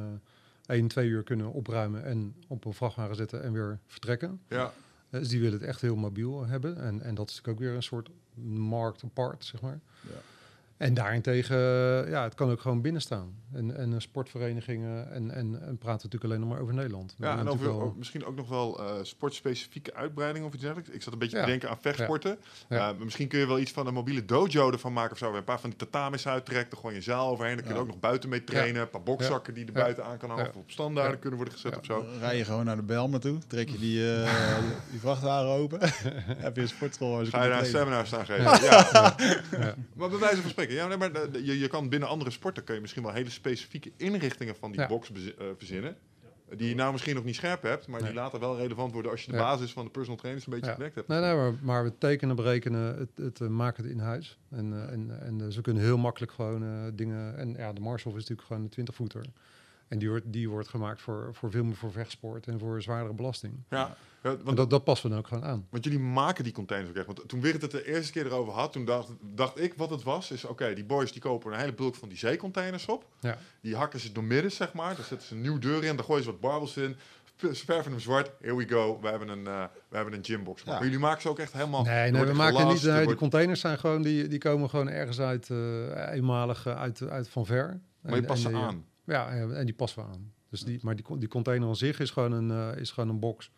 eh, 0.66 0.76
1, 0.76 0.88
2 0.88 1.08
uur 1.08 1.22
kunnen 1.22 1.52
opruimen 1.52 2.04
en 2.04 2.34
op 2.46 2.64
een 2.64 2.72
vrachtwagen 2.74 3.16
zetten 3.16 3.42
en 3.42 3.52
weer 3.52 3.78
vertrekken. 3.86 4.40
ja. 4.48 4.72
Eh, 5.10 5.20
Dus 5.20 5.28
die 5.28 5.40
willen 5.40 5.58
het 5.58 5.68
echt 5.68 5.80
heel 5.80 5.96
mobiel 5.96 6.46
hebben. 6.46 6.76
En, 6.76 7.02
en 7.02 7.14
dat 7.14 7.28
is 7.30 7.34
natuurlijk 7.36 7.48
ook 7.48 7.66
weer 7.68 7.74
een 7.76 7.82
soort 7.82 8.10
markt 8.44 9.04
apart, 9.04 9.44
zeg 9.44 9.60
maar. 9.60 9.80
Ja. 10.00 10.20
En 10.78 10.94
daarentegen, 10.94 11.56
eh, 12.04 12.10
ja, 12.10 12.22
het 12.22 12.34
kan 12.34 12.50
ook 12.50 12.60
gewoon 12.60 12.80
binnen 12.82 13.02
staan. 13.02 13.34
En, 13.52 13.76
en 13.76 13.92
eh, 13.92 13.98
sportverenigingen, 13.98 15.10
en, 15.12 15.30
en, 15.30 15.60
en 15.62 15.78
praten 15.78 16.08
natuurlijk 16.10 16.24
alleen 16.24 16.40
nog 16.40 16.48
maar 16.48 16.60
over 16.60 16.74
Nederland. 16.74 17.14
We 17.18 17.24
Ja, 17.26 17.38
en 17.38 17.48
over, 17.48 17.66
wel- 17.66 17.94
misschien 17.98 18.24
ook 18.24 18.36
nog 18.36 18.48
wel 18.48 18.78
eh, 18.78 18.94
sportspecifieke 19.02 19.94
uitbreiding 19.94 20.44
of 20.44 20.52
iets 20.52 20.62
dergelijks. 20.62 20.90
Ik 20.92 21.02
zat 21.02 21.12
een 21.12 21.18
beetje 21.18 21.36
Ja. 21.36 21.42
te 21.44 21.48
denken 21.50 21.68
aan 21.70 21.78
vechtsporten. 21.80 22.38
Ja. 22.68 22.90
Eh, 22.90 22.96
misschien 22.98 23.28
kun 23.28 23.38
je 23.38 23.46
wel 23.46 23.58
iets 23.58 23.72
van 23.72 23.86
een 23.86 23.94
mobiele 23.94 24.24
dojo 24.24 24.70
ervan 24.70 24.92
maken 24.92 25.12
of 25.12 25.18
zo. 25.18 25.34
Een 25.34 25.44
paar 25.44 25.60
van 25.60 25.70
die 25.70 25.78
tatamis 25.78 26.26
uittrekt, 26.28 26.70
er 26.72 26.76
gewoon 26.78 26.94
je 26.94 27.00
zaal 27.00 27.30
overheen. 27.30 27.54
Dan 27.54 27.64
kun 27.64 27.72
je 27.72 27.78
Ja. 27.78 27.84
ook 27.84 27.90
nog 27.92 28.00
buiten 28.00 28.28
mee 28.28 28.44
trainen. 28.44 28.82
Een 28.82 28.90
paar 28.90 29.02
bokzakken 29.02 29.54
die 29.54 29.64
er 29.66 29.72
Ja. 29.74 29.80
buiten 29.82 30.04
aan 30.04 30.18
kan 30.18 30.28
hangen. 30.28 30.44
Ja. 30.44 30.50
Of 30.50 30.56
op 30.56 30.70
standaarden 30.70 31.12
Ja. 31.12 31.18
kunnen 31.18 31.36
worden 31.38 31.54
gezet 31.54 31.72
Ja, 31.72 31.78
of 31.78 31.84
zo. 31.84 32.02
dan 32.02 32.18
Rij 32.18 32.36
je 32.36 32.44
gewoon 32.44 32.64
naar 32.64 32.76
de 32.76 32.82
Belmen 32.82 33.20
toe, 33.20 33.38
trek 33.46 33.68
je 33.68 33.78
die, 33.78 34.14
eh, 34.14 34.58
die 34.90 35.00
vrachtwagen 35.00 35.48
open. 35.48 35.78
Heb 36.46 36.56
je 36.56 36.62
een 36.62 36.68
sportschool 36.68 37.10
waar 37.16 37.24
ze 37.24 37.30
Ga 37.30 37.42
je 37.42 37.48
daar 37.50 37.58
een 37.60 37.66
seminar 37.66 38.06
staan 38.06 38.24
geven? 38.30 38.44
Ja. 38.64 39.14
Ja. 39.50 39.74
Maar 39.94 40.08
bij 40.08 40.18
wijze 40.18 40.40
van 40.40 40.50
spreken, 40.50 40.67
zeker. 40.68 40.82
Ja, 40.82 40.88
nee, 40.88 40.96
maar 40.96 41.12
de- 41.32 41.44
je, 41.44 41.58
je 41.58 41.68
kan 41.68 41.88
binnen 41.88 42.08
andere 42.08 42.30
sporten 42.30 42.64
kun 42.64 42.74
je 42.74 42.80
misschien 42.80 43.02
wel 43.02 43.12
hele 43.12 43.30
specifieke 43.30 43.92
inrichtingen 43.96 44.56
van 44.56 44.70
die 44.70 44.80
Ja. 44.80 44.86
box 44.86 45.10
eh, 45.12 45.44
verzinnen. 45.56 45.96
Die 46.56 46.68
je 46.68 46.74
nou 46.74 46.92
misschien 46.92 47.14
nog 47.14 47.24
niet 47.24 47.34
scherp 47.34 47.62
hebt, 47.62 47.86
maar 47.86 48.02
die 48.04 48.14
later 48.14 48.40
wel 48.40 48.56
relevant 48.56 48.92
worden 48.92 49.10
als 49.10 49.24
je 49.24 49.30
de 49.30 49.36
Ja. 49.36 49.42
basis 49.42 49.72
van 49.72 49.84
de 49.84 49.90
personal 49.90 50.18
trainers 50.18 50.46
een 50.46 50.52
beetje 50.52 50.66
Ja. 50.68 50.74
gedekt 50.74 50.94
hebt. 50.94 51.08
Nee, 51.08 51.20
nee, 51.20 51.34
maar, 51.34 51.52
maar 51.62 51.84
we 51.84 51.98
tekenen, 51.98 52.36
berekenen, 52.36 52.98
het, 52.98 53.08
het 53.14 53.40
eh, 53.40 53.48
maken 53.48 53.82
het 53.82 53.92
in 53.92 53.98
huis. 53.98 54.38
En, 54.50 54.72
eh, 54.72 54.92
en, 54.92 55.20
en 55.20 55.40
eh, 55.40 55.46
ze 55.48 55.60
kunnen 55.60 55.82
heel 55.82 55.98
makkelijk 55.98 56.32
gewoon 56.32 56.62
eh, 56.62 56.68
dingen... 56.94 57.36
En 57.38 57.54
ja, 57.56 57.72
de 57.72 57.80
Marshall 57.80 58.12
is 58.14 58.20
natuurlijk 58.20 58.48
gewoon 58.48 58.62
een 58.76 58.86
20-voeter. 58.86 59.24
En 59.88 59.98
die 59.98 60.08
wordt, 60.08 60.24
die 60.32 60.48
wordt 60.48 60.68
gemaakt 60.68 61.00
voor, 61.00 61.30
voor 61.34 61.50
veel 61.50 61.64
meer 61.64 61.76
voor 61.76 61.92
vechtsport 61.92 62.46
en 62.46 62.58
voor 62.58 62.82
zwaardere 62.82 63.14
belasting. 63.14 63.54
Ja, 63.68 63.96
ja, 64.22 64.30
En 64.30 64.40
want, 64.44 64.56
dat, 64.56 64.70
dat 64.70 64.84
passen 64.84 65.08
we 65.08 65.14
dan 65.14 65.24
ook 65.24 65.28
gewoon 65.28 65.44
aan. 65.44 65.66
want 65.70 65.84
jullie 65.84 65.98
maken 65.98 66.44
die 66.44 66.52
containers 66.52 66.90
ook 66.90 66.96
echt. 66.96 67.06
Want 67.06 67.28
toen 67.28 67.40
Wigert 67.40 67.62
het 67.62 67.70
de 67.70 67.86
eerste 67.86 68.12
keer 68.12 68.26
erover 68.26 68.52
had, 68.52 68.72
toen 68.72 68.84
dacht, 68.84 69.08
dacht 69.34 69.60
ik 69.60 69.74
wat 69.76 69.90
het 69.90 70.02
was. 70.02 70.30
Is 70.30 70.44
oké, 70.44 70.74
die 70.74 70.84
boys 70.84 71.12
die 71.12 71.20
kopen 71.20 71.52
een 71.52 71.58
hele 71.58 71.74
bulk 71.74 71.94
van 71.94 72.08
die 72.08 72.18
zeecontainers 72.18 72.86
op. 72.86 73.06
Ja. 73.20 73.38
Die 73.60 73.76
hakken 73.76 74.00
ze 74.00 74.12
door 74.12 74.24
midden, 74.24 74.52
zeg 74.52 74.72
maar. 74.72 74.96
Daar 74.96 75.04
zetten 75.04 75.28
ze 75.28 75.34
een 75.34 75.40
nieuw 75.40 75.58
deur 75.58 75.84
in, 75.84 75.96
daar 75.96 76.04
gooien 76.04 76.24
ze 76.24 76.30
wat 76.30 76.40
barbels 76.40 76.76
in. 76.76 76.96
Ze 77.36 77.64
verven 77.64 77.90
hem 77.90 78.00
zwart. 78.00 78.30
Here 78.40 78.56
we 78.56 78.68
go. 78.68 78.98
We 79.00 79.08
hebben 79.08 79.28
een, 79.28 79.46
eh, 79.46 79.64
we 79.88 79.96
hebben 79.96 80.14
een 80.14 80.24
gymbox. 80.24 80.64
Maar 80.64 80.82
jullie 80.84 80.98
maken 80.98 81.22
ze 81.22 81.28
ook 81.28 81.38
echt 81.38 81.52
helemaal... 81.52 81.82
Nee, 81.84 82.10
nee 82.10 82.24
we 82.24 82.32
maken 82.32 82.56
gelast, 82.56 82.84
niet. 82.84 82.92
nee, 82.92 83.06
die 83.06 83.14
containers 83.14 83.60
zijn 83.60 83.78
gewoon, 83.78 84.02
die, 84.02 84.28
die 84.28 84.38
komen 84.38 84.70
gewoon 84.70 84.88
ergens 84.88 85.20
uit, 85.20 85.50
eh, 85.50 86.12
eenmalig 86.12 86.66
eh, 86.66 86.76
uit, 86.76 87.02
uit 87.08 87.28
van 87.28 87.46
ver. 87.46 87.80
Maar 88.00 88.14
je 88.14 88.20
En- 88.20 88.26
past 88.26 88.42
ze 88.42 88.52
aan. 88.56 88.84
Ja, 89.04 89.28
en 89.28 89.56
en 89.56 89.64
die 89.64 89.74
passen 89.74 90.02
we 90.02 90.08
aan. 90.08 90.32
Dus 90.50 90.60
die, 90.60 90.78
maar 90.82 90.96
die, 90.96 91.18
die 91.18 91.28
container 91.28 91.68
aan 91.68 91.76
zich 91.76 92.00
is 92.00 92.10
gewoon 92.10 92.32
een, 92.32 92.50
eh, 92.50 92.80
is 92.80 92.90
gewoon 92.90 93.08
een 93.08 93.20
box. 93.20 93.50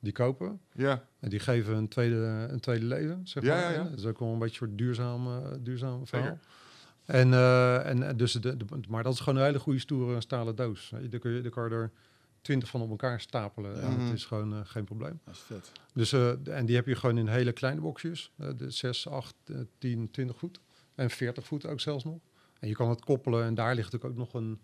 Die 0.00 0.12
kopen 0.12 0.60
Ja. 0.72 1.04
en 1.20 1.28
die 1.28 1.38
geven 1.38 1.76
een 1.76 1.88
tweede, 1.88 2.46
een 2.50 2.60
tweede 2.60 2.84
leven, 2.84 3.20
zeg 3.26 3.42
Ja, 3.42 3.54
maar. 3.54 3.62
ja, 3.62 3.70
ja. 3.70 3.82
Dat 3.88 3.98
is 3.98 4.04
ook 4.06 4.18
wel 4.18 4.28
een 4.32 4.38
beetje 4.38 4.60
een 4.62 4.66
soort 4.68 4.78
duurzaam, 4.78 5.26
eh, 5.26 5.50
duurzaam 5.60 6.06
verhaal. 6.06 6.38
En, 7.04 7.32
eh, 7.32 7.86
en 7.86 8.02
eh, 8.08 8.16
dus 8.16 8.32
de, 8.32 8.56
de, 8.56 8.64
maar 8.88 9.02
dat 9.02 9.12
is 9.12 9.20
gewoon 9.20 9.38
een 9.38 9.44
hele 9.46 9.58
goede 9.58 9.78
stoere 9.78 10.20
stalen 10.20 10.56
doos. 10.56 10.92
Daar 11.10 11.18
kun 11.20 11.30
je, 11.32 11.40
daar 11.40 11.50
kan 11.50 11.68
je 11.68 11.74
er 11.74 11.90
twintig 12.40 12.68
van 12.68 12.80
op 12.80 12.90
elkaar 12.90 13.20
stapelen. 13.20 13.82
En 13.82 13.90
Mhm. 13.92 14.04
dat 14.04 14.14
is 14.14 14.24
gewoon 14.24 14.52
eh, 14.54 14.60
geen 14.64 14.84
probleem. 14.84 15.20
Dat 15.24 15.34
is 15.34 15.40
vet. 15.40 15.72
Dus, 15.94 16.12
eh, 16.12 16.32
de- 16.42 16.50
en 16.52 16.66
die 16.66 16.76
heb 16.76 16.86
je 16.86 16.94
gewoon 16.96 17.18
in 17.18 17.26
hele 17.28 17.52
kleine 17.52 17.80
boxjes. 17.80 18.32
de 18.56 18.70
6, 18.70 19.08
8, 19.08 19.34
eh, 19.44 19.56
10, 19.78 20.10
20 20.10 20.36
voet. 20.38 20.60
En 20.94 21.10
40 21.10 21.46
voet 21.46 21.66
ook 21.66 21.80
zelfs 21.80 22.04
nog. 22.04 22.18
En 22.60 22.68
je 22.68 22.74
kan 22.74 22.88
het 22.90 23.04
koppelen. 23.04 23.44
En 23.44 23.54
daar 23.54 23.74
ligt 23.74 23.92
natuurlijk 23.92 24.20
ook 24.20 24.32
nog 24.32 24.42
een 24.42 24.60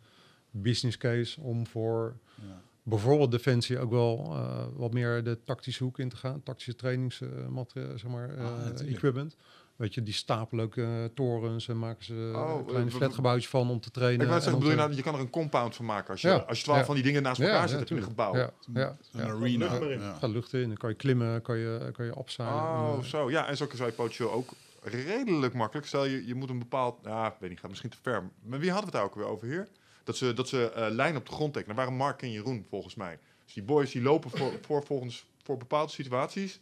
business 0.50 0.96
case 0.98 1.40
om 1.40 1.66
voor 1.66 2.16
Ja. 2.34 2.60
Bijvoorbeeld 2.84 3.30
Defensie 3.30 3.78
ook 3.78 3.90
wel 3.90 4.18
eh, 4.30 4.64
wat 4.74 4.92
meer 4.92 5.24
de 5.24 5.42
tactische 5.44 5.84
hoek 5.84 5.98
in 5.98 6.08
te 6.08 6.16
gaan. 6.16 6.42
Tactische 6.42 6.74
trainingsmateriaal, 6.74 7.98
zeg 7.98 8.10
maar, 8.10 8.28
eh, 8.36 8.44
Ah, 8.44 8.64
natuurlijk. 8.64 8.96
equipment. 8.96 9.36
Weet 9.76 9.94
je, 9.94 10.02
die 10.02 10.14
stapelen 10.14 10.64
ook 10.64 10.76
eh, 10.76 11.04
torens 11.14 11.68
en 11.68 11.78
maken 11.78 12.04
ze 12.04 12.32
Oh, 12.34 12.58
een 12.58 12.64
kleine 12.64 12.90
eh, 12.90 12.96
flatgebouwtjes 12.96 13.48
van 13.50 13.70
om 13.70 13.80
te 13.80 13.90
trainen. 13.90 14.20
Ik 14.20 14.26
wou 14.26 14.36
en 14.36 14.42
zeggen, 14.42 14.52
om 14.62 14.68
bedoel 14.68 14.80
je 14.82 14.86
nou, 14.88 14.96
je 14.96 15.02
kan 15.02 15.14
er 15.14 15.20
een 15.20 15.30
compound 15.30 15.76
van 15.76 15.84
maken. 15.84 16.10
Als 16.10 16.20
je, 16.20 16.28
Ja. 16.28 16.34
als 16.36 16.58
je 16.58 16.64
twaalf 16.64 16.78
Ja. 16.80 16.84
van 16.86 16.94
die 16.94 17.04
dingen 17.04 17.22
naast 17.22 17.38
Ja, 17.40 17.44
elkaar 17.46 17.60
ja, 17.62 17.66
zet, 17.68 17.78
heb 17.78 17.88
je 17.88 17.94
een 17.94 18.02
gebouw. 18.02 18.36
Ja, 18.36 18.50
ja, 18.74 18.96
Een 19.12 19.20
ja. 19.26 19.32
arena. 19.32 19.78
lucht 19.78 19.90
in. 19.90 20.00
Gaat 20.00 20.30
lucht 20.30 20.52
in, 20.52 20.68
dan 20.68 20.76
kan 20.76 20.90
je 20.90 20.96
klimmen, 20.96 21.42
kan 21.42 21.56
je, 21.58 21.90
kan 21.92 22.04
je 22.04 22.14
opzeilen. 22.16 22.56
Oh, 22.62 22.90
en, 22.94 22.98
eh, 22.98 23.04
zo. 23.04 23.30
Ja, 23.30 23.46
en 23.48 23.56
zo 23.56 23.66
zou 23.74 23.88
je 23.88 23.94
potentieel 23.94 24.32
ook 24.32 24.50
redelijk 24.82 25.54
makkelijk. 25.54 25.86
Stel, 25.86 26.04
je, 26.04 26.26
je 26.26 26.34
moet 26.34 26.50
een 26.50 26.58
bepaald... 26.58 26.98
Ja, 27.04 27.26
ik 27.26 27.34
weet 27.40 27.50
niet, 27.50 27.60
gaat 27.60 27.68
misschien 27.70 27.90
te 27.90 27.96
ver. 28.02 28.30
Maar 28.42 28.58
wie 28.58 28.70
hadden 28.70 28.90
we 28.90 28.96
het 28.96 29.04
daar 29.06 29.10
ook 29.12 29.14
weer 29.24 29.32
over 29.34 29.46
hier? 29.46 29.68
Dat 30.04 30.16
ze, 30.16 30.32
dat 30.32 30.48
ze 30.48 30.70
eh 30.70 30.86
lijnen 30.90 31.20
op 31.20 31.26
de 31.26 31.32
grond 31.32 31.52
tekenen. 31.52 31.76
Dat 31.76 31.84
waren 31.84 31.98
Mark 32.00 32.22
en 32.22 32.30
Jeroen, 32.30 32.66
volgens 32.68 32.94
mij. 32.94 33.18
Dus 33.44 33.54
die 33.54 33.62
boys 33.62 33.90
die 33.92 34.02
lopen 34.02 34.30
voor, 34.30 34.52
voor, 34.66 34.84
volgens, 34.84 35.24
voor 35.42 35.56
bepaalde 35.56 35.92
situaties... 35.92 36.60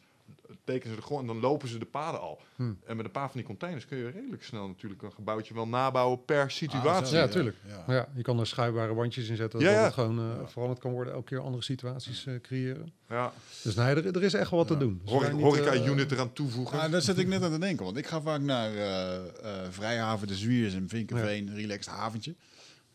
tekenen 0.65 0.95
ze 0.95 1.01
de 1.01 1.07
grond 1.07 1.21
en 1.21 1.27
dan 1.27 1.41
lopen 1.41 1.69
ze 1.69 1.79
de 1.79 1.85
paden 1.85 2.21
al. 2.21 2.41
Hmm. 2.57 2.79
En 2.87 2.97
met 2.97 3.05
een 3.05 3.11
paar 3.11 3.27
van 3.31 3.37
die 3.37 3.47
containers 3.47 3.87
kun 3.87 3.99
je 3.99 4.09
redelijk 4.11 4.43
snel 4.45 4.67
natuurlijk 4.67 5.03
een 5.03 5.13
gebouwtje 5.13 5.55
wel 5.55 5.69
nabouwen 5.69 6.25
per 6.25 6.43
Ah, 6.43 6.49
situatie. 6.49 7.17
Ja, 7.17 7.29
tuurlijk. 7.29 7.57
Ja. 7.67 7.95
Ja, 7.95 8.09
je 8.15 8.23
kan 8.23 8.39
er 8.41 8.47
schuibare 8.47 8.95
wandjes 8.95 9.29
in 9.29 9.37
zetten, 9.37 9.61
Ja, 9.61 9.67
dat 9.67 9.75
ja. 9.75 9.85
het 9.85 9.93
gewoon 9.95 10.19
eh, 10.19 10.47
veranderd 10.47 10.81
kan 10.81 10.91
worden, 10.93 11.13
elke 11.13 11.25
keer 11.25 11.41
andere 11.41 11.63
situaties 11.63 12.27
eh, 12.27 12.35
creëren. 12.43 12.93
Ja. 13.09 13.33
Dus 13.63 13.75
nee, 13.75 13.87
er, 13.95 14.07
er 14.17 14.23
is 14.23 14.35
echt 14.35 14.51
wel 14.51 14.59
wat 14.59 14.69
Ja. 14.69 14.75
te 14.75 14.81
doen. 14.81 15.01
Dus 15.03 15.13
Horeca, 15.13 15.33
horeca-unit 15.37 16.13
eraan 16.13 16.33
toevoegen. 16.33 16.81
Ah, 16.81 16.91
daar 16.91 17.03
zit 17.03 17.19
ik 17.19 17.27
net 17.27 17.43
aan 17.43 17.51
te 17.53 17.59
denken. 17.59 17.85
Want 17.85 17.97
ik 17.97 18.07
ga 18.07 18.21
vaak 18.21 18.41
naar 18.41 18.75
eh 18.75 19.15
eh, 19.17 19.23
Vrijhaven 19.71 20.27
de 20.27 20.35
Zwiers 20.37 20.75
in 20.75 20.89
Vinkenveen, 20.89 21.49
een 21.49 21.55
relaxed 21.55 21.93
haventje. 21.95 22.35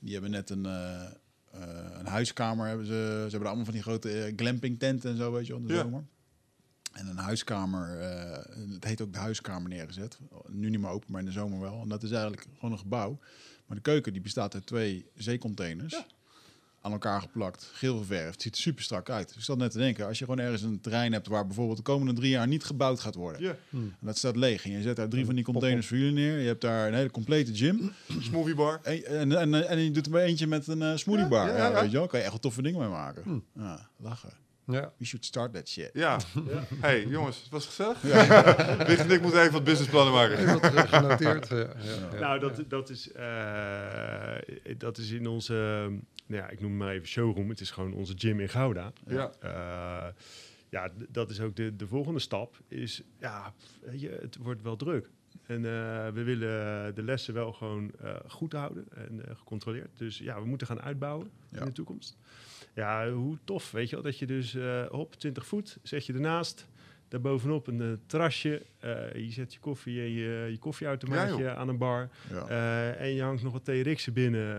Die 0.08 0.16
hebben 0.16 0.32
net 0.32 0.50
een, 0.50 0.66
eh, 0.66 1.02
eh, 1.52 2.00
een 2.00 2.06
huiskamer. 2.06 2.68
Hebben 2.68 2.86
ze, 2.86 2.94
ze 3.24 3.30
hebben 3.30 3.46
allemaal 3.48 3.66
van 3.66 3.74
die 3.74 3.84
grote 3.84 4.10
eh, 4.24 4.34
glamping 4.36 4.80
tenten 4.80 5.12
en 5.12 5.18
zo, 5.18 5.32
weet 5.32 5.48
je, 5.48 5.54
in 5.56 5.68
de 5.68 5.74
Ja. 5.74 5.82
zomer. 5.82 6.04
En 6.94 7.08
een 7.08 7.18
huiskamer, 7.18 8.00
eh, 8.00 8.72
het 8.74 8.84
heet 8.84 9.02
ook 9.02 9.14
de 9.14 9.20
huiskamer 9.20 9.70
neergezet. 9.70 10.20
Nu 10.48 10.70
niet 10.70 10.80
meer 10.80 10.90
open, 10.90 11.12
maar 11.12 11.20
in 11.20 11.26
de 11.26 11.32
zomer 11.32 11.60
wel. 11.60 11.82
En 11.82 11.90
dat 11.90 12.04
is 12.04 12.12
eigenlijk 12.12 12.48
gewoon 12.56 12.72
een 12.72 12.80
gebouw. 12.80 13.20
Maar 13.66 13.76
de 13.78 13.84
keuken 13.84 14.14
die 14.14 14.22
bestaat 14.22 14.54
uit 14.54 14.66
twee 14.66 15.06
zeecontainers. 15.16 16.06
Aan 16.88 16.94
elkaar 16.94 17.22
geplakt, 17.22 17.70
geel 17.74 17.98
geverfd. 17.98 18.34
Het 18.34 18.42
ziet 18.42 18.56
er 18.56 18.62
super 18.62 18.84
strak 18.84 19.10
uit. 19.10 19.28
Dus 19.28 19.38
ik 19.38 19.44
zat 19.44 19.58
net 19.58 19.72
te 19.72 19.78
denken, 19.78 20.08
als 20.08 20.20
je 20.20 20.26
gewoon 20.26 20.40
ergens 20.40 20.62
een 20.62 20.82
terrein 20.82 21.14
hebt 21.14 21.28
waar 21.28 21.46
bijvoorbeeld 21.46 21.78
de 21.78 21.84
komende 21.84 22.14
drie 22.14 22.30
jaar 22.30 22.48
niet 22.48 22.64
gebouwd 22.64 23.00
gaat 23.00 23.16
worden. 23.16 23.42
Ja, 23.42 23.56
En 23.72 23.98
dat 24.00 24.18
staat 24.18 24.36
leeg. 24.36 24.66
En 24.66 24.72
je 24.72 24.82
zet 24.82 24.96
daar 24.96 25.10
drie 25.10 25.26
van 25.26 25.36
die 25.36 25.44
containers 25.44 25.88
voor 25.88 25.98
jullie 25.98 26.14
neer. 26.14 26.40
Je 26.40 26.48
hebt 26.48 26.62
daar 26.62 26.88
een 26.88 26.94
hele 26.94 27.12
complete 27.12 27.56
gym. 27.56 27.92
smoothie 28.30 28.56
bar. 28.56 28.80
En, 28.84 29.04
en, 29.06 29.32
en, 29.54 29.68
en 29.68 29.80
je 29.80 29.92
doet 29.92 30.06
er 30.06 30.12
maar 30.12 30.22
eentje 30.22 30.48
met 30.48 30.68
een 30.68 30.82
eh, 30.82 30.96
smoothie 30.96 31.28
bar. 31.28 31.48
Ja, 31.48 31.58
Ja, 31.58 31.64
ja, 31.66 31.70
ja. 31.70 31.82
Weet 31.82 31.92
je 31.92 31.98
wel? 31.98 32.08
Kan 32.08 32.20
je 32.20 32.24
echt 32.24 32.34
wel 32.34 32.42
toffe 32.42 32.62
dingen 32.62 32.80
mee 32.80 32.90
maken. 32.90 33.44
Ja, 33.56 33.90
lachen. 33.98 34.34
Ja. 34.66 34.94
We 34.98 35.06
should 35.06 35.26
start 35.26 35.54
that 35.54 35.68
shit. 35.68 35.90
Ja. 35.94 36.20
hey, 36.80 37.06
jongens, 37.06 37.42
het 37.42 37.50
was 37.50 37.66
gezellig. 37.66 38.04
En 38.98 39.12
ik 39.12 39.22
moeten 39.22 39.40
even 39.40 39.52
wat 39.52 39.64
businessplannen 39.64 40.14
maken. 40.14 40.38
Genoteerd. 40.88 41.48
ja, 41.48 41.58
ja, 41.58 41.68
ja. 42.14 42.20
Nou, 42.20 42.40
dat, 42.40 42.64
dat, 42.68 42.90
is, 42.90 43.12
eh, 43.12 44.36
dat 44.78 44.98
is 44.98 45.12
in 45.12 45.28
onze, 45.28 45.90
nou 46.28 46.42
ja, 46.42 46.50
ik 46.50 46.60
noem 46.60 46.78
maar 46.78 46.94
even 46.94 47.08
showroom. 47.08 47.50
Het 47.50 47.60
is 47.60 47.72
gewoon 47.72 47.94
onze 47.94 48.14
gym 48.18 48.40
in 48.40 48.50
Gouda. 48.50 48.92
Ja. 49.08 49.32
Eh, 49.40 50.14
ja, 50.70 50.92
dat 51.10 51.30
is 51.30 51.40
ook 51.40 51.56
de, 51.56 51.76
de 51.76 51.88
volgende 51.88 52.20
stap. 52.20 52.60
Is, 52.68 53.02
ja, 53.20 53.54
je, 53.92 54.10
het 54.22 54.38
wordt 54.38 54.62
wel 54.62 54.76
druk. 54.76 55.10
En 55.46 55.56
eh, 55.66 56.10
we 56.14 56.24
willen 56.24 56.96
de 56.96 57.04
lessen 57.04 57.34
wel 57.34 57.54
gewoon 57.54 57.92
eh, 58.02 58.16
goed 58.28 58.54
houden 58.54 58.86
en 58.96 59.22
gecontroleerd. 59.38 59.90
Dus 59.98 60.18
ja, 60.18 60.42
we 60.42 60.48
moeten 60.48 60.68
gaan 60.68 60.82
uitbouwen 60.82 61.32
Ja. 61.50 61.60
in 61.60 61.66
de 61.66 61.72
toekomst. 61.72 62.18
Ja, 62.74 63.12
hoe 63.12 63.38
tof, 63.44 63.72
weet 63.72 63.90
je 63.90 63.96
wel, 63.96 64.04
dat 64.04 64.20
je 64.20 64.26
dus 64.26 64.58
op 64.90 65.16
20 65.16 65.46
voet 65.46 65.78
zet 65.84 66.06
je 66.06 66.14
ernaast. 66.14 66.68
Daarbovenop 67.10 67.68
een 67.68 67.82
eh, 67.82 67.88
terrasje. 68.06 68.62
eh, 68.80 69.14
je 69.14 69.32
zet 69.32 69.54
je 69.54 69.60
koffie 69.60 70.02
en 70.02 70.10
je, 70.12 70.48
je 70.52 70.58
koffieautomaatje 70.58 71.44
Ja, 71.44 71.56
aan 71.56 71.70
een 71.70 71.78
bar. 71.78 72.10
Ja. 72.32 72.48
Eh, 72.48 73.02
en 73.02 73.14
je 73.14 73.22
hangt 73.22 73.44
nog 73.44 73.54
wat 73.54 73.66
TRX'en 73.66 74.14
binnen. 74.14 74.56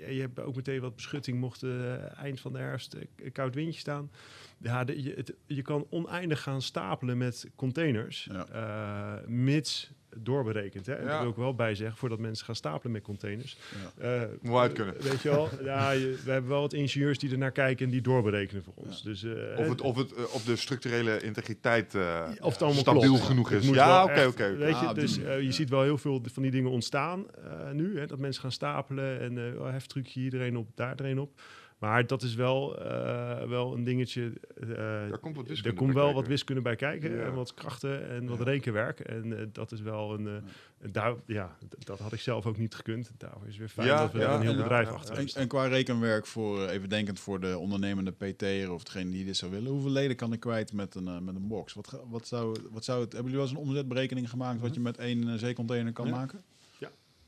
Eh, 0.00 0.14
je 0.14 0.20
hebt 0.20 0.40
ook 0.40 0.56
meteen 0.56 0.80
wat 0.80 0.94
beschutting 0.94 1.38
mocht 1.40 1.62
eh, 1.62 2.18
eind 2.22 2.40
van 2.40 2.52
de 2.52 2.58
herfst 2.58 2.94
eh, 2.94 3.32
koud 3.32 3.54
windje 3.54 3.80
staan. 3.80 4.10
Ja, 4.58 4.84
de- 4.84 5.02
je, 5.02 5.12
het- 5.16 5.34
je 5.46 5.62
kan 5.62 5.86
oneindig 5.90 6.42
gaan 6.42 6.62
stapelen 6.62 7.18
met 7.18 7.46
containers. 7.56 8.28
Ja. 8.32 8.46
eh, 8.46 9.26
mits 9.28 9.90
doorberekend. 10.18 10.86
Hè? 10.86 10.94
En 10.94 11.04
Ja. 11.04 11.10
Dat 11.10 11.20
wil 11.20 11.30
ik 11.30 11.36
wel 11.36 11.54
bij 11.54 11.74
zeggen, 11.74 11.96
voordat 11.98 12.18
mensen 12.18 12.44
gaan 12.46 12.54
stapelen 12.54 12.92
met 12.92 13.02
containers. 13.02 13.56
Eh, 13.98 14.22
Moet 14.40 14.56
uit 14.58 14.72
kunnen. 14.72 14.94
Weet 15.00 15.22
je 15.22 15.28
wel, 15.28 15.48
ja, 15.64 15.90
je- 15.90 16.18
we 16.24 16.30
hebben 16.30 16.50
wel 16.50 16.60
wat 16.60 16.72
ingenieurs 16.72 17.18
die 17.18 17.30
er 17.30 17.38
naar 17.38 17.52
kijken 17.52 17.84
en 17.86 17.90
die 17.92 18.00
doorberekenen 18.00 18.62
voor 18.64 18.72
ons. 18.76 19.02
Dus, 19.02 19.24
eh, 19.24 19.32
Of, 19.58 19.68
het, 19.68 19.80
of, 19.80 19.96
het, 19.96 20.12
eh, 20.14 20.34
of 20.34 20.44
de 20.44 20.56
structurele 20.56 21.20
integriteit 21.22 21.94
eh, 21.94 22.28
of 22.40 22.52
het 22.52 22.62
allemaal 22.62 22.80
stabiel 22.80 23.02
klopt. 23.02 23.22
genoeg 23.24 23.50
is. 23.50 23.68
Ja, 23.68 24.04
oké, 24.04 24.24
oké. 24.26 24.56
Weet 24.56 24.80
je, 24.80 24.90
dus 24.94 25.18
eh, 25.18 25.36
je 25.38 25.44
ja. 25.44 25.50
ziet 25.50 25.68
wel 25.70 25.82
heel 25.82 25.98
veel 25.98 26.22
van 26.32 26.42
die 26.42 26.52
dingen 26.52 26.70
ontstaan 26.70 27.24
eh, 27.30 27.70
nu. 27.72 27.98
Hè, 27.98 28.06
dat 28.06 28.18
mensen 28.18 28.42
gaan 28.42 28.52
stapelen 28.52 29.20
en 29.20 29.38
eh 29.38 29.72
heftrucje 29.72 30.20
hier 30.20 30.34
er 30.34 30.46
een 30.46 30.56
op, 30.56 30.68
daar 30.74 30.94
er 30.96 31.04
een 31.06 31.18
op. 31.20 31.40
Maar 31.78 32.06
dat 32.06 32.22
is 32.22 32.34
wel, 32.34 32.78
eh, 32.78 33.48
wel 33.48 33.74
een 33.74 33.84
dingetje. 33.84 34.32
eh, 34.60 34.68
Daar 34.76 35.18
komt 35.18 35.36
wat 35.36 35.46
wiskunde 35.48 35.68
er 35.70 35.74
komt 35.82 35.94
wel 35.94 36.02
kijken. 36.02 36.20
wat 36.20 36.28
wiskunde 36.30 36.60
bij 36.62 36.76
kijken 36.76 37.16
Ja. 37.16 37.22
en 37.24 37.34
wat 37.34 37.54
krachten 37.54 38.08
en 38.08 38.26
wat 38.28 38.38
Ja. 38.38 38.44
rekenwerk. 38.44 39.00
En 39.00 39.38
eh, 39.38 39.46
dat 39.52 39.72
is 39.72 39.80
wel 39.80 40.14
een. 40.14 40.26
eh, 40.26 40.32
een 40.80 40.92
daar, 40.92 41.14
ja, 41.26 41.56
dat 41.78 41.98
had 41.98 42.12
ik 42.12 42.20
zelf 42.20 42.46
ook 42.46 42.56
niet 42.58 42.74
gekund. 42.74 43.10
Daarvoor 43.18 43.40
is 43.42 43.48
het 43.48 43.58
weer 43.58 43.68
fijn 43.68 43.86
Ja, 43.86 44.00
dat 44.00 44.12
we 44.12 44.18
ja, 44.18 44.34
een 44.34 44.40
heel 44.40 44.50
ja, 44.50 44.56
bedrijf 44.56 44.88
ja, 44.88 44.94
achter 44.94 45.12
ja. 45.14 45.18
En, 45.20 45.24
hebben. 45.24 45.42
en 45.42 45.48
qua 45.48 45.66
rekenwerk 45.66 46.26
voor, 46.26 46.68
even 46.68 46.88
denkend 46.88 47.20
voor 47.20 47.40
de 47.40 47.58
ondernemende 47.58 48.12
PT'er 48.12 48.72
of 48.72 48.84
degene 48.84 49.10
die 49.10 49.24
dit 49.24 49.36
zou 49.36 49.50
willen. 49.50 49.70
Hoeveel 49.70 49.90
leden 49.90 50.16
kan 50.16 50.32
ik 50.32 50.40
kwijt 50.40 50.72
met 50.72 50.94
een, 50.94 51.24
met 51.24 51.34
een 51.34 51.46
box? 51.48 51.72
Wat, 51.74 52.00
wat, 52.10 52.26
zou, 52.26 52.56
wat 52.70 52.84
zou 52.84 53.00
het, 53.02 53.12
hebben 53.12 53.32
jullie 53.32 53.46
wel 53.46 53.54
eens 53.56 53.64
een 53.64 53.68
omzetberekening 53.68 54.30
gemaakt 54.30 54.60
wat 54.60 54.74
je 54.74 54.80
met 54.80 54.98
één 54.98 55.38
zeecontainer 55.38 55.92
kan 55.92 56.06
Ja. 56.06 56.12
maken? 56.16 56.42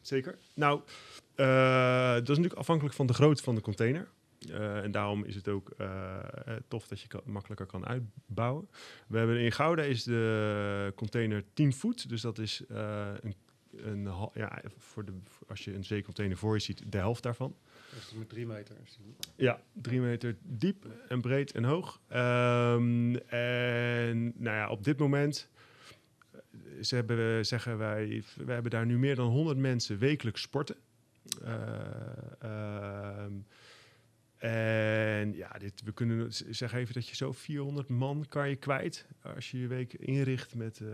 Zeker. 0.00 0.38
Nou, 0.54 0.80
eh, 1.34 2.12
dat 2.12 2.22
is 2.22 2.28
natuurlijk 2.28 2.54
afhankelijk 2.54 2.94
van 2.94 3.06
de 3.06 3.12
grootte 3.14 3.42
van 3.42 3.54
de 3.54 3.60
container. 3.60 4.08
Eh, 4.38 4.82
en 4.82 4.90
daarom 4.90 5.24
is 5.24 5.34
het 5.34 5.48
ook 5.48 5.70
eh, 5.70 6.16
eh, 6.16 6.56
tof 6.68 6.88
dat 6.88 7.00
je 7.00 7.08
kan, 7.08 7.20
makkelijker 7.24 7.66
kan 7.66 7.86
uitbouwen. 7.86 8.68
We 9.06 9.18
hebben 9.18 9.40
in 9.40 9.52
Gouda 9.52 9.82
is 9.82 10.02
de 10.02 10.92
container 10.94 11.44
10 11.52 11.72
voet. 11.72 12.08
Dus 12.08 12.20
dat 12.20 12.38
is 12.38 12.62
een, 12.68 13.34
een, 13.70 14.08
ja, 14.34 14.62
voor 14.76 15.04
de, 15.04 15.12
als 15.48 15.64
je 15.64 15.74
een 15.74 15.84
zeecontainer 15.84 16.36
voor 16.36 16.54
je 16.54 16.60
ziet, 16.60 16.92
de 16.92 16.98
helft 16.98 17.22
daarvan. 17.22 17.56
Dat 17.90 18.02
is 18.02 18.12
met 18.18 18.28
drie 18.28 18.46
meter. 18.46 18.76
Ja, 19.36 19.62
drie 19.72 20.00
meter 20.00 20.36
diep 20.42 20.86
en 21.08 21.20
breed 21.20 21.52
en 21.52 21.64
hoog. 21.64 22.00
Ehm, 22.08 23.16
en 23.16 24.32
nou 24.36 24.56
ja, 24.56 24.68
op 24.68 24.84
dit 24.84 24.98
moment, 24.98 25.48
ze 26.80 26.94
hebben, 26.94 27.46
zeggen 27.46 27.78
wij, 27.78 28.22
we 28.36 28.52
hebben 28.52 28.70
daar 28.70 28.86
nu 28.86 28.98
meer 28.98 29.14
dan 29.14 29.28
100 29.28 29.58
mensen 29.58 29.98
wekelijks 29.98 30.42
sporten. 30.42 30.76
Ehm, 32.38 33.32
en 34.38 35.34
ja, 35.34 35.48
dit, 35.58 35.82
we 35.84 35.92
kunnen 35.92 36.26
zeggen 36.32 36.78
even 36.78 36.94
dat 36.94 37.08
je 37.08 37.16
zo 37.16 37.32
400 37.32 37.88
man 37.88 38.24
kan 38.28 38.48
je 38.48 38.56
kwijt 38.56 39.06
als 39.34 39.50
je 39.50 39.60
je 39.60 39.66
week 39.66 39.92
inricht 39.92 40.54
met 40.54 40.80
eh, 40.80 40.88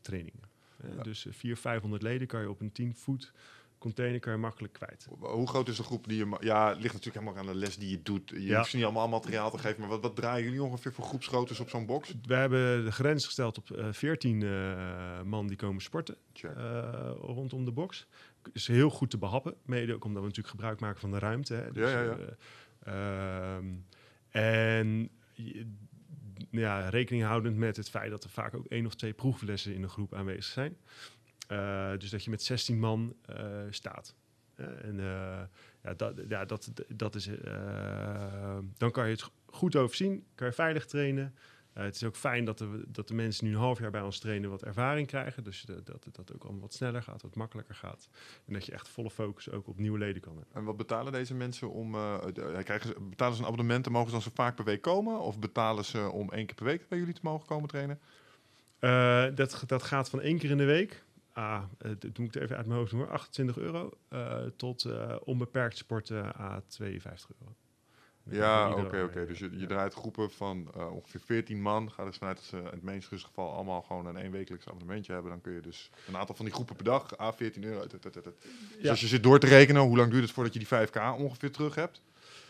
trainingen. 0.00 0.42
Eh, 0.76 0.96
Ja. 0.96 1.02
Dus 1.02 1.26
eh, 1.26 1.32
400, 1.32 1.60
500 1.60 2.02
leden 2.02 2.26
kan 2.26 2.40
je 2.40 2.50
op 2.50 2.60
een 2.60 2.72
10 2.72 2.94
voet 2.94 3.32
container 3.78 4.20
kan 4.20 4.32
je 4.32 4.38
makkelijk 4.38 4.72
kwijt. 4.72 5.08
Hoe 5.18 5.48
groot 5.48 5.68
is 5.68 5.76
de 5.76 5.82
groep 5.82 6.08
die 6.08 6.16
je... 6.18 6.36
Ja, 6.40 6.68
het 6.68 6.80
ligt 6.80 6.92
natuurlijk 6.94 7.24
helemaal 7.24 7.36
aan 7.46 7.52
de 7.52 7.58
les 7.58 7.76
die 7.76 7.90
je 7.90 8.02
doet. 8.02 8.30
Je 8.30 8.42
Ja. 8.42 8.56
hoeft 8.58 8.70
ze 8.70 8.76
niet 8.76 8.84
allemaal 8.84 9.08
materiaal 9.08 9.50
te 9.50 9.58
geven, 9.58 9.80
maar 9.80 9.88
wat, 9.88 10.02
wat 10.02 10.16
draaien 10.16 10.44
jullie 10.44 10.62
ongeveer 10.62 10.92
voor 10.92 11.04
groepsgroottes 11.04 11.60
op 11.60 11.68
zo'n 11.68 11.86
box? 11.86 12.14
We 12.26 12.34
hebben 12.34 12.84
de 12.84 12.92
grens 12.92 13.24
gesteld 13.24 13.58
op 13.58 13.70
eh 13.70 13.86
14 13.90 14.42
eh, 14.42 15.22
man 15.22 15.46
die 15.46 15.56
komen 15.56 15.82
sporten. 15.82 16.16
Eh, 16.42 17.10
rondom 17.20 17.64
de 17.64 17.72
box. 17.72 18.06
Is 18.52 18.66
heel 18.66 18.90
goed 18.90 19.10
te 19.10 19.18
behappen, 19.18 19.54
mede 19.64 19.94
ook 19.94 20.04
omdat 20.04 20.22
we 20.22 20.28
natuurlijk 20.28 20.54
gebruik 20.54 20.80
maken 20.80 21.00
van 21.00 21.10
de 21.10 21.18
ruimte. 21.18 21.54
Hè. 21.54 21.64
Ja, 21.72 21.88
ja, 21.88 22.02
ja. 22.02 22.16
Eh, 22.84 23.56
ehm, 23.56 23.64
en 24.30 25.10
ja, 26.50 26.88
rekening 26.88 27.24
houdend 27.24 27.56
met 27.56 27.76
het 27.76 27.90
feit 27.90 28.10
dat 28.10 28.24
er 28.24 28.30
vaak 28.30 28.54
ook 28.54 28.66
één 28.66 28.86
of 28.86 28.94
twee 28.94 29.12
proeflessen 29.12 29.74
in 29.74 29.82
een 29.82 29.88
groep 29.88 30.14
aanwezig 30.14 30.44
zijn. 30.44 30.76
Eh, 31.46 31.90
dus 31.98 32.10
dat 32.10 32.24
je 32.24 32.30
met 32.30 32.42
16 32.42 32.78
man 32.78 33.16
eh, 33.26 33.46
staat. 33.70 34.14
Eh, 34.54 34.84
en 34.84 34.96
ja, 35.82 35.94
dat, 35.96 36.20
ja, 36.28 36.44
dat, 36.44 36.72
dat 36.88 37.14
is. 37.14 37.28
dan 38.76 38.90
kan 38.90 39.04
je 39.04 39.12
het 39.12 39.30
goed 39.46 39.76
overzien, 39.76 40.24
kan 40.34 40.46
je 40.46 40.52
veilig 40.52 40.86
trainen. 40.86 41.34
Eh, 41.74 41.84
het 41.84 41.94
is 41.94 42.04
ook 42.04 42.16
fijn 42.16 42.44
dat 42.44 42.58
de, 42.58 42.84
dat 42.86 43.08
de 43.08 43.14
mensen 43.14 43.44
nu 43.46 43.52
een 43.52 43.58
half 43.58 43.78
jaar 43.78 43.90
bij 43.90 44.00
ons 44.02 44.18
trainen 44.18 44.50
wat 44.50 44.62
ervaring 44.62 45.06
krijgen. 45.06 45.44
Dus 45.44 45.62
dat, 45.62 45.86
dat 45.86 46.04
het 46.16 46.34
ook 46.34 46.42
allemaal 46.42 46.60
wat 46.60 46.74
sneller 46.74 47.02
gaat, 47.02 47.22
wat 47.22 47.34
makkelijker 47.34 47.74
gaat. 47.74 48.08
En 48.46 48.52
dat 48.52 48.66
je 48.66 48.72
echt 48.72 48.88
volle 48.88 49.10
focus 49.10 49.50
ook 49.50 49.68
op 49.68 49.78
nieuwe 49.78 49.98
leden 49.98 50.22
kan 50.22 50.36
hebben. 50.36 50.54
En 50.54 50.64
wat 50.64 50.76
betalen 50.76 51.12
deze 51.12 51.34
mensen 51.34 51.70
om... 51.70 51.94
eh, 51.94 52.18
krijgen 52.62 52.86
ze, 52.88 53.00
betalen 53.00 53.34
ze 53.34 53.40
een 53.40 53.46
abonnement 53.48 53.86
en 53.86 53.92
mogen 53.92 54.06
ze 54.08 54.12
dan 54.12 54.22
zo 54.22 54.30
vaak 54.34 54.54
per 54.56 54.64
week 54.64 54.82
komen? 54.82 55.20
Of 55.20 55.38
betalen 55.38 55.84
ze 55.84 56.10
om 56.10 56.30
één 56.32 56.46
keer 56.46 56.54
per 56.54 56.64
week 56.64 56.88
bij 56.88 56.98
jullie 56.98 57.14
te 57.14 57.20
mogen 57.22 57.46
komen 57.46 57.68
trainen? 57.68 58.00
Eh, 58.78 59.26
dat, 59.34 59.62
dat 59.66 59.82
gaat 59.82 60.10
van 60.10 60.20
één 60.20 60.38
keer 60.38 60.50
in 60.50 60.58
de 60.58 60.64
week. 60.64 61.04
Ah, 61.32 61.62
eh, 61.78 61.90
dat 61.98 62.18
moet 62.18 62.34
ik 62.34 62.42
even 62.42 62.56
uit 62.56 62.66
mijn 62.66 62.78
hoofd 62.78 62.90
doen 62.90 63.00
hoor. 63.00 63.10
28 63.10 63.58
euro. 63.58 63.90
eh, 64.08 64.38
tot 64.56 64.84
eh, 64.84 65.16
onbeperkt 65.24 65.76
sporten 65.76 66.36
à 66.40 66.60
52 66.68 67.30
euro. 67.40 67.54
Ja, 68.30 68.70
oké, 68.70 69.02
oké. 69.02 69.26
Dus 69.26 69.38
je, 69.38 69.50
je 69.58 69.66
draait 69.66 69.94
groepen 69.94 70.30
van 70.30 70.70
eh, 70.74 70.92
ongeveer 70.92 71.20
14 71.20 71.62
man. 71.62 71.90
Ga 71.90 72.04
dus 72.04 72.16
vanuit 72.16 72.36
dat 72.36 72.44
ze 72.44 72.56
in 72.56 72.64
het 72.64 72.82
meest 72.82 73.08
gunstige 73.08 73.32
geval 73.34 73.52
allemaal 73.52 73.82
gewoon 73.82 74.06
een 74.06 74.16
één 74.16 74.30
wekelijks 74.30 74.66
abonnementje 74.66 75.12
hebben. 75.12 75.30
Dan 75.30 75.40
kun 75.40 75.52
je 75.52 75.60
dus 75.60 75.90
een 76.08 76.16
aantal 76.16 76.34
van 76.34 76.44
die 76.44 76.54
groepen 76.54 76.76
per 76.76 76.84
dag, 76.84 77.20
a 77.20 77.32
14 77.32 77.64
euro. 77.64 77.86
Dus 78.80 78.90
als 78.90 79.00
je 79.00 79.06
zit 79.06 79.22
door 79.22 79.38
te 79.38 79.46
rekenen, 79.46 79.82
hoe 79.82 79.96
lang 79.96 80.10
duurt 80.10 80.22
het 80.22 80.32
voordat 80.32 80.52
je 80.52 80.58
die 80.58 80.68
5k 80.68 81.18
ongeveer 81.18 81.50
terug 81.50 81.74
hebt? 81.74 82.00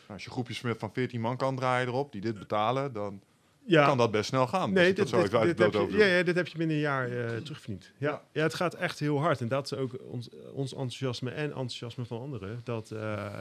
Nou, 0.01 0.13
als 0.13 0.25
je 0.25 0.31
groepjes 0.31 0.61
met 0.61 0.79
van 0.79 0.93
14 0.93 1.21
man 1.21 1.37
kan 1.37 1.57
draaien 1.57 1.89
erop, 1.89 2.13
die 2.13 2.21
dit 2.21 2.39
betalen, 2.39 2.93
dan 2.93 3.23
Ja, 3.67 3.87
kan 3.87 3.99
dat 3.99 4.11
best 4.11 4.29
snel 4.29 4.47
gaan. 4.47 4.73
Nee, 4.73 4.85
Dus 4.95 4.97
dat 4.97 4.97
dit, 4.97 5.09
zou 5.09 5.23
dit, 5.23 5.31
dit 5.31 5.49
het 5.49 5.59
heb 5.59 5.73
je, 5.73 5.79
over 5.79 5.99
ja, 5.99 6.17
ja, 6.17 6.23
dit 6.23 6.35
heb 6.37 6.47
je 6.47 6.59
binnen 6.59 6.77
een 6.77 6.83
jaar 6.83 7.09
eh 7.11 7.37
terugverdiend. 7.37 7.93
Ja. 7.99 8.11
Ja. 8.11 8.23
Ja. 8.33 8.43
het 8.43 8.55
gaat 8.55 8.75
echt 8.75 8.99
heel 8.99 9.21
hard. 9.21 9.41
En 9.41 9.49
dat 9.49 9.65
is 9.65 9.75
ook 9.79 9.97
ons, 10.03 10.29
ons 10.53 10.71
enthousiasme 10.73 11.31
en 11.31 11.45
enthousiasme 11.45 12.05
van 12.05 12.21
anderen. 12.21 12.61
Dat, 12.65 12.91
eh, 12.91 12.99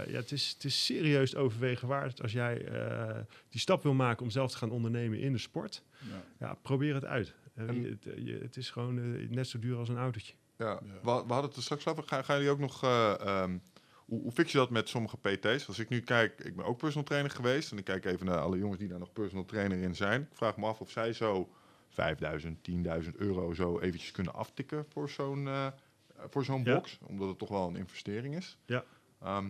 ja, 0.08 0.16
het, 0.16 0.32
is, 0.32 0.52
het 0.54 0.64
is 0.64 0.86
serieus 0.86 1.36
overwegen 1.36 1.88
waard 1.88 2.22
als 2.22 2.32
jij 2.32 2.66
eh, 2.66 3.16
die 3.50 3.60
stap 3.60 3.84
wil 3.84 3.94
maken 3.94 4.24
om 4.24 4.30
zelf 4.32 4.52
te 4.52 4.58
gaan 4.58 4.72
ondernemen 4.72 5.20
in 5.20 5.32
de 5.32 5.38
sport. 5.40 5.84
Ja. 6.00 6.24
Ja, 6.48 6.58
probeer 6.62 6.94
het 6.94 7.06
uit. 7.06 7.34
Je- 7.56 7.98
het, 8.02 8.24
je- 8.26 8.40
het 8.42 8.58
is 8.58 8.70
gewoon 8.70 9.18
net 9.34 9.48
zo 9.48 9.60
duur 9.60 9.78
als 9.78 9.90
een 9.90 9.98
autootje. 9.98 10.34
Ja, 10.58 10.66
Ja. 10.66 10.80
We, 10.82 11.24
we 11.28 11.34
hadden 11.34 11.44
het 11.50 11.56
er 11.56 11.62
straks 11.64 11.88
over. 11.88 12.04
Gaan, 12.04 12.24
gaan 12.26 12.36
jullie 12.36 12.52
ook 12.52 12.60
nog... 12.60 12.84
eh, 12.84 13.14
ehm, 13.20 13.58
hoe, 14.06 14.22
hoe 14.22 14.32
fix 14.32 14.52
je 14.52 14.58
dat 14.58 14.70
met 14.70 14.90
sommige 14.90 15.18
PT's? 15.18 15.68
Als 15.68 15.80
ik 15.80 15.90
nu 15.90 16.00
kijk, 16.02 16.40
ik 16.40 16.56
ben 16.56 16.66
ook 16.66 16.78
personal 16.78 17.04
trainer 17.06 17.32
geweest. 17.32 17.72
En 17.72 17.78
ik 17.78 17.84
kijk 17.84 18.06
even 18.06 18.26
naar 18.26 18.38
alle 18.40 18.58
jongens 18.58 18.80
die 18.80 18.88
daar 18.88 19.00
nog 19.00 19.14
personal 19.14 19.46
trainer 19.46 19.78
in 19.78 19.96
zijn. 19.96 20.22
Ik 20.22 20.28
vraag 20.38 20.58
me 20.58 20.66
af 20.66 20.80
of 20.82 20.90
zij 20.92 21.14
zo 21.14 21.50
5000, 21.90 22.58
10.000 23.04 23.16
euro 23.16 23.54
zo 23.54 23.80
eventjes 23.80 24.12
kunnen 24.12 24.34
aftikken 24.34 24.86
voor 24.90 25.10
zo'n 25.10 25.48
eh, 25.48 25.68
voor 26.30 26.44
zo'n 26.44 26.64
Ja. 26.64 26.74
box. 26.76 27.00
Omdat 27.08 27.28
het 27.28 27.38
toch 27.38 27.50
wel 27.50 27.68
een 27.68 27.76
investering 27.76 28.36
is. 28.36 28.58
Ja. 28.66 28.84
Ehm, 29.22 29.50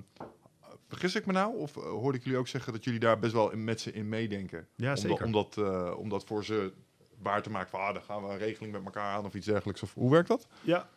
vergis 0.88 1.16
ik 1.16 1.26
me 1.26 1.32
nou? 1.34 1.58
Of 1.58 1.78
eh, 1.78 1.84
hoorde 1.84 2.18
ik 2.18 2.24
jullie 2.24 2.40
ook 2.40 2.48
zeggen 2.48 2.74
dat 2.74 2.84
jullie 2.84 3.00
daar 3.00 3.20
best 3.20 3.34
wel 3.34 3.52
in, 3.52 3.64
met 3.64 3.82
ze 3.82 3.92
in 3.92 4.10
meedenken? 4.10 4.68
Ja, 4.76 4.90
om, 4.90 4.96
zeker. 4.98 5.18
dat, 5.18 5.26
om, 5.26 5.32
dat, 5.32 5.58
eh, 5.58 5.98
om 6.00 6.10
dat 6.10 6.26
voor 6.26 6.46
ze 6.46 6.74
waar 7.22 7.42
te 7.42 7.50
maken 7.50 7.70
van, 7.70 7.80
ah, 7.80 7.94
dan 7.94 8.04
gaan 8.04 8.24
we 8.24 8.30
een 8.32 8.38
regeling 8.38 8.72
met 8.74 8.84
elkaar 8.86 9.16
aan 9.16 9.26
of 9.26 9.34
iets 9.34 9.46
dergelijks. 9.46 9.84
Of, 9.84 9.94
hoe 9.94 10.12
werkt 10.12 10.28
dat? 10.28 10.48
Ja, 10.62 10.90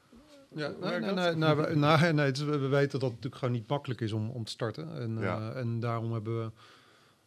Ja, 0.57 0.69
nee, 0.81 1.01
nee, 1.01 1.13
nee, 1.15 1.35
nou, 1.35 1.57
we, 1.57 1.75
nou, 1.75 2.13
nee, 2.13 2.25
het 2.27 2.37
is- 2.37 2.43
we 2.45 2.59
we 2.59 2.67
weten 2.69 2.91
dat 2.91 3.01
het 3.03 3.11
natuurlijk 3.11 3.35
gewoon 3.37 3.55
niet 3.55 3.69
makkelijk 3.69 4.01
is 4.01 4.13
om, 4.13 4.31
om 4.31 4.45
te 4.45 4.51
starten. 4.51 4.95
En, 5.01 5.19
Ja. 5.19 5.51
eh, 5.51 5.61
en 5.61 5.81
daarom 5.81 6.13
hebben 6.13 6.45
we 6.45 6.51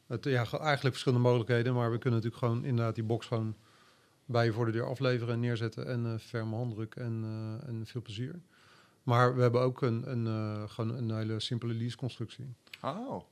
het, 0.08 0.24
ja, 0.26 0.46
ge- 0.46 0.58
eigenlijk 0.60 0.89
verschillende 0.96 1.24
mogelijkheden. 1.28 1.74
Maar 1.74 1.92
we 1.92 1.98
kunnen 1.98 2.20
natuurlijk 2.22 2.46
gewoon 2.46 2.65
inderdaad 2.65 2.96
die 2.96 3.04
box 3.04 3.26
gewoon 3.26 3.56
bij 4.26 4.46
je 4.46 4.52
voor 4.54 4.65
de 4.65 4.72
deur 4.72 4.86
afleveren 4.86 5.34
en 5.34 5.39
neerzetten. 5.39 5.86
En 5.88 6.06
eh 6.06 6.18
ferme 6.20 6.56
handdruk 6.56 6.96
en, 6.96 7.22
eh, 7.24 7.68
en 7.70 7.86
veel 7.86 8.02
plezier. 8.02 8.39
Maar 9.04 9.36
we 9.36 9.42
hebben 9.42 9.62
ook 9.62 9.82
een, 9.82 10.12
een, 10.12 10.70
gewoon 10.70 10.96
een 10.96 11.15
hele 11.18 11.39
simpele 11.39 11.74
lease-constructie. 11.74 12.54
Oh, 12.82 13.24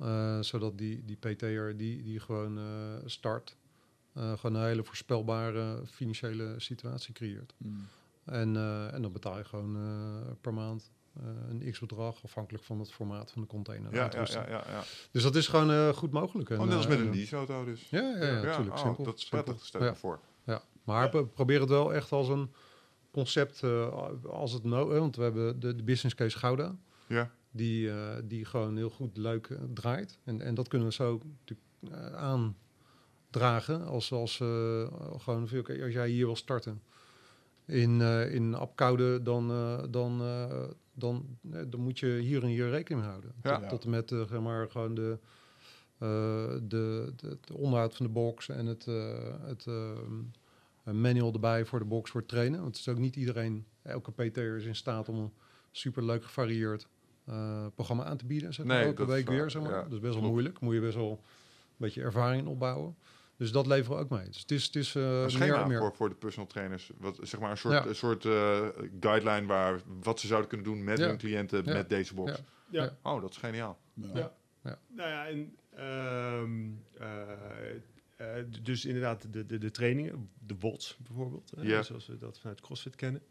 zodat 0.41 0.77
die, 0.77 1.03
die 1.05 1.15
PT'er 1.17 1.77
die, 1.77 2.03
die 2.03 2.19
gewoon 2.19 2.59
start, 3.05 3.55
gewoon 4.13 4.55
een 4.61 4.67
hele 4.67 4.83
voorspelbare 4.83 5.81
financiële 5.85 6.53
situatie 6.57 7.13
creëert. 7.13 7.53
Mm. 7.57 7.87
En, 8.27 8.55
eh, 8.55 8.93
en 8.93 9.01
dan 9.01 9.11
betaal 9.11 9.37
je 9.37 9.43
gewoon 9.43 9.75
eh, 9.75 10.31
per 10.41 10.53
maand 10.53 10.91
eh, 11.17 11.23
een 11.49 11.71
x-bedrag, 11.71 12.23
afhankelijk 12.23 12.63
van 12.63 12.79
het 12.79 12.91
formaat 12.91 13.31
van 13.31 13.41
de 13.41 13.47
container. 13.47 13.93
ja, 13.93 14.09
ja, 14.13 14.25
ja, 14.29 14.49
ja, 14.49 14.63
ja. 14.69 14.83
Dus 15.11 15.23
dat 15.23 15.35
is 15.35 15.47
gewoon 15.47 15.93
goed 15.93 16.11
mogelijk. 16.11 16.49
En, 16.49 16.59
Oh, 16.59 16.65
net 16.65 16.75
als 16.75 16.87
met 16.87 16.99
een 16.99 17.05
en, 17.05 17.15
leaseauto 17.15 17.65
dus. 17.65 17.89
Ja, 17.89 17.99
ja, 18.01 18.25
ja, 18.25 18.41
natuurlijk. 18.41 18.77
oh, 18.79 19.05
dat 19.05 19.17
is 19.17 19.29
prettig, 19.29 19.65
stel 19.65 19.83
je 19.83 19.95
voor. 19.95 20.19
Ja. 20.43 20.61
Maar 20.83 21.09
pro- 21.09 21.25
probeer 21.25 21.59
het 21.59 21.69
wel 21.69 21.93
echt 21.93 22.11
als 22.11 22.27
een 22.27 22.51
concept, 23.11 23.63
als 24.27 24.51
het 24.53 24.63
nodig 24.63 24.99
Want 24.99 25.15
we 25.15 25.23
hebben 25.23 25.59
de, 25.59 25.75
de 25.75 25.83
business 25.83 26.15
case 26.15 26.37
Gouda, 26.37 26.75
Ja, 27.07 27.31
die, 27.51 27.91
die 28.23 28.45
gewoon 28.45 28.77
heel 28.77 28.89
goed 28.89 29.17
leuk 29.17 29.57
draait. 29.73 30.19
En, 30.23 30.41
en 30.41 30.53
dat 30.55 30.67
kunnen 30.67 30.87
we 30.87 30.93
zo 30.93 31.21
natuurlijk 31.39 31.67
eh, 31.91 32.13
aandragen 32.13 33.85
als, 33.85 34.11
als 34.11 34.35
gewoon, 35.17 35.41
als 35.83 35.93
jij 35.93 36.09
hier 36.09 36.25
wil 36.25 36.35
starten 36.35 36.81
in, 37.67 38.01
eh 38.01 38.33
in 38.33 38.53
Apkoude, 38.53 39.21
dan, 39.21 39.51
eh, 39.51 39.83
dan, 39.89 40.21
eh, 40.21 40.63
dan, 40.93 41.37
dan 41.41 41.79
moet 41.79 41.99
je 41.99 42.07
hier 42.07 42.43
en 42.43 42.49
hier 42.49 42.69
rekening 42.69 43.01
mee 43.01 43.09
houden. 43.09 43.33
Ja. 43.43 43.59
Tot, 43.59 43.69
tot 43.69 43.83
en 43.83 43.89
met 43.89 44.09
zeg 44.09 44.39
maar, 44.39 44.69
gewoon 44.69 44.95
de, 44.95 45.17
de, 45.97 47.13
de, 47.15 47.27
het 47.27 47.51
onderhoud 47.51 47.95
van 47.95 48.05
de 48.05 48.11
box 48.11 48.49
en 48.49 48.65
het, 48.65 48.85
het 49.41 49.65
manual 50.83 51.33
erbij 51.33 51.65
voor 51.65 51.79
de 51.79 51.85
box 51.85 52.11
voor 52.11 52.19
het 52.19 52.29
trainen. 52.29 52.61
Want 52.61 52.77
het 52.77 52.87
is 52.87 52.93
ook 52.93 52.99
niet 52.99 53.15
iedereen, 53.15 53.65
elke 53.81 54.11
PT'er 54.11 54.55
is 54.55 54.65
in 54.65 54.75
staat 54.75 55.09
om 55.09 55.15
een 55.15 55.31
super 55.71 56.05
leuk 56.05 56.23
gevarieerd 56.23 56.87
programma 57.75 58.03
aan 58.03 58.17
te 58.17 58.25
bieden. 58.25 58.53
Zeg 58.53 58.65
maar, 58.65 58.77
Nee, 58.77 58.85
elke 58.85 59.05
week 59.05 59.29
weer. 59.29 59.51
Zeg 59.51 59.61
maar. 59.61 59.71
ja, 59.71 59.83
dat 59.83 59.91
is 59.91 59.99
best 59.99 60.19
wel 60.19 60.29
moeilijk. 60.29 60.59
Moet 60.59 60.73
je 60.73 60.81
best 60.81 60.95
wel 60.95 61.11
een 61.11 61.75
beetje 61.77 62.01
ervaring 62.01 62.41
in 62.41 62.47
opbouwen. 62.47 62.95
Dus 63.37 63.51
dat 63.51 63.67
leveren 63.67 63.97
we 63.97 64.03
ook 64.03 64.09
mee. 64.09 64.25
Dus 64.25 64.39
het 64.41 64.51
is, 64.51 64.65
het 64.65 64.75
is 64.75 64.95
eh, 64.95 65.03
een 65.03 65.19
meer 65.19 65.29
schema 65.29 65.61
en 65.61 65.67
meer. 65.67 65.77
Voor, 65.79 65.95
voor 65.95 66.09
de 66.09 66.15
personal 66.15 66.47
trainers. 66.47 66.91
Wat, 66.97 67.19
zeg 67.21 67.39
maar 67.39 67.51
een 67.51 67.57
soort, 67.57 67.73
Ja. 67.73 67.85
een 67.85 67.95
soort 67.95 68.25
eh, 68.25 68.67
guideline 68.99 69.45
waar 69.47 69.79
wat 70.01 70.19
ze 70.19 70.27
zouden 70.27 70.49
kunnen 70.49 70.67
doen 70.67 70.83
met 70.83 70.97
Ja. 70.97 71.07
hun 71.07 71.17
cliënten 71.17 71.65
Ja. 71.65 71.73
met 71.73 71.89
deze 71.89 72.13
box. 72.13 72.31
Ja. 72.69 72.83
ja. 72.83 72.97
Oh, 73.11 73.21
dat 73.21 73.29
is 73.31 73.37
geniaal. 73.37 73.79
Ja. 73.93 74.31
Ja. 74.63 74.79
Nou 74.87 75.09
ja, 75.09 75.27
en 75.27 75.55
ehm, 75.75 76.69
eh, 78.17 78.43
dus 78.63 78.85
inderdaad 78.85 79.33
de, 79.33 79.45
de, 79.45 79.57
de 79.57 79.71
trainingen, 79.71 80.29
de 80.39 80.55
WOTS 80.59 80.97
bijvoorbeeld, 81.07 81.51
zoals 81.85 82.07
we 82.07 82.17
dat 82.17 82.39
vanuit 82.39 82.61
CrossFit 82.61 82.95
kennen. 82.95 83.21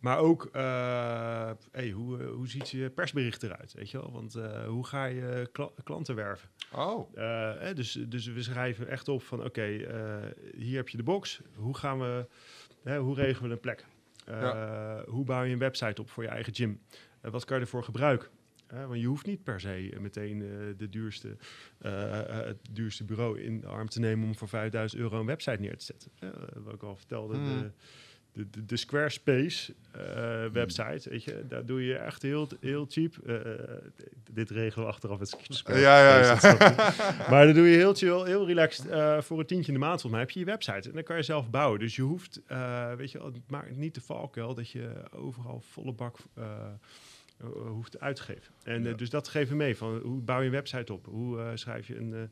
Maar 0.00 0.18
ook, 0.18 0.48
eh, 0.52 1.50
hey, 1.72 1.90
hoe, 1.90 2.18
eh, 2.22 2.30
hoe 2.30 2.48
ziet 2.48 2.70
je 2.70 2.90
persbericht 2.90 3.42
eruit, 3.42 3.72
weet 3.72 3.90
je 3.90 3.98
wel? 3.98 4.12
Want 4.12 4.34
eh, 4.34 4.64
hoe 4.66 4.86
ga 4.86 5.04
je 5.04 5.48
kla- 5.52 5.70
klanten 5.84 6.14
werven? 6.14 6.48
Oh, 6.74 7.16
Eh, 7.16 7.74
dus, 7.74 7.92
dus 8.08 8.26
we 8.26 8.42
schrijven 8.42 8.88
echt 8.88 9.08
op 9.08 9.22
van, 9.22 9.44
oké, 9.44 9.62
hier 10.56 10.76
heb 10.76 10.88
je 10.88 10.96
de 10.96 11.02
box. 11.02 11.40
Hoe 11.54 11.76
gaan 11.76 11.98
we, 11.98 12.26
hè, 12.82 12.98
hoe 12.98 13.14
regelen 13.14 13.48
we 13.48 13.54
een 13.54 13.60
plek? 13.60 13.84
Hoe 15.06 15.24
bouw 15.24 15.42
je 15.42 15.52
een 15.52 15.58
website 15.58 16.00
op 16.00 16.10
voor 16.10 16.22
je 16.22 16.28
eigen 16.28 16.54
gym? 16.54 16.80
Wat 17.20 17.44
kan 17.44 17.56
je 17.56 17.62
ervoor 17.62 17.84
gebruiken? 17.84 18.28
Want 18.68 19.00
je 19.00 19.06
hoeft 19.06 19.26
niet 19.26 19.42
per 19.44 19.60
se 19.60 19.96
meteen 20.00 20.38
de 20.76 20.88
duurste, 20.88 21.36
het 21.82 22.58
duurste 22.72 23.04
bureau 23.04 23.40
in 23.40 23.60
de 23.60 23.66
arm 23.66 23.88
te 23.88 24.00
nemen 24.00 24.26
om 24.26 24.34
voor 24.36 24.48
5000 24.48 25.00
euro 25.00 25.20
een 25.20 25.26
website 25.26 25.60
neer 25.60 25.76
te 25.76 25.84
zetten. 25.84 26.10
Wat 26.64 26.74
ik 26.74 26.82
al 26.82 26.96
vertelde, 26.96 27.34
Hmm. 27.36 27.44
de, 27.44 27.70
de, 28.32 28.50
de, 28.50 28.64
de 28.66 28.76
Squarespace 28.76 29.72
eh, 29.92 30.44
website, 30.52 31.10
weet 31.10 31.24
je, 31.24 31.44
daar 31.48 31.64
doe 31.66 31.84
je 31.84 31.94
echt 31.96 32.22
heel, 32.22 32.48
heel 32.60 32.86
cheap. 32.88 33.12
eh, 33.26 33.36
dit 34.32 34.50
regelen 34.50 34.86
we 34.86 34.92
achteraf 34.92 35.18
met 35.18 35.28
Squarespace. 35.28 35.78
Ja, 35.80 36.18
ja, 36.20 36.38
ja. 36.42 36.94
maar 37.30 37.44
dan 37.46 37.54
doe 37.54 37.66
je 37.66 37.76
heel 37.76 37.94
chill, 37.94 38.24
heel 38.24 38.46
relaxed 38.46 38.86
eh, 38.88 39.20
voor 39.20 39.38
een 39.38 39.46
tientje 39.46 39.72
in 39.72 39.78
de 39.78 39.84
maand. 39.84 40.00
Volgens 40.00 40.12
mij 40.12 40.20
heb 40.20 40.30
je 40.30 40.38
je 40.38 40.44
website 40.44 40.88
en 40.88 40.94
dan 40.94 41.02
kan 41.02 41.16
je 41.16 41.22
zelf 41.22 41.50
bouwen. 41.50 41.78
Dus 41.80 41.96
je 41.96 42.02
hoeft, 42.02 42.40
eh, 42.46 42.92
weet 42.94 43.10
je, 43.10 43.18
het 43.22 43.50
maakt 43.50 43.76
niet 43.76 43.94
de 43.94 44.00
valkuil 44.00 44.54
dat 44.54 44.70
je 44.70 44.90
overal 45.10 45.62
volle 45.70 45.92
bak 45.92 46.16
eh, 46.34 46.44
eh, 47.40 47.46
hoeft 47.66 48.00
uit 48.00 48.16
te 48.16 48.22
geven. 48.22 48.52
En 48.62 48.84
eh, 48.84 48.90
Ja. 48.90 48.96
dus 48.96 49.10
dat 49.10 49.28
geven 49.28 49.50
we 49.50 49.56
mee 49.56 49.76
van 49.76 49.96
hoe 49.98 50.20
bouw 50.20 50.38
je 50.40 50.46
een 50.46 50.50
website 50.52 50.92
op? 50.92 51.06
Hoe 51.06 51.38
eh, 51.40 51.46
schrijf 51.54 51.86
je 51.86 51.96
een, 51.96 52.14
eh, 52.14 52.22
eh, 52.22 52.28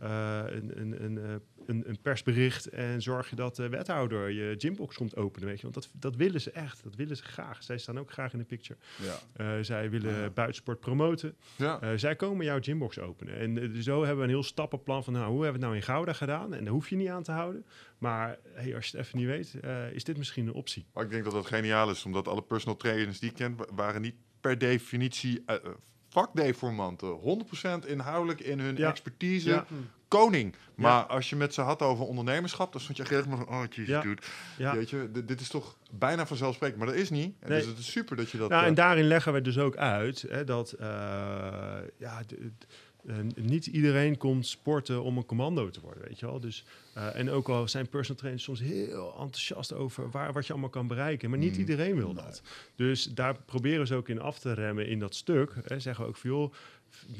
een, 0.00 0.80
een, 0.80 1.04
een, 1.04 1.18
eh, 1.18 1.34
een, 1.66 1.88
een 1.88 1.98
persbericht 2.02 2.66
en 2.68 3.02
zorg 3.02 3.30
je 3.30 3.36
dat 3.36 3.56
de 3.56 3.68
wethouder 3.68 4.30
je 4.30 4.54
gymbox 4.58 4.96
komt 4.96 5.16
openen, 5.16 5.48
weet 5.48 5.56
je? 5.56 5.62
Want 5.62 5.74
dat, 5.74 5.90
dat 5.92 6.16
willen 6.16 6.40
ze 6.40 6.50
echt, 6.50 6.82
dat 6.82 6.94
willen 6.94 7.16
ze 7.16 7.22
graag. 7.22 7.62
Zij 7.62 7.78
staan 7.78 7.98
ook 7.98 8.10
graag 8.10 8.32
in 8.32 8.38
de 8.38 8.44
picture. 8.44 8.78
Ja. 9.02 9.18
Eh, 9.56 9.62
zij 9.64 9.90
willen 9.90 10.14
Ja. 10.20 10.30
buitensport 10.30 10.80
promoten. 10.80 11.36
Ja. 11.56 11.80
Eh, 11.80 11.90
zij 11.96 12.16
komen 12.16 12.44
jouw 12.44 12.60
gymbox 12.60 12.98
openen. 12.98 13.34
En 13.38 13.58
eh, 13.58 13.80
zo 13.80 13.98
hebben 14.00 14.16
we 14.18 14.22
een 14.22 14.28
heel 14.28 14.42
stappenplan 14.42 15.04
van, 15.04 15.12
nou, 15.12 15.30
hoe 15.30 15.42
hebben 15.42 15.60
we 15.60 15.66
het 15.66 15.74
nou 15.74 15.76
in 15.76 15.82
Gouda 15.94 16.12
gedaan? 16.12 16.54
En 16.54 16.64
daar 16.64 16.72
hoef 16.72 16.88
je 16.88 16.96
niet 16.96 17.08
aan 17.08 17.22
te 17.22 17.32
houden. 17.32 17.66
Maar 17.98 18.38
hey, 18.52 18.74
als 18.74 18.86
je 18.86 18.96
het 18.96 19.06
even 19.06 19.18
niet 19.18 19.26
weet, 19.28 19.54
eh, 19.60 19.92
is 19.92 20.04
dit 20.04 20.16
misschien 20.16 20.46
een 20.46 20.52
optie. 20.52 20.86
Maar 20.92 21.04
ik 21.04 21.10
denk 21.10 21.24
dat 21.24 21.32
dat 21.32 21.46
geniaal 21.46 21.90
is, 21.90 22.04
omdat 22.04 22.28
alle 22.28 22.42
personal 22.42 22.76
trainers 22.76 23.18
die 23.20 23.30
ik 23.30 23.36
ken, 23.36 23.56
wa- 23.56 23.66
waren 23.74 24.00
niet 24.02 24.14
per 24.40 24.58
definitie 24.58 25.42
eh, 25.46 25.54
eh, 25.54 25.60
vakdeformanten. 26.08 27.08
100% 27.08 27.86
inhoudelijk 27.86 28.40
in 28.40 28.60
hun 28.60 28.76
Ja. 28.76 28.88
expertise. 28.88 29.48
Ja. 29.48 29.66
Koning. 30.08 30.54
Maar 30.74 31.02
als 31.02 31.30
je 31.30 31.36
met 31.36 31.54
ze 31.54 31.60
had 31.60 31.82
over 31.82 32.04
ondernemerschap, 32.04 32.72
dan 32.72 32.80
stond 32.80 32.96
je 32.96 33.02
echt 33.02 33.12
helemaal 33.12 33.36
van, 33.36 33.48
oh 33.48 33.62
jezus 33.70 34.02
dude. 34.02 34.22
Ja. 34.56 34.74
Weet 34.74 34.90
je, 34.90 35.08
dit, 35.12 35.28
dit 35.28 35.40
is 35.40 35.48
toch 35.48 35.76
bijna 35.90 36.26
vanzelfsprekend. 36.26 36.78
Maar 36.78 36.88
dat 36.88 36.96
is 36.96 37.10
niet. 37.10 37.34
En 37.40 37.48
Nee. 37.48 37.58
Dus 37.58 37.68
het 37.68 37.78
is 37.78 37.90
super 37.90 38.16
dat 38.16 38.30
je 38.30 38.38
dat... 38.38 38.48
Nou, 38.48 38.62
eh, 38.62 38.68
en 38.68 38.74
daarin 38.74 39.04
leggen 39.04 39.32
we 39.32 39.40
dus 39.42 39.58
ook 39.58 39.76
uit 39.76 40.24
hè, 40.28 40.44
dat 40.44 40.72
eh, 40.72 40.86
ja, 41.96 42.22
eh, 42.28 42.46
niet 43.34 43.66
iedereen 43.66 44.16
komt 44.16 44.46
sporten 44.46 45.02
om 45.02 45.16
een 45.16 45.26
commando 45.26 45.70
te 45.70 45.80
worden, 45.80 46.02
weet 46.08 46.18
je 46.18 46.26
wel. 46.26 46.40
Dus, 46.40 46.64
eh, 46.94 47.16
en 47.16 47.30
ook 47.30 47.48
al 47.48 47.68
zijn 47.68 47.88
personal 47.88 48.16
trainers 48.18 48.44
soms 48.44 48.60
heel 48.60 49.10
enthousiast 49.20 49.72
over 49.72 50.10
waar, 50.10 50.32
wat 50.32 50.46
je 50.46 50.52
allemaal 50.52 50.70
kan 50.70 50.86
bereiken, 50.86 51.30
maar 51.30 51.38
niet 51.38 51.50
Mhm. 51.50 51.60
iedereen 51.60 51.96
wil 51.96 52.12
Nee. 52.12 52.24
dat. 52.24 52.42
Dus 52.76 53.04
daar 53.04 53.34
proberen 53.42 53.86
ze 53.86 53.94
ook 53.94 54.08
in 54.08 54.20
af 54.20 54.38
te 54.38 54.52
remmen 54.52 54.86
in 54.88 54.98
dat 54.98 55.14
stuk. 55.14 55.54
Hè, 55.64 55.80
zeggen 55.80 56.04
we 56.04 56.10
ook 56.10 56.16
van, 56.16 56.30
joh, 56.30 56.52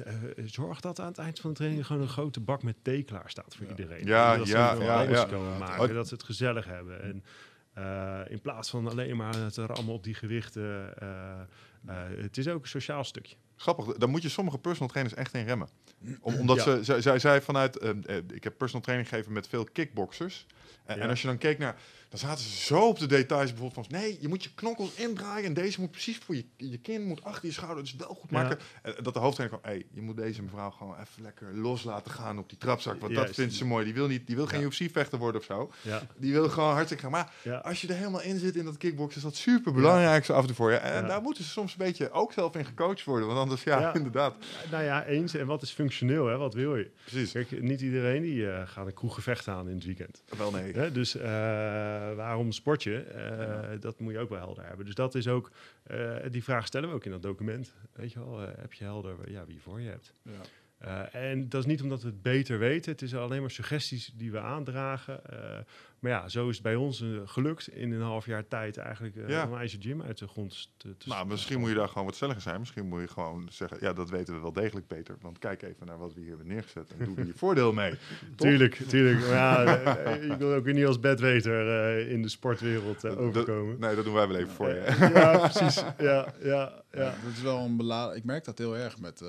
eh, 0.04 0.14
zorg 0.44 0.80
dat 0.80 1.00
aan 1.00 1.06
het 1.06 1.18
eind 1.18 1.40
van 1.40 1.50
de 1.50 1.56
training 1.56 1.86
gewoon 1.86 2.02
een 2.02 2.08
grote 2.08 2.40
bak 2.40 2.62
met 2.62 2.76
thee 2.82 3.02
klaar 3.02 3.30
staat 3.30 3.54
voor 3.56 3.64
Ja. 3.66 3.70
iedereen. 3.70 4.06
Ja, 4.06 4.36
dat 4.36 4.48
ja, 4.48 4.76
ze 4.76 4.82
ja, 4.84 5.04
ja. 5.30 5.58
maken, 5.58 5.94
dat 5.94 6.08
ze 6.08 6.14
het 6.14 6.22
gezellig 6.22 6.64
hebben. 6.64 7.02
En 7.02 7.24
eh, 7.72 8.20
in 8.28 8.40
plaats 8.40 8.70
van 8.70 8.88
alleen 8.88 9.16
maar 9.16 9.34
het 9.36 9.56
rammen 9.56 9.94
op 9.94 10.04
die 10.04 10.14
gewichten. 10.14 10.98
eh, 11.00 11.40
eh, 11.86 11.96
het 12.22 12.36
is 12.38 12.48
ook 12.48 12.62
een 12.62 12.68
sociaal 12.68 13.04
stukje. 13.04 13.36
Grappig, 13.60 13.96
dan 13.96 14.10
moet 14.10 14.22
je 14.22 14.28
sommige 14.28 14.58
personal 14.58 14.88
trainers 14.88 15.14
echt 15.16 15.34
in 15.34 15.44
remmen. 15.44 15.68
Om, 16.20 16.34
omdat 16.34 16.64
Ja. 16.64 16.82
ze, 16.82 17.18
zij, 17.18 17.42
vanuit, 17.42 17.76
eh, 17.78 17.90
eh, 17.90 18.16
ik 18.34 18.44
heb 18.44 18.58
personal 18.58 18.82
training 18.82 19.08
gegeven 19.08 19.32
met 19.32 19.48
veel 19.48 19.64
kickboxers. 19.64 20.46
En, 20.84 20.96
Ja. 20.96 21.02
en 21.02 21.08
als 21.08 21.20
je 21.20 21.26
dan 21.26 21.38
keek 21.38 21.58
naar, 21.58 21.76
dan 22.08 22.18
zaten 22.18 22.44
ze 22.44 22.50
zo 22.64 22.88
op 22.88 22.98
de 22.98 23.06
details 23.06 23.52
bijvoorbeeld 23.54 23.86
van, 23.86 23.98
nee, 24.00 24.18
je 24.20 24.28
moet 24.28 24.44
je 24.44 24.50
knokkels 24.54 24.94
indraaien 24.94 25.44
en 25.46 25.54
deze 25.54 25.80
moet 25.80 25.90
precies 25.90 26.18
voor 26.18 26.34
je, 26.34 26.44
je 26.56 26.78
kin, 26.78 27.02
moet 27.02 27.24
achter 27.24 27.46
je 27.46 27.52
schouder, 27.52 27.82
dus 27.82 27.94
wel 27.96 28.08
goed 28.20 28.30
Ja. 28.30 28.42
maken. 28.42 28.58
En 28.82 28.94
dat 29.02 29.14
de 29.14 29.20
hoofdtrainer 29.20 29.58
kwam, 29.58 29.72
hey, 29.72 29.86
je 29.90 30.00
moet 30.00 30.16
deze 30.16 30.42
mevrouw 30.42 30.70
gewoon 30.70 30.94
even 31.00 31.22
lekker 31.22 31.56
los 31.56 31.84
laten 31.84 32.10
gaan 32.12 32.38
op 32.38 32.48
die 32.48 32.58
trapzak, 32.58 33.00
want 33.00 33.14
dat 33.14 33.30
vindt 33.30 33.54
ze 33.54 33.64
mooi. 33.64 33.84
Die 33.84 33.94
wil, 33.94 34.06
niet, 34.06 34.26
die 34.26 34.36
wil 34.36 34.46
geen. 34.46 34.62
UFC-vechter 34.62 35.18
worden 35.18 35.40
of 35.40 35.46
zo. 35.46 35.72
Die 36.16 36.32
wil 36.32 36.48
gewoon 36.48 36.72
hartstikke 36.72 37.02
gaan. 37.02 37.12
Maar 37.12 37.32
als 37.62 37.80
je 37.80 37.88
er 37.88 37.94
helemaal 37.94 38.22
in 38.22 38.38
zit 38.38 38.56
in 38.56 38.64
dat 38.64 38.76
kickbox, 38.76 39.16
is 39.16 39.22
dat 39.22 39.36
super 39.36 39.72
belangrijk 39.72 40.24
zo 40.24 40.32
af 40.32 40.40
en 40.40 40.46
toe 40.46 40.56
voor 40.56 40.70
je. 40.70 40.76
En 40.76 41.06
daar 41.06 41.22
moeten 41.22 41.44
ze 41.44 41.50
soms 41.50 41.72
een 41.72 41.78
beetje 41.78 42.10
ook 42.10 42.32
zelf 42.32 42.54
in 42.56 42.64
gecoacht 42.64 43.04
worden, 43.04 43.26
want 43.26 43.38
anders, 43.38 43.62
ja, 43.62 43.94
inderdaad. 43.94 44.34
Nou 44.70 44.84
ja, 44.84 45.04
eens. 45.04 45.34
En 45.34 45.46
wat 45.46 45.62
is 45.62 45.70
functioneel? 45.70 46.26
Hè? 46.26 46.36
Wat 46.36 46.54
wil 46.54 46.76
je? 46.76 46.90
Precies. 47.04 47.32
Kijk, 47.32 47.62
niet 47.62 47.80
iedereen 47.80 48.22
die 48.22 48.50
eh, 48.50 48.62
gaat 48.68 48.86
een 48.86 48.94
kroeggevecht 48.94 49.48
aan 49.48 49.68
in 49.68 49.74
het 49.74 49.84
weekend. 49.84 50.22
Wel 50.36 50.50
nee. 50.50 50.72
Hè? 50.72 50.92
Dus 50.92 51.16
eh, 51.16 51.97
waarom 52.14 52.52
sport 52.52 52.82
je? 52.82 52.98
Eh, 53.02 53.80
Dat 53.80 54.00
moet 54.00 54.12
je 54.12 54.18
ook 54.18 54.28
wel 54.28 54.38
helder 54.38 54.64
hebben. 54.66 54.86
Dus 54.86 54.94
dat 54.94 55.14
is 55.14 55.28
ook, 55.28 55.50
eh, 55.82 56.16
die 56.30 56.44
vraag 56.44 56.66
stellen 56.66 56.88
we 56.88 56.94
ook 56.94 57.04
in 57.04 57.10
dat 57.10 57.22
document. 57.22 57.74
Weet 57.92 58.12
je 58.12 58.18
wel, 58.18 58.42
eh, 58.42 58.48
heb 58.56 58.72
je 58.72 58.84
helder 58.84 59.30
ja, 59.30 59.44
wie 59.44 59.54
je 59.54 59.60
voor 59.60 59.80
je 59.80 59.88
hebt? 59.88 60.14
Ja. 60.22 60.32
Eh, 60.78 61.14
en 61.14 61.48
dat 61.48 61.60
is 61.60 61.66
niet 61.66 61.82
omdat 61.82 62.02
we 62.02 62.08
het 62.08 62.22
beter 62.22 62.58
weten. 62.58 62.92
Het 62.92 63.02
is 63.02 63.14
alleen 63.14 63.40
maar 63.40 63.50
suggesties 63.50 64.12
die 64.16 64.30
we 64.32 64.40
aandragen. 64.40 65.24
Eh, 65.30 65.58
maar 65.98 66.10
ja, 66.10 66.28
zo 66.28 66.48
is 66.48 66.54
het 66.54 66.62
bij 66.62 66.74
ons 66.74 67.00
eh, 67.02 67.08
gelukt 67.24 67.68
in 67.68 67.92
een 67.92 68.00
half 68.02 68.26
jaar 68.26 68.48
tijd 68.48 68.76
eigenlijk 68.76 69.16
eh, 69.16 69.28
Ja. 69.28 69.42
een 69.42 69.54
ijzer 69.58 69.78
gym 69.82 70.02
uit 70.02 70.18
de 70.18 70.28
grond 70.28 70.70
te, 70.76 70.96
te 70.96 71.08
Nou, 71.08 71.26
misschien 71.26 71.58
moet 71.60 71.68
je 71.68 71.74
daar 71.74 71.88
gewoon 71.88 72.04
wat 72.04 72.14
stelliger 72.14 72.42
zijn. 72.42 72.58
Misschien 72.58 72.88
moet 72.88 73.00
je 73.00 73.08
gewoon 73.08 73.48
zeggen, 73.50 73.78
ja, 73.80 73.92
dat 73.92 74.10
weten 74.10 74.34
we 74.34 74.40
wel 74.40 74.52
degelijk 74.52 74.86
beter. 74.88 75.16
Want 75.20 75.38
kijk 75.38 75.62
even 75.62 75.86
naar 75.86 75.98
wat 75.98 76.14
we 76.14 76.20
hier 76.20 76.28
hebben 76.28 76.46
neergezet 76.46 76.90
en 76.98 77.04
doe 77.04 77.16
er 77.16 77.26
je 77.26 77.32
voordeel 77.44 77.72
mee. 77.72 77.94
Tuurlijk, 78.36 78.74
tuurlijk. 78.74 79.18
Maar 79.20 79.30
ja, 79.30 79.98
ik 80.08 80.38
wil 80.38 80.52
ook 80.54 80.64
weer 80.64 80.74
niet 80.74 80.86
als 80.86 81.00
bedweter 81.00 81.68
eh, 81.98 82.10
in 82.10 82.22
de 82.22 82.28
sportwereld 82.28 82.96
eh, 83.04 83.10
Dat- 83.10 83.16
overkomen. 83.18 83.80
Nee, 83.80 83.94
dat 83.94 84.04
doen 84.04 84.14
wij 84.14 84.28
wel 84.28 84.36
even 84.36 84.52
voor 84.52 84.68
je. 84.68 84.96
Ja, 85.14 85.38
precies. 85.48 85.74
Ja, 85.76 85.94
ja, 85.98 86.34
ja. 86.42 86.82
Ja, 86.92 87.14
dat 87.24 87.32
is 87.32 87.42
wel 87.42 87.58
een 87.64 87.76
bela 87.76 88.12
Ik 88.12 88.24
merk 88.24 88.44
dat 88.44 88.58
heel 88.58 88.76
erg 88.76 88.98
met. 89.00 89.22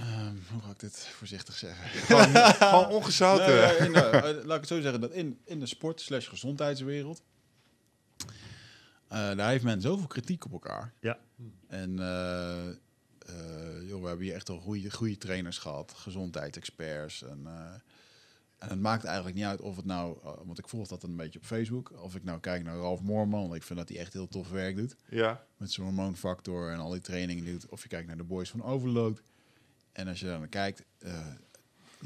Eh, 0.00 0.18
ehm, 0.26 0.34
hoe 0.52 0.60
ga 0.62 0.70
ik 0.70 0.78
dit 0.80 0.98
voorzichtig 0.98 1.54
zeggen? 1.56 1.88
Gewoon, 2.00 2.24
gewoon 2.54 2.88
ongezouten. 2.88 3.46
Nee, 3.46 3.56
ja, 3.56 3.70
in 3.70 3.92
de- 3.92 4.00
eh, 4.38 4.44
laat 4.44 4.54
ik 4.54 4.60
het 4.60 4.66
zo 4.66 4.80
zeggen 4.80 5.00
dat 5.00 5.10
in, 5.12 5.38
in 5.44 5.60
de 5.60 5.66
sport 5.66 6.00
slash 6.00 6.28
gezondheidswereld. 6.28 7.22
eh, 9.08 9.36
daar 9.36 9.50
heeft 9.50 9.64
men 9.64 9.80
zoveel 9.80 10.06
kritiek 10.06 10.44
op 10.44 10.52
elkaar. 10.52 10.92
Ja. 11.00 11.18
En 11.68 11.98
eh, 11.98 12.68
eh, 12.68 13.88
joh, 13.88 14.00
we 14.02 14.06
hebben 14.08 14.26
hier 14.26 14.34
echt 14.34 14.48
al 14.48 14.58
goede, 14.60 14.90
goede 14.90 15.18
trainers 15.18 15.58
gehad, 15.58 15.92
gezondheidsexperts. 15.96 17.22
En, 17.22 17.40
eh, 17.46 17.74
en 18.58 18.68
het 18.68 18.80
maakt 18.80 19.04
eigenlijk 19.04 19.36
niet 19.36 19.44
uit 19.44 19.60
of 19.60 19.76
het 19.76 19.84
nou, 19.84 20.18
want 20.44 20.58
ik 20.58 20.68
volg 20.68 20.88
dat 20.88 21.02
een 21.02 21.16
beetje 21.16 21.38
op 21.38 21.44
Facebook, 21.44 21.92
of 22.02 22.14
ik 22.14 22.24
nou 22.24 22.40
kijk 22.40 22.62
naar 22.64 22.76
Ralf 22.76 23.00
Moorman, 23.02 23.40
want 23.42 23.54
ik 23.54 23.62
vind 23.62 23.78
dat 23.78 23.88
hij 23.88 23.98
echt 23.98 24.12
heel 24.12 24.28
tof 24.28 24.50
werk 24.50 24.76
doet 24.76 24.96
Ja, 25.08 25.44
met 25.56 25.72
zijn 25.72 25.86
hormoonfactor 25.86 26.70
en 26.72 26.78
al 26.78 26.90
die 26.90 27.00
trainingen 27.00 27.44
die 27.44 27.52
doet. 27.52 27.66
Of 27.68 27.82
je 27.82 27.88
kijkt 27.88 28.06
naar 28.06 28.16
de 28.16 28.24
boys 28.24 28.50
van 28.50 28.62
Overload. 28.62 29.22
En 30.00 30.08
als 30.08 30.20
je 30.20 30.26
daar 30.26 30.38
naar 30.38 30.48
kijkt, 30.48 30.82
eh, 30.98 31.12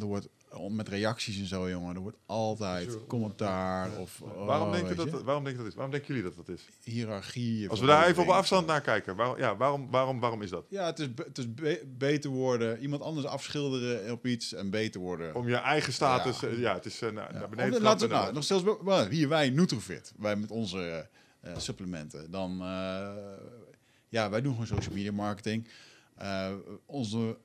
er 0.00 0.04
wordt 0.06 0.28
met 0.70 0.88
reacties 0.88 1.38
en 1.38 1.46
zo, 1.46 1.68
jongen, 1.70 1.94
er 1.94 2.00
wordt 2.00 2.16
altijd 2.26 3.06
commentaar 3.06 3.96
of 3.98 4.20
oh, 4.20 4.46
waarom, 4.46 4.72
denk 4.72 4.88
je 4.88 4.94
dat, 4.94 5.22
waarom 5.22 5.44
denk 5.44 5.56
je 5.56 5.62
dat 5.62 5.70
is? 5.70 5.74
Waarom 5.74 5.92
denken 5.92 6.14
jullie 6.14 6.30
dat 6.34 6.46
dat 6.46 6.56
is? 6.56 6.62
hiërarchie. 6.82 7.68
Als 7.68 7.80
we 7.80 7.86
daar 7.86 8.06
even 8.06 8.22
op 8.22 8.28
afstand 8.28 8.66
naar 8.66 8.80
kijken, 8.80 9.16
waarom, 9.16 9.38
ja, 9.38 9.56
waarom, 9.56 9.90
waarom, 9.90 10.20
waarom 10.20 10.42
is 10.42 10.50
dat? 10.50 10.64
Ja, 10.68 10.86
het 10.86 10.98
is, 10.98 11.08
het 11.16 11.38
is 11.38 11.54
be- 11.54 11.82
beter 11.86 12.30
worden, 12.30 12.78
iemand 12.80 13.02
anders 13.02 13.26
afschilderen 13.26 14.12
op 14.12 14.26
iets 14.26 14.52
en 14.54 14.70
beter 14.70 15.00
worden. 15.00 15.34
Om 15.34 15.48
je 15.48 15.56
eigen 15.56 15.92
status, 15.92 16.40
Ja. 16.40 16.48
ja, 16.48 16.54
ja 16.58 16.74
het 16.74 16.84
is 16.84 17.00
eh, 17.02 17.10
naar, 17.10 17.26
Ja. 17.32 17.38
naar 17.38 17.44
Of 17.44 17.50
beneden 17.50 17.82
laten 17.82 18.08
we, 18.08 18.14
nou, 18.14 18.24
dan- 18.24 18.34
nog 18.34 18.44
zelfs 18.44 18.64
hier 19.08 19.28
wij 19.28 19.50
Nutrofit, 19.50 20.12
wij 20.18 20.36
met 20.36 20.50
onze 20.50 20.78
eh, 21.40 21.50
eh, 21.52 21.58
supplementen. 21.58 22.30
Dan, 22.30 22.60
eh, 22.60 23.10
ja, 24.08 24.30
wij 24.30 24.40
doen 24.40 24.52
gewoon 24.52 24.66
social 24.66 24.94
media 24.94 25.12
marketing. 25.12 25.68
Eh, 26.14 26.52
onze 26.86 27.36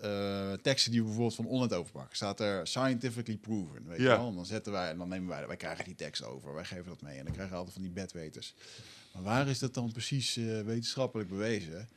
eh, 0.00 0.52
teksten 0.52 0.90
die 0.90 1.00
we 1.00 1.06
bijvoorbeeld 1.06 1.36
van 1.36 1.46
online 1.46 1.74
overpakken, 1.74 2.16
staat 2.16 2.40
er 2.40 2.66
scientifically 2.66 3.38
proven, 3.38 3.86
weet 3.86 3.98
Ja. 3.98 4.02
je 4.12 4.18
wel. 4.18 4.28
En 4.28 4.34
dan 4.34 4.46
zetten 4.46 4.72
wij, 4.72 4.90
en 4.90 4.98
dan 4.98 5.08
nemen 5.08 5.28
wij, 5.28 5.46
wij 5.46 5.56
krijgen 5.56 5.84
die 5.84 5.94
tekst 5.94 6.24
over, 6.24 6.54
wij 6.54 6.64
geven 6.64 6.84
dat 6.86 7.02
mee. 7.02 7.18
En 7.18 7.24
dan 7.24 7.32
krijgen 7.32 7.52
we 7.52 7.58
altijd 7.58 7.74
van 7.74 7.84
die 7.84 7.92
bedweters. 7.92 8.54
Maar 9.12 9.22
waar 9.22 9.48
is 9.48 9.58
dat 9.58 9.74
dan 9.74 9.92
precies 9.92 10.36
eh, 10.36 10.60
wetenschappelijk 10.60 11.28
bewezen? 11.28 11.88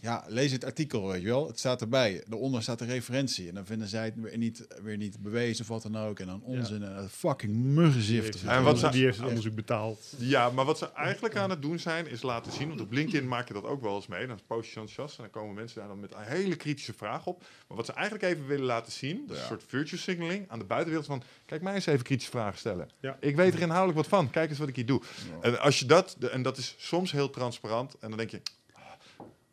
Ja, 0.00 0.24
lees 0.28 0.52
het 0.52 0.64
artikel, 0.64 1.06
weet 1.08 1.20
je 1.20 1.26
wel. 1.26 1.46
Het 1.46 1.58
staat 1.58 1.80
erbij. 1.80 2.24
Daaronder 2.28 2.62
staat 2.62 2.78
de 2.78 2.84
referentie. 2.84 3.48
En 3.48 3.54
dan 3.54 3.66
vinden 3.66 3.88
zij 3.88 4.04
het 4.04 4.14
weer 4.16 4.36
niet, 4.38 4.66
weer 4.82 4.96
niet 4.96 5.22
bewezen 5.22 5.62
of 5.62 5.68
wat 5.68 5.82
dan 5.82 5.96
ook. 5.98 6.18
En 6.20 6.26
dan 6.26 6.42
onzin 6.42 6.82
en 6.82 6.96
een 6.98 7.08
fucking 7.08 7.52
Die 7.52 7.60
muggenzif. 7.62 8.22
heeft, 8.22 8.42
En 8.44 8.62
wat 8.62 8.78
ze- 8.78 8.88
die 8.90 9.04
heeft 9.04 9.18
het 9.18 9.26
onderzoek 9.28 9.54
betaald. 9.54 10.14
Ja, 10.18 10.50
maar 10.50 10.64
wat 10.64 10.78
ze 10.78 10.92
eigenlijk 10.92 11.36
aan 11.36 11.50
het 11.50 11.62
doen 11.62 11.78
zijn, 11.78 12.06
is 12.08 12.22
laten 12.22 12.52
zien. 12.52 12.68
Want 12.68 12.80
op 12.80 12.92
LinkedIn 12.92 13.28
maak 13.28 13.48
je 13.48 13.54
dat 13.54 13.64
ook 13.64 13.82
wel 13.82 13.94
eens 13.94 14.06
mee. 14.06 14.26
Dan 14.26 14.38
post 14.46 14.70
je 14.72 14.80
enthousiast 14.80 15.16
en 15.16 15.22
dan 15.22 15.32
komen 15.42 15.54
mensen 15.54 15.78
daar 15.78 15.88
dan 15.88 16.00
met 16.00 16.12
een 16.12 16.22
hele 16.22 16.56
kritische 16.56 16.92
vraag 16.92 17.26
op. 17.26 17.44
Maar 17.68 17.76
wat 17.76 17.86
ze 17.86 17.92
eigenlijk 17.92 18.24
even 18.24 18.46
willen 18.46 18.66
laten 18.66 18.92
zien, 18.92 19.24
dat 19.26 19.30
is 19.30 19.36
Ja. 19.36 19.42
een 19.42 19.48
soort 19.48 19.64
virtue 19.68 19.98
signaling 19.98 20.44
aan 20.48 20.58
de 20.58 20.64
buitenwereld 20.64 21.06
van, 21.08 21.22
kijk 21.46 21.62
mij 21.62 21.74
eens 21.74 21.86
even 21.86 22.04
kritische 22.04 22.30
vragen 22.30 22.58
stellen. 22.58 22.88
Ja. 23.00 23.16
Ik 23.20 23.36
weet 23.36 23.54
er 23.54 23.60
inhoudelijk 23.60 23.98
wat 23.98 24.08
van. 24.08 24.30
Kijk 24.30 24.50
eens 24.50 24.58
wat 24.58 24.68
ik 24.68 24.76
hier 24.76 24.86
doe. 24.86 25.02
En 25.40 25.60
als 25.60 25.78
je 25.78 25.86
dat, 25.86 26.16
en 26.30 26.42
dat 26.42 26.56
is 26.56 26.74
soms 26.78 27.12
heel 27.12 27.30
transparant, 27.30 27.94
en 28.00 28.08
dan 28.08 28.18
denk 28.18 28.30
je, 28.30 28.36
"Ah, 28.36 28.42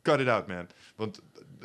cut 0.04 0.20
it 0.20 0.28
out 0.28 0.48
man. 0.48 0.68
Want, 0.96 1.20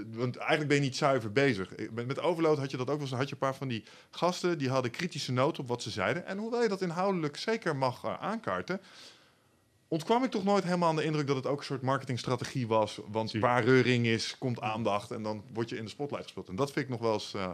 want 0.06 0.36
eigenlijk 0.36 0.68
ben 0.68 0.76
je 0.76 0.82
niet 0.82 0.96
zuiver 0.96 1.32
bezig. 1.32 1.72
Met, 1.92 2.06
met 2.06 2.20
Overload 2.20 2.58
had 2.58 2.70
je 2.70 2.76
dat 2.76 2.90
ook 2.90 2.98
wel 2.98 3.06
eens. 3.06 3.16
Had 3.16 3.28
je 3.28 3.32
een 3.32 3.40
paar 3.40 3.54
van 3.54 3.68
die 3.68 3.84
gasten 4.10 4.58
die 4.58 4.68
hadden 4.68 4.90
kritische 4.90 5.32
noten 5.32 5.62
op 5.62 5.68
wat 5.68 5.82
ze 5.82 5.90
zeiden. 5.90 6.26
En 6.26 6.38
hoewel 6.38 6.62
je 6.62 6.68
dat 6.68 6.82
inhoudelijk 6.82 7.36
zeker 7.36 7.76
mag 7.76 8.04
eh, 8.04 8.14
aankaarten, 8.20 8.80
ontkwam 9.88 10.24
ik 10.24 10.30
toch 10.30 10.44
nooit 10.44 10.64
helemaal 10.64 10.88
aan 10.88 10.96
de 10.96 11.04
indruk 11.04 11.26
dat 11.26 11.36
het 11.36 11.46
ook 11.46 11.58
een 11.58 11.64
soort 11.64 11.82
marketingstrategie 11.82 12.66
was. 12.66 13.00
Want 13.06 13.30
Zie. 13.30 13.40
waar 13.40 13.64
reuring 13.64 14.06
is, 14.06 14.38
komt 14.38 14.60
aandacht 14.60 15.10
en 15.10 15.22
dan 15.22 15.44
word 15.52 15.68
je 15.68 15.76
in 15.76 15.84
de 15.84 15.90
spotlight 15.90 16.24
gespeeld. 16.24 16.48
En 16.48 16.56
dat 16.56 16.72
vind 16.72 16.84
ik 16.84 16.90
nog 16.90 17.00
wel 17.00 17.12
eens, 17.12 17.34
eh, 17.34 17.50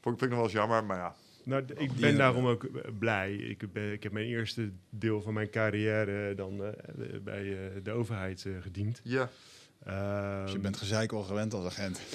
vind 0.00 0.22
ik 0.22 0.28
nog 0.28 0.36
wel 0.36 0.42
eens 0.42 0.52
jammer, 0.52 0.84
maar 0.84 0.96
ja. 0.96 1.14
Nou, 1.44 1.64
ik 1.76 1.92
ben 1.92 2.16
daarom 2.16 2.46
ook 2.46 2.64
eh, 2.64 2.90
blij. 2.98 3.34
Ik, 3.34 3.72
ben, 3.72 3.92
ik 3.92 4.02
heb 4.02 4.12
mijn 4.12 4.26
eerste 4.26 4.70
deel 4.90 5.22
van 5.22 5.34
mijn 5.34 5.50
carrière 5.50 6.34
dan 6.34 6.64
eh, 6.64 6.72
bij 7.22 7.52
eh, 7.52 7.82
de 7.82 7.92
overheid 7.92 8.44
eh, 8.44 8.52
gediend. 8.60 9.00
Ja. 9.04 9.30
Ehm, 9.86 10.42
Dus 10.42 10.52
je 10.52 10.58
bent 10.58 10.76
gezeik 10.76 11.12
al 11.12 11.22
gewend 11.22 11.54
als 11.54 11.64
agent. 11.66 11.98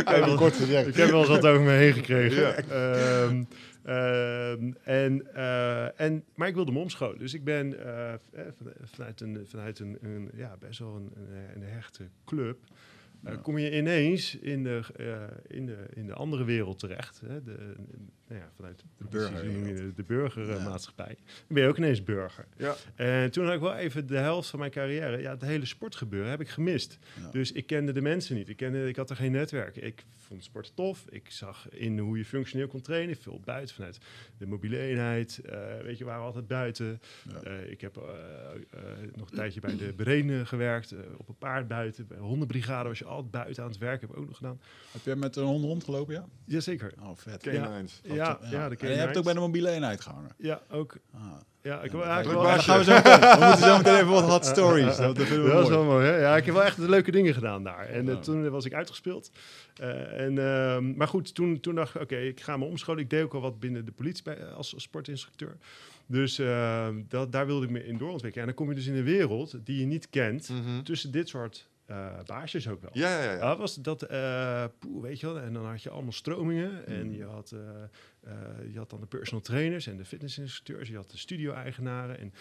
ik, 0.00 0.08
heb 0.08 0.24
wel, 0.24 0.36
kort 0.36 0.54
gezegd. 0.56 0.86
ik 0.86 0.94
heb 0.94 1.10
wel 1.10 1.18
eens 1.20 1.28
wat 1.28 1.46
over 1.46 1.60
me 1.62 1.70
heen 1.72 1.92
gekregen. 1.92 2.42
Ja. 2.42 2.52
Ehm, 2.54 3.44
ehm, 3.82 4.72
en, 4.82 5.34
eh, 5.34 6.00
en, 6.00 6.24
maar 6.34 6.48
ik 6.48 6.54
wilde 6.54 6.72
me 6.72 6.78
omscholen. 6.78 7.18
Dus 7.18 7.34
ik 7.34 7.44
ben 7.44 7.84
eh, 7.84 8.12
eh, 8.12 8.18
van- 8.32 8.72
vanuit, 8.84 9.20
een, 9.20 9.42
vanuit 9.46 9.78
een, 9.78 9.98
een 10.02 10.30
ja, 10.34 10.56
best 10.58 10.78
wel 10.78 10.94
een, 10.96 11.10
een, 11.16 11.62
een 11.62 11.68
hechte 11.68 12.04
club. 12.24 12.58
kom 13.42 13.58
je 13.58 13.76
ineens 13.76 14.38
in 14.38 14.62
de, 14.62 14.80
eh, 14.96 15.56
in 15.56 15.66
de, 15.66 15.76
in 15.94 16.06
de 16.06 16.14
andere 16.14 16.44
wereld 16.44 16.78
terecht. 16.78 17.20
Hè? 17.26 17.42
De, 17.42 17.74
nou 18.34 18.46
ja, 18.46 18.52
vanuit 18.56 18.84
de, 18.98 19.04
burgerwereld. 19.04 19.76
de, 19.76 19.92
de 19.94 20.02
burgermaatschappij. 20.02 21.16
Ja. 21.18 21.24
Dan 21.24 21.46
ben 21.48 21.62
je 21.62 21.68
ook 21.68 21.76
ineens 21.76 22.02
burger. 22.02 22.46
Ja. 22.56 22.74
En 22.94 23.30
toen 23.30 23.44
had 23.44 23.54
ik 23.54 23.60
wel 23.60 23.74
even 23.74 24.06
de 24.06 24.16
helft 24.16 24.48
van 24.48 24.58
mijn 24.58 24.70
carrière, 24.70 25.20
ja, 25.20 25.30
het 25.30 25.42
hele 25.42 25.66
sportgebeuren 25.66 26.30
heb 26.30 26.40
ik 26.40 26.48
gemist. 26.48 26.98
Ja. 27.20 27.30
Dus 27.30 27.52
ik 27.52 27.66
kende 27.66 27.92
de 27.92 28.00
mensen 28.00 28.36
niet. 28.36 28.48
Ik, 28.48 28.56
kende, 28.56 28.88
ik 28.88 28.96
had 28.96 29.10
er 29.10 29.16
geen 29.16 29.32
netwerk. 29.32 29.76
Ik 29.76 30.04
vond 30.16 30.44
sport 30.44 30.72
tof. 30.74 31.04
Ik 31.08 31.30
zag 31.30 31.68
in 31.70 31.98
hoe 31.98 32.18
je 32.18 32.24
functioneel 32.24 32.66
kon 32.66 32.80
trainen. 32.80 33.16
Veel 33.16 33.40
buiten 33.44 33.74
vanuit 33.74 33.98
de 34.38 34.46
mobiele 34.46 34.78
eenheid. 34.78 35.38
Eh, 35.38 35.58
weet 35.82 35.98
je, 35.98 36.04
we 36.04 36.10
waren 36.10 36.24
altijd 36.24 36.46
buiten. 36.46 37.00
Ja. 37.28 37.40
Eh, 37.42 37.70
ik 37.70 37.80
heb 37.80 37.96
eh, 37.96 38.02
nog 39.14 39.30
een 39.30 39.36
tijdje 39.36 39.60
bij 39.60 39.76
de 39.76 39.92
Berenen 39.92 40.46
gewerkt. 40.46 40.94
op 41.16 41.28
een 41.28 41.38
paard 41.38 41.68
buiten. 41.68 42.06
Bij 42.06 42.16
de 42.16 42.22
hondenbrigade 42.22 42.88
was 42.88 42.98
je 42.98 43.04
altijd 43.04 43.30
buiten 43.30 43.62
aan 43.62 43.68
het 43.68 43.78
werk. 43.78 44.00
Heb 44.00 44.10
ik 44.10 44.16
ook 44.16 44.26
nog 44.26 44.36
gedaan. 44.36 44.60
Heb 44.92 45.04
jij 45.04 45.16
met 45.16 45.36
een 45.36 45.44
hond 45.44 45.64
rondgelopen, 45.64 46.14
ja? 46.14 46.26
Jazeker. 46.44 46.92
Oh, 47.00 47.16
vet. 47.16 47.42
Canines. 47.42 48.00
Ja, 48.02 48.23
ja, 48.50 48.70
En 48.70 48.88
je 48.88 48.94
hebt 48.94 49.16
ook 49.16 49.24
bij 49.24 49.32
de 49.34 49.40
mobiele 49.40 49.70
eenheid 49.70 50.00
gehangen. 50.00 50.30
Ja, 50.38 50.60
ook. 50.70 50.96
Ah. 51.14 51.20
Ja, 51.62 51.82
ik 51.82 51.92
Ja, 51.92 51.98
dat- 51.98 52.06
eigenlijk 52.06 52.42
wel 52.42 52.58
gaan 52.58 52.78
we 52.78 52.84
zo 52.84 52.92
meteen, 53.02 53.20
we 53.20 53.36
moeten 53.46 53.58
zo 53.68 53.76
meteen 53.76 53.94
even 53.94 54.08
wat 54.08 54.28
hot 54.28 54.44
stories. 54.46 54.96
Dat, 54.96 55.16
dat 55.16 55.26
is 55.62 55.68
wel 55.68 55.84
mooi, 55.84 56.06
hè? 56.06 56.16
Ja, 56.16 56.36
ik 56.36 56.44
heb 56.44 56.54
wel 56.54 56.64
echt 56.64 56.78
leuke 56.78 57.10
dingen 57.10 57.34
gedaan 57.34 57.62
daar. 57.64 57.86
En 57.88 58.08
eh, 58.08 58.14
Ja. 58.14 58.20
toen 58.20 58.50
was 58.50 58.64
ik 58.64 58.74
uitgespeeld. 58.74 59.30
Eh, 59.76 60.20
en, 60.20 60.38
ehm, 60.38 60.96
maar 60.96 61.08
goed, 61.08 61.34
toen, 61.34 61.60
toen 61.60 61.74
dacht 61.74 61.94
ik, 61.94 62.00
oké, 62.02 62.16
ik 62.16 62.40
ga 62.40 62.56
me 62.56 62.64
omscholen. 62.64 63.02
Ik 63.02 63.10
deed 63.10 63.22
ook 63.24 63.34
al 63.34 63.40
wat 63.40 63.60
binnen 63.60 63.84
de 63.84 63.92
politie 63.92 64.22
bij, 64.24 64.44
als 64.44 64.74
sportinstructeur. 64.76 65.56
Dus 66.06 66.38
ehm, 66.38 67.02
dat, 67.08 67.32
daar 67.32 67.46
wilde 67.46 67.64
ik 67.64 67.70
me 67.72 67.86
in 67.86 67.98
doorontwikkelen. 67.98 68.48
En 68.48 68.54
dan 68.54 68.64
kom 68.64 68.74
je 68.74 68.80
dus 68.80 68.86
in 68.86 68.94
een 68.96 69.04
wereld 69.04 69.56
die 69.64 69.80
je 69.80 69.86
niet 69.86 70.10
kent. 70.10 70.48
Mhm. 70.48 70.82
Tussen 70.82 71.10
dit 71.10 71.28
soort 71.28 71.68
eh 71.86 72.18
baasjes 72.26 72.68
ook 72.68 72.80
wel. 72.80 72.90
Ja, 72.92 73.08
ja, 73.08 73.24
ja. 73.24 73.32
ja. 73.32 73.36
Ja, 73.38 73.56
was 73.56 73.74
dat, 73.74 74.02
eh, 74.02 74.64
poeh, 74.78 75.02
weet 75.02 75.20
je 75.20 75.26
wel, 75.26 75.40
en 75.40 75.52
dan 75.52 75.66
had 75.66 75.82
je 75.82 75.90
allemaal 75.90 76.12
stromingen 76.12 76.86
en 76.86 77.06
Mm. 77.06 77.12
je 77.14 77.24
had, 77.24 77.52
eh, 77.52 78.30
je 78.72 78.78
had 78.78 78.90
dan 78.90 79.00
de 79.00 79.06
personal 79.06 79.42
trainers 79.42 79.86
en 79.86 79.96
de 79.96 80.04
fitnessinstructeurs, 80.04 80.88
je 80.88 80.96
had 80.96 81.10
de 81.10 81.18
studio-eigenaren 81.18 82.18
en 82.18 82.32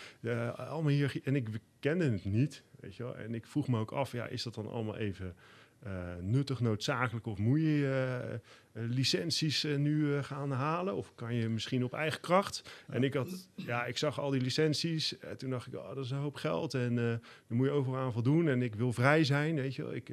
allemaal 0.56 0.92
hier, 0.92 1.20
en 1.24 1.36
ik 1.36 1.50
kende 1.80 2.12
het 2.12 2.26
niet, 2.26 2.64
weet 2.80 2.96
je 2.96 3.04
wel, 3.04 3.16
en 3.16 3.34
ik 3.34 3.48
vroeg 3.48 3.68
me 3.68 3.80
ook 3.80 3.92
af, 3.92 4.12
ja, 4.12 4.28
is 4.28 4.44
dat 4.44 4.54
dan 4.56 4.70
allemaal 4.70 4.98
even 4.98 5.36
nuttig, 6.22 6.60
noodzakelijk 6.60 7.26
of 7.26 7.38
moet 7.38 7.60
je 7.60 8.18
eh, 8.32 8.40
licenties 8.74 9.64
eh, 9.64 9.76
nu 9.76 10.16
eh, 10.16 10.24
gaan 10.24 10.52
halen 10.52 10.96
of 10.96 11.16
kan 11.16 11.36
je 11.36 11.50
misschien 11.50 11.84
op 11.84 11.94
eigen 11.94 12.22
kracht? 12.22 12.84
En 12.88 13.04
ik 13.04 13.14
had, 13.14 13.50
ja, 13.56 13.86
ik 13.86 13.98
zag 13.98 14.20
al 14.20 14.30
die 14.30 14.42
licenties, 14.42 15.20
en 15.20 15.38
toen 15.38 15.50
dacht 15.50 15.68
ik, 15.68 15.76
oh, 15.76 15.96
dat 15.96 16.06
is 16.06 16.12
een 16.12 16.18
hoop 16.18 16.36
geld 16.36 16.74
en 16.74 16.98
eh 16.98 17.04
daar 17.48 17.58
moet 17.58 17.66
je 17.66 17.72
overal 17.72 18.00
aan 18.00 18.14
voldoen 18.14 18.48
en 18.48 18.62
ik 18.62 18.76
wil 18.76 18.94
vrij 18.94 19.24
zijn, 19.24 19.56
weet 19.56 19.76
je 19.76 19.84
wel, 19.84 19.94
ik... 19.94 20.10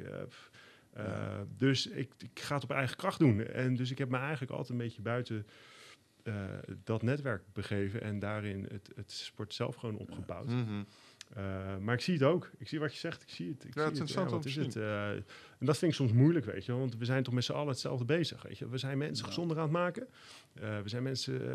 eh, 0.93 1.39
dus 1.57 1.87
ik, 1.87 2.11
ik, 2.17 2.39
ga 2.39 2.55
het 2.55 2.63
op 2.63 2.71
eigen 2.71 2.97
kracht 2.97 3.19
doen. 3.19 3.45
En 3.45 3.75
dus 3.75 3.91
ik 3.91 3.97
heb 3.97 4.09
me 4.09 4.17
eigenlijk 4.17 4.51
altijd 4.51 4.69
een 4.69 4.85
beetje 4.85 5.01
buiten 5.01 5.47
uh, 6.23 6.33
dat 6.83 7.01
netwerk 7.01 7.43
begeven 7.53 8.01
en 8.01 8.19
daarin 8.19 8.67
het, 8.71 8.89
het 8.95 9.11
sport 9.11 9.53
zelf 9.53 9.75
gewoon 9.75 9.97
opgebouwd. 9.97 10.47
Mm 10.47 10.65
-hmm. 10.65 10.85
Uh, 11.37 11.77
maar 11.77 11.93
ik 11.93 12.01
zie 12.01 12.13
het 12.13 12.23
ook. 12.23 12.51
Ik 12.57 12.67
zie 12.67 12.79
wat 12.79 12.93
je 12.93 12.99
zegt. 12.99 13.21
Ik 13.21 13.29
zie 13.29 13.49
het. 13.49 13.63
Ik 13.63 13.75
ja, 13.75 13.81
zie 13.81 13.99
het 13.99 14.09
is 14.09 14.15
het. 14.15 14.23
Ja, 14.23 14.29
wat 14.29 14.45
is 14.45 14.55
het? 14.55 14.75
Uh, 14.75 15.09
en 15.09 15.65
dat 15.65 15.77
vind 15.77 15.91
ik 15.91 15.97
soms 15.97 16.11
moeilijk, 16.11 16.45
weet 16.45 16.65
je. 16.65 16.73
Want 16.73 16.97
we 16.97 17.05
zijn 17.05 17.23
toch 17.23 17.33
met 17.33 17.43
z'n 17.43 17.51
allen 17.51 17.67
hetzelfde 17.67 18.05
bezig, 18.05 18.41
weet 18.41 18.57
je. 18.57 18.69
We 18.69 18.77
zijn 18.77 18.97
mensen 18.97 19.23
ja. 19.23 19.31
gezonder 19.31 19.57
aan 19.57 19.63
het 19.63 19.71
maken. 19.71 20.07
Uh, 20.61 20.79
we 20.81 20.89
zijn 20.89 21.03
mensen... 21.03 21.41
Uh, 21.41 21.49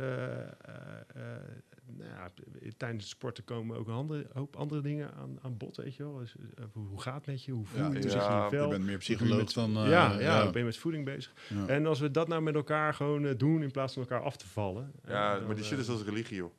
nou 1.97 2.11
ja, 2.11 2.31
tijdens 2.77 3.03
het 3.03 3.12
sporten 3.12 3.45
komen 3.45 3.77
ook 3.77 3.89
een 3.89 3.95
andere, 3.95 4.27
hoop 4.33 4.57
andere 4.57 4.81
dingen 4.81 5.14
aan, 5.14 5.39
aan 5.43 5.57
bod, 5.57 5.77
weet 5.77 5.95
je 5.95 6.03
wel. 6.03 6.18
Dus, 6.18 6.35
hoe 6.72 7.01
gaat 7.01 7.14
het 7.14 7.27
met 7.27 7.45
je? 7.45 7.53
Hoe 7.53 7.66
voel 7.66 7.93
je 7.93 7.95
ja, 7.95 8.01
zich 8.01 8.12
ja, 8.12 8.37
in 8.37 8.43
je 8.45 8.51
vel? 8.51 8.64
Je 8.64 8.70
bent 8.70 8.85
meer 8.85 8.99
psycholoog 8.99 9.39
met, 9.39 9.55
dan... 9.55 9.72
ja, 9.72 9.87
ja, 9.89 10.18
ja, 10.18 10.51
ben 10.51 10.59
je 10.59 10.64
met 10.64 10.77
voeding 10.77 11.05
bezig. 11.05 11.33
Ja. 11.49 11.66
En 11.66 11.87
als 11.87 12.01
we 12.01 12.11
dat 12.11 12.29
nou 12.29 12.43
met 12.43 12.55
elkaar 12.55 12.95
gewoon 12.95 13.37
doen, 13.37 13.62
in 13.62 13.70
plaats 13.70 13.93
van 13.93 14.03
elkaar 14.03 14.22
af 14.22 14.37
te 14.37 14.47
vallen... 14.47 14.93
Ja, 15.07 15.39
dan, 15.39 15.47
maar 15.47 15.55
die 15.55 15.64
shit 15.64 15.79
is 15.79 15.89
als 15.89 16.03
religie, 16.03 16.37
joh. 16.37 16.53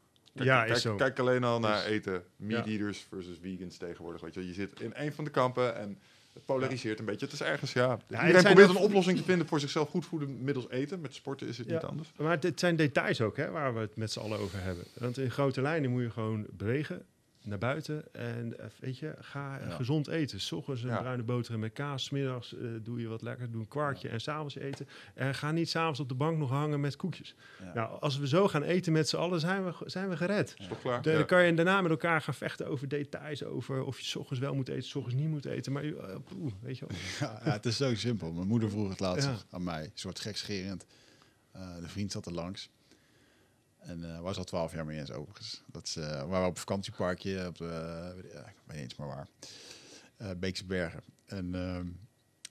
Kijk, 0.46 0.78
ja, 0.78 0.96
kijk, 0.96 1.20
alleen 1.20 1.44
al 1.44 1.60
naar 1.60 1.86
eten. 1.86 2.24
Meat 2.36 2.66
eaters 2.66 3.06
versus 3.10 3.38
vegans 3.42 3.78
tegenwoordig. 3.78 4.22
Weet 4.22 4.34
je, 4.34 4.48
je 4.48 4.54
zit 4.54 4.82
in 4.82 4.92
een 4.96 5.14
van 5.14 5.24
de 5.24 5.30
kampen 5.30 5.76
en 5.76 6.00
het 6.34 6.46
polariseert 6.46 7.00
een 7.00 7.06
beetje. 7.06 7.26
Het 7.26 7.34
is 7.34 7.42
ergens, 7.42 7.74
ja. 7.74 8.00
ja 8.08 8.22
Iedereen 8.22 8.44
probeert 8.44 8.70
een 8.70 8.76
oplossing 8.76 9.18
te 9.18 9.24
vinden 9.24 9.48
voor 9.48 9.60
zichzelf 9.60 9.90
goed 9.90 10.06
voeden 10.06 10.44
middels 10.44 10.70
eten. 10.70 11.02
Met 11.02 11.14
sporten 11.14 11.48
is 11.48 11.58
het 11.58 11.68
ja. 11.68 11.74
niet 11.74 11.84
anders. 11.84 12.12
Maar 12.18 12.38
het 12.40 12.60
zijn 12.60 12.76
details 12.76 13.22
ook, 13.22 13.38
hè, 13.38 13.52
waar 13.52 13.74
we 13.74 13.80
het 13.80 13.96
met 13.96 14.12
z'n 14.12 14.20
allen 14.20 14.40
over 14.40 14.64
hebben. 14.64 14.84
Want 15.00 15.18
in 15.18 15.32
grote 15.32 15.62
lijnen 15.62 15.92
moet 15.92 16.02
je 16.02 16.10
gewoon 16.10 16.46
bewegen 16.52 17.06
naar 17.48 17.58
buiten 17.58 18.14
en 18.14 18.56
weet 18.80 18.98
je, 18.98 19.16
ga 19.20 19.60
ja. 19.60 19.70
gezond 19.70 20.08
eten. 20.08 20.40
S 20.40 20.52
ochtends 20.52 20.84
een 20.84 20.90
ja. 20.90 21.00
bruine 21.00 21.24
boterham 21.24 21.60
met 21.60 21.74
kaas, 21.74 22.04
s 22.04 22.10
middags 22.10 22.54
uh, 22.54 22.70
doe 22.84 23.02
je 23.02 23.08
wat 23.08 23.22
lekker, 23.22 23.52
doe 23.52 23.62
een 23.62 23.68
kwarkje 23.68 24.08
ja. 24.08 24.14
en 24.14 24.22
s'avonds 24.22 24.56
eten. 24.56 24.88
En 25.14 25.36
ga 25.36 25.52
niet 25.52 25.70
s'avonds 25.70 26.00
op 26.00 26.10
de 26.10 26.16
bank 26.16 26.38
nog 26.38 26.50
hangen 26.50 26.80
met 26.80 26.96
koekjes. 26.96 27.36
Nou, 27.74 28.00
als 28.00 28.18
we 28.18 28.28
zo 28.28 28.48
gaan 28.48 28.64
eten 28.64 28.94
met 28.94 29.10
z'n 29.10 29.16
allen, 29.16 29.40
zijn 29.40 29.66
we, 29.66 29.74
zijn 29.86 30.10
we 30.10 30.18
gered. 30.18 30.56
Is 30.58 30.68
toch 30.68 30.82
klaar? 30.82 31.02
De, 31.02 31.12
dan 31.12 31.26
kan 31.26 31.46
je 31.46 31.54
daarna 31.54 31.82
met 31.82 31.92
elkaar 31.92 32.22
gaan 32.22 32.34
vechten 32.34 32.68
over 32.68 32.88
details, 32.88 33.44
over 33.44 33.84
of 33.84 34.00
je 34.00 34.06
s 34.06 34.16
ochtends 34.16 34.42
wel 34.42 34.56
moet 34.56 34.70
eten, 34.70 34.84
s 34.84 34.96
ochtends 34.96 35.22
niet 35.22 35.30
moet 35.30 35.46
eten. 35.46 35.72
Maar 35.72 35.86
uh, 35.86 36.16
poeh, 36.24 36.52
weet 36.62 36.78
je 36.78 36.86
wel. 36.88 36.98
Ja, 37.46 37.52
het 37.52 37.66
is 37.66 37.78
zo 37.78 37.96
simpel. 37.96 38.32
Mijn 38.32 38.48
moeder 38.48 38.70
vroeg 38.70 38.90
het 38.90 39.00
laatst 39.00 39.46
aan 39.50 39.64
mij, 39.64 39.84
een 39.84 39.92
soort 39.94 40.20
gekscherend. 40.20 40.86
Uh, 41.56 41.62
de 41.82 41.88
vriend 41.88 42.12
zat 42.12 42.26
er 42.26 42.34
langs. 42.34 42.70
En 43.88 44.00
uh, 44.00 44.20
was 44.20 44.38
al 44.38 44.44
twaalf 44.44 44.74
jaar 44.74 44.86
mee 44.86 45.00
eens 45.00 45.12
overigens. 45.12 45.64
Dat 45.72 45.86
is, 45.86 45.98
uh, 45.98 46.24
waar 46.24 46.42
we 46.42 46.48
op 46.48 46.58
vakantieparkje, 46.58 47.48
op, 47.48 47.62
uh, 47.62 47.68
ja, 48.34 48.40
ik 48.40 48.56
weet 48.66 48.76
niet 48.76 48.84
eens 48.84 48.96
maar 48.96 49.08
waar, 49.08 49.28
Beekse 50.38 50.66
Bergen. 50.66 51.02
En 51.26 51.46
uh, 51.56 51.80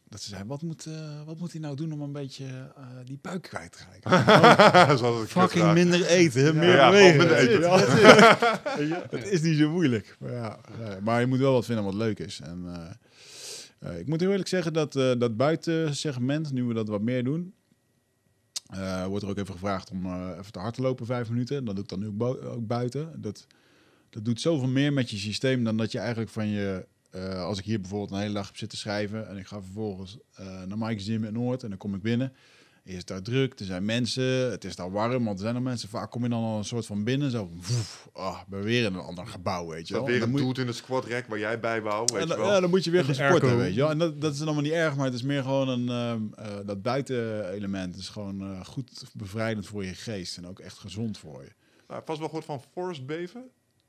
dat 0.08 0.22
ze 0.22 0.28
zei, 0.28 0.44
wat 0.44 0.62
moet, 0.62 0.88
wat 1.24 1.38
moet 1.38 1.52
hij 1.52 1.60
nou 1.60 1.76
doen 1.76 1.92
om 1.92 2.00
een 2.00 2.12
beetje 2.12 2.72
die 3.04 3.18
buik 3.22 3.42
kwijt 3.42 3.72
te 3.72 3.78
krijgen? 4.00 5.04
oh, 5.06 5.24
fucking 5.24 5.72
minder 5.72 6.06
eten, 6.06 6.44
ja, 6.44 6.52
meer 6.52 6.76
ja, 6.76 6.90
bewegen. 6.90 7.18
Minder 7.18 7.36
eten. 7.36 7.60
ja, 8.86 9.06
het 9.10 9.30
is 9.30 9.40
niet 9.40 9.58
zo 9.58 9.70
moeilijk. 9.70 10.16
Maar, 10.18 10.32
ja, 10.32 10.58
maar 11.02 11.20
je 11.20 11.26
moet 11.26 11.38
wel 11.38 11.52
wat 11.52 11.64
vinden 11.64 11.84
wat 11.84 11.94
leuk 11.94 12.18
is. 12.18 12.40
En, 12.40 12.66
ik 13.98 14.06
moet 14.06 14.20
heel 14.20 14.30
eerlijk 14.30 14.48
zeggen 14.48 14.72
dat 14.72 14.92
dat 14.92 15.36
buitensegment, 15.36 16.52
nu 16.52 16.64
we 16.64 16.74
dat 16.74 16.88
wat 16.88 17.02
meer 17.02 17.24
doen, 17.24 17.54
uh, 18.74 19.06
wordt 19.06 19.24
er 19.24 19.30
ook 19.30 19.38
even 19.38 19.54
gevraagd 19.54 19.90
om 19.90 20.06
uh, 20.06 20.36
even 20.38 20.52
te 20.52 20.58
hard 20.58 20.74
te 20.74 20.82
lopen, 20.82 21.06
vijf 21.06 21.28
minuten. 21.28 21.64
Dat 21.64 21.74
doe 21.74 21.84
ik 21.84 21.90
dan 21.90 22.00
nu 22.00 22.06
ook, 22.06 22.44
ook, 22.44 22.66
buiten. 22.66 23.22
Dat, 23.22 23.46
dat 24.10 24.24
doet 24.24 24.40
zoveel 24.40 24.68
meer 24.68 24.92
met 24.92 25.10
je 25.10 25.16
systeem 25.16 25.64
dan 25.64 25.76
dat 25.76 25.92
je 25.92 25.98
eigenlijk 25.98 26.30
van 26.30 26.48
je... 26.48 26.86
Uh, 27.14 27.42
als 27.42 27.58
ik 27.58 27.64
hier 27.64 27.80
bijvoorbeeld 27.80 28.10
een 28.10 28.18
hele 28.18 28.34
dag 28.34 28.46
heb 28.46 28.56
zitten 28.56 28.78
schrijven... 28.78 29.28
en 29.28 29.36
ik 29.36 29.46
ga 29.46 29.62
vervolgens 29.62 30.18
naar 30.66 30.78
Mike's 30.78 31.04
Gym 31.04 31.24
in 31.24 31.32
Noord 31.32 31.62
en 31.62 31.68
dan 31.68 31.78
kom 31.78 31.94
ik 31.94 32.02
binnen... 32.02 32.32
Is 32.86 32.96
het 32.96 33.06
daar 33.06 33.22
druk, 33.22 33.58
er 33.58 33.64
zijn 33.64 33.84
mensen, 33.84 34.50
het 34.50 34.64
is 34.64 34.76
daar 34.76 34.90
warm, 34.90 35.24
want 35.24 35.38
er 35.38 35.44
zijn 35.44 35.54
er 35.54 35.62
mensen. 35.62 35.88
Vaak 35.88 36.10
kom 36.10 36.22
je 36.22 36.28
dan 36.28 36.42
al 36.42 36.58
een 36.58 36.64
soort 36.64 36.86
van 36.86 37.04
binnen, 37.04 37.30
zo, 37.30 37.50
woef, 37.52 38.08
oh, 38.12 38.40
ben 38.46 38.62
weer 38.62 38.84
in 38.84 38.94
een 38.94 39.00
ander 39.00 39.26
gebouw, 39.26 39.66
weet 39.66 39.88
je 39.88 39.94
wel. 39.94 40.02
Dat 40.02 40.12
weer 40.12 40.22
een 40.22 40.32
doet 40.32 40.58
in 40.58 40.66
het 40.66 40.76
squat 40.76 41.06
rack 41.06 41.26
waar 41.26 41.38
jij 41.38 41.60
bij 41.60 41.82
wou, 41.82 42.04
weet 42.12 42.22
en, 42.22 42.28
je 42.28 42.36
wel. 42.36 42.46
Ja, 42.46 42.60
dan 42.60 42.70
moet 42.70 42.84
je 42.84 42.90
weer 42.90 43.04
gaan 43.04 43.14
sporten, 43.14 43.56
weet 43.56 43.74
je 43.74 43.80
wel. 43.80 43.90
En 43.90 43.98
dat, 43.98 44.20
dat 44.20 44.34
is 44.34 44.42
allemaal 44.42 44.62
niet 44.62 44.72
erg, 44.72 44.96
maar 44.96 45.04
het 45.04 45.14
is 45.14 45.22
meer 45.22 45.42
gewoon 45.42 45.68
een, 45.68 45.88
uh, 46.38 46.46
uh, 46.46 46.56
dat 46.66 46.82
buitenelement 46.82 47.96
is 47.96 48.08
gewoon 48.08 48.42
uh, 48.42 48.64
goed 48.64 49.04
bevrijdend 49.12 49.66
voor 49.66 49.84
je 49.84 49.94
geest 49.94 50.36
en 50.36 50.46
ook 50.46 50.60
echt 50.60 50.78
gezond 50.78 51.18
voor 51.18 51.42
je. 51.42 51.50
Nou, 51.88 52.02
vast 52.04 52.18
wel 52.18 52.28
gehoord 52.28 52.46
van 52.46 52.62
forest 52.72 53.06
beven, 53.06 53.44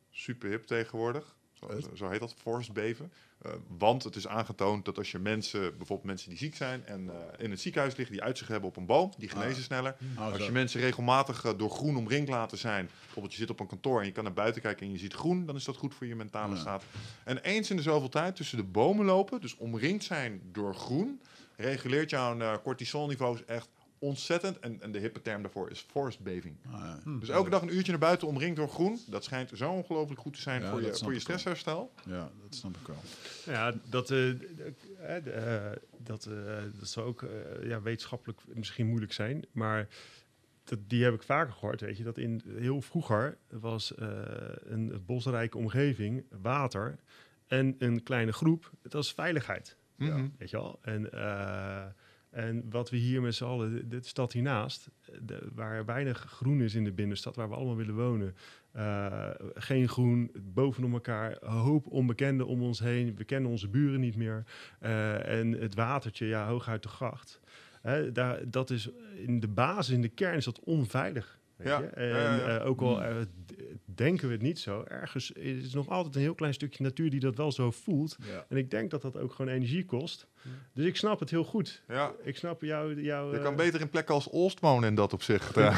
super 0.09 0.49
hip 0.49 0.65
tegenwoordig. 0.65 1.36
Zo, 1.60 1.95
zo, 1.95 2.10
heet 2.10 2.20
dat, 2.20 2.36
forest 2.41 2.74
beven. 2.74 3.12
Uh, 3.45 3.51
want 3.78 4.03
het 4.03 4.16
is 4.16 4.28
aangetoond 4.28 4.86
dat 4.86 4.97
als 4.97 5.12
je 5.12 5.20
mensen, 5.20 5.62
bijvoorbeeld 5.62 6.03
mensen 6.03 6.30
die 6.30 6.38
ziek 6.38 6.55
zijn 6.55 6.86
en 6.86 7.03
uh, 7.03 7.14
in 7.38 7.51
het 7.51 7.62
ziekenhuis 7.62 7.95
liggen, 7.95 8.16
die 8.16 8.24
uitzicht 8.24 8.49
hebben 8.49 8.70
op 8.70 8.78
een 8.78 8.86
boom, 8.86 9.14
die 9.18 9.30
genezen 9.30 9.58
ah. 9.58 9.64
sneller. 9.64 9.95
Oh, 10.18 10.32
als 10.34 10.45
je 10.45 10.51
mensen 10.51 10.82
regelmatig 10.82 11.45
uh, 11.45 11.51
door 11.58 11.70
groen 11.70 11.97
omringd 11.97 12.30
laten 12.30 12.58
zijn, 12.58 12.89
bijvoorbeeld 13.01 13.34
je 13.34 13.39
zit 13.39 13.49
op 13.49 13.60
een 13.60 13.68
kantoor 13.68 13.99
en 13.99 14.05
je 14.05 14.12
kan 14.12 14.24
naar 14.24 14.34
buiten 14.34 14.62
kijken 14.62 14.86
en 14.86 14.91
je 14.91 14.97
ziet 14.97 15.14
groen, 15.14 15.45
dan 15.45 15.55
is 15.55 15.64
dat 15.64 15.78
goed 15.78 15.95
voor 15.95 16.08
je 16.08 16.16
mentale 16.16 16.53
ja. 16.53 16.60
staat. 16.60 16.84
En 17.24 17.38
eens 17.38 17.70
in 17.70 17.76
de 17.76 17.82
zoveel 17.82 18.10
tijd 18.10 18.36
tussen 18.36 18.58
de 18.58 18.64
bomen 18.64 19.05
lopen, 19.05 19.41
dus 19.41 19.58
omringd 19.58 20.03
zijn 20.03 20.41
door 20.51 20.76
groen, 20.76 21.22
reguleert 21.55 22.10
jouw 22.10 22.38
uh, 22.38 22.53
cortisolniveaus 22.64 23.45
echt 23.45 23.70
ontzettend. 23.99 24.59
En, 24.59 24.81
en 24.81 24.91
de 24.91 24.99
hippe 24.99 25.21
term 25.21 25.41
daarvoor 25.41 25.71
is 25.71 25.85
forestbeving. 25.91 26.57
Ah, 26.65 26.71
ja. 26.71 26.99
hm. 27.03 27.19
Dus 27.19 27.29
elke 27.29 27.49
dag 27.49 27.61
een 27.61 27.75
uurtje 27.75 27.91
naar 27.91 27.99
buiten 27.99 28.27
omringd 28.27 28.55
door 28.55 28.69
groen. 28.69 28.99
Dat 29.07 29.23
schijnt 29.23 29.51
zo 29.53 29.71
ongelooflijk 29.71 30.19
goed 30.19 30.33
te 30.33 30.41
zijn 30.41 30.61
ja, 30.61 30.69
voor 30.69 30.81
je, 30.81 30.95
voor 30.95 31.13
je 31.13 31.19
stressherstel. 31.19 31.91
Ja, 32.05 32.31
dat 32.41 32.55
snap 32.55 32.75
ik 32.75 32.87
wel. 32.87 33.01
Ja, 33.45 33.73
dat, 33.89 34.09
uh, 34.09 34.27
uh, 34.27 34.35
dat, 35.97 36.25
uh, 36.29 36.57
dat 36.79 36.89
zou 36.89 37.07
ook 37.07 37.25
ja, 37.63 37.81
wetenschappelijk 37.81 38.41
misschien 38.53 38.87
moeilijk 38.87 39.13
zijn. 39.13 39.45
Maar 39.51 39.87
dat, 40.67 40.79
die 40.87 41.03
heb 41.03 41.13
ik 41.13 41.23
vaker 41.23 41.53
gehoord, 41.53 41.81
weet 41.81 41.97
je. 41.97 42.03
Dat 42.03 42.17
in 42.17 42.41
heel 42.57 42.81
vroeger 42.81 43.37
was 43.49 43.95
eh, 43.95 44.09
een 44.63 45.03
bosrijke 45.05 45.57
omgeving, 45.57 46.23
water 46.41 46.99
en 47.47 47.75
een 47.79 48.03
kleine 48.03 48.31
groep, 48.31 48.71
dat 48.81 48.93
was 48.93 49.13
veiligheid. 49.13 49.77
Mhm. 49.95 50.27
Weet 50.37 50.49
je 50.49 50.57
wel? 50.57 50.79
En, 50.81 51.11
eh, 51.11 51.85
en 52.30 52.69
wat 52.69 52.89
we 52.89 52.97
hier 52.97 53.21
met 53.21 53.36
z'n 53.36 53.43
allen, 53.43 53.89
de, 53.89 53.99
stad 54.01 54.34
hiernaast, 54.34 54.89
de, 55.21 55.47
waar 55.53 55.86
weinig 55.86 56.17
groen 56.17 56.61
is 56.61 56.75
in 56.75 56.84
de 56.84 56.91
binnenstad, 56.91 57.36
waar 57.36 57.49
we 57.49 57.55
allemaal 57.55 57.75
willen 57.75 57.95
wonen. 57.95 58.36
eh, 58.71 59.30
geen 59.53 59.89
groen, 59.89 60.32
bovenop 60.43 60.93
elkaar, 60.93 61.38
hoop 61.45 61.88
onbekenden 61.88 62.47
om 62.47 62.61
ons 62.61 62.80
heen. 62.80 63.15
We 63.15 63.23
kennen 63.23 63.51
onze 63.51 63.67
buren 63.67 63.99
niet 63.99 64.15
meer. 64.15 64.43
Eh, 64.80 65.39
en 65.39 65.51
het 65.51 65.75
watertje, 65.75 66.25
ja, 66.25 66.47
hooguit 66.47 66.84
de 66.84 66.89
gracht. 66.89 67.39
Daar, 68.13 68.49
dat 68.49 68.69
is 68.69 68.89
in 69.15 69.39
de 69.39 69.47
basis, 69.47 69.93
in 69.93 70.01
de 70.01 70.09
kern 70.09 70.36
is 70.36 70.45
dat 70.45 70.59
onveilig. 70.59 71.36
Weet 71.58 71.68
Ja, 71.68 71.80
je? 71.80 71.86
En 71.86 72.08
ja, 72.08 72.16
ja, 72.18 72.36
ja. 72.36 72.58
eh, 72.60 72.66
ook 72.68 72.82
al 72.82 73.03
eh, 73.03 73.16
denken 73.86 74.28
we 74.28 74.34
het 74.34 74.41
niet 74.41 74.60
zo, 74.60 74.84
ergens 74.88 75.32
is 75.32 75.74
nog 75.74 75.89
altijd 75.89 76.16
een 76.16 76.22
heel 76.22 76.36
klein 76.36 76.53
stukje 76.53 76.84
natuur 76.84 77.10
die 77.10 77.20
dat 77.20 77.36
wel 77.36 77.51
zo 77.51 77.72
voelt. 77.72 78.18
Ja. 78.32 78.45
En 78.49 78.58
ik 78.58 78.72
denk 78.72 78.91
dat 78.91 79.01
dat 79.01 79.18
ook 79.18 79.34
gewoon 79.34 79.51
energie 79.51 79.86
kost. 79.86 80.28
Dus 80.74 80.86
ik 80.86 80.95
snap 80.95 81.20
het 81.20 81.30
heel 81.30 81.43
goed. 81.43 81.82
Ja, 81.88 82.12
Ik 82.24 82.38
snap 82.38 82.62
jou. 82.62 83.01
jou 83.01 83.32
je 83.32 83.38
eh, 83.38 83.43
kan 83.43 83.55
beter 83.55 83.82
in 83.82 83.89
plekken 83.89 84.14
als 84.16 84.28
Olst 84.30 84.60
wonen 84.60 84.89
in 84.89 84.95
dat 84.95 85.14
opzicht. 85.14 85.55
ja, 85.55 85.70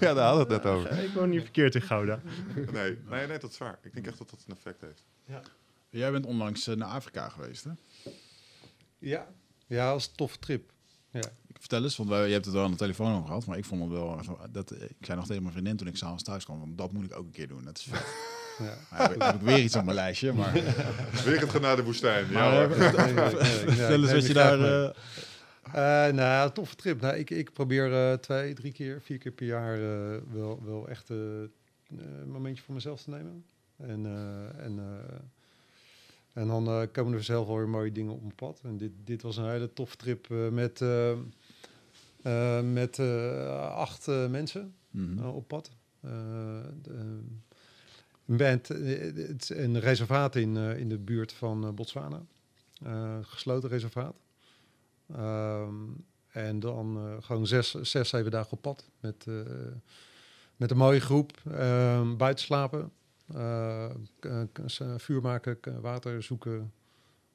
daar 0.00 0.16
hadden 0.26 0.46
we 0.48 0.54
het 0.54 0.62
net 0.62 0.72
over. 0.72 0.98
Ik 1.02 1.10
woon 1.10 1.28
niet 1.30 1.42
verkeerd 1.42 1.74
in 1.74 1.82
Gouda. 1.82 2.20
Nee, 2.72 2.98
nee, 3.08 3.26
nee, 3.26 3.38
dat 3.38 3.50
is 3.50 3.58
waar. 3.58 3.78
Ik 3.82 3.94
denk 3.94 4.06
echt 4.06 4.18
dat 4.18 4.30
dat 4.30 4.44
een 4.48 4.54
effect 4.54 4.80
heeft. 4.80 5.04
Jij 5.90 6.10
bent 6.10 6.26
onlangs 6.26 6.66
eh, 6.66 6.76
naar 6.76 6.88
Afrika 6.88 7.28
geweest, 7.28 7.64
hè? 7.64 7.70
Ja. 8.98 9.26
Ja, 9.66 9.90
als 9.90 10.12
toffe 10.12 10.38
trip. 10.38 10.72
Ja. 11.10 11.20
Vertel 11.58 11.82
eens, 11.82 11.96
want 11.96 12.08
wij, 12.08 12.26
je 12.26 12.32
hebt 12.32 12.44
het 12.44 12.54
wel 12.54 12.64
aan 12.64 12.70
de 12.70 12.76
telefoon 12.76 13.12
over 13.14 13.26
gehad, 13.26 13.46
maar 13.46 13.58
ik 13.58 13.64
vond 13.64 13.80
het 13.82 13.90
wel... 13.90 14.20
Dat, 14.50 14.70
ik 14.72 14.96
zei 15.06 15.16
nog 15.18 15.26
tegen 15.26 15.42
mijn 15.42 15.54
vriendin 15.54 15.76
toen 15.76 15.86
ik 15.86 15.96
s'avonds 15.96 16.22
thuis 16.22 16.44
kwam, 16.44 16.76
dat 16.76 16.92
moet 16.92 17.04
ik 17.04 17.16
ook 17.16 17.24
een 17.24 17.30
keer 17.30 17.48
doen. 17.48 17.64
Dat 17.64 17.78
is 17.78 17.84
vet. 17.90 18.06
ja. 18.66 18.74
Maar 18.90 19.10
heb, 19.10 19.20
heb 19.22 19.34
ik 19.34 19.40
weer 19.40 19.58
iets 19.58 19.76
op 19.76 19.84
mijn 19.84 19.96
lijstje, 19.96 20.32
maar... 20.32 20.52
Weer 21.24 21.40
het 21.40 21.50
gaan 21.50 21.60
naar 21.60 21.76
de 21.76 21.84
woestijn. 21.84 22.30
Ja, 22.30 22.62
eh, 22.62 22.70
vertel 22.70 24.02
eens 24.02 24.12
wat 24.12 24.26
je 24.26 24.32
daar... 24.34 24.60
eh, 24.60 24.90
Eh, 25.72 26.12
nou, 26.14 26.52
toffe 26.52 26.76
trip. 26.76 27.00
Nou, 27.00 27.16
ik, 27.16 27.30
ik 27.30 27.52
probeer 27.52 27.92
eh, 28.10 28.12
twee, 28.18 28.54
drie 28.54 28.72
keer, 28.72 29.00
vier 29.02 29.18
keer 29.18 29.32
per 29.32 29.46
jaar 29.46 29.74
eh, 29.74 30.16
wel, 30.32 30.62
wel 30.64 30.88
echt 30.88 31.10
eh, 31.10 31.16
een 31.98 32.30
momentje 32.30 32.62
voor 32.62 32.74
mezelf 32.74 33.02
te 33.02 33.10
nemen. 33.10 33.44
En, 33.76 34.06
eh, 34.06 34.64
en, 34.64 34.78
eh, 34.78 35.16
en 36.42 36.46
dan 36.48 36.66
eh, 36.66 36.82
komen 36.92 37.12
er 37.14 37.22
zelf 37.24 37.46
wel 37.46 37.56
weer 37.56 37.68
mooie 37.68 37.92
dingen 37.92 38.12
op 38.12 38.20
mijn 38.22 38.34
pad. 38.34 38.60
En 38.62 38.76
dit, 38.76 38.90
dit 39.04 39.22
was 39.22 39.36
een 39.36 39.48
hele 39.50 39.72
toffe 39.72 39.96
trip 39.96 40.30
eh, 40.30 40.48
met, 40.48 40.80
eh, 40.80 41.10
eh, 41.10 41.16
met 42.72 42.98
eh, 42.98 43.70
acht 43.74 44.08
eh, 44.08 44.28
mensen 44.28 44.74
mhm. 44.90 45.18
eh, 45.18 45.34
op 45.36 45.48
pad. 45.48 45.70
Eh, 46.00 46.10
de, 46.82 47.20
band, 48.24 48.70
eh, 48.70 49.00
het 49.28 49.42
is 49.42 49.48
een 49.48 49.80
reservaat 49.80 50.36
in, 50.36 50.56
eh, 50.56 50.78
in 50.78 50.88
de 50.88 50.98
buurt 50.98 51.32
van 51.32 51.64
eh, 51.64 51.70
Botswana. 51.70 52.22
Eh, 52.84 53.16
gesloten 53.22 53.68
reservaat. 53.68 54.16
Ehm, 55.14 55.74
en 56.28 56.60
dan 56.60 56.96
eh, 56.96 57.22
gewoon 57.24 57.46
zes, 57.46 57.70
zes, 57.70 58.08
zeven 58.08 58.30
dagen 58.30 58.52
op 58.52 58.62
pad. 58.62 58.90
Met, 59.00 59.24
eh, 59.28 59.34
met 60.56 60.70
een 60.70 60.76
mooie 60.76 61.00
groep. 61.00 61.32
Ehm, 61.52 62.16
buiten 62.16 62.44
slapen. 62.44 62.92
eh, 63.34 63.90
vuur 64.96 65.20
maken, 65.20 65.80
water 65.80 66.22
zoeken, 66.22 66.72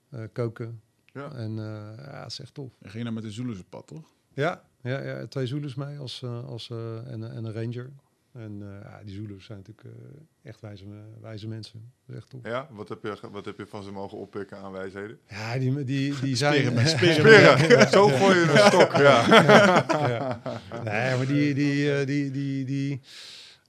eh, 0.10 0.24
koken. 0.34 0.82
Ja. 1.14 1.32
En 1.32 1.52
eh, 1.60 2.06
ja, 2.06 2.22
het 2.24 2.32
is 2.32 2.40
echt 2.40 2.54
tof. 2.54 2.72
Je 2.82 2.90
ging 2.90 3.04
naar 3.04 3.14
met 3.14 3.24
de 3.24 3.32
Zulus 3.32 3.60
op 3.60 3.66
pad, 3.70 3.88
toch? 3.88 4.10
Ja, 4.34 4.64
ja, 4.84 5.04
ja 5.04 5.28
twee 5.28 5.48
Zulus 5.48 5.76
mee 5.76 5.98
als, 5.98 6.22
eh, 6.22 6.46
als, 6.46 6.70
eh, 6.70 7.12
en, 7.12 7.32
en 7.32 7.46
een 7.46 7.54
ranger. 7.54 7.90
En 8.32 8.62
eh, 8.62 8.82
ja, 8.84 9.04
die 9.04 9.16
Zulus 9.16 9.46
zijn 9.46 9.58
natuurlijk 9.58 9.98
echt 10.42 10.62
wijze, 10.62 10.86
wijze 11.22 11.48
mensen. 11.48 11.94
Echt 12.14 12.30
tof. 12.30 12.42
Ja, 12.44 12.68
wat 12.72 12.90
heb, 12.90 13.04
je, 13.04 13.18
wat 13.32 13.46
heb 13.46 13.58
je 13.58 13.66
van 13.66 13.84
ze 13.84 13.92
mogen 13.92 14.18
oppikken 14.18 14.58
aan 14.58 14.72
wijsheden? 14.72 15.20
Ja, 15.28 15.58
die, 15.58 15.84
die, 15.84 16.20
die 16.20 16.36
zijn... 16.46 16.74
Met 16.74 16.90
speren. 16.98 17.90
Zo 17.90 18.08
gooi 18.08 18.36
je 18.36 18.52
een 18.52 18.58
stok, 18.58 18.92
ja. 18.92 19.28
ja. 20.18 20.42
Nee, 20.84 21.18
maar 21.18 21.28
die, 21.28 21.54
die, 21.54 22.06
die, 22.06 22.32
die, 22.32 22.66
die, 22.66 23.02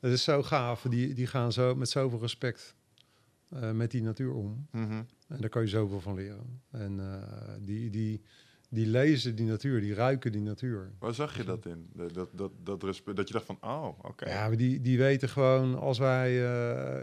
dat 0.00 0.12
is 0.12 0.24
zo 0.24 0.42
gaaf. 0.42 0.82
Die, 0.82 1.14
die 1.14 1.26
gaan 1.26 1.52
zo 1.52 1.74
met 1.74 1.88
zoveel 1.88 2.20
respect 2.20 2.74
met 3.72 3.90
die 3.90 4.02
natuur 4.02 4.32
om. 4.32 4.66
Mhm. 4.70 5.02
En 5.28 5.40
daar 5.40 5.48
kan 5.48 5.62
je 5.62 5.68
zoveel 5.68 6.00
van 6.00 6.14
leren. 6.14 6.62
En 6.70 7.00
die, 7.60 7.90
die, 7.90 8.22
die 8.74 8.86
lezen 8.86 9.34
die 9.36 9.46
natuur, 9.46 9.80
die 9.80 9.94
ruiken 9.94 10.32
die 10.32 10.40
natuur. 10.40 10.90
Waar 10.98 11.14
zag 11.14 11.36
je 11.36 11.44
dat 11.44 11.66
in? 11.66 11.86
Dat, 11.92 12.14
dat, 12.14 12.28
dat, 12.32 12.50
dat, 12.62 12.82
respe- 12.82 13.12
dat 13.12 13.28
je 13.28 13.34
dacht 13.34 13.46
van, 13.46 13.58
oh, 13.60 13.88
oké. 14.02 14.28
Ja, 14.28 14.48
maar 14.48 14.56
die, 14.56 14.80
die 14.80 14.98
weten 14.98 15.28
gewoon 15.28 15.78
als 15.78 15.98
wij. 15.98 16.44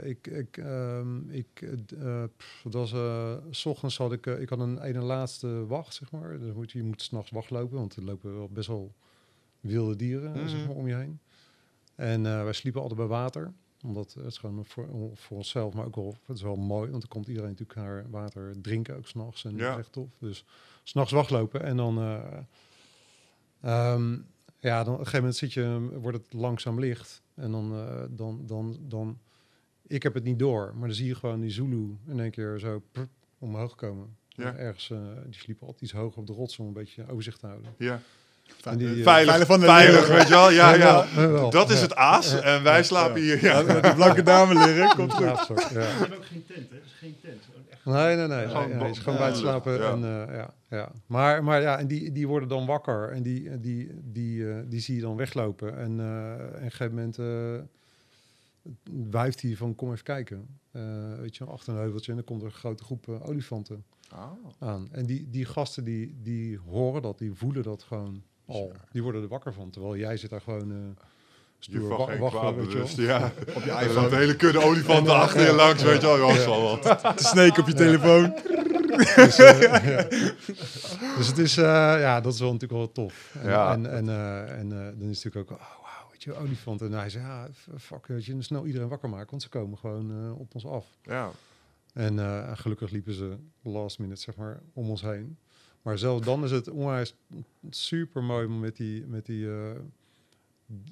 eh, 0.01 0.09
ik, 0.09 0.27
ik, 0.27 0.57
ehm, 0.57 1.29
ik, 1.29 1.47
eh, 1.61 2.23
pff, 2.37 2.61
dat 2.63 2.73
was. 2.73 2.91
eh, 2.93 3.33
s 3.49 3.65
ochtends 3.65 3.97
had 3.97 4.11
ik. 4.11 4.25
ik 4.25 4.49
had 4.49 4.59
een 4.59 4.81
ene 4.81 4.99
laatste 5.01 5.65
wacht, 5.65 5.93
zeg 5.93 6.11
maar. 6.11 6.39
Dus 6.39 6.53
moet, 6.53 6.71
je 6.71 6.83
moet 6.83 7.01
s'nachts 7.01 7.29
wachtlopen, 7.31 7.77
want 7.77 7.95
er 7.95 8.03
lopen 8.03 8.35
wel 8.35 8.49
best 8.49 8.67
wel 8.67 8.93
wilde 9.59 9.95
dieren 9.95 10.33
eh, 10.35 10.47
zeg 10.47 10.57
Mhm. 10.59 10.67
maar, 10.67 10.75
om 10.75 10.87
je 10.87 10.95
heen. 10.95 11.19
En 11.95 12.23
wij 12.23 12.53
sliepen 12.53 12.81
altijd 12.81 12.99
bij 12.99 13.09
water. 13.09 13.53
Omdat 13.83 14.13
het 14.13 14.25
is 14.25 14.37
gewoon 14.37 14.65
voor, 14.65 14.87
voor 15.13 15.37
onszelf, 15.37 15.73
maar 15.73 15.85
ook 15.85 15.95
wel. 15.95 16.17
Het 16.25 16.35
is 16.35 16.41
wel 16.41 16.55
mooi, 16.55 16.89
want 16.89 17.01
dan 17.01 17.09
komt 17.09 17.27
iedereen 17.27 17.49
natuurlijk 17.49 17.79
naar 17.79 18.05
water 18.09 18.61
drinken, 18.61 18.95
ook 18.97 19.07
s'nachts. 19.07 19.45
En 19.45 19.51
dat 19.51 19.59
Ja. 19.59 19.71
is 19.71 19.77
echt 19.77 19.91
tof. 19.91 20.09
Dus 20.19 20.45
s'nachts 20.91 21.11
wachtlopen 21.11 21.63
en 21.63 21.77
dan. 21.77 21.97
eh, 21.99 22.37
ehm, 23.61 24.17
ja, 24.59 24.83
dan 24.83 24.93
op 24.93 24.99
een 24.99 25.05
gegeven 25.05 25.19
moment 25.19 25.35
zit 25.35 25.53
je, 25.53 25.89
wordt 26.01 26.17
het 26.17 26.33
langzaam 26.33 26.79
licht. 26.79 27.21
En 27.35 27.51
dan, 27.51 27.73
eh, 27.73 28.03
dan, 28.09 28.45
dan, 28.45 28.77
dan, 28.81 29.19
ik 29.87 30.03
heb 30.03 30.13
het 30.13 30.23
niet 30.23 30.39
door, 30.39 30.73
maar 30.75 30.87
dan 30.87 30.95
zie 30.95 31.07
je 31.07 31.15
gewoon 31.15 31.41
die 31.41 31.49
Zulu 31.49 31.97
in 32.07 32.19
één 32.19 32.31
keer 32.31 32.59
zo 32.59 32.83
omhoog 33.37 33.75
komen. 33.75 34.17
Ja. 34.27 34.55
Ergens, 34.55 34.89
eh, 34.89 34.99
die 35.25 35.33
sliepen 35.33 35.65
altijd 35.65 35.83
iets 35.83 35.91
hoger 35.91 36.19
op 36.19 36.27
de 36.27 36.33
rots 36.33 36.59
om 36.59 36.67
een 36.67 36.73
beetje 36.73 37.07
overzicht 37.09 37.39
te 37.39 37.47
houden. 37.47 37.73
Ja. 37.77 38.01
En 38.63 38.77
die, 38.77 38.87
eh, 38.87 39.03
Veilig, 39.03 39.29
Veilig 39.29 39.47
van 39.47 39.59
de 39.59 39.65
veilig, 39.65 40.07
weet 40.07 40.27
je 40.27 40.33
wel? 40.33 40.49
Ja, 40.51 40.73
ja. 40.73 41.05
Dat 41.49 41.69
is 41.69 41.81
het 41.81 41.95
aas 41.95 42.39
en 42.41 42.63
wij 42.63 42.83
slapen 42.83 43.21
hier. 43.21 43.43
Ja. 43.43 43.61
Met 43.73 43.83
die 43.83 43.93
blanke 43.93 44.23
dame 44.23 44.53
liggen, 44.53 44.95
komt 44.95 45.13
goed. 45.13 45.19
Ja. 45.19 45.45
We 45.73 45.79
hebben 45.81 46.17
ook 46.17 46.25
geen 46.25 46.45
tent, 46.47 46.69
hè? 46.69 46.75
Het 46.75 46.85
is 46.85 46.93
geen 46.99 47.15
tent. 47.21 47.41
Echt 47.69 47.85
Nee, 47.85 48.15
nee, 48.15 48.27
nee. 48.27 48.47
Gewoon 48.47 48.77
nee, 48.77 48.95
gewoon 48.95 49.17
buiten 49.19 49.41
slapen. 49.41 49.73
ja. 49.73 49.91
En, 49.91 50.03
eh, 50.29 50.35
ja, 50.35 50.53
ja. 50.69 50.91
Maar, 51.05 51.43
maar 51.43 51.61
ja, 51.61 51.77
en 51.77 51.87
die, 51.87 52.11
die 52.11 52.27
worden 52.27 52.49
dan 52.49 52.65
wakker 52.65 53.09
en 53.11 53.23
die, 53.23 53.59
die, 53.59 53.89
die, 54.03 54.49
eh, 54.49 54.55
die 54.65 54.79
zie 54.79 54.95
je 54.95 55.01
dan 55.01 55.15
weglopen. 55.15 55.77
En 55.77 55.99
eh, 55.99 56.31
en 56.31 56.47
op 56.47 56.61
een 56.61 56.71
gegeven 56.71 56.95
moment 56.95 57.17
eh, 57.17 57.59
wuift 59.11 59.41
hij 59.41 59.55
van 59.55 59.75
kom 59.75 59.91
even 59.91 60.03
kijken. 60.03 60.47
Eh, 60.71 60.81
weet 61.19 61.35
je, 61.37 61.43
achter 61.45 61.73
een 61.73 61.79
heuveltje 61.79 62.11
en 62.11 62.17
dan 62.17 62.25
komt 62.25 62.41
er 62.41 62.47
een 62.47 62.53
grote 62.53 62.83
groep 62.83 63.07
eh, 63.07 63.27
olifanten 63.29 63.83
Oh. 64.15 64.31
aan. 64.59 64.87
En 64.91 65.05
die, 65.05 65.29
die 65.29 65.45
gasten 65.45 65.83
die, 65.83 66.19
die 66.21 66.57
horen 66.69 67.01
dat, 67.01 67.17
die 67.17 67.33
voelen 67.33 67.63
dat 67.63 67.83
gewoon 67.83 68.23
al. 68.51 68.71
Die 68.91 69.03
worden 69.03 69.21
er 69.21 69.27
wakker 69.27 69.53
van. 69.53 69.69
Terwijl 69.69 69.97
jij 69.97 70.17
zit 70.17 70.29
daar 70.29 70.41
gewoon... 70.41 70.71
eh 70.71 70.77
wachten, 71.89 72.17
kwaad 72.29 72.55
weet 72.55 72.91
je. 72.91 73.01
Ja. 73.01 73.25
Op 73.55 73.63
je 73.63 73.71
iPhone. 73.71 74.07
een 74.07 74.13
hele 74.17 74.35
kudde 74.35 74.63
olifanten 74.63 75.13
achter 75.15 75.45
je 75.45 75.53
langs, 75.53 75.83
weet 75.83 76.01
je 76.01 76.07
wel. 76.07 76.17
Ja, 76.33 76.45
dat 76.45 76.81
wat. 77.01 77.17
De 77.17 77.23
snake 77.23 77.61
op 77.61 77.67
je 77.67 77.73
telefoon. 77.73 78.33
Dus, 79.15 79.37
eh, 79.37 79.61
ja. 79.61 80.03
dus 81.17 81.27
het 81.27 81.37
is, 81.37 81.57
eh, 81.57 81.63
ja, 81.99 82.21
dat 82.21 82.33
is 82.33 82.39
wel 82.39 82.51
natuurlijk 82.51 82.79
wel 82.79 82.91
tof. 82.91 83.35
En, 83.39 83.49
Ja. 83.49 83.73
en, 83.73 83.91
en, 83.91 84.09
eh, 84.09 84.59
en 84.59 84.71
eh, 84.71 84.99
dan 84.99 85.09
is 85.09 85.23
het 85.23 85.33
natuurlijk 85.33 85.51
ook, 85.51 85.57
oh, 85.59 85.65
wauw, 85.81 86.09
weet 86.11 86.23
je, 86.23 86.35
olifant. 86.35 86.81
En 86.81 86.91
hij 86.91 87.09
zei, 87.09 87.23
ja, 87.25 87.47
fuck, 87.79 88.07
weet 88.07 88.25
je, 88.25 88.41
snel 88.41 88.65
iedereen 88.65 88.87
wakker 88.87 89.09
maken, 89.09 89.29
want 89.29 89.41
ze 89.41 89.49
komen 89.49 89.77
gewoon 89.77 90.11
eh, 90.11 90.39
op 90.39 90.53
ons 90.55 90.65
af. 90.65 90.85
Ja. 91.03 91.29
En 91.93 92.19
eh, 92.19 92.51
gelukkig 92.53 92.91
liepen 92.91 93.13
ze 93.13 93.35
last 93.61 93.99
minute, 93.99 94.21
zeg 94.21 94.35
maar, 94.35 94.59
om 94.73 94.89
ons 94.89 95.01
heen. 95.01 95.37
Maar 95.81 95.97
zelfs 95.97 96.25
dan 96.25 96.43
is 96.43 96.51
het 96.51 96.69
onwijs 96.69 97.15
super 97.69 98.23
mooi 98.23 98.47
met 98.47 98.75
die, 98.75 99.05
met 99.07 99.25
die 99.25 99.47
eh, 99.49 99.55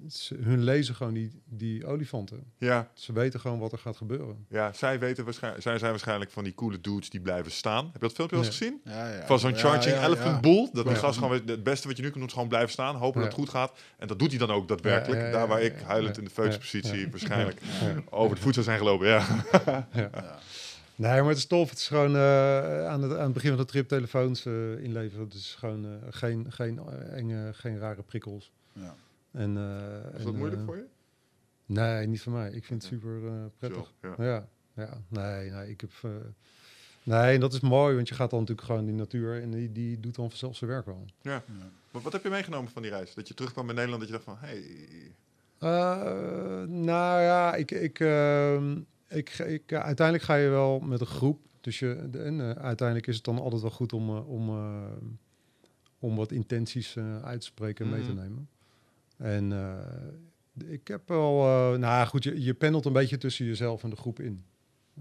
ze- 0.08 0.36
hun 0.42 0.64
lezen 0.64 0.96
gewoon 0.96 1.14
die, 1.14 1.32
die 1.46 1.86
olifanten. 1.86 2.44
Ja, 2.58 2.92
Ze 2.94 3.14
weten 3.14 3.40
gewoon 3.40 3.60
wat 3.60 3.72
er 3.72 3.78
gaat 3.78 3.98
gebeuren. 3.98 4.46
ja, 4.50 4.74
zij 4.74 5.00
weten 5.00 5.24
waarschijnlijk, 5.24 5.64
zij 5.64 5.78
zijn 5.78 5.92
waarschijnlijk 5.92 6.32
van 6.32 6.44
die 6.44 6.54
coole 6.56 6.82
dudes 6.82 7.10
die 7.10 7.22
blijven 7.22 7.52
staan. 7.52 7.84
Heb 7.86 7.94
je 7.94 8.00
dat 8.00 8.14
filmpje 8.14 8.36
wel 8.36 8.46
eens 8.46 8.58
gezien? 8.58 8.82
Ja, 8.84 9.14
ja. 9.14 9.26
Van 9.26 9.40
zo'n 9.40 9.52
Ja, 9.52 9.58
charging 9.58 9.96
ja, 9.96 10.06
elephant 10.06 10.34
ja. 10.36 10.40
bull. 10.40 10.70
Dat 10.74 10.84
die 10.86 10.94
Ja. 10.94 11.00
gast 11.00 11.18
gewoon, 11.20 11.42
het 11.46 11.64
beste 11.64 11.88
wat 11.88 11.96
je 11.98 12.02
nu 12.04 12.08
kunt 12.10 12.20
doen 12.20 12.28
is 12.28 12.34
gewoon 12.34 12.48
blijven 12.48 12.72
staan. 12.72 12.96
Hopen 12.96 13.22
dat 13.22 13.30
het 13.30 13.40
goed 13.40 13.50
gaat. 13.50 13.78
En 13.98 14.08
dat 14.08 14.20
doet 14.20 14.30
hij 14.30 14.38
dan 14.40 14.52
ook 14.52 14.68
daadwerkelijk. 14.68 15.20
Ja, 15.22 15.26
ja, 15.28 15.32
ja, 15.32 15.38
Daar 15.38 15.48
waar 15.48 15.64
ja, 15.64 15.66
ik 15.70 15.80
huilend 15.82 16.16
ja, 16.16 16.22
in 16.22 16.28
de 16.28 16.34
feutuspositie 16.34 17.00
ja, 17.00 17.10
waarschijnlijk 17.10 17.62
Ja. 17.82 17.94
over 18.10 18.32
het 18.32 18.40
voet 18.44 18.54
zou 18.54 18.66
zijn 18.66 18.78
gelopen. 18.78 19.08
Ja. 19.08 19.26
Nee, 21.00 21.20
maar 21.20 21.30
het 21.30 21.38
is 21.38 21.46
tof. 21.46 21.70
Het 21.70 21.80
is 21.80 21.88
gewoon 21.88 22.16
eh, 22.16 22.88
aan, 22.88 23.02
het, 23.02 23.12
aan 23.18 23.24
het 23.24 23.34
begin 23.34 23.50
van 23.50 23.60
de 23.60 23.66
trip 23.66 23.88
telefoons 23.88 24.46
eh, 24.46 24.84
inleveren. 24.84 25.26
Het 25.26 25.34
is 25.34 25.56
gewoon 25.60 25.86
eh, 25.86 25.92
geen, 26.10 26.52
geen 26.52 26.80
enge, 27.12 27.54
geen 27.54 27.80
rare 27.80 28.02
prikkels. 28.02 28.52
Ja. 28.74 28.96
En, 29.32 29.58
eh, 29.58 30.18
Is 30.18 30.24
dat 30.24 30.34
en, 30.34 30.40
moeilijk 30.40 30.62
voor 30.66 30.76
je? 30.76 30.86
Nee, 31.66 32.08
niet 32.08 32.22
voor 32.22 32.32
mij. 32.32 32.52
Ik 32.52 32.66
vind 32.66 32.82
het 32.84 32.92
super 32.92 33.28
eh, 33.28 33.34
prettig. 33.58 33.94
Ja. 34.02 34.16
Ja, 34.18 34.48
ja. 34.74 35.02
Nee, 35.08 35.50
nee, 35.50 35.70
ik 35.70 35.82
heb... 35.82 35.92
Nee, 37.04 37.34
en 37.34 37.40
dat 37.40 37.54
is 37.54 37.60
mooi, 37.60 37.96
want 37.96 38.08
je 38.10 38.16
gaat 38.16 38.30
dan 38.30 38.40
natuurlijk 38.40 38.68
gewoon 38.68 38.82
in 38.82 38.88
die 38.88 38.96
natuur 38.96 39.42
en 39.42 39.52
die, 39.52 39.72
die 39.72 40.00
doet 40.00 40.16
dan 40.16 40.30
vanzelf 40.30 40.56
zijn 40.56 40.70
werk 40.70 40.86
wel. 40.86 41.06
Ja. 41.22 41.44
Wat, 41.92 42.02
wat 42.02 42.14
heb 42.14 42.24
je 42.24 42.30
meegenomen 42.30 42.72
van 42.72 42.82
die 42.82 42.92
reis? 42.92 43.14
Dat 43.14 43.28
je 43.28 43.34
terugkwam 43.34 43.70
in 43.70 43.76
Nederland, 43.76 44.02
dat 44.02 44.10
je 44.12 44.16
dacht 44.18 44.26
van, 44.26 44.38
hey, 44.48 44.64
Eh, 45.60 46.68
nou 46.68 47.22
ja, 47.22 47.56
ik, 47.56 47.72
ik, 47.72 48.00
ehm, 48.00 48.78
ik, 49.10 49.30
ik, 49.38 49.70
ja, 49.70 49.82
uiteindelijk 49.82 50.26
ga 50.26 50.36
je 50.36 50.50
wel 50.50 50.80
met 50.80 51.00
een 51.00 51.06
groep. 51.08 51.40
Dus 51.62 51.80
je, 51.80 51.94
en, 52.14 52.40
eh, 52.42 52.52
uiteindelijk 52.52 53.08
is 53.08 53.16
het 53.16 53.26
dan 53.26 53.40
altijd 53.40 53.62
wel 53.62 53.72
goed 53.72 53.94
om, 53.94 54.10
eh, 54.10 54.30
om, 54.30 54.50
eh, 54.50 54.84
om 56.00 56.16
wat 56.16 56.32
intenties 56.32 56.96
eh, 56.96 57.22
uit 57.24 57.40
te 57.40 57.46
spreken 57.46 57.86
en 57.86 57.92
mee 57.92 58.04
te 58.04 58.12
Mhm. 58.12 58.20
nemen. 58.22 58.50
En 59.18 59.52
eh, 59.54 60.72
ik 60.72 60.88
heb 60.88 61.08
wel, 61.08 61.40
eh, 61.46 61.80
nou 61.80 62.08
goed, 62.08 62.24
je, 62.24 62.42
je 62.44 62.54
pendelt 62.54 62.86
een 62.86 62.94
beetje 62.94 63.18
tussen 63.18 63.46
jezelf 63.46 63.84
en 63.84 63.90
de 63.90 63.96
groep 63.96 64.20
in. 64.20 64.44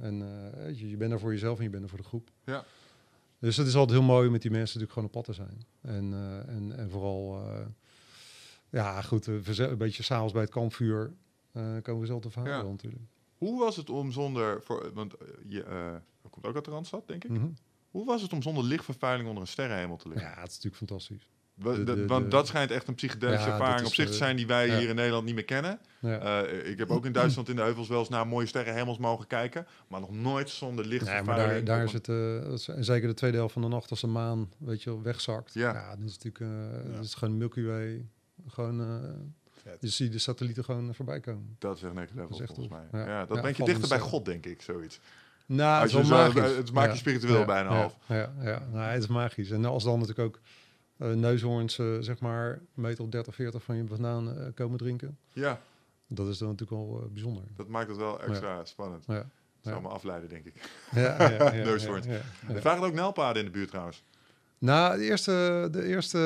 En 0.00 0.22
eh, 0.22 0.78
je, 0.78 0.88
je 0.90 0.96
bent 0.96 1.12
er 1.12 1.18
voor 1.20 1.32
jezelf 1.32 1.59
en 1.59 1.64
je 1.64 1.70
bent 1.70 1.82
er 1.82 1.88
voor 1.88 1.98
de 1.98 2.04
groep. 2.04 2.30
Ja. 2.44 2.64
Dus 3.38 3.56
het 3.56 3.66
is 3.66 3.74
altijd 3.74 3.98
heel 3.98 4.06
mooi 4.06 4.26
om 4.26 4.32
met 4.32 4.42
die 4.42 4.50
mensen 4.50 4.80
natuurlijk 4.80 4.92
gewoon 4.92 5.09
op 5.09 5.12
pad 5.14 5.24
te 5.24 5.32
zijn. 5.32 5.64
En, 5.96 6.12
eh, 6.12 6.54
en, 6.56 6.76
en 6.78 6.90
vooral, 6.90 7.36
eh, 7.44 7.66
ja 8.70 9.02
goed, 9.02 9.28
eh, 9.28 9.34
een 9.59 9.78
beetje 9.78 10.02
s'avonds 10.02 10.32
bij 10.32 10.42
het 10.42 10.50
kampvuur 10.50 11.12
eh, 11.52 11.62
komen 11.82 12.00
we 12.00 12.06
zelf 12.06 12.22
te 12.22 12.30
verhalen 12.30 12.64
Ja. 12.64 12.70
natuurlijk. 12.70 13.02
Hoe 13.39 13.59
was 13.59 13.76
het 13.76 13.91
om 13.91 14.12
zonder, 14.12 14.62
voor, 14.62 14.91
want 14.95 15.14
eh, 15.16 15.26
je 15.49 15.62
eh, 15.64 15.95
komt 16.30 16.47
ook 16.47 16.55
uit 16.55 16.64
de 16.64 16.70
Randstad, 16.70 17.07
denk 17.07 17.24
ik. 17.24 17.30
Mhm. 17.30 17.47
Hoe 17.91 18.07
was 18.07 18.22
het 18.22 18.32
om 18.32 18.43
zonder 18.43 18.64
lichtvervuiling 18.64 19.28
onder 19.28 19.43
een 19.43 19.49
sterrenhemel 19.49 19.97
te 19.97 20.09
liggen? 20.09 20.28
Ja, 20.28 20.34
het 20.41 20.49
is 20.51 20.55
natuurlijk 20.55 20.76
fantastisch. 20.76 21.28
De- 21.55 21.84
dat- 21.84 21.97
de- 21.97 22.07
want 22.07 22.30
dat 22.30 22.47
schijnt 22.47 22.70
echt 22.70 22.89
een 22.89 22.95
psychedelische 22.95 23.47
Ja, 23.47 23.51
dat 23.53 23.61
ervaring 23.61 23.86
op 23.86 23.95
zich 23.95 24.07
te 24.07 24.12
eh, 24.12 24.18
zijn 24.18 24.36
die 24.36 24.47
wij 24.47 24.66
ja. 24.66 24.78
hier 24.78 24.89
in 24.89 24.95
Nederland 24.95 25.24
niet 25.24 25.34
meer 25.34 25.45
kennen. 25.45 25.80
Ja. 26.01 26.41
Ik 26.47 26.78
heb 26.78 26.91
ook 26.91 27.07
in 27.07 27.12
Duitsland 27.12 27.49
in 27.49 27.57
de 27.57 27.62
heuvels 27.62 27.89
wel 27.89 27.99
eens 27.99 28.09
naar 28.09 28.26
mooie 28.26 28.47
sterrenhemels 28.47 28.99
mogen 28.99 29.26
kijken, 29.26 29.66
maar 29.89 30.01
nog 30.01 30.11
nooit 30.11 30.51
zonder 30.51 30.84
Nee, 30.84 30.93
lichtvervuiling. 30.93 31.36
maar 31.39 31.49
daar, 31.49 31.64
daar 31.64 31.84
is 31.84 31.93
het, 31.93 32.05
dat 32.66 32.84
zeker 32.84 33.09
de 33.09 33.14
tweede 33.14 33.36
helft 33.36 33.53
van 33.53 33.62
de 33.62 33.68
nacht 33.68 33.91
als 33.91 34.01
de 34.01 34.07
maan, 34.07 34.53
weet 34.59 34.82
je 34.82 35.01
wegzakt. 35.03 35.55
Ja. 35.55 35.97
Dan 35.97 36.05
is 36.07 36.18
natuurlijk, 36.18 36.39
Ja. 36.86 36.93
dat 36.97 37.05
is 37.05 37.14
gewoon 37.14 37.36
Milky 37.36 37.62
Way. 37.64 38.07
Gewoon, 38.49 38.80
Vet. 39.71 39.81
je 39.81 39.89
ziet 39.89 40.12
de 40.12 40.19
satellieten 40.19 40.64
gewoon 40.64 40.95
voorbij 40.95 41.21
komen. 41.21 41.57
Dat 41.59 41.77
is 41.77 41.83
echt 41.83 41.93
next 41.95 42.14
level 42.14 42.29
Dat 42.29 42.35
is 42.41 42.45
echt 42.45 42.55
volgens 42.55 42.83
mij. 42.91 43.05
Ja, 43.07 43.27
dat 43.27 43.41
brengt 43.41 43.57
je 43.59 43.64
dichter 43.64 43.89
bij. 43.89 43.99
God, 43.99 44.25
denk 44.25 44.47
ik, 44.47 44.62
zoiets. 44.62 45.01
Nou, 45.47 45.83
Als 45.83 45.93
het 45.93 46.03
is 46.03 46.09
wel 46.09 46.31
zo- 46.31 46.57
het 46.57 46.73
maakt 46.73 46.93
je 46.93 46.99
spiritueel 46.99 47.45
bijna 47.45 47.71
ja, 47.71 47.77
half. 47.77 47.97
Ja, 48.07 48.33
ja, 48.41 48.62
Nou, 48.73 48.85
het 48.91 49.03
is 49.03 49.09
magisch. 49.09 49.51
En 49.51 49.64
als 49.64 49.85
dan 49.85 49.99
natuurlijk 49.99 50.27
ook 50.29 50.41
eh, 50.99 51.12
neushoorns, 51.12 51.79
eh, 51.79 51.87
zeg 52.01 52.19
maar, 52.21 52.61
meter 52.75 53.05
of 53.05 53.11
30, 53.11 53.35
40 53.35 53.62
van 53.62 53.77
je 53.77 53.85
banaan 53.85 54.37
eh, 54.39 54.47
komen 54.55 54.79
drinken. 54.79 55.19
Ja, 55.33 55.61
Dat 56.07 56.29
is 56.29 56.39
dan 56.39 56.49
natuurlijk 56.49 56.81
wel 56.81 57.09
bijzonder. 57.12 57.43
dat 57.57 57.69
maakt 57.69 57.89
het 57.89 57.97
wel 57.97 58.23
extra 58.23 58.64
spannend. 58.64 59.05
Ja. 59.07 59.14
Dat 59.14 59.25
Ja. 59.62 59.71
zal 59.71 59.81
me 59.81 59.89
afleiden, 59.89 60.29
denk 60.29 60.45
ik. 60.47 60.71
Ja, 60.95 61.31
ja, 61.31 61.51
Neushoorns. 61.64 62.07
Er 62.07 62.23
vragen 62.61 62.83
ook 62.83 62.93
nelpaden 62.95 63.39
in 63.45 63.45
de 63.45 63.55
buurt 63.55 63.69
trouwens. 63.69 64.05
Nou, 64.59 64.98
de 64.98 65.04
eerste, 65.04 65.68
de 65.70 65.84
eerste, 65.84 66.18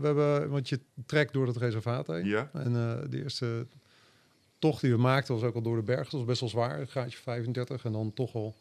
we 0.00 0.06
hebben, 0.06 0.50
want 0.50 0.68
je 0.68 0.80
trekt 1.06 1.32
door 1.32 1.46
het 1.46 1.56
reservaat 1.56 2.06
heen. 2.06 2.26
Ja. 2.26 2.50
En 2.52 2.76
eh, 2.76 3.10
de 3.10 3.22
eerste 3.22 3.66
tocht 4.58 4.80
die 4.80 4.90
we 4.90 4.96
maakten 4.96 5.34
was 5.34 5.42
ook 5.42 5.54
al 5.54 5.62
door 5.62 5.76
de 5.76 5.82
bergen. 5.82 6.04
Dat 6.04 6.12
was 6.12 6.24
best 6.24 6.40
wel 6.40 6.48
zwaar, 6.48 6.80
een 6.80 6.86
graadje 6.86 7.18
35 7.18 7.84
en 7.84 7.92
dan 7.92 8.12
toch 8.12 8.34
al 8.34 8.54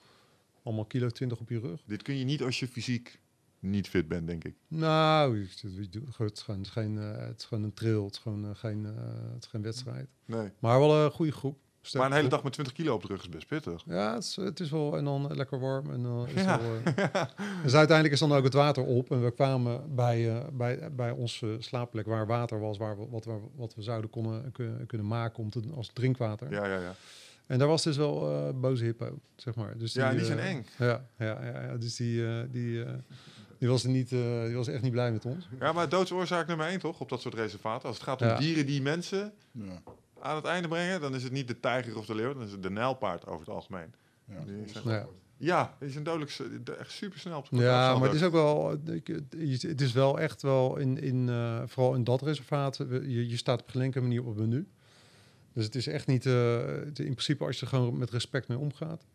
allemaal 0.63 0.85
kilo 0.85 1.09
20 1.09 1.39
op 1.39 1.49
je 1.49 1.59
rug. 1.59 1.81
Dit 1.85 2.01
kun 2.01 2.17
je 2.17 2.25
niet 2.25 2.41
als 2.41 2.59
je 2.59 2.67
fysiek 2.67 3.19
niet 3.59 3.87
fit 3.87 4.07
bent, 4.07 4.27
denk 4.27 4.43
ik. 4.43 4.55
Nou, 4.67 5.39
het 5.39 5.49
is 5.49 5.87
gewoon, 6.11 6.31
het 6.31 6.45
is 6.61 6.69
geen, 6.69 6.97
eh, 6.97 7.27
het 7.27 7.39
is 7.39 7.45
gewoon 7.45 7.63
een 7.63 7.73
trail, 7.73 8.05
het 8.05 8.13
is 8.13 8.19
gewoon 8.19 8.45
eh, 8.45 8.55
geen, 8.55 8.85
het 9.33 9.43
is 9.43 9.49
geen 9.49 9.61
wedstrijd. 9.61 10.09
Nee. 10.25 10.49
Maar 10.59 10.79
wel 10.79 10.95
een 10.95 11.11
goede 11.11 11.31
groep. 11.31 11.57
Maar 11.93 12.05
een 12.05 12.11
hele 12.13 12.27
dag 12.27 12.43
met 12.43 12.53
20 12.53 12.73
kilo 12.75 12.93
op 12.93 13.01
de 13.01 13.07
rug 13.07 13.19
is 13.21 13.29
best 13.29 13.47
pittig. 13.47 13.83
Ja, 13.85 14.13
het 14.13 14.23
is, 14.23 14.35
het 14.35 14.59
is 14.59 14.69
wel, 14.69 14.97
en 14.97 15.03
dan 15.03 15.35
lekker 15.35 15.59
warm. 15.59 15.91
En 15.91 16.03
dan 16.03 16.27
is 16.27 16.43
Ja. 16.43 16.59
wel, 16.61 16.93
eh, 16.95 17.23
dus 17.63 17.73
uiteindelijk 17.75 18.13
is 18.13 18.19
dan 18.19 18.31
ook 18.33 18.43
het 18.43 18.53
water 18.53 18.83
op. 18.83 19.11
En 19.11 19.23
we 19.23 19.31
kwamen 19.31 19.95
bij, 19.95 20.29
eh, 20.29 20.47
bij, 20.53 20.89
bij 20.95 21.11
onze 21.11 21.55
slaapplek 21.59 22.05
waar 22.05 22.27
water 22.27 22.59
was, 22.59 22.77
waar 22.77 22.97
we, 22.97 23.05
wat, 23.09 23.25
we, 23.25 23.37
wat 23.55 23.75
we 23.75 23.81
zouden 23.81 24.09
konnen, 24.09 24.51
kun- 24.51 24.83
kunnen 24.87 25.07
maken 25.07 25.43
om 25.43 25.49
te, 25.49 25.61
als 25.75 25.89
drinkwater. 25.93 26.51
Ja, 26.51 26.65
ja, 26.65 26.79
ja. 26.79 26.93
En 27.47 27.59
daar 27.59 27.67
was 27.67 27.83
dus 27.83 27.97
wel 27.97 28.31
eh 28.31 28.53
boze 28.59 28.83
hippo, 28.83 29.19
zeg 29.35 29.55
maar. 29.55 29.77
Dus 29.77 29.93
Ja, 29.93 30.09
en 30.09 30.15
die 30.17 30.25
zijn 30.25 30.39
eh, 30.39 30.49
eng. 30.49 30.65
Ja, 30.77 31.05
ja, 31.17 31.43
ja, 31.45 31.61
ja, 31.61 31.77
dus 31.77 31.95
die, 31.95 32.27
eh, 32.27 32.39
die, 32.51 32.83
eh, 32.83 32.91
die, 33.57 33.69
was 33.69 33.83
er 33.83 33.89
niet, 33.89 34.11
eh, 34.11 34.43
die 34.45 34.55
was 34.55 34.67
echt 34.67 34.81
niet 34.81 34.91
blij 34.91 35.11
met 35.11 35.25
ons. 35.25 35.47
Ja, 35.59 35.71
maar 35.71 35.89
doodsoorzaak 35.89 36.47
nummer 36.47 36.67
één 36.67 36.79
toch, 36.79 36.99
op 36.99 37.09
dat 37.09 37.21
soort 37.21 37.33
reservaten. 37.33 37.87
Als 37.87 37.97
het 37.97 38.05
gaat 38.05 38.21
om 38.21 38.27
Ja. 38.27 38.37
dieren 38.37 38.65
die 38.65 38.81
mensen 38.81 39.33
Ja. 39.51 39.81
Aan 40.21 40.35
het 40.35 40.45
einde 40.45 40.67
brengen, 40.67 41.01
dan 41.01 41.15
is 41.15 41.23
het 41.23 41.31
niet 41.31 41.47
de 41.47 41.59
tijger 41.59 41.97
of 41.97 42.05
de 42.05 42.15
leeuw, 42.15 42.33
dan 42.33 42.43
is 42.43 42.51
het 42.51 42.63
de 42.63 42.69
nijlpaard 42.69 43.25
over 43.27 43.39
het 43.39 43.49
algemeen. 43.55 43.93
Ja. 44.25 44.43
Die 44.45 44.67
zijn- 44.67 44.83
Ja. 44.87 45.07
Ja, 45.41 45.75
die 45.79 45.89
zijn 45.89 46.03
dodelijk, 46.03 46.37
echt 46.79 46.91
super 46.91 47.19
snel. 47.19 47.45
Ja, 47.49 47.93
maar 47.97 48.07
het 48.07 48.13
is 48.17 48.23
ook 48.23 48.31
wel, 48.31 48.73
ik- 48.85 49.07
het 49.07 49.35
is- 49.35 49.63
is 49.63 49.91
wel 49.91 50.19
echt 50.19 50.41
wel 50.41 50.77
in, 50.77 51.01
in 51.01 51.29
eh, 51.29 51.61
vooral 51.65 51.93
in 51.95 52.03
dat 52.03 52.21
reservaat, 52.21 52.77
je, 52.77 53.27
je 53.29 53.37
staat 53.37 53.61
op 53.61 53.69
geen 53.69 53.81
enkele 53.81 54.03
manier 54.03 54.19
op 54.19 54.27
het 54.27 54.37
menu. 54.37 54.67
Dus 55.53 55.65
het 55.65 55.75
is 55.75 55.87
echt 55.87 56.07
niet, 56.07 56.25
eh, 56.25 56.77
in 56.85 56.93
principe 56.93 57.45
als 57.45 57.55
je 57.55 57.61
er 57.61 57.67
gewoon 57.67 57.97
met 57.97 58.09
respect 58.09 58.47
mee 58.47 58.57
omgaat, 58.57 59.05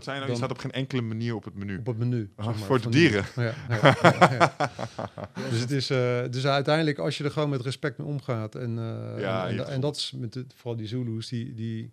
Wat 0.00 0.08
zijn 0.08 0.16
nou? 0.16 0.28
Dan- 0.28 0.36
staat 0.36 0.50
op 0.50 0.58
geen 0.58 0.70
enkele 0.70 1.02
manier 1.02 1.34
op 1.34 1.44
het 1.44 1.54
menu. 1.54 1.78
op 1.78 1.86
het 1.86 1.98
menu. 1.98 2.30
Ah, 2.36 2.44
zeg 2.44 2.54
maar, 2.58 2.64
voor 2.66 2.80
de 2.80 2.88
dieren. 2.88 3.24
Ja, 3.36 3.42
ja, 3.68 3.96
ja, 4.02 4.32
ja. 4.32 4.54
dus, 5.50 5.60
het 5.60 5.70
is, 5.70 5.90
eh, 5.90 6.22
dus 6.30 6.46
uiteindelijk 6.46 6.98
als 6.98 7.18
je 7.18 7.24
er 7.24 7.30
gewoon 7.30 7.48
met 7.50 7.60
respect 7.60 7.98
mee 7.98 8.06
omgaat 8.06 8.54
en, 8.54 8.74
Ja, 9.18 9.46
en, 9.48 9.54
je 9.54 9.62
en, 9.62 9.68
en 9.68 9.80
dat 9.80 9.96
is 9.96 10.12
met 10.16 10.32
de, 10.32 10.44
vooral 10.54 10.76
die 10.76 10.86
Zulus, 10.86 11.28
die, 11.28 11.54
die, 11.54 11.90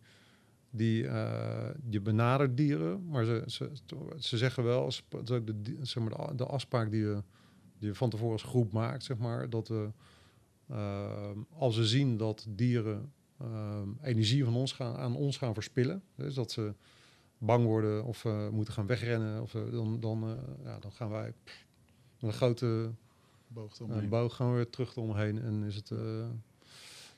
die 0.70 1.08
eh, 1.08 1.70
je 1.90 2.02
benadert 2.02 2.58
dieren, 2.58 3.08
maar 3.10 3.26
ze, 3.26 3.44
ze, 3.48 3.70
ze 4.18 4.38
zeggen 4.38 4.64
wel, 4.64 4.92
ze- 4.92 5.02
dat 5.10 5.30
is 5.30 5.36
ook 5.36 5.46
de, 5.66 5.76
zeg 5.82 6.04
maar, 6.04 6.36
de, 6.36 6.46
afspraak 6.46 6.92
die 6.92 7.02
je, 7.02 7.24
die 7.80 7.88
je 7.90 7.96
van 7.96 8.10
tevoren 8.10 8.32
als 8.34 8.44
groep 8.44 8.72
maakt, 8.72 9.04
zeg 9.04 9.18
maar, 9.18 9.50
dat 9.50 9.68
we 9.68 9.90
als 11.58 11.78
we 11.78 11.86
zien 11.86 12.18
dat 12.18 12.46
dieren 12.50 13.12
energie 14.02 14.44
van 14.44 14.56
ons 14.56 14.72
gaan, 14.72 14.96
aan 14.96 15.16
ons 15.16 15.38
gaan 15.38 15.54
verspillen, 15.54 16.02
dus 16.16 16.34
dat 16.34 16.52
ze 16.52 16.74
bang 17.38 17.66
worden 17.66 18.04
of 18.04 18.26
eh, 18.26 18.50
moeten 18.50 18.74
gaan 18.74 18.86
wegrennen, 18.88 19.42
of, 19.42 19.56
eh, 19.56 19.62
dan, 19.72 20.00
dan, 20.00 20.24
eh, 20.24 20.64
ja, 20.66 20.80
dan 20.80 20.92
gaan 20.92 21.10
wij 21.10 21.34
pff, 21.44 21.66
met 22.20 22.32
een 22.32 22.38
grote 22.38 22.92
Boog 23.48 23.80
een 23.80 23.86
eromheen. 23.86 24.10
boog 24.10 24.36
gaan 24.36 24.50
we 24.50 24.56
weer 24.56 24.70
terug 24.70 24.96
eromheen 24.96 25.42
en 25.42 25.64
is 25.64 25.76
het. 25.76 25.92
eh, 25.92 26.26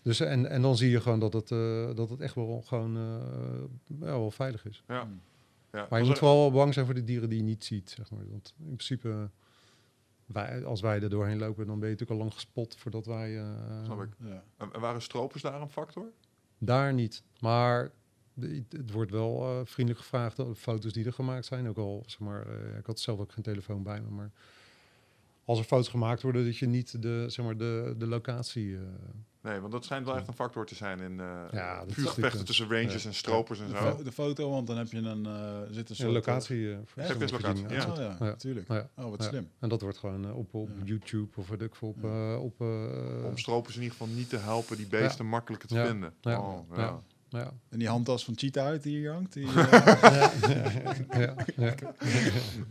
dus 0.02 0.20
en, 0.20 0.46
en 0.50 0.62
dan 0.62 0.78
zie 0.78 0.90
je 0.90 1.02
gewoon 1.02 1.20
dat 1.20 1.34
het, 1.34 1.52
eh, 1.52 1.96
dat 1.96 2.10
het 2.10 2.20
echt 2.20 2.36
wel 2.36 2.62
gewoon 2.66 2.96
eh, 2.98 3.98
ja, 4.00 4.06
wel 4.06 4.32
veilig 4.32 4.66
is. 4.66 4.84
Ja. 4.88 5.04
Mm. 5.04 5.22
Ja. 5.72 5.78
Maar 5.80 5.84
je 5.84 5.90
Was 5.90 6.00
moet 6.02 6.10
er- 6.12 6.18
vooral 6.18 6.40
wel 6.40 6.52
bang 6.52 6.74
zijn 6.74 6.86
voor 6.86 6.96
de 6.96 7.04
dieren 7.04 7.30
die 7.30 7.38
je 7.38 7.44
niet 7.44 7.66
ziet, 7.66 7.90
zeg 7.90 8.12
maar. 8.12 8.30
Want 8.30 8.54
in 8.58 8.66
principe, 8.66 9.30
wij, 10.26 10.66
als 10.66 10.82
wij 10.82 11.02
er 11.02 11.10
doorheen 11.10 11.38
lopen, 11.38 11.68
dan 11.68 11.80
ben 11.80 11.90
je 11.90 11.94
natuurlijk 11.94 12.12
al 12.20 12.26
lang 12.26 12.34
gespot 12.34 12.76
voordat 12.78 13.06
wij. 13.06 13.38
eh, 13.40 13.84
Snap 13.84 14.02
ik. 14.02 14.10
Ja. 14.20 14.44
En- 14.58 14.74
en 14.74 14.80
waren 14.80 15.02
stropers 15.02 15.42
daar 15.42 15.62
een 15.62 15.70
factor? 15.70 16.06
Daar 16.58 16.94
niet. 16.94 17.24
Maar 17.40 17.92
het 18.70 18.92
wordt 18.92 19.12
wel 19.12 19.42
eh, 19.44 19.60
vriendelijk 19.66 20.04
gevraagd, 20.04 20.36
de 20.38 20.56
foto's 20.56 20.94
die 20.94 21.06
er 21.06 21.14
gemaakt 21.14 21.46
zijn. 21.46 21.68
Ook 21.70 21.78
al, 21.78 22.04
zeg 22.08 22.20
maar, 22.20 22.48
eh, 22.48 22.78
ik 22.78 22.86
had 22.86 23.00
zelf 23.00 23.20
ook 23.20 23.32
geen 23.32 23.44
telefoon 23.44 23.84
bij 23.84 24.02
me, 24.02 24.10
maar 24.10 24.32
als 25.46 25.60
er 25.60 25.66
foto's 25.66 25.88
gemaakt 25.88 26.22
worden, 26.22 26.46
dat 26.46 26.58
je 26.58 26.66
niet 26.68 27.02
de, 27.02 27.26
zeg 27.28 27.46
maar, 27.46 27.58
de, 27.58 27.96
de 27.98 28.08
locatie... 28.08 28.76
eh, 28.76 28.82
Nee, 29.42 29.60
want 29.60 29.72
dat 29.72 29.86
schijnt 29.86 30.06
wel 30.06 30.16
echt 30.16 30.28
een 30.28 30.34
factor 30.34 30.66
te 30.66 30.76
zijn 30.76 31.00
in 31.00 31.20
eh 31.20 31.26
Ja, 31.52 31.82
is 31.82 31.94
vuurgevechten 31.94 32.22
natuurlijk- 32.22 32.46
tussen 32.46 32.70
rangers 32.70 33.06
en 33.06 33.14
stropers 33.14 33.60
en 33.60 33.70
zo. 33.70 34.04
de 34.04 34.12
foto, 34.12 34.50
want 34.50 34.68
dan 34.68 34.78
heb 34.78 34.88
je 34.92 34.98
een, 34.98 35.26
eh 35.26 35.60
zit 35.72 35.90
een 35.90 35.96
Ja, 35.98 36.04
soort... 36.04 36.12
locatie. 36.14 36.72
eh, 36.72 36.78
voor- 36.86 37.04
Ja, 37.04 37.10
voor 37.10 37.22
locatie, 37.32 37.70
ja. 37.70 37.90
Oh, 37.92 37.96
ja, 37.96 38.02
Ja. 38.04 38.18
natuurlijk. 38.20 38.68
Ja. 38.68 38.90
Oh, 38.96 39.10
wat 39.10 39.24
Ja. 39.24 39.30
slim. 39.30 39.50
En 39.60 39.70
dat 39.70 39.82
wordt 39.82 39.98
gewoon 39.98 40.26
eh, 40.28 40.38
op, 40.38 40.54
op 40.54 40.70
Ja. 40.78 40.84
YouTube 40.86 41.28
of 41.36 41.50
weet 41.50 41.62
ik 41.62 41.76
veel, 41.76 41.88
op... 41.88 41.98
Ja. 42.02 42.34
eh, 42.34 42.42
op 42.44 42.62
eh, 42.62 43.26
Om 43.26 43.38
stropers 43.38 43.76
in 43.76 43.82
ieder 43.82 43.98
geval 43.98 44.14
niet 44.16 44.30
te 44.30 44.38
helpen 44.38 44.78
die 44.78 44.88
beesten 44.88 45.26
makkelijker 45.26 45.68
te 45.70 45.76
Ja. 45.76 45.86
vinden. 45.86 46.14
Ja. 46.22 46.40
Oh, 46.40 46.76
ja. 46.76 47.02
Ja. 47.30 47.52
En 47.70 47.80
die 47.80 47.88
handtas 47.88 48.24
van 48.26 48.34
Cheetah 48.38 48.66
uit 48.66 48.84
die 48.84 48.98
hier 48.98 49.12
hangt, 49.12 49.34
die... 49.34 49.46
eh, 49.54 49.54
ja, 49.72 50.32
ja, 51.12 51.36
ja, 51.58 51.76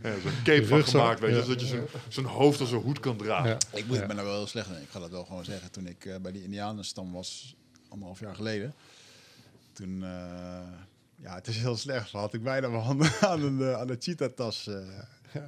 Ja, 0.01 0.19
zo'n 0.19 0.31
cape 0.43 0.65
van 0.67 0.83
gemaakt, 0.83 1.19
weet 1.19 1.29
je, 1.29 1.35
ja. 1.35 1.43
zodat 1.43 1.61
je 1.61 1.67
zo'n 1.67 1.85
zo'n 2.07 2.25
hoofd 2.25 2.59
als 2.59 2.71
een 2.71 2.81
hoed 2.81 2.99
kan 2.99 3.17
dragen. 3.17 3.49
ja. 3.49 3.57
Ik 3.73 3.87
moet, 3.87 3.97
Ja. 3.97 4.05
ben 4.05 4.17
er 4.17 4.23
wel 4.23 4.35
heel 4.37 4.47
slecht 4.47 4.69
in. 4.69 4.81
Ik 4.81 4.89
ga 4.89 4.99
dat 4.99 5.09
wel 5.09 5.25
gewoon 5.25 5.45
zeggen. 5.45 5.71
Toen 5.71 5.87
ik 5.87 6.05
eh, 6.05 6.15
bij 6.21 6.31
die 6.31 6.43
Indianenstam 6.43 7.11
was, 7.11 7.55
anderhalf 7.89 8.19
jaar 8.19 8.35
geleden. 8.35 8.73
Toen, 9.73 10.03
eh, 10.03 10.09
ja, 11.15 11.35
het 11.35 11.47
is 11.47 11.57
heel 11.57 11.77
slecht. 11.77 12.11
Had 12.11 12.33
ik 12.33 12.43
bijna 12.43 12.67
mijn 12.67 12.83
handen 12.83 13.11
aan 13.29 13.41
een, 13.43 13.61
eh, 13.61 13.73
aan 13.79 13.89
een 13.89 13.97
cheetah-tas. 13.99 14.69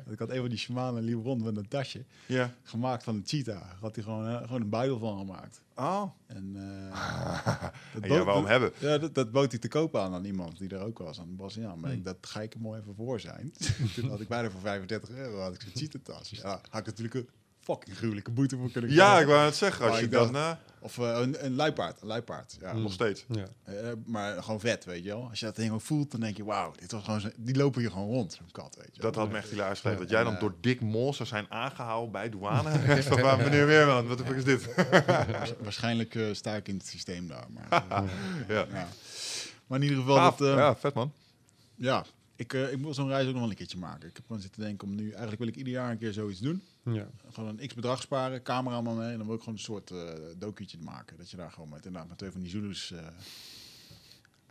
Ik 0.10 0.20
had 0.20 0.30
een 0.30 0.40
van 0.40 0.50
die 0.50 0.58
shamanen 0.58 1.04
liep 1.04 1.24
rond 1.24 1.44
met 1.44 1.58
een 1.58 1.68
tasje. 1.68 2.04
Ja. 2.26 2.54
Gemaakt 2.64 3.04
van 3.04 3.16
een 3.16 3.24
cheetah. 3.26 3.62
Had 3.80 3.96
hij 3.96 4.04
gewoon, 4.04 4.28
eh, 4.28 4.42
gewoon 4.46 4.62
een 4.62 4.70
buidel 4.70 5.00
van 5.00 5.18
gemaakt. 5.18 5.62
Oh, 5.76 6.04
En, 6.28 6.54
eh, 6.56 6.92
dat 7.94 8.02
bood- 8.02 8.12
ja, 8.12 8.24
waarom 8.24 8.42
dat- 8.44 8.52
hebben? 8.52 8.72
Ja, 8.80 8.98
dat, 8.98 9.16
dat 9.16 9.32
bood 9.32 9.52
hij 9.52 9.60
te 9.60 9.68
koop 9.68 9.96
aan 9.96 10.14
aan 10.14 10.26
iemand 10.26 10.58
die 10.58 10.70
er 10.70 10.82
ook 10.82 10.98
was, 10.98 11.20
aan 11.20 11.36
Bas. 11.36 11.54
Ja, 11.56 11.76
maar 11.76 11.90
Hmm. 11.90 12.00
ik, 12.00 12.06
dat 12.06 12.18
ga 12.22 12.42
ik 12.42 12.54
er 12.54 12.60
mooi 12.60 12.82
even 12.82 12.96
voor 12.96 13.20
zijn. 13.20 13.54
Toen 13.96 14.10
had 14.10 14.20
ik 14.22 14.28
bijna 14.28 14.50
voor 14.50 14.62
35 14.62 15.10
euro 15.10 15.40
had 15.40 15.54
ik 15.54 15.62
zo'n 15.62 15.72
cheetah-tas. 15.76 16.30
Ja, 16.30 16.62
had 16.70 16.80
ik 16.80 16.86
natuurlijk 16.86 17.26
fucking 17.62 17.98
gruwelijke 17.98 18.32
boete 18.32 18.58
voor 18.58 18.72
kunnen 18.72 18.92
Ja, 18.92 19.20
ik 19.20 19.26
wou 19.28 19.46
het 19.46 19.56
zeggen. 19.56 19.84
Als 19.86 19.92
Maar 19.94 20.02
je 20.02 20.08
dan... 20.10 20.34
dacht- 20.34 20.58
eh, 20.60 20.64
Of 20.84 20.98
eh, 20.98 21.20
een, 21.22 21.46
een 21.46 21.56
luipaard, 21.56 22.02
een 22.02 22.08
luipaard. 22.08 22.58
Ja. 22.62 22.74
Mm. 22.74 22.82
nog 22.82 22.94
steeds. 22.94 23.26
Ja. 23.28 23.46
Eh, 23.64 23.74
maar 24.06 24.44
gewoon 24.44 24.60
vet, 24.60 24.86
weet 24.86 25.04
je 25.04 25.10
wel. 25.10 25.28
Als 25.30 25.40
je 25.40 25.46
dat 25.46 25.56
ding 25.56 25.72
ook 25.72 25.82
voelt, 25.82 26.12
dan 26.12 26.20
denk 26.20 26.38
je, 26.38 26.44
wauw, 26.44 26.72
dit 26.80 26.92
was 26.92 27.04
gewoon 27.04 27.22
zo- 27.22 27.30
die 27.38 27.56
lopen 27.56 27.82
hier 27.82 27.92
gewoon 27.92 28.08
rond, 28.08 28.34
zo'n 28.34 28.52
kat, 28.52 28.76
weet 28.76 28.96
je 28.96 29.02
wel. 29.02 29.12
Dat 29.12 29.22
had 29.22 29.32
me 29.32 29.38
echt 29.38 29.50
hilarisch 29.50 29.80
gegeven. 29.80 30.02
Dat 30.02 30.10
jij 30.12 30.24
dan 30.24 30.38
door 30.40 30.54
Dick 30.62 30.82
Mol 30.82 31.14
zou 31.14 31.30
zijn 31.30 31.46
aangehouden 31.50 32.12
bij 32.12 32.30
douane. 32.30 32.72
Ik 32.98 33.04
van, 33.04 33.22
maar 33.22 33.38
meneer 33.38 33.66
Weerman, 33.66 34.08
wat 34.08 34.18
de 34.18 34.26
fuck 34.26 34.36
is 34.36 34.44
dit? 34.44 34.76
Waarschijnlijk 35.62 36.16
eh, 36.16 36.26
sta 36.32 36.56
ik 36.56 36.68
in 36.68 36.76
het 36.78 36.88
systeem 36.88 37.28
daar. 37.28 37.46
Maar, 37.50 37.84
ja. 38.48 38.66
ja. 38.72 38.88
maar 39.68 39.78
in 39.80 39.84
ieder 39.84 39.98
geval, 39.98 40.16
Gaaf. 40.16 40.36
dat, 40.38 40.48
eh, 40.48 40.56
ja, 40.56 40.76
vet 40.76 40.94
man. 40.94 41.14
ja, 41.76 42.06
ik, 42.36 42.54
eh, 42.54 42.72
ik 42.72 42.80
wil 42.80 42.94
zo'n 42.94 43.08
reis 43.08 43.26
ook 43.26 43.32
nog 43.32 43.42
wel 43.42 43.50
een 43.50 43.56
keertje 43.56 43.78
maken. 43.78 44.10
Ik 44.10 44.16
heb 44.16 44.26
gewoon 44.26 44.42
zitten 44.42 44.62
denken 44.62 44.88
om 44.88 44.96
nu, 44.96 45.08
eigenlijk 45.10 45.40
wil 45.40 45.48
ik 45.48 45.56
ieder 45.56 45.74
jaar 45.74 45.92
een 45.92 45.98
keer 45.98 46.14
zoiets 46.14 46.40
doen. 46.40 46.64
Ja. 46.84 47.08
Gewoon 47.32 47.60
een 47.60 47.68
x 47.68 47.74
bedrag 47.74 48.02
sparen, 48.02 48.44
cameraman 48.44 48.98
mee. 48.98 49.12
En 49.12 49.18
dan 49.18 49.26
wil 49.28 49.36
ik 49.36 49.42
gewoon 49.42 49.56
een 49.58 49.64
soort 49.64 49.92
eh 49.92 50.14
docuutje 50.38 50.78
maken. 50.82 51.18
Dat 51.18 51.30
je 51.32 51.38
daar 51.38 51.52
gewoon 51.52 51.70
met, 51.70 51.86
inderdaad, 51.86 52.10
met 52.10 52.18
twee 52.18 52.32
van 52.32 52.42
die 52.42 52.50
Zulus 52.50 52.92
eh, 52.92 53.00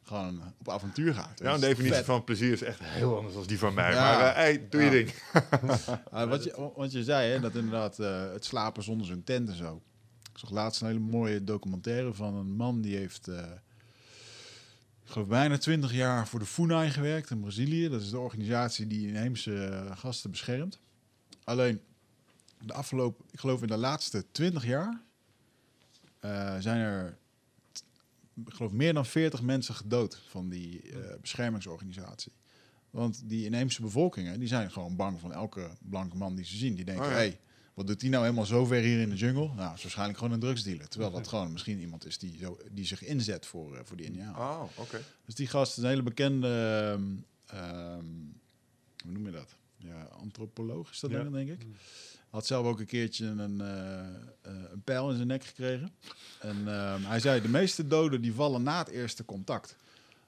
gewoon 0.03 0.43
op 0.59 0.69
avontuur 0.69 1.15
gaat. 1.15 1.39
Jouw 1.39 1.51
Dat 1.53 1.63
is 1.63 1.69
definitie 1.69 1.97
vet. 1.97 2.05
van 2.05 2.25
plezier 2.25 2.53
is 2.53 2.63
echt 2.63 2.79
heel 2.83 3.17
anders 3.17 3.35
dan 3.35 3.45
die 3.47 3.59
van 3.59 3.75
mij. 3.75 3.93
Ja. 3.93 4.01
Maar 4.01 4.27
eh, 4.29 4.35
hey, 4.35 4.69
doe 4.69 4.81
je 4.83 4.87
Ja. 4.87 4.93
ding. 4.93 5.13
Wat, 6.31 6.45
je, 6.45 6.71
wat 6.77 6.93
je 6.93 7.05
zei, 7.05 7.31
hè, 7.33 7.41
dat 7.41 7.55
inderdaad 7.55 7.99
eh, 7.99 8.31
het 8.33 8.45
slapen 8.45 8.83
zonder 8.83 9.07
zo'n 9.07 9.25
tent 9.25 9.49
en 9.49 9.57
zo. 9.57 9.83
Ik 10.33 10.39
zag 10.39 10.51
laatst 10.51 10.81
een 10.81 10.87
hele 10.87 10.99
mooie 11.01 11.45
documentaire 11.45 12.15
van 12.15 12.35
een 12.35 12.53
man 12.57 12.81
die 12.81 12.97
heeft, 12.97 13.29
eh, 13.29 13.39
ik 15.05 15.11
geloof 15.11 15.29
bijna 15.29 15.59
20 15.59 15.93
jaar 15.93 16.29
voor 16.29 16.39
de 16.39 16.47
FUNAI 16.47 16.91
gewerkt 16.91 17.31
in 17.31 17.41
Brazilië. 17.41 17.89
Dat 17.89 18.01
is 18.01 18.11
de 18.11 18.19
organisatie 18.19 18.87
die 18.87 19.09
inheemse 19.09 19.85
gasten 19.95 20.31
beschermt. 20.31 20.81
Alleen 21.45 21.81
de 22.67 22.73
afgelopen, 22.73 23.25
ik 23.31 23.41
geloof 23.41 23.61
in 23.63 23.69
de 23.69 23.77
laatste 23.77 24.25
20 24.33 24.65
jaar, 24.67 25.03
eh, 26.21 26.57
zijn 26.59 26.79
er, 26.81 27.19
ik 28.47 28.53
geloof 28.55 28.73
meer 28.73 28.95
dan 28.95 29.07
40 29.07 29.43
mensen 29.43 29.75
gedood 29.75 30.23
van 30.29 30.49
die 30.49 30.83
eh, 30.93 31.21
beschermingsorganisatie. 31.21 32.33
Want 32.91 33.23
die 33.29 33.45
inheemse 33.45 33.83
bevolkingen, 33.83 34.39
die 34.39 34.49
zijn 34.49 34.71
gewoon 34.71 34.97
bang 34.97 35.21
van 35.21 35.33
elke 35.33 35.71
blanke 35.81 36.17
man 36.17 36.35
die 36.35 36.45
ze 36.45 36.57
zien. 36.57 36.75
Die 36.75 36.85
denken, 36.85 37.05
Oh 37.05 37.11
ja. 37.11 37.17
hey, 37.17 37.41
wat 37.75 37.87
doet 37.87 38.01
die 38.01 38.11
nou 38.11 38.23
helemaal 38.25 38.47
zo 38.47 38.65
ver 38.65 38.83
hier 38.83 39.01
in 39.01 39.09
de 39.11 39.17
jungle? 39.17 39.55
Nou, 39.55 39.75
is 39.75 39.83
waarschijnlijk 39.83 40.19
gewoon 40.19 40.33
een 40.35 40.41
drugsdealer. 40.41 40.89
Terwijl 40.89 41.13
dat 41.13 41.29
gewoon 41.29 41.53
misschien 41.53 41.79
iemand 41.81 42.07
is 42.07 42.19
die, 42.19 42.39
zo, 42.39 42.59
die 42.71 42.85
zich 42.87 43.05
inzet 43.05 43.47
voor, 43.47 43.77
eh, 43.77 43.81
voor 43.85 43.97
die 43.97 44.07
Indianen. 44.07 44.37
Oh, 44.41 44.63
oké. 44.77 45.01
Dus 45.25 45.35
die 45.35 45.47
gast 45.47 45.77
is 45.77 45.83
een 45.83 45.89
hele 45.89 46.03
bekende, 46.03 46.49
ehm, 46.93 47.17
ehm, 47.59 48.05
hoe 49.03 49.13
noem 49.13 49.25
je 49.27 49.33
dat? 49.33 49.55
Ja, 49.77 50.03
antropoloog 50.03 50.91
is 50.91 51.01
dat 51.01 51.11
Ja. 51.11 51.23
dan, 51.23 51.33
denk 51.33 51.49
ik. 51.49 51.67
Had 52.31 52.47
zelf 52.47 52.67
ook 52.67 52.81
een 52.81 52.87
keertje 52.87 53.27
een, 53.27 53.61
eh, 53.61 53.99
eh, 54.01 54.71
een 54.73 54.83
pijl 54.85 55.11
in 55.11 55.17
zijn 55.17 55.29
nek 55.29 55.45
gekregen. 55.45 55.93
En 56.41 56.57
ehm, 56.69 57.03
hij 57.03 57.21
zei, 57.21 57.41
de 57.41 57.49
meeste 57.49 57.87
doden 57.87 58.21
die 58.21 58.35
vallen 58.35 58.63
na 58.63 58.79
het 58.79 58.89
eerste 58.89 59.25
contact. 59.25 59.77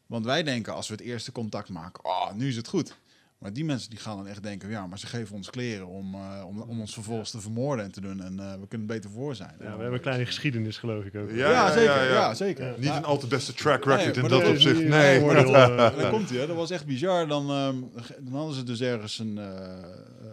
Want 0.06 0.24
wij 0.24 0.42
denken, 0.42 0.74
als 0.74 0.88
we 0.88 0.94
het 0.94 1.02
eerste 1.02 1.32
contact 1.32 1.68
maken, 1.68 2.04
oh, 2.04 2.32
nu 2.32 2.48
is 2.48 2.56
het 2.56 2.68
goed. 2.68 2.94
Maar 3.42 3.52
die 3.52 3.64
mensen 3.64 3.90
die 3.90 3.98
gaan 3.98 4.16
dan 4.16 4.26
echt 4.26 4.42
denken, 4.42 4.70
ja, 4.70 4.86
maar 4.86 4.98
ze 4.98 5.06
geven 5.06 5.34
ons 5.34 5.50
kleren 5.50 5.86
om, 5.86 6.14
eh, 6.14 6.44
om, 6.46 6.60
om 6.60 6.80
ons 6.80 6.92
vervolgens 6.92 7.30
te 7.30 7.40
vermoorden 7.40 7.84
en 7.84 7.92
te 7.92 8.00
doen. 8.00 8.22
En 8.22 8.40
eh, 8.40 8.60
we 8.60 8.66
kunnen 8.68 8.86
beter 8.86 9.10
voor 9.10 9.34
zijn. 9.34 9.54
Ja, 9.58 9.64
we 9.64 9.68
hebben 9.68 9.92
een 9.92 10.00
kleine 10.00 10.26
geschiedenis, 10.26 10.78
geloof 10.78 11.04
ik 11.04 11.14
ook. 11.14 11.30
Ja, 11.30 11.36
Ja, 11.36 11.50
ja, 11.50 11.72
zeker. 11.72 11.94
ja, 11.94 12.04
Ja, 12.04 12.12
ja. 12.12 12.34
zeker. 12.34 12.74
Niet 12.78 12.90
een 12.90 13.04
al 13.04 13.18
te 13.18 13.26
beste 13.26 13.54
track 13.54 13.84
record 13.84 13.96
Nee, 13.96 14.12
in 14.14 14.20
dat 14.20 14.30
dat 14.30 14.48
opzicht. 14.48 14.78
Nee. 14.78 14.88
nee, 14.88 15.22
oordeel, 15.22 15.54
eh, 15.56 15.98
Dan 15.98 16.10
komt 16.10 16.28
hij, 16.28 16.38
hè. 16.38 16.46
Dat 16.46 16.56
was 16.56 16.70
echt 16.70 16.86
bizar. 16.86 17.28
Dan, 17.28 17.50
ehm, 17.50 17.80
dan 18.20 18.32
hadden 18.34 18.54
ze 18.54 18.62
dus 18.62 18.80
ergens 18.80 19.18
een... 19.18 19.40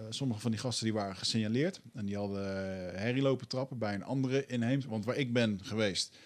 sommige 0.10 0.39
van 0.39 0.51
die 0.51 0.60
gasten 0.60 0.86
die 0.86 0.93
waren 0.93 1.16
gesignaleerd. 1.16 1.82
En 1.93 2.05
die 2.05 2.18
hadden 2.18 2.43
herrie 2.99 3.22
lopen 3.22 3.47
trappen 3.47 3.78
bij 3.78 3.93
een 3.93 4.03
andere 4.03 4.45
inheems. 4.45 4.86
Want 4.86 5.05
waar 5.05 5.18
ik 5.18 5.34
ben 5.34 5.60
geweest, 5.64 6.18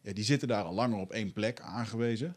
ja, 0.00 0.12
die 0.12 0.24
zitten 0.24 0.48
daar 0.48 0.64
al 0.64 0.74
langer 0.74 0.98
op 0.98 1.12
één 1.12 1.32
plek 1.32 1.60
aangewezen. 1.60 2.36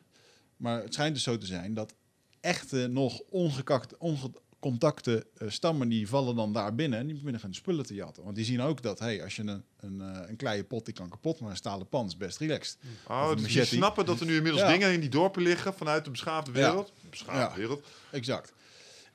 Maar 0.58 0.82
het 0.82 0.94
schijnt 0.94 1.14
dus 1.14 1.24
zo 1.24 1.38
te 1.38 1.46
zijn 1.46 1.74
dat 1.74 1.94
echte, 2.42 2.88
nog 2.88 3.20
ongekakte, 3.30 3.96
ongecontacte 4.00 5.26
eh, 5.38 5.50
stammen... 5.50 5.90
die 5.90 6.08
vallen 6.08 6.36
dan 6.36 6.54
daar 6.54 6.76
binnen 6.76 7.00
en 7.00 7.06
die 7.06 7.16
beginnen 7.16 7.40
gaan 7.42 7.54
spullen 7.54 7.86
te 7.86 7.94
jatten. 7.94 8.24
Want 8.24 8.36
die 8.36 8.46
zien 8.46 8.62
ook 8.62 8.82
dat, 8.82 9.00
hey, 9.00 9.24
als 9.24 9.36
je 9.36 9.42
een, 9.42 9.64
een, 9.80 10.02
eh, 10.02 10.30
een 10.30 10.36
kleine 10.36 10.64
pot, 10.64 10.86
die 10.86 10.94
kan 10.94 11.10
kapot... 11.10 11.40
maar 11.40 11.50
een 11.50 11.56
stalen 11.58 11.88
pan 11.88 12.06
is 12.06 12.18
best 12.18 12.38
relaxed. 12.38 12.78
Oh, 13.08 13.22
Of 13.24 13.32
een 13.32 13.38
dus 13.44 13.54
die 13.54 13.64
snappen 13.64 14.06
dat 14.06 14.20
er 14.20 14.26
nu 14.26 14.36
inmiddels 14.36 14.64
Ja. 14.64 14.72
dingen 14.72 14.94
in 14.94 15.00
die 15.00 15.10
dorpen 15.10 15.42
liggen 15.42 15.74
vanuit 15.74 16.04
de 16.06 16.12
beschaafde 16.12 16.52
wereld. 16.52 16.94
Beschaafde 17.10 17.40
Ja. 17.40 17.56
wereld. 17.56 17.86
Exact. 18.12 18.54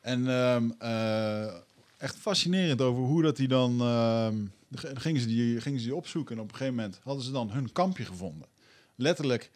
En 0.00 0.28
ehm, 0.28 0.70
eh, 0.78 1.54
echt 1.98 2.16
fascinerend 2.16 2.80
over 2.80 3.02
hoe 3.02 3.22
dat 3.22 3.36
die 3.36 3.48
dan... 3.48 3.80
ehm, 3.80 4.36
dan 4.68 5.00
gingen 5.00 5.20
ze 5.20 5.26
die, 5.26 5.60
gingen 5.60 5.78
ze 5.80 5.84
die 5.86 5.94
opzoeken 5.94 6.36
en 6.36 6.42
op 6.42 6.48
een 6.48 6.56
gegeven 6.56 6.74
moment 6.76 7.00
hadden 7.02 7.24
ze 7.24 7.30
dan 7.30 7.50
hun 7.50 7.72
kampje 7.72 8.04
gevonden. 8.04 8.48
Letterlijk, 8.94 9.50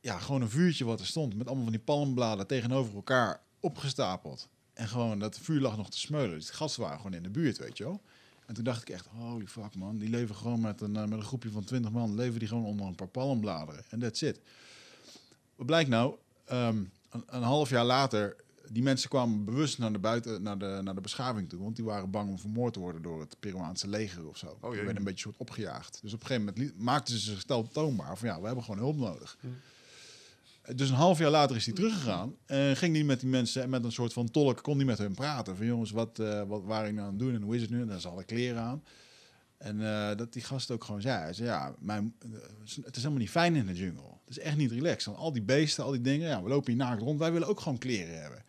ja, 0.00 0.18
gewoon 0.18 0.42
een 0.42 0.50
vuurtje 0.50 0.84
wat 0.84 1.00
er 1.00 1.06
stond 1.06 1.36
met 1.36 1.46
allemaal 1.46 1.64
van 1.64 1.72
die 1.72 1.82
palmbladen 1.82 2.46
tegenover 2.46 2.94
elkaar 2.94 3.40
opgestapeld. 3.60 4.48
En 4.72 4.88
gewoon, 4.88 5.18
dat 5.18 5.38
vuur 5.38 5.60
lag 5.60 5.76
nog 5.76 5.90
te 5.90 5.98
smeulen. 5.98 6.36
Dus 6.36 6.46
de 6.46 6.52
gasten 6.52 6.82
waren 6.82 6.96
gewoon 6.96 7.14
in 7.14 7.22
de 7.22 7.30
buurt, 7.30 7.58
weet 7.58 7.78
je 7.78 7.84
wel. 7.84 8.00
En 8.46 8.54
toen 8.54 8.64
dacht 8.64 8.82
ik 8.82 8.88
echt, 8.88 9.06
holy 9.06 9.46
fuck 9.46 9.74
man, 9.74 9.98
die 9.98 10.08
leven 10.08 10.34
gewoon 10.34 10.60
met 10.60 10.80
een, 10.80 10.96
eh, 10.96 11.02
met 11.02 11.18
een 11.18 11.24
groepje 11.24 11.50
van 11.50 11.64
20 11.64 11.90
man, 11.90 12.14
leven 12.14 12.38
die 12.38 12.48
gewoon 12.48 12.64
onder 12.64 12.86
een 12.86 12.94
paar 12.94 13.08
palmbladeren. 13.08 13.84
En 13.88 13.98
that's 13.98 14.22
it. 14.22 14.40
Wat 15.56 15.66
blijkt 15.66 15.90
nou? 15.90 16.14
Ehm, 16.44 16.76
een, 17.10 17.24
een 17.26 17.42
half 17.42 17.70
jaar 17.70 17.84
later, 17.84 18.36
die 18.68 18.82
mensen 18.82 19.08
kwamen 19.08 19.44
bewust 19.44 19.78
naar 19.78 19.92
de, 19.92 19.98
buiten, 19.98 20.42
naar, 20.42 20.58
de, 20.58 20.80
naar 20.82 20.94
de 20.94 21.00
beschaving 21.00 21.48
toe. 21.48 21.62
Want 21.62 21.76
die 21.76 21.84
waren 21.84 22.10
bang 22.10 22.30
om 22.30 22.38
vermoord 22.38 22.72
te 22.72 22.80
worden 22.80 23.02
door 23.02 23.20
het 23.20 23.36
Peruaanse 23.40 23.88
leger 23.88 24.28
of 24.28 24.36
zo. 24.36 24.58
jee. 24.60 24.70
die 24.70 24.80
werden 24.80 24.96
een 24.96 25.04
beetje 25.04 25.20
soort 25.20 25.36
opgejaagd. 25.36 25.98
Dus 26.02 26.12
op 26.12 26.20
een 26.20 26.26
gegeven 26.26 26.54
moment 26.54 26.78
maakten 26.78 27.18
ze 27.18 27.30
zichzelf 27.30 27.68
toonbaar 27.68 28.18
van 28.18 28.28
ja, 28.28 28.40
we 28.40 28.46
hebben 28.46 28.64
gewoon 28.64 28.80
hulp 28.80 28.96
nodig. 28.96 29.38
Dus 30.76 30.88
een 30.88 30.94
half 30.94 31.18
jaar 31.18 31.30
later 31.30 31.56
is 31.56 31.64
hij 31.66 31.74
teruggegaan. 31.74 32.34
En 32.46 32.76
ging 32.76 32.94
hij 32.94 33.04
met 33.04 33.20
die 33.20 33.28
mensen, 33.28 33.62
en 33.62 33.70
met 33.70 33.84
een 33.84 33.92
soort 33.92 34.12
van 34.12 34.30
tolk, 34.30 34.62
kon 34.62 34.76
hij 34.76 34.84
met 34.84 34.98
hen 34.98 35.14
praten. 35.14 35.56
Van 35.56 35.66
jongens, 35.66 35.90
wat, 35.90 36.18
eh, 36.18 36.42
wat 36.42 36.64
waren 36.64 36.80
jullie 36.84 36.94
nou 37.00 37.06
aan 37.06 37.14
het 37.14 37.18
doen 37.22 37.34
en 37.34 37.42
hoe 37.42 37.54
is 37.54 37.60
het 37.60 37.70
nu? 37.70 37.80
En 37.80 37.86
dan 37.86 38.00
hadden 38.02 38.24
kleren 38.24 38.62
aan. 38.62 38.82
En 39.58 39.80
eh, 39.86 40.16
dat 40.16 40.32
die 40.32 40.42
gast 40.42 40.70
ook 40.70 40.84
gewoon 40.84 41.00
zei, 41.00 41.32
ja, 41.34 41.74
mijn, 41.78 42.14
eh, 42.22 42.28
het 42.84 42.96
is 42.96 43.02
helemaal 43.02 43.18
niet 43.22 43.30
fijn 43.30 43.54
in 43.56 43.66
de 43.66 43.74
jungle. 43.74 44.02
Het 44.24 44.36
is 44.36 44.38
echt 44.38 44.56
niet 44.56 44.70
relaxed. 44.70 45.04
Want 45.04 45.18
al 45.18 45.32
die 45.32 45.42
beesten, 45.42 45.84
al 45.84 45.90
die 45.90 46.00
dingen, 46.00 46.28
ja, 46.28 46.42
we 46.42 46.48
lopen 46.48 46.72
hier 46.72 46.82
naakt 46.82 47.02
rond. 47.02 47.18
Wij 47.18 47.32
willen 47.32 47.48
ook 47.48 47.60
gewoon 47.60 47.78
kleren 47.78 48.20
hebben. 48.22 48.42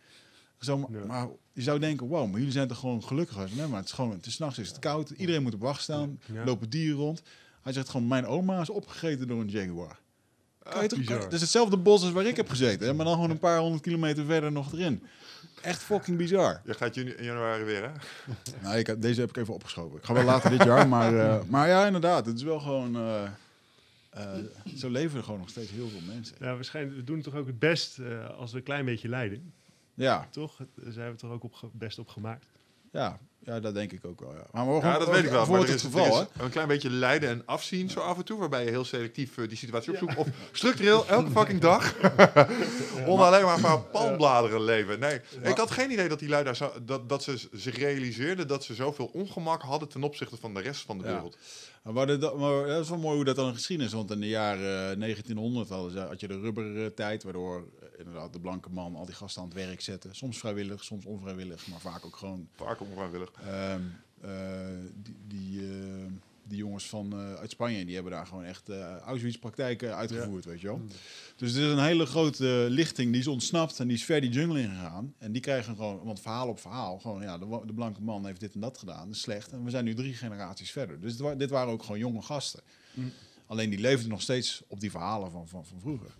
Zo, 0.60 0.78
maar, 0.78 0.90
Ja. 1.00 1.06
maar 1.06 1.28
je 1.52 1.62
zou 1.62 1.78
denken, 1.78 2.06
wow, 2.06 2.26
maar 2.30 2.38
jullie 2.38 2.52
zijn 2.52 2.68
toch 2.68 2.78
gewoon 2.78 3.02
gelukkig. 3.04 3.38
als- 3.38 3.52
Nee, 3.52 3.66
maar 3.66 3.78
het 3.78 3.86
is 3.88 3.92
gewoon, 3.94 4.10
het 4.10 4.26
is 4.26 4.34
's 4.34 4.38
nachts 4.38 4.58
is 4.58 4.68
het 4.68 4.78
koud. 4.78 5.10
Iedereen 5.10 5.42
moet 5.42 5.54
op 5.54 5.60
wacht 5.60 5.82
staan. 5.82 6.20
Ja. 6.32 6.44
Lopen 6.44 6.70
dieren 6.70 6.96
rond. 6.96 7.22
Hij 7.62 7.72
zegt 7.72 7.88
gewoon, 7.88 8.08
mijn 8.08 8.26
oma 8.26 8.60
is 8.60 8.70
opgegeten 8.70 9.26
door 9.28 9.40
een 9.40 9.48
jaguar. 9.48 9.98
Kan 10.70 10.82
je 10.82 10.88
toch, 10.88 10.98
bizar. 10.98 11.20
het 11.20 11.32
is 11.32 11.40
hetzelfde 11.40 11.76
bos 11.76 12.02
als 12.02 12.12
waar 12.12 12.26
ik 12.26 12.36
heb 12.36 12.48
gezeten, 12.48 12.86
hè, 12.86 12.94
maar 12.94 13.04
dan 13.04 13.14
gewoon 13.14 13.30
een 13.30 13.38
paar 13.38 13.58
honderd 13.58 13.82
kilometer 13.82 14.24
verder 14.24 14.52
nog 14.52 14.72
erin. 14.72 15.02
Echt 15.62 15.82
fucking 15.82 16.16
bizar. 16.16 16.60
Je 16.64 16.74
gaat 16.74 16.94
juni- 16.94 17.10
in 17.10 17.24
januari 17.24 17.64
weer, 17.64 17.82
hè? 17.82 17.90
Nou, 18.62 18.76
ik, 18.76 19.02
deze 19.02 19.20
heb 19.20 19.28
ik 19.28 19.36
even 19.36 19.54
opgeschoven. 19.54 19.98
Ik 19.98 20.04
ga 20.04 20.12
wel 20.14 20.24
later 20.24 20.50
dit 20.50 20.64
jaar, 20.64 20.88
maar, 20.88 21.18
eh, 21.18 21.42
maar 21.50 21.68
ja, 21.68 21.86
inderdaad. 21.86 22.26
Het 22.26 22.36
is 22.36 22.42
wel 22.42 22.60
gewoon... 22.60 22.96
eh, 22.96 23.22
eh, 24.10 24.28
zo 24.76 24.90
leven 24.90 25.18
er 25.18 25.24
gewoon 25.24 25.40
nog 25.40 25.48
steeds 25.48 25.70
heel 25.70 25.88
veel 25.88 26.00
mensen. 26.14 26.36
Ja, 26.40 26.54
waarschijnlijk, 26.54 26.96
we 26.96 27.04
doen 27.04 27.22
toch 27.22 27.34
ook 27.34 27.46
het 27.46 27.58
best 27.58 27.98
eh, 27.98 28.28
als 28.38 28.50
we 28.52 28.56
een 28.58 28.62
klein 28.64 28.84
beetje 28.84 29.08
lijden. 29.08 29.52
Ja, 29.94 30.28
Toch? 30.30 30.56
Daar 30.74 30.92
zijn 30.92 31.06
we 31.06 31.12
het 31.12 31.22
er 31.22 31.30
ook 31.30 31.44
op 31.44 31.70
best 31.72 31.98
op 31.98 32.08
gemaakt. 32.08 32.46
Ja, 32.92 33.18
ja, 33.44 33.60
dat 33.60 33.74
denk 33.74 33.92
ik 33.92 34.04
ook 34.04 34.20
wel. 34.20 34.34
Ja, 34.52 34.64
maar 34.64 34.74
Ja, 34.74 34.98
dat 34.98 35.08
weet 35.10 35.24
ik 35.24 35.30
wel. 35.30 35.44
Voor 35.44 35.50
Maar 35.58 35.60
het, 35.60 35.68
er 35.68 35.74
is, 35.74 35.82
geval, 35.82 36.04
er 36.20 36.26
is 36.36 36.42
een 36.44 36.50
klein 36.50 36.68
beetje 36.68 36.90
lijden 36.90 37.28
en 37.28 37.42
afzien 37.46 37.90
zo 37.90 38.00
af 38.00 38.16
en 38.16 38.24
toe, 38.24 38.38
waarbij 38.38 38.64
je 38.64 38.70
heel 38.70 38.84
selectief 38.84 39.38
eh, 39.38 39.48
die 39.48 39.56
situatie 39.56 39.92
opzoekt. 39.92 40.16
Of 40.16 40.26
structureel 40.52 41.06
elke 41.16 41.30
fucking 41.30 41.60
dag 41.60 41.94
onder 43.06 43.26
alleen 43.26 43.44
maar 43.44 43.54
een 43.54 43.60
paar 43.62 43.80
palmbladeren 43.80 44.62
leven. 44.64 44.98
Nee, 45.00 45.20
ik 45.42 45.56
had 45.56 45.70
geen 45.70 45.90
idee 45.90 46.08
dat 46.08 46.18
die 46.18 46.28
lui 46.28 46.44
daar 46.44 46.56
zo, 46.56 46.72
dat, 46.82 47.08
dat 47.08 47.22
ze 47.22 47.48
zich 47.52 47.78
realiseerden 47.78 48.48
dat 48.48 48.64
ze 48.64 48.74
zoveel 48.74 49.06
ongemak 49.12 49.62
hadden 49.62 49.88
ten 49.88 50.02
opzichte 50.02 50.36
van 50.36 50.54
de 50.54 50.60
rest 50.60 50.82
van 50.82 50.98
de 50.98 51.04
Ja. 51.04 51.12
wereld. 51.12 51.36
Maar, 51.82 52.18
dat, 52.18 52.38
maar 52.38 52.66
dat 52.66 52.82
is 52.82 52.88
wel 52.88 52.98
mooi 52.98 53.16
hoe 53.16 53.24
dat 53.24 53.36
dan 53.36 53.54
geschiedenis 53.54 53.92
is. 53.92 53.98
Want 53.98 54.10
in 54.10 54.20
de 54.20 54.28
jaren 54.28 54.92
eh, 54.92 55.00
1900 55.00 55.68
hadden 55.68 55.90
ze, 55.92 55.98
had 55.98 56.20
je 56.20 56.28
de 56.28 56.40
rubbertijd, 56.40 57.22
waardoor 57.22 57.68
eh, 57.80 57.88
inderdaad 57.98 58.32
de 58.32 58.40
blanke 58.40 58.70
man 58.70 58.96
al 58.96 59.06
die 59.06 59.14
gasten 59.14 59.42
aan 59.42 59.48
het 59.48 59.56
werk 59.56 59.80
zette. 59.80 60.08
Soms 60.12 60.38
vrijwillig, 60.38 60.84
soms 60.84 61.04
onvrijwillig, 61.04 61.66
maar 61.66 61.80
vaak 61.80 62.04
ook 62.04 62.16
gewoon 62.16 62.48
Vaak 62.54 62.80
onvrijwillig. 62.80 63.32
Ehm, 63.46 63.80
eh, 64.20 64.30
die, 64.94 65.16
die, 65.26 65.60
eh, 65.60 66.12
die 66.44 66.58
jongens 66.58 66.88
van, 66.88 67.12
eh, 67.12 67.34
uit 67.34 67.50
Spanje, 67.50 67.84
die 67.84 67.94
hebben 67.94 68.12
daar 68.12 68.26
gewoon 68.26 68.44
echt 68.44 68.68
eh 68.68 68.96
Auschwitz-praktijken 68.96 69.96
uitgevoerd, 69.96 70.44
weet 70.44 70.60
je 70.60 70.66
wel. 70.66 70.80
Dus 71.36 71.54
er 71.54 71.62
is 71.66 71.72
een 71.72 71.84
hele 71.84 72.06
grote 72.06 72.66
lichting 72.68 73.10
die 73.12 73.20
is 73.20 73.26
ontsnapt 73.26 73.80
en 73.80 73.86
die 73.88 73.96
is 73.96 74.04
ver 74.04 74.20
die 74.20 74.30
jungle 74.30 74.60
ingegaan. 74.60 75.14
En 75.18 75.32
die 75.32 75.40
krijgen 75.42 75.74
gewoon, 75.76 76.04
want 76.04 76.20
verhaal 76.20 76.48
op 76.48 76.60
verhaal, 76.60 76.98
gewoon 76.98 77.22
ja, 77.22 77.38
de, 77.38 77.60
de 77.66 77.72
blanke 77.72 78.02
man 78.02 78.26
heeft 78.26 78.40
dit 78.40 78.54
en 78.54 78.60
dat 78.60 78.78
gedaan, 78.78 79.06
dat 79.06 79.14
is 79.16 79.20
slecht. 79.22 79.52
En 79.52 79.64
we 79.64 79.70
zijn 79.70 79.84
nu 79.84 79.94
drie 79.94 80.14
generaties 80.14 80.70
verder. 80.70 81.00
Dus 81.00 81.10
dit, 81.12 81.20
wa- 81.20 81.34
dit 81.34 81.50
waren 81.50 81.72
ook 81.72 81.82
gewoon 81.82 81.98
jonge 81.98 82.22
gasten. 82.22 82.62
Alleen 83.46 83.70
die 83.70 83.78
leefden 83.78 84.08
nog 84.08 84.22
steeds 84.22 84.62
op 84.66 84.80
die 84.80 84.90
verhalen 84.90 85.30
van, 85.30 85.48
van, 85.48 85.66
van 85.66 85.80
vroeger. 85.80 86.10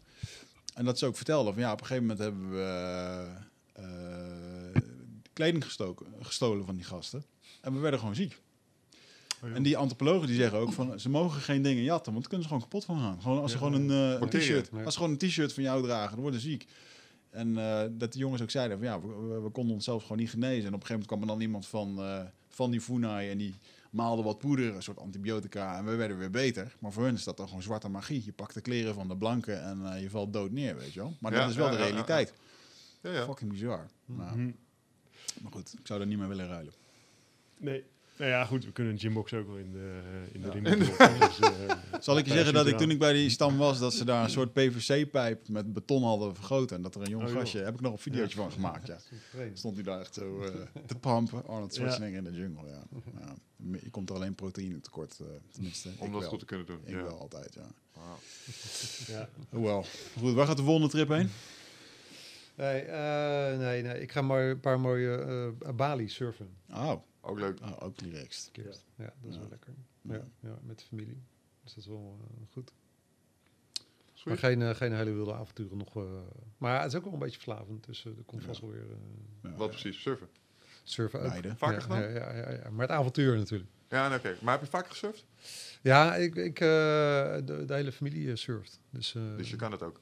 En 0.74 0.84
dat 0.84 0.98
ze 0.98 1.06
ook 1.06 1.16
vertelden 1.16 1.52
van 1.52 1.62
ja, 1.62 1.72
op 1.72 1.80
een 1.80 1.86
gegeven 1.86 2.06
moment 2.06 2.24
hebben 2.24 2.50
we 2.50 2.62
eh, 3.72 3.84
eh, 3.84 4.82
kleding 5.32 5.64
gestoken, 5.64 6.06
gestolen 6.20 6.66
van 6.66 6.74
die 6.74 6.84
gasten. 6.84 7.24
En 7.60 7.72
we 7.74 7.78
werden 7.78 8.00
gewoon 8.00 8.14
ziek. 8.14 8.40
En 9.54 9.62
die 9.62 9.76
antropologen 9.76 10.26
die 10.26 10.36
zeggen 10.36 10.58
ook 10.58 10.72
van 10.72 11.00
ze 11.00 11.08
mogen 11.08 11.40
geen 11.40 11.62
dingen 11.62 11.82
jatten, 11.82 12.12
want 12.12 12.28
dan 12.28 12.38
kunnen 12.38 12.42
ze 12.42 12.48
gewoon 12.54 12.62
kapot 12.62 12.84
van 12.84 12.98
gaan. 12.98 13.22
Gewoon 13.22 13.40
als 13.40 13.50
ze 13.52 13.58
gewoon 13.58 13.72
een, 13.90 13.90
eh, 14.20 14.20
t-shirt, 14.28 14.70
als 14.84 14.94
ze 14.94 15.00
gewoon 15.00 15.10
een 15.20 15.28
t-shirt 15.28 15.52
van 15.52 15.62
jou 15.62 15.82
dragen, 15.82 16.10
dan 16.12 16.20
worden 16.20 16.40
ze 16.40 16.48
ziek. 16.48 16.66
En 17.30 17.58
eh, 17.58 17.82
dat 17.90 18.12
de 18.12 18.18
jongens 18.18 18.42
ook 18.42 18.50
zeiden 18.50 18.78
van 18.78 18.86
ja, 18.86 19.00
we, 19.00 19.06
we- 19.08 19.40
we 19.40 19.48
konden 19.50 19.74
onszelf 19.74 20.02
gewoon 20.02 20.18
niet 20.18 20.30
genezen. 20.30 20.66
En 20.66 20.74
op 20.74 20.80
een 20.80 20.86
gegeven 20.86 20.92
moment 20.92 21.06
kwam 21.08 21.20
er 21.20 21.26
dan 21.26 21.40
iemand 21.40 21.66
van, 21.66 21.98
eh, 21.98 22.20
van 22.48 22.70
die 22.70 22.80
Funai 22.80 23.30
en 23.30 23.38
die 23.38 23.54
maalde 23.90 24.22
wat 24.22 24.38
poeder, 24.38 24.74
een 24.74 24.82
soort 24.82 24.98
antibiotica 24.98 25.78
en 25.78 25.84
we 25.84 25.94
werden 25.94 26.18
weer 26.18 26.30
beter. 26.30 26.76
Maar 26.78 26.92
voor 26.92 27.04
hun 27.04 27.14
is 27.14 27.24
dat 27.24 27.36
dan 27.36 27.46
gewoon 27.48 27.62
zwarte 27.62 27.88
magie. 27.88 28.22
Je 28.24 28.32
pakt 28.32 28.54
de 28.54 28.60
kleren 28.60 28.94
van 28.94 29.08
de 29.08 29.16
blanken 29.16 29.62
en 29.62 29.92
eh, 29.94 30.02
je 30.02 30.10
valt 30.10 30.32
dood 30.32 30.50
neer, 30.50 30.76
weet 30.76 30.92
je 30.92 31.00
wel. 31.00 31.16
Maar 31.20 31.32
Ja, 31.32 31.40
dat 31.40 31.50
is 31.50 31.56
wel 31.56 31.64
ja, 31.66 31.72
de 31.72 31.78
ja, 31.78 31.84
ja, 31.84 31.90
realiteit. 31.90 32.32
Ja, 33.00 33.12
ja. 33.12 33.24
Fucking 33.24 33.50
bizar. 33.50 33.86
Nou, 34.04 34.36
Mhm. 34.36 34.50
maar 35.42 35.52
goed, 35.52 35.72
ik 35.80 35.86
zou 35.86 36.00
er 36.00 36.06
niet 36.06 36.18
meer 36.18 36.28
willen 36.28 36.46
ruilen. 36.48 36.72
Nee. 37.58 37.84
Nou 38.22 38.34
ja, 38.34 38.44
goed, 38.44 38.64
we 38.64 38.72
kunnen 38.72 38.92
een 38.92 38.98
gymbox 38.98 39.32
ook 39.32 39.46
wel 39.46 39.56
in 39.56 39.72
de, 39.72 40.00
in 40.32 40.40
de 40.40 40.46
Ja. 40.46 40.76
droppen, 40.84 41.20
dus, 41.20 41.38
eh, 41.38 42.00
Zal 42.00 42.18
ik 42.18 42.26
je 42.26 42.32
zeggen 42.32 42.54
dat 42.54 42.66
ik 42.66 42.76
toen 42.78 42.90
ik 42.90 42.98
bij 42.98 43.12
die 43.12 43.30
stam 43.30 43.56
was, 43.56 43.78
dat 43.78 43.94
ze 43.94 44.04
daar 44.04 44.24
een 44.24 44.30
soort 44.30 44.52
PVC-pijp 44.52 45.48
met 45.48 45.72
beton 45.72 46.02
hadden 46.02 46.34
vergroten. 46.34 46.76
En 46.76 46.82
dat 46.82 46.94
er 46.94 47.00
een 47.02 47.10
jong 47.10 47.24
Oh, 47.28 47.32
gastje, 47.32 47.58
heb 47.58 47.74
ik 47.74 47.80
nog 47.80 47.92
een 47.92 47.98
videootje 47.98 48.36
van 48.36 48.52
gemaakt, 48.52 48.86
ja. 48.86 48.96
Stond 49.54 49.74
hij 49.74 49.82
daar 49.84 50.00
echt 50.00 50.14
zo 50.14 50.40
eh, 50.42 50.50
te 50.86 50.94
pampen, 50.94 51.46
Arnold 51.46 51.74
Schwarzenegger 51.74 52.16
in 52.18 52.24
de 52.24 52.32
jungle, 52.32 52.68
ja. 52.68 52.82
ja. 53.20 53.34
Je 53.82 53.90
komt 53.90 54.08
er 54.10 54.14
alleen 54.16 54.34
proteïne 54.34 54.80
tekort, 54.80 55.18
eh, 55.20 55.26
tenminste. 55.50 55.88
ik 55.88 56.00
Om 56.00 56.12
dat 56.12 56.20
wel. 56.20 56.28
goed 56.28 56.38
te 56.38 56.44
kunnen 56.44 56.66
doen. 56.66 56.80
Ik 56.84 56.94
ja. 56.94 57.02
wel 57.02 57.18
altijd, 57.18 57.54
ja. 57.54 57.66
Ja. 59.06 59.28
Hoewel. 59.48 59.84
Goed, 60.18 60.34
waar 60.34 60.46
gaat 60.46 60.56
de 60.56 60.62
volgende 60.62 60.88
trip 60.88 61.08
heen? 61.08 61.30
Nee, 62.54 62.80
eh, 62.80 63.58
nee, 63.58 63.82
nee, 63.82 64.00
ik 64.00 64.12
ga 64.12 64.22
maar 64.22 64.42
een 64.42 64.60
paar 64.60 64.80
mooie 64.80 65.16
eh, 65.64 65.72
Bali 65.74 66.08
surfen. 66.08 66.48
Oh, 66.70 66.92
Ook 67.24 67.38
leuk. 67.38 67.60
oh 67.60 67.76
ook 67.82 68.00
relaxed. 68.00 68.48
Kerst. 68.52 68.84
Ja, 68.96 69.04
dat 69.04 69.28
is 69.30 69.34
Ja. 69.34 69.40
wel 69.40 69.48
lekker. 69.50 69.72
Ja. 70.02 70.14
Ja, 70.14 70.24
ja, 70.40 70.58
met 70.62 70.78
de 70.78 70.84
familie. 70.84 71.22
Dus 71.62 71.74
dat 71.74 71.82
is 71.84 71.86
wel 71.90 72.18
eh, 72.20 72.52
goed. 72.52 72.72
Sweet. 74.12 74.26
Maar 74.42 74.50
geen, 74.50 74.62
eh, 74.62 74.74
geen 74.74 74.92
hele 74.92 75.10
wilde 75.12 75.34
avonturen 75.34 75.76
nog. 75.78 75.96
eh, 75.96 76.02
maar 76.58 76.82
het 76.82 76.92
is 76.92 76.98
ook 76.98 77.04
wel 77.04 77.12
een 77.12 77.18
beetje 77.18 77.40
verslavend. 77.40 77.84
Dus 77.86 78.04
er 78.04 78.12
komt 78.26 78.40
Ja. 78.42 78.46
vast 78.48 78.60
wel 78.60 78.70
weer 78.70 78.90
eh, 78.90 78.96
Ja, 79.50 79.56
Wat 79.56 79.70
precies? 79.70 80.00
Surfen? 80.02 80.28
surfen 80.82 81.20
ook. 81.20 81.32
Vaker 81.56 81.74
ja, 81.74 81.80
gedaan? 81.80 82.00
Ja, 82.02 82.08
ja, 82.08 82.32
ja, 82.36 82.50
ja, 82.50 82.70
maar 82.70 82.86
het 82.88 82.96
avontuur 82.96 83.36
natuurlijk. 83.36 83.70
Ja, 83.88 84.14
oké. 84.16 84.36
Maar 84.42 84.52
heb 84.52 84.62
je 84.64 84.70
vaak 84.70 84.86
gesurfd? 84.88 85.26
Ja, 85.82 86.14
ik, 86.14 86.34
ik, 86.34 86.60
eh, 86.60 86.66
de, 87.44 87.62
de 87.66 87.74
hele 87.74 87.92
familie 87.92 88.36
surft. 88.36 88.80
Dus, 88.90 89.14
eh, 89.14 89.36
Dus 89.36 89.50
je 89.50 89.56
kan 89.56 89.72
het 89.72 89.82
ook. 89.82 90.00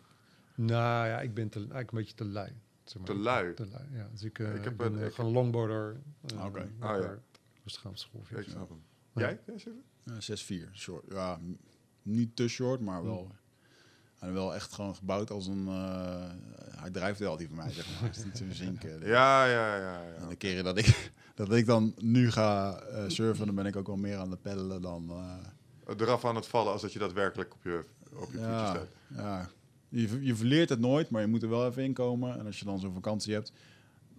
Nou 0.55 1.07
ja, 1.09 1.21
ik 1.21 1.35
ben 1.35 1.49
te, 1.49 1.59
eigenlijk 1.59 1.91
een 1.91 1.99
beetje 1.99 2.15
te 2.15 2.25
lui. 2.25 2.53
Zeg 2.91 3.03
maar. 3.03 3.11
Te 3.11 3.17
lui? 3.23 3.55
Te 3.55 3.67
lui, 3.67 3.85
ja. 3.93 4.09
Dus 4.13 4.23
ik, 4.23 4.39
eh, 4.39 4.55
Ik 4.55 4.65
heb 4.65 4.77
ben 4.77 4.93
het- 4.93 5.01
eh, 5.03 5.07
ik 5.09 5.17
longboarder. 5.33 5.97
eh, 6.27 6.45
oké. 6.45 6.59
lekker 6.59 6.89
Ah, 6.89 7.03
ja. 7.03 7.19
Rustig 7.65 7.85
aan 7.85 7.91
het 7.91 8.01
school. 8.01 8.23
Ja, 8.31 8.39
ik 8.39 8.49
snap 8.49 8.69
hem. 8.69 8.83
Ja. 9.15 9.21
Jij? 9.21 9.41
Jij 9.47 9.59
surfen? 9.59 9.83
Ja, 10.05 10.21
6-4, 10.21 10.69
short. 10.73 11.05
Ja, 11.09 11.39
niet 12.03 12.37
te 12.37 12.49
short, 12.49 12.81
maar 12.81 13.03
wel... 13.05 13.31
En 14.19 14.33
wel 14.33 14.55
echt 14.55 14.73
gewoon 14.73 14.95
gebouwd 14.95 15.31
als 15.31 15.47
een... 15.47 15.67
eh, 15.69 16.31
hij 16.81 16.91
drijft 16.91 17.19
wel, 17.19 17.37
die 17.37 17.47
van 17.47 17.57
mij, 17.57 17.71
zeg 17.73 17.87
maar. 18.01 18.09
Het 18.09 18.17
is 18.17 18.25
niet 18.25 18.37
zo'n 18.39 18.53
zinken. 18.53 19.01
Ja, 19.07 19.45
ja, 19.45 19.77
ja. 19.77 20.03
En 20.15 20.23
ja. 20.23 20.29
de 20.29 20.37
keren 20.37 20.65
dat 20.65 20.79
ik, 20.79 21.13
dat 21.35 21.53
ik 21.53 21.67
dan 21.67 21.95
nu 21.99 22.31
ga 22.31 22.79
eh, 22.79 23.05
surfen, 23.09 23.47
dan 23.47 23.55
ben 23.55 23.67
ik 23.67 23.77
ook 23.77 23.87
wel 23.87 23.97
meer 23.97 24.17
aan 24.17 24.31
het 24.31 24.43
peddelen 24.43 24.83
dan... 24.83 25.11
eh, 25.11 25.97
Eraf 25.97 26.25
aan 26.25 26.35
het 26.37 26.47
vallen 26.47 26.73
als 26.73 26.83
dat 26.83 26.93
je 26.93 26.99
daadwerkelijk 26.99 27.55
op 27.55 27.63
je, 27.63 27.85
op 28.15 28.33
je 28.33 28.39
ja, 28.39 28.67
staat. 28.75 28.89
ja. 29.09 29.49
Je, 29.91 30.25
je 30.25 30.35
verleert 30.37 30.69
het 30.69 30.81
nooit, 30.81 31.11
maar 31.11 31.21
je 31.21 31.27
moet 31.27 31.43
er 31.43 31.49
wel 31.49 31.67
even 31.67 31.85
in 31.85 31.93
komen. 31.93 32.39
En 32.39 32.47
als 32.47 32.59
je 32.59 32.65
dan 32.65 32.79
zo'n 32.79 32.95
vakantie 32.95 33.35
hebt, 33.35 33.53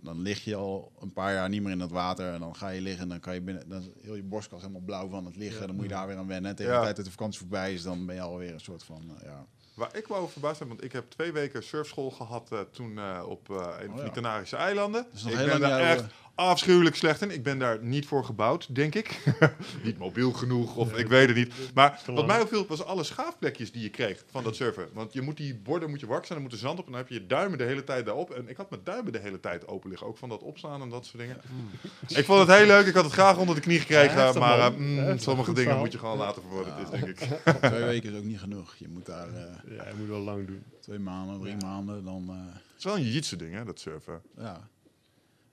dan 0.04 0.20
lig 0.22 0.44
je 0.44 0.56
al 0.56 0.92
een 1.02 1.14
paar 1.14 1.34
jaar 1.34 1.50
niet 1.50 1.62
meer 1.62 1.72
in 1.72 1.80
dat 1.80 1.92
water. 1.92 2.34
En 2.34 2.40
dan 2.40 2.56
ga 2.56 2.70
je 2.70 2.82
liggen 2.82 3.04
en 3.04 3.10
dan 3.10 3.20
kan 3.20 3.34
je 3.34 3.42
binnen... 3.42 3.70
Dan 3.70 3.80
is 3.82 3.88
heel 4.02 4.16
je 4.16 4.24
borstkas 4.24 4.62
helemaal 4.62 4.82
blauw 4.82 5.10
van 5.10 5.26
het 5.26 5.36
liggen. 5.36 5.68
Dan 5.68 5.76
moet 5.76 5.86
je 5.86 5.92
daar 5.92 6.08
weer 6.08 6.18
aan 6.18 6.28
wennen. 6.28 6.50
En 6.50 6.56
tegen 6.56 6.72
Ja. 6.72 6.78
de 6.78 6.84
tijd 6.84 6.96
dat 6.96 7.06
de 7.06 7.12
vakantie 7.12 7.40
voorbij 7.40 7.74
is, 7.74 7.84
dan 7.84 8.06
ben 8.06 8.16
je 8.16 8.22
alweer 8.22 8.54
een 8.54 8.60
soort 8.60 8.84
van... 8.84 9.02
eh, 9.18 9.24
ja. 9.26 9.46
Waar 9.74 9.96
ik 9.98 10.08
wel 10.08 10.18
over 10.18 10.32
verbaasd 10.32 10.60
ben, 10.60 10.68
want 10.68 10.84
ik 10.84 10.92
heb 10.92 11.10
twee 11.10 11.32
weken 11.32 11.64
surfschool 11.64 12.12
gehad 12.12 12.52
eh, 12.52 12.60
toen 12.72 12.98
eh, 12.98 13.24
op 13.28 13.50
een 13.50 13.88
van 13.88 13.98
ja. 13.98 14.04
die 14.04 14.12
Canarische 14.12 14.56
eilanden. 14.56 15.06
nog 15.24 15.32
ik 15.40 15.46
ben 15.46 15.60
daar 15.60 15.80
echt 15.82 16.06
afschuwelijk 16.36 16.96
slecht 16.96 17.22
in. 17.22 17.32
Ik 17.32 17.44
ben 17.44 17.60
daar 17.60 17.84
niet 17.84 18.06
voor 18.06 18.26
gebouwd, 18.26 18.76
denk 18.76 18.96
ik. 18.96 19.20
niet 19.84 19.98
mobiel 19.98 20.32
genoeg, 20.32 20.76
of 20.76 20.98
ik 20.98 21.08
weet 21.08 21.28
het 21.28 21.38
niet. 21.38 21.54
Maar 21.74 22.02
wat 22.06 22.28
mij 22.28 22.42
opviel, 22.42 22.66
was 22.68 22.84
alle 22.84 23.04
schaafplekjes 23.04 23.72
die 23.72 23.82
je 23.82 23.90
kreeg 23.90 24.24
van 24.32 24.44
dat 24.44 24.56
surfen. 24.56 24.88
Want 24.94 25.14
je 25.14 25.22
moet 25.22 25.38
die 25.38 25.56
borden 25.56 25.90
moet 25.90 26.00
je 26.00 26.06
waksen, 26.08 26.28
en 26.36 26.42
dan 26.42 26.44
moet 26.44 26.52
er 26.52 26.58
zand 26.68 26.80
op 26.80 26.86
en 26.86 26.92
dan 26.92 27.02
heb 27.02 27.10
je 27.10 27.14
je 27.14 27.28
duimen 27.28 27.58
de 27.58 27.64
hele 27.64 27.84
tijd 27.84 28.06
daarop. 28.06 28.30
En 28.32 28.50
ik 28.50 28.58
had 28.58 28.70
mijn 28.70 28.82
duimen 28.84 29.12
de 29.12 29.20
hele 29.20 29.40
tijd 29.40 29.68
open 29.68 29.90
liggen, 29.90 30.08
ook 30.08 30.18
van 30.18 30.30
dat 30.30 30.42
opstaan 30.42 30.82
en 30.82 30.90
dat 30.90 31.06
soort 31.06 31.18
dingen. 31.18 31.38
ik 32.08 32.26
vond 32.26 32.48
het 32.48 32.58
heel 32.58 32.66
leuk, 32.68 32.86
ik 32.86 32.94
had 32.94 33.04
het 33.04 33.14
graag 33.14 33.38
onder 33.38 33.56
de 33.56 33.62
knie 33.62 33.80
gekregen, 33.80 34.18
Ja, 34.18 34.34
maar 34.34 34.60
eh, 34.60 34.78
mm, 34.78 35.18
sommige 35.18 35.50
dingen 35.50 35.64
verhaal. 35.64 35.80
moet 35.84 35.92
je 35.92 35.98
gewoon 36.00 36.18
laten 36.18 36.42
voor 36.42 36.66
wat 36.66 36.66
het 36.76 36.94
is, 36.94 37.00
denk 37.00 37.08
ik. 37.20 37.40
Twee 37.72 37.84
weken 37.84 38.12
is 38.12 38.18
ook 38.18 38.24
niet 38.24 38.40
genoeg. 38.40 38.76
Je 38.76 38.88
moet 38.88 39.06
daar 39.06 39.28
eh, 39.28 39.76
ja, 39.76 39.88
je 39.88 39.94
moet 39.98 40.08
wel 40.08 40.20
lang 40.20 40.48
doen. 40.48 40.64
twee 40.82 41.00
maanden, 41.00 41.40
drie 41.42 41.56
maanden, 41.56 42.04
dan... 42.04 42.26
eh, 42.30 42.54
Het 42.56 42.78
is 42.78 42.84
wel 42.84 42.96
een 42.96 43.12
jiu 43.12 43.38
ding, 43.38 43.54
hè, 43.54 43.64
dat 43.66 43.80
surfen. 43.80 44.22
ja. 44.38 44.70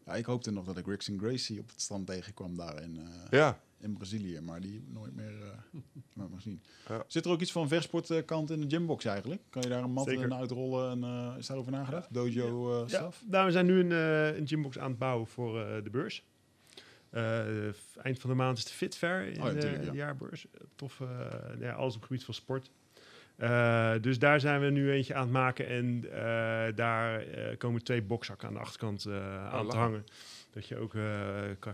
Ja, 0.09 0.15
ik 0.15 0.25
hoopte 0.25 0.51
nog 0.51 0.65
dat 0.65 0.77
ik 0.79 0.87
Rickson 0.87 1.19
Gracie 1.19 1.61
op 1.61 1.69
het 1.69 1.81
strand 1.81 2.07
tegenkwam 2.07 2.57
daar 2.57 2.83
in, 2.83 2.97
eh, 2.99 3.31
Ja. 3.31 3.61
in 3.81 3.93
Brazilië. 3.93 4.41
Maar 4.41 4.61
die 4.61 4.73
heb 4.73 4.83
ik 4.83 4.93
nooit 4.93 5.15
meer, 5.15 5.43
eh, 5.43 5.49
nooit 6.15 6.29
meer 6.31 6.39
gezien. 6.39 6.63
Ja. 6.89 7.05
Zit 7.07 7.25
er 7.25 7.31
ook 7.31 7.41
iets 7.41 7.53
van 7.53 7.69
versportkant 7.69 8.51
in 8.51 8.61
de 8.61 8.69
gymbox 8.77 9.05
eigenlijk? 9.05 9.43
Kan 9.51 9.63
je 9.63 9.69
daar 9.69 9.83
een 9.83 9.91
mat 9.93 10.09
in 10.09 10.35
uitrollen? 10.35 10.91
En, 10.91 11.05
eh, 11.05 11.35
is 11.39 11.47
daarover 11.47 11.73
nagedacht? 11.73 12.15
Dojo 12.15 12.73
eh 12.83 12.89
Ja, 12.89 12.99
stuff? 12.99 13.25
nou, 13.27 13.47
we 13.47 13.53
zijn 13.53 13.67
nu 13.67 13.81
een, 13.81 13.93
eh, 13.93 14.37
een 14.37 14.49
gymbox 14.49 14.79
aan 14.79 14.91
het 14.91 14.99
bouwen 14.99 15.27
voor 15.27 15.61
eh, 15.61 15.85
de 15.85 15.91
beurs. 15.91 16.25
Eh, 17.11 17.65
eind 18.03 18.19
van 18.19 18.31
de 18.31 18.37
maand 18.37 18.59
is 18.59 18.65
de 18.65 18.71
Fit 18.73 18.97
Fair 18.97 19.27
in 19.27 19.41
Oh 19.41 19.47
ja, 19.47 19.53
de, 19.53 19.59
tuurlijk, 19.59 19.85
ja. 19.85 19.91
de 19.91 19.97
jaarbeurs. 19.97 20.47
Tof, 20.75 21.01
eh, 21.01 21.07
ja, 21.61 21.73
alles 21.73 21.95
op 21.95 22.01
het 22.01 22.09
gebied 22.09 22.25
van 22.25 22.35
sport. 22.35 22.71
Eh, 23.39 23.93
dus 24.01 24.19
daar 24.19 24.41
zijn 24.41 24.61
we 24.61 24.71
nu 24.71 24.93
eentje 24.93 25.15
aan 25.15 25.23
het 25.23 25.31
maken. 25.31 25.67
En 25.67 26.05
eh, 26.13 26.77
daar 26.77 27.21
eh, 27.21 27.57
komen 27.57 27.85
twee 27.85 28.03
bokszakken 28.03 28.49
aan 28.49 28.55
de 28.55 28.61
achterkant 28.61 29.05
eh, 29.05 29.49
aan 29.55 29.69
te 29.69 29.77
hangen. 29.77 30.05
Dat 30.51 30.67
je 30.67 30.77
ook 30.77 30.93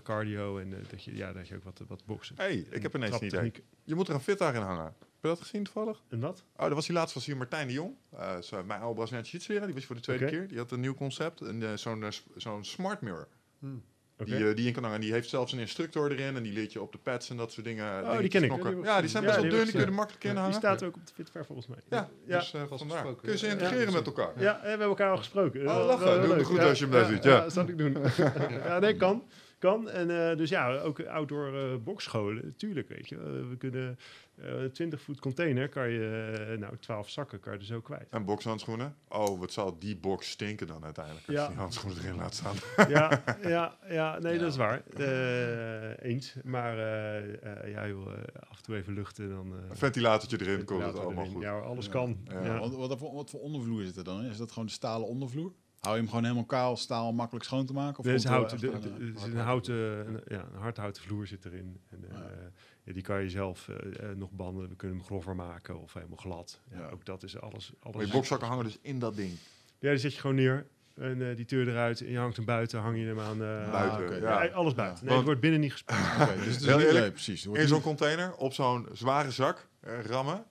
cardio 0.02 0.58
en 0.58 0.74
dat, 0.90 1.04
je, 1.04 1.16
ja, 1.16 1.32
dat 1.32 1.48
je 1.48 1.54
ook 1.54 1.64
wat, 1.64 1.80
wat 1.88 2.04
boksen. 2.04 2.36
hey, 2.36 2.66
ik 2.70 2.82
heb 2.82 2.94
ineens. 2.94 3.16
Traptechniek. 3.16 3.62
Je 3.84 3.94
moet 3.94 4.08
er 4.08 4.14
een 4.14 4.20
fit 4.20 4.40
in 4.40 4.46
hangen. 4.46 4.84
Heb 4.84 4.94
je 5.20 5.28
dat 5.28 5.40
gezien 5.40 5.64
toevallig? 5.64 6.02
En 6.08 6.20
wat? 6.20 6.44
Oh, 6.56 6.64
dat 6.64 6.72
was 6.72 6.86
die 6.86 6.94
laatst 6.94 7.14
was 7.14 7.26
hier 7.26 7.36
Martijn 7.36 7.66
de 7.66 7.72
Jong. 7.72 7.96
Zo, 8.40 8.64
mijn 8.64 8.80
oude 8.80 8.94
Braziliaanse 8.94 9.30
jiu-jitsu 9.30 9.64
Die 9.66 9.74
was 9.74 9.84
voor 9.84 9.96
de 9.96 10.02
tweede 10.02 10.26
keer. 10.26 10.48
Die 10.48 10.58
had 10.58 10.70
een 10.70 10.80
nieuw 10.80 10.94
concept. 10.94 11.40
Een, 11.40 11.78
zo'n, 11.78 12.04
zo'n 12.36 12.64
smart 12.64 13.00
mirror. 13.00 13.28
Die, 14.16 14.48
eh, 14.48 14.56
die 14.56 14.66
in 14.66 14.72
kan 14.72 14.82
hangen. 14.82 14.98
En 14.98 15.04
die 15.04 15.12
heeft 15.12 15.28
zelfs 15.28 15.52
een 15.52 15.58
instructor 15.58 16.10
erin. 16.12 16.36
En 16.36 16.42
die 16.42 16.52
leert 16.52 16.72
je 16.72 16.80
op 16.82 16.92
de 16.92 16.98
pads 16.98 17.30
en 17.30 17.36
dat 17.36 17.52
soort 17.52 17.66
dingen. 17.66 17.84
Oh, 17.86 17.92
dingetjes 18.00 18.20
die 18.20 18.28
ken 18.30 18.42
ik. 18.42 18.48
knokken. 18.48 18.70
Ja, 18.70 18.76
die 18.82 18.84
Ja, 18.90 19.00
die 19.00 19.08
zijn 19.10 19.22
ja, 19.22 19.28
best 19.28 19.40
die 19.40 19.48
wel 19.50 19.56
dun. 19.58 19.64
Die 19.66 19.72
kun 19.74 19.80
je 19.80 19.86
er 19.86 19.92
makkelijk 19.92 20.24
in 20.24 20.30
die 20.30 20.38
hangen. 20.38 20.54
staat 20.54 20.82
ook 20.82 20.96
op 20.96 21.06
de 21.06 21.12
Fit 21.14 21.30
Fair 21.30 21.44
volgens 21.44 21.66
mij. 21.66 21.78
Ja, 21.90 22.08
Ja. 22.26 22.38
dus 22.38 22.52
eh, 22.54 22.60
vandaar. 22.68 22.88
gesproken. 22.90 23.22
Kun 23.22 23.32
je 23.32 23.38
ze 23.38 23.48
integreren 23.48 23.86
Ja, 23.86 23.92
met 23.92 24.06
elkaar. 24.06 24.32
Ja, 24.36 24.58
we 24.62 24.68
hebben 24.68 24.86
elkaar 24.86 25.10
al 25.10 25.16
gesproken. 25.16 25.60
Oh, 25.68 25.86
lachen. 25.86 26.22
Doe 26.22 26.34
het 26.34 26.46
goed 26.46 26.56
Ja, 26.56 26.68
als 26.68 26.78
je 26.78 26.84
hem 26.84 26.92
daar 26.92 27.04
ziet, 27.06 27.24
ja. 27.24 27.40
dat 27.40 27.52
zal 27.52 27.68
ik 27.68 27.78
doen. 27.78 27.96
ja, 28.64 28.78
nee, 28.78 28.96
kan. 28.96 29.22
Kan. 29.64 29.88
En 29.90 30.30
eh, 30.30 30.36
dus 30.36 30.50
ja, 30.50 30.78
ook 30.78 31.00
outdoor 31.06 31.54
eh 31.54 31.74
bokscholen, 31.84 32.54
tuurlijk, 32.56 32.88
weet 32.88 33.08
je. 33.08 33.16
Eh, 33.16 33.22
we 33.22 33.56
kunnen 33.58 33.98
eh 34.34 34.64
20 34.72 35.00
voet 35.00 35.20
container, 35.20 35.68
kan 35.68 35.90
je, 35.90 36.56
nou, 36.58 36.76
12 36.80 37.10
zakken 37.10 37.40
kan 37.40 37.52
je 37.52 37.58
er 37.58 37.64
zo 37.64 37.80
kwijt. 37.80 38.06
En 38.10 38.24
bokshandschoenen. 38.24 38.96
Oh, 39.08 39.38
wat 39.38 39.52
zal 39.52 39.78
die 39.78 39.96
box 39.96 40.30
stinken 40.30 40.66
dan 40.66 40.84
uiteindelijk. 40.84 41.26
Als 41.26 41.36
Ja. 41.36 41.42
je 41.42 41.48
die 41.48 41.58
handschoenen 41.58 41.98
erin 42.02 42.16
laat 42.16 42.34
staan. 42.34 42.54
ja, 42.88 43.22
ja, 43.42 43.78
ja, 43.88 44.18
nee, 44.18 44.32
Ja. 44.34 44.38
dat 44.38 44.50
is 44.50 44.56
waar. 44.56 44.82
Eens. 46.02 46.34
Maar 46.44 46.78
eh, 46.78 47.18
eh, 47.64 47.70
ja, 47.72 47.86
joh, 47.88 48.12
eh, 48.12 48.18
af 48.48 48.56
en 48.56 48.62
toe 48.62 48.76
even 48.76 48.92
luchten, 48.94 49.28
dan... 49.28 49.52
eh, 49.52 49.70
Een 49.70 49.76
ventilatortje 49.76 50.40
erin, 50.40 50.64
komt 50.64 50.84
het 50.84 50.98
allemaal 50.98 51.22
erin. 51.22 51.34
goed. 51.34 51.42
Ja, 51.42 51.58
alles 51.58 51.86
Ja. 51.86 51.90
kan. 51.92 52.16
Ja. 52.28 52.44
Ja. 52.44 52.58
Wat, 52.58 52.74
wat, 52.74 52.98
voor, 52.98 53.14
wat 53.14 53.30
voor 53.30 53.40
ondervloer 53.40 53.82
zit 53.82 53.96
er 53.96 54.04
dan? 54.04 54.24
Is 54.24 54.36
dat 54.36 54.48
gewoon 54.52 54.66
de 54.66 54.72
stalen 54.72 55.08
ondervloer? 55.08 55.52
Hou 55.84 55.96
je 55.96 56.00
hem 56.02 56.08
gewoon 56.08 56.24
helemaal 56.24 56.44
kaal, 56.46 56.76
staal, 56.76 57.12
makkelijk 57.12 57.44
schoon 57.44 57.66
te 57.66 57.72
maken? 57.72 57.98
Of 57.98 58.06
Er 58.06 58.14
is, 58.14 58.24
hout, 58.24 58.50
de- 58.50 58.56
de- 58.58 58.72
een, 58.72 59.16
eh, 59.16 59.24
een, 59.24 59.36
houten, 59.36 59.74
een, 59.74 60.20
ja, 60.26 60.44
een 60.54 60.60
hardhouten 60.60 61.02
vloer 61.02 61.26
zit 61.26 61.44
erin. 61.44 61.80
En, 61.90 62.04
eh, 62.10 62.16
Ja. 62.18 62.30
ja, 62.84 62.92
die 62.92 63.02
kan 63.02 63.22
je 63.22 63.28
zelf 63.30 63.68
eh, 63.68 64.08
nog 64.16 64.30
banden. 64.30 64.68
We 64.68 64.76
kunnen 64.76 64.96
hem 64.96 65.06
grover 65.06 65.34
maken 65.36 65.80
of 65.80 65.92
helemaal 65.94 66.16
glad. 66.16 66.60
Ja, 66.70 66.78
Ja. 66.78 66.88
Ook 66.88 67.04
dat 67.04 67.22
is 67.22 67.40
alles. 67.40 67.72
alles 67.80 67.96
Maar 67.96 68.06
je 68.06 68.12
bokszakken 68.12 68.48
hangen 68.48 68.64
dus 68.64 68.78
in 68.82 68.98
dat 68.98 69.16
ding. 69.16 69.32
Ja, 69.78 69.90
die 69.90 69.98
zet 69.98 70.14
je 70.14 70.20
gewoon 70.20 70.36
neer. 70.36 70.66
En 70.94 71.28
eh, 71.30 71.36
die 71.36 71.44
deur 71.44 71.68
eruit. 71.68 72.00
En 72.00 72.10
je 72.10 72.18
hangt 72.18 72.36
hem 72.36 72.44
buiten. 72.44 72.80
Hang 72.80 72.98
je 72.98 73.04
hem 73.06 73.20
aan. 73.20 73.42
eh, 73.42 73.70
Buiten, 73.70 74.20
ja. 74.20 74.42
ja, 74.42 74.50
alles 74.52 74.74
buiten. 74.74 75.04
Nee, 75.04 75.14
Want- 75.14 75.16
het 75.16 75.24
wordt 75.24 75.40
binnen 75.40 75.60
niet 75.60 75.72
gespeeld. 75.72 75.98
Oké, 76.20 76.34
dus 76.36 76.46
het 76.46 76.60
is 76.60 76.66
Heel 76.66 76.76
niet, 76.76 76.86
eerlijk, 76.86 77.02
nee, 77.04 77.12
precies. 77.12 77.46
In 77.46 77.68
zo'n 77.68 77.80
container, 77.80 78.34
op 78.36 78.52
zo'n 78.52 78.88
zware 78.92 79.30
zak 79.30 79.68
eh, 79.80 80.00
rammen. 80.04 80.44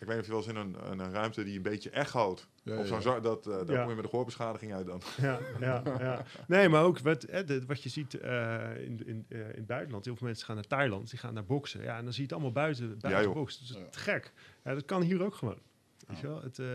Ik 0.00 0.06
weet 0.06 0.16
niet 0.16 0.18
of 0.18 0.24
je 0.26 0.30
wel 0.32 0.40
eens 0.40 0.74
in 0.74 0.80
een, 0.80 0.90
een, 0.92 0.98
een 1.06 1.12
ruimte 1.12 1.44
die 1.44 1.56
een 1.56 1.62
beetje 1.62 1.90
echoot. 1.90 2.48
Ja, 2.62 2.78
Op 2.78 2.86
zo'n 2.86 2.96
ja. 2.96 3.02
zak, 3.02 3.22
dat, 3.22 3.46
eh, 3.46 3.52
daar 3.52 3.70
Ja. 3.72 3.80
kom 3.80 3.88
je 3.88 3.94
met 3.94 4.04
een 4.04 4.10
gehoorbeschadiging 4.10 4.74
uit 4.74 4.86
dan. 4.86 5.00
ja, 5.16 5.38
ja, 5.60 5.82
ja. 5.98 6.24
Nee, 6.46 6.68
maar 6.68 6.82
ook 6.82 6.98
wat, 6.98 7.22
hè, 7.22 7.44
de- 7.44 7.64
wat 7.66 7.82
je 7.82 7.88
ziet 7.88 8.14
eh, 8.20 8.76
in, 8.84 9.06
in, 9.06 9.26
eh, 9.28 9.38
in 9.40 9.46
het 9.54 9.66
buitenland. 9.66 10.04
Heel 10.04 10.16
veel 10.16 10.26
mensen 10.26 10.46
gaan 10.46 10.54
naar 10.54 10.66
Thailand. 10.66 11.10
Die 11.10 11.18
gaan 11.18 11.34
naar 11.34 11.44
boksen. 11.44 11.82
Ja, 11.82 11.96
en 11.96 12.02
dan 12.04 12.12
zie 12.12 12.16
je 12.22 12.22
het 12.22 12.32
allemaal 12.32 12.52
buiten, 12.52 12.98
buiten 12.98 13.32
boksen. 13.32 13.60
Dus 13.60 13.68
het 13.68 13.78
is 13.78 13.84
Ja. 13.84 13.90
te 13.90 13.98
gek. 13.98 14.32
Ja, 14.64 14.74
dat 14.74 14.84
kan 14.84 15.02
hier 15.02 15.22
ook 15.24 15.34
gewoon. 15.34 15.58
Weet 16.06 16.18
je 16.18 16.26
wel? 16.26 16.42
Het, 16.42 16.58
eh, 16.58 16.66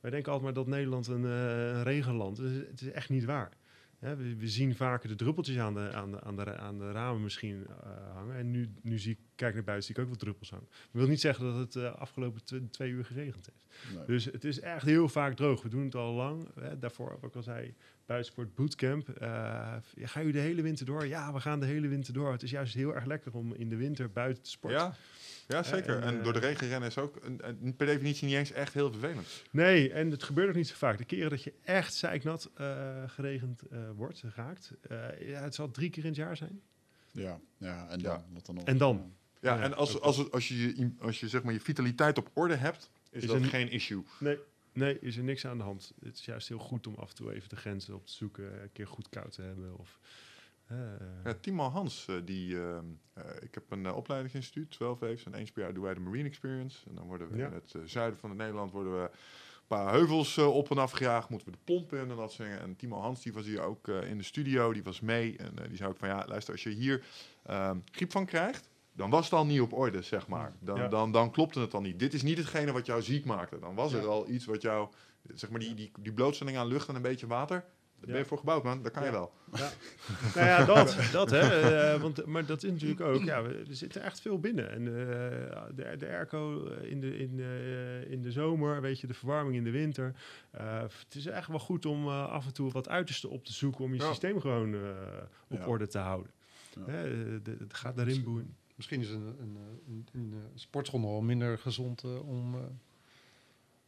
wij 0.00 0.10
denken 0.10 0.32
altijd 0.32 0.42
maar 0.42 0.52
dat 0.52 0.66
Nederland 0.66 1.06
een, 1.06 1.24
eh, 1.24 1.66
een 1.68 1.82
regenland 1.82 2.38
is. 2.40 2.52
Het 2.56 2.80
is 2.80 2.90
echt 2.90 3.08
niet 3.08 3.24
waar. 3.24 3.50
Hè, 4.06 4.16
we, 4.16 4.36
we 4.36 4.48
zien 4.48 4.74
vaker 4.74 5.08
de 5.08 5.14
druppeltjes 5.14 5.58
aan 5.58 5.74
de, 5.74 5.92
aan 5.92 6.10
de, 6.10 6.20
aan 6.20 6.36
de, 6.36 6.56
aan 6.56 6.78
de 6.78 6.92
ramen 6.92 7.22
misschien 7.22 7.66
eh, 7.66 8.14
hangen. 8.14 8.36
En 8.36 8.50
nu, 8.50 8.68
nu 8.82 8.98
zie 8.98 9.12
ik 9.12 9.18
kijk 9.34 9.54
naar 9.54 9.64
buiten, 9.64 9.86
zie 9.86 9.96
ik 9.96 10.02
ook 10.02 10.08
wat 10.08 10.18
druppels 10.18 10.50
hangen. 10.50 10.68
Dat 10.70 11.00
wil 11.00 11.06
niet 11.06 11.20
zeggen 11.20 11.44
dat 11.44 11.56
het 11.56 11.76
eh, 11.76 11.94
afgelopen 11.94 12.44
tw- 12.44 12.70
twee 12.70 12.90
uur 12.90 13.04
geregend 13.04 13.46
heeft. 13.46 13.94
Nee. 13.96 14.04
Dus 14.06 14.24
het 14.24 14.44
is 14.44 14.60
echt 14.60 14.84
heel 14.84 15.08
vaak 15.08 15.36
droog. 15.36 15.62
We 15.62 15.68
doen 15.68 15.84
het 15.84 15.94
al 15.94 16.12
lang. 16.12 16.48
Hè. 16.60 16.78
Daarvoor, 16.78 17.18
wat 17.20 17.30
ik 17.30 17.36
al 17.36 17.42
zei, 17.42 17.74
buitensport 18.06 18.54
bootcamp. 18.54 19.08
Eh, 19.08 19.28
gaan 19.94 20.22
jullie 20.24 20.32
de 20.32 20.46
hele 20.46 20.62
winter 20.62 20.86
door? 20.86 21.06
Ja, 21.06 21.32
we 21.32 21.40
gaan 21.40 21.60
de 21.60 21.66
hele 21.66 21.88
winter 21.88 22.12
door. 22.12 22.32
Het 22.32 22.42
is 22.42 22.50
juist 22.50 22.74
heel 22.74 22.94
erg 22.94 23.04
lekker 23.04 23.32
om 23.32 23.54
in 23.54 23.68
de 23.68 23.76
winter 23.76 24.10
buiten 24.10 24.42
te 24.42 24.50
sporten. 24.50 24.80
Ja, 24.80 24.94
ja 25.46 25.62
zeker. 25.62 25.96
en, 25.96 26.02
en 26.02 26.18
eh, 26.18 26.24
door 26.24 26.32
de 26.32 26.38
regen 26.38 26.68
rennen 26.68 26.88
is 26.88 26.98
ook 26.98 27.18
een, 27.22 27.40
een- 27.48 27.76
per 27.76 27.86
definitie 27.86 28.26
niet 28.26 28.36
eens 28.36 28.52
echt 28.52 28.74
heel 28.74 28.90
vervelend. 28.90 29.42
Nee, 29.50 29.92
en 29.92 30.10
het 30.10 30.22
gebeurt 30.22 30.48
ook 30.48 30.54
niet 30.54 30.68
zo 30.68 30.74
vaak. 30.76 30.98
De 30.98 31.04
keren 31.04 31.30
dat 31.30 31.42
je 31.42 31.52
echt 31.64 31.94
zeiknat 31.94 32.50
eh 32.54 33.02
geregend 33.06 33.62
eh, 33.62 33.90
wordt, 33.94 34.22
raakt. 34.34 34.72
eh, 34.88 35.28
ja, 35.28 35.42
het 35.42 35.54
zal 35.54 35.70
drie 35.70 35.90
keer 35.90 36.02
in 36.02 36.08
het 36.08 36.18
jaar 36.18 36.36
zijn. 36.36 36.60
Ja, 37.12 37.40
ja, 37.58 37.88
en 37.88 37.98
Ja. 38.00 38.04
dan, 38.16 38.24
wat 38.32 38.46
dan 38.46 38.54
nog? 38.54 38.64
En 38.64 38.78
dan? 38.78 39.12
Ja, 39.40 39.54
Ja, 39.56 39.62
en 39.62 39.74
als, 39.76 40.00
als, 40.00 40.30
als 40.30 40.48
je, 40.48 40.56
je- 40.76 40.92
als 41.00 41.20
je 41.20 41.28
zeg 41.28 41.42
maar 41.42 41.52
je 41.52 41.60
vitaliteit 41.60 42.18
op 42.18 42.30
orde 42.34 42.54
hebt, 42.54 42.90
is, 43.10 43.22
Is 43.22 43.28
dat 43.28 43.36
er 43.40 43.44
geen 43.44 43.70
issue. 43.70 44.02
Nee, 44.20 44.38
nee, 44.72 44.98
is 45.00 45.16
er 45.16 45.22
niks 45.24 45.46
aan 45.46 45.58
de 45.58 45.64
hand. 45.64 45.92
Het 46.04 46.18
is 46.18 46.24
juist 46.24 46.48
heel 46.48 46.58
goed 46.58 46.86
om 46.86 46.94
af 46.94 47.08
en 47.08 47.14
toe 47.14 47.32
even 47.34 47.48
de 47.48 47.56
grenzen 47.56 47.94
op 47.94 48.06
te 48.06 48.12
zoeken. 48.12 48.62
Een 48.62 48.72
keer 48.72 48.86
goed 48.86 49.08
koud 49.08 49.32
te 49.32 49.42
hebben. 49.42 49.78
Of, 49.78 49.98
Ja, 51.24 51.34
Timo 51.40 51.68
Hans, 51.68 52.06
eh, 52.08 52.14
die, 52.24 52.60
ehm, 52.60 52.84
eh, 53.14 53.22
ik 53.40 53.54
heb 53.54 53.70
een 53.70 53.84
uh, 53.84 53.96
opleidingsinstituut, 53.96 54.70
12 54.70 54.98
waves, 54.98 55.24
en 55.24 55.34
eens 55.34 55.52
per 55.52 55.62
jaar 55.62 55.74
doen 55.74 55.82
wij 55.84 55.94
de 55.94 56.00
Marine 56.00 56.28
Experience. 56.28 56.88
En 56.88 56.94
dan 56.94 57.06
worden 57.06 57.30
we 57.30 57.36
Ja. 57.36 57.46
in 57.46 57.52
het 57.52 57.72
eh, 57.74 57.80
zuiden 57.84 58.18
van 58.18 58.30
het 58.30 58.38
Nederland 58.38 58.70
worden 58.72 58.92
we 58.92 59.02
een 59.02 59.66
paar 59.66 59.90
heuvels 59.92 60.36
eh, 60.36 60.54
op 60.54 60.70
en 60.70 60.78
af 60.78 60.90
gejaagd, 60.90 61.28
moeten 61.28 61.48
we 61.48 61.54
de 61.54 61.62
pompen 61.64 61.98
in 62.00 62.10
en 62.10 62.16
dat 62.16 62.34
dingen. 62.38 62.60
En 62.60 62.76
Timo 62.76 63.00
Hans, 63.00 63.22
die 63.22 63.32
was 63.32 63.44
hier 63.44 63.60
ook 63.62 63.88
eh, 63.88 64.10
in 64.10 64.16
de 64.18 64.24
studio, 64.24 64.72
die 64.72 64.82
was 64.82 65.00
mee 65.00 65.36
en 65.36 65.58
eh, 65.58 65.68
die 65.68 65.76
zei 65.76 65.88
ook 65.90 65.96
van 65.96 66.08
ja, 66.08 66.24
luister, 66.28 66.52
als 66.52 66.62
je 66.62 66.70
hier 66.70 67.04
ehm, 67.42 67.78
griep 67.90 68.10
van 68.12 68.26
krijgt, 68.26 68.68
dan 68.92 69.10
was 69.10 69.24
het 69.24 69.32
al 69.34 69.46
niet 69.46 69.60
op 69.60 69.72
orde, 69.72 70.02
zeg 70.02 70.26
maar. 70.28 70.52
Dan, 70.60 70.76
Ja. 70.76 70.88
dan, 70.88 71.12
dan 71.12 71.30
klopte 71.30 71.60
het 71.60 71.74
al 71.74 71.80
niet. 71.80 71.98
Dit 71.98 72.14
is 72.14 72.22
niet 72.22 72.38
hetgene 72.38 72.72
wat 72.72 72.86
jou 72.86 73.02
ziek 73.02 73.24
maakte. 73.24 73.58
Dan 73.58 73.74
was 73.74 73.92
er 73.92 74.06
al 74.06 74.28
iets 74.28 74.44
wat 74.44 74.62
jou, 74.62 74.88
zeg 75.34 75.50
maar 75.50 75.60
die, 75.60 75.74
die, 75.74 75.92
die 76.00 76.12
blootstelling 76.12 76.56
aan 76.56 76.66
lucht 76.66 76.88
en 76.88 76.94
een 76.94 77.02
beetje 77.02 77.26
water, 77.26 77.64
daar 78.00 78.10
ben 78.10 78.18
je 78.18 78.24
voor 78.24 78.38
gebouwd 78.38 78.62
man, 78.64 78.82
daar 78.82 78.90
kan 78.90 79.02
je 79.04 79.08
Ja. 79.10 79.14
wel. 79.14 79.32
nou 80.34 80.46
ja, 80.46 80.64
dat, 80.64 80.96
dat 81.12 81.30
hè. 81.30 81.40
eh, 81.92 82.00
want, 82.00 82.26
maar 82.26 82.46
dat 82.46 82.62
is 82.62 82.70
natuurlijk 82.70 83.00
ook, 83.00 83.22
ja, 83.22 83.42
we, 83.42 83.64
er 83.68 83.74
zitten 83.74 84.02
echt 84.02 84.20
veel 84.20 84.40
binnen. 84.40 84.70
En 84.70 84.86
eh, 84.86 85.62
de, 85.74 85.96
de 85.98 86.06
airco 86.08 86.64
in 86.66 87.00
de, 87.00 87.18
in, 87.18 87.40
eh, 87.40 88.10
in 88.10 88.22
de 88.22 88.30
zomer, 88.32 88.80
weet 88.80 89.00
je, 89.00 89.06
de 89.06 89.14
verwarming 89.14 89.56
in 89.56 89.64
de 89.64 89.70
winter. 89.70 90.14
Eh, 90.50 90.80
het 90.82 91.14
is 91.14 91.26
echt 91.26 91.48
wel 91.48 91.58
goed 91.58 91.86
om 91.86 92.06
eh, 92.06 92.28
af 92.28 92.46
en 92.46 92.52
toe 92.52 92.70
wat 92.70 92.88
uiterste 92.88 93.28
op 93.28 93.44
te 93.44 93.52
zoeken 93.52 93.84
om 93.84 93.94
je 93.94 94.00
Ja. 94.00 94.06
systeem 94.08 94.40
gewoon 94.40 94.74
eh, 94.74 94.80
op 95.48 95.58
Ja. 95.58 95.66
orde 95.66 95.86
te 95.86 95.98
houden. 95.98 96.30
Ja. 96.74 96.82
Hè, 96.92 97.02
eh, 97.04 97.40
de- 97.42 97.56
het 97.58 97.74
gaat 97.74 97.96
daarin 97.96 98.24
boeien. 98.24 98.56
Misschien 98.74 99.00
is 99.00 99.10
een, 99.10 99.26
een, 99.40 99.56
een, 99.88 100.06
een, 100.12 100.32
eh, 100.32 100.38
sportschool 100.54 101.00
wel 101.00 101.20
minder 101.20 101.58
gezond 101.58 102.02
eh, 102.04 102.28
om 102.28 102.54
eh, 102.54 102.60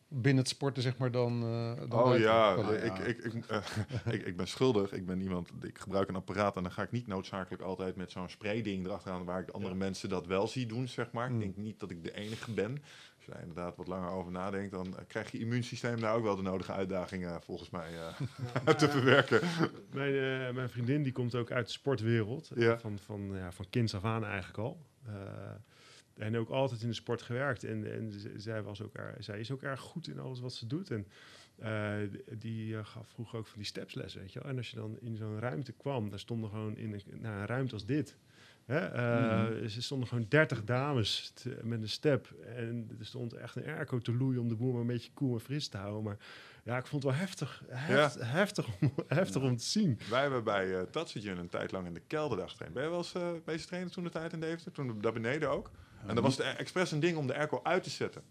binnen 0.09 0.43
het 0.43 0.53
sporten, 0.53 0.83
zeg 0.83 0.97
maar, 0.99 1.11
dan. 1.11 1.43
eh, 1.43 1.89
dan 1.91 2.03
Oh 2.03 2.19
ja, 2.19 2.55
Ah, 2.55 2.73
ja. 2.73 2.79
Ik, 2.83 2.99
ik, 2.99 3.25
ik, 3.35 3.45
eh, 3.47 3.65
ik, 4.15 4.27
ik 4.27 4.37
ben 4.37 4.49
schuldig. 4.49 4.93
Ik 4.93 5.07
ben 5.07 5.21
iemand, 5.21 5.51
ik 5.63 5.79
gebruik 5.79 6.09
een 6.09 6.17
apparaat 6.17 6.57
en 6.57 6.63
dan 6.63 6.73
ga 6.73 6.83
ik 6.83 6.91
niet 6.91 7.07
noodzakelijk 7.07 7.63
altijd 7.63 7.97
met 7.97 8.11
zo'n 8.11 8.29
sprayding 8.29 8.87
erachteraan 8.87 9.25
waar 9.25 9.41
ik 9.41 9.47
de 9.47 9.53
andere 9.53 9.73
Ja. 9.73 9.79
mensen 9.79 10.09
dat 10.09 10.27
wel 10.27 10.49
zie 10.49 10.67
doen, 10.67 10.89
zeg 10.89 11.13
maar. 11.13 11.29
Mm. 11.31 11.35
Ik 11.35 11.41
denk 11.41 11.57
niet 11.57 11.81
dat 11.81 11.91
ik 11.91 12.05
de 12.05 12.15
enige 12.15 12.53
ben. 12.53 12.73
Als 13.17 13.27
je 13.27 13.33
daar 13.33 13.41
inderdaad 13.41 13.77
wat 13.77 13.87
langer 13.89 14.11
over 14.11 14.33
nadenkt, 14.33 14.71
dan 14.71 14.87
eh, 14.87 15.05
krijg 15.07 15.31
je 15.31 15.39
immuunsysteem 15.39 16.01
daar 16.01 16.15
ook 16.15 16.23
wel 16.23 16.37
de 16.37 16.43
nodige 16.43 16.73
uitdagingen 16.73 17.43
volgens 17.43 17.71
mij 17.71 17.91
eh, 18.65 18.75
te 18.75 18.89
verwerken. 18.89 19.41
Mijn, 19.93 20.15
eh, 20.15 20.55
mijn 20.55 20.71
vriendin 20.71 21.03
die 21.03 21.13
komt 21.13 21.35
ook 21.35 21.51
uit 21.51 21.67
de 21.67 21.73
sportwereld. 21.73 22.51
Ja. 22.55 22.79
Van, 22.79 22.99
van, 22.99 23.31
ja, 23.35 23.53
van 23.53 23.67
kinds 23.71 23.95
af 23.95 24.05
aan 24.05 24.25
eigenlijk 24.25 24.59
al. 24.59 24.81
En 26.19 26.37
ook 26.37 26.49
altijd 26.49 26.83
in 26.83 26.89
de 26.89 26.95
sport 26.95 27.23
gewerkt. 27.23 27.65
En, 27.65 27.93
en 27.93 28.13
zij, 28.37 28.63
was 28.63 28.83
ook 28.83 28.97
er, 28.97 29.15
zij 29.19 29.41
is 29.41 29.51
ook 29.51 29.63
erg 29.63 29.81
goed 29.81 30.09
in 30.09 30.19
alles 30.19 30.41
wat 30.41 30.53
ze 30.53 30.67
doet. 30.67 30.91
En 30.91 31.07
eh, 31.59 31.93
die 32.39 32.77
eh, 32.77 32.85
gaf 32.87 33.09
vroeger 33.09 33.39
ook 33.39 33.47
van 33.47 33.59
die 33.59 33.67
stepslessen. 33.67 34.21
Weet 34.21 34.33
je 34.33 34.41
wel? 34.43 34.51
En 34.51 34.57
als 34.57 34.71
je 34.71 34.77
dan 34.77 34.99
in 35.01 35.17
zo'n 35.17 35.39
ruimte 35.41 35.73
kwam, 35.73 36.11
daar 36.11 36.19
stonden 36.19 36.51
gewoon 36.51 36.77
in 36.77 36.93
een, 36.93 37.03
nou, 37.21 37.41
een 37.41 37.47
ruimte 37.47 37.75
als 37.75 37.87
dit. 37.87 38.17
Hè? 38.65 38.79
eh, 38.79 39.43
Mhm. 39.53 39.63
Er 39.63 39.71
stonden 39.71 40.09
gewoon 40.09 40.27
30 40.29 40.65
dames 40.65 41.31
te- 41.35 41.59
met 41.63 41.83
een 41.83 41.89
step. 41.89 42.35
En 42.57 42.91
er 42.99 43.07
stond 43.07 43.33
echt 43.33 43.57
een 43.57 43.65
airco 43.67 43.99
te 43.99 44.15
loeien 44.15 44.41
om 44.41 44.49
de 44.49 44.55
boel 44.57 44.73
maar 44.73 44.81
een 44.81 44.87
beetje 44.87 45.11
koel 45.15 45.35
en 45.35 45.41
fris 45.41 45.69
te 45.69 45.77
houden. 45.77 46.03
Maar 46.03 46.17
ja, 46.65 46.77
ik 46.79 46.87
vond 46.87 47.03
het 47.03 47.13
wel 47.13 47.21
heftig. 47.21 47.63
Heft, 47.69 48.19
Heftig, 48.21 48.67
om, 48.81 48.93
heftig 49.07 49.43
om 49.43 49.57
te 49.57 49.65
zien. 49.65 49.99
Wij 50.11 50.23
hebben 50.23 50.45
bij 50.45 50.67
uh, 50.69 50.81
Tatsujin 50.83 51.37
een 51.37 51.49
tijd 51.49 51.73
lang 51.73 51.87
in 51.87 51.95
de 51.95 52.03
kelder. 52.07 52.55
Ben 52.73 52.83
je 52.83 52.89
wel 52.89 52.99
eens 52.99 53.15
uh, 53.15 53.31
bezig 53.45 53.67
trainen 53.67 53.93
toen 53.93 54.05
de 54.05 54.11
tijd 54.11 54.33
in 54.33 54.41
Deventer? 54.41 54.73
Toen 54.73 55.01
daar 55.01 55.13
beneden 55.13 55.51
ook? 55.51 55.71
En 56.07 56.15
dan 56.15 56.25
was 56.25 56.37
het 56.37 56.57
expres 56.57 56.93
een 56.93 57.01
ding 57.01 57.17
om 57.17 57.27
de 57.27 57.35
airco 57.37 57.61
uit 57.63 57.83
te 57.83 57.91
zetten. 57.91 58.23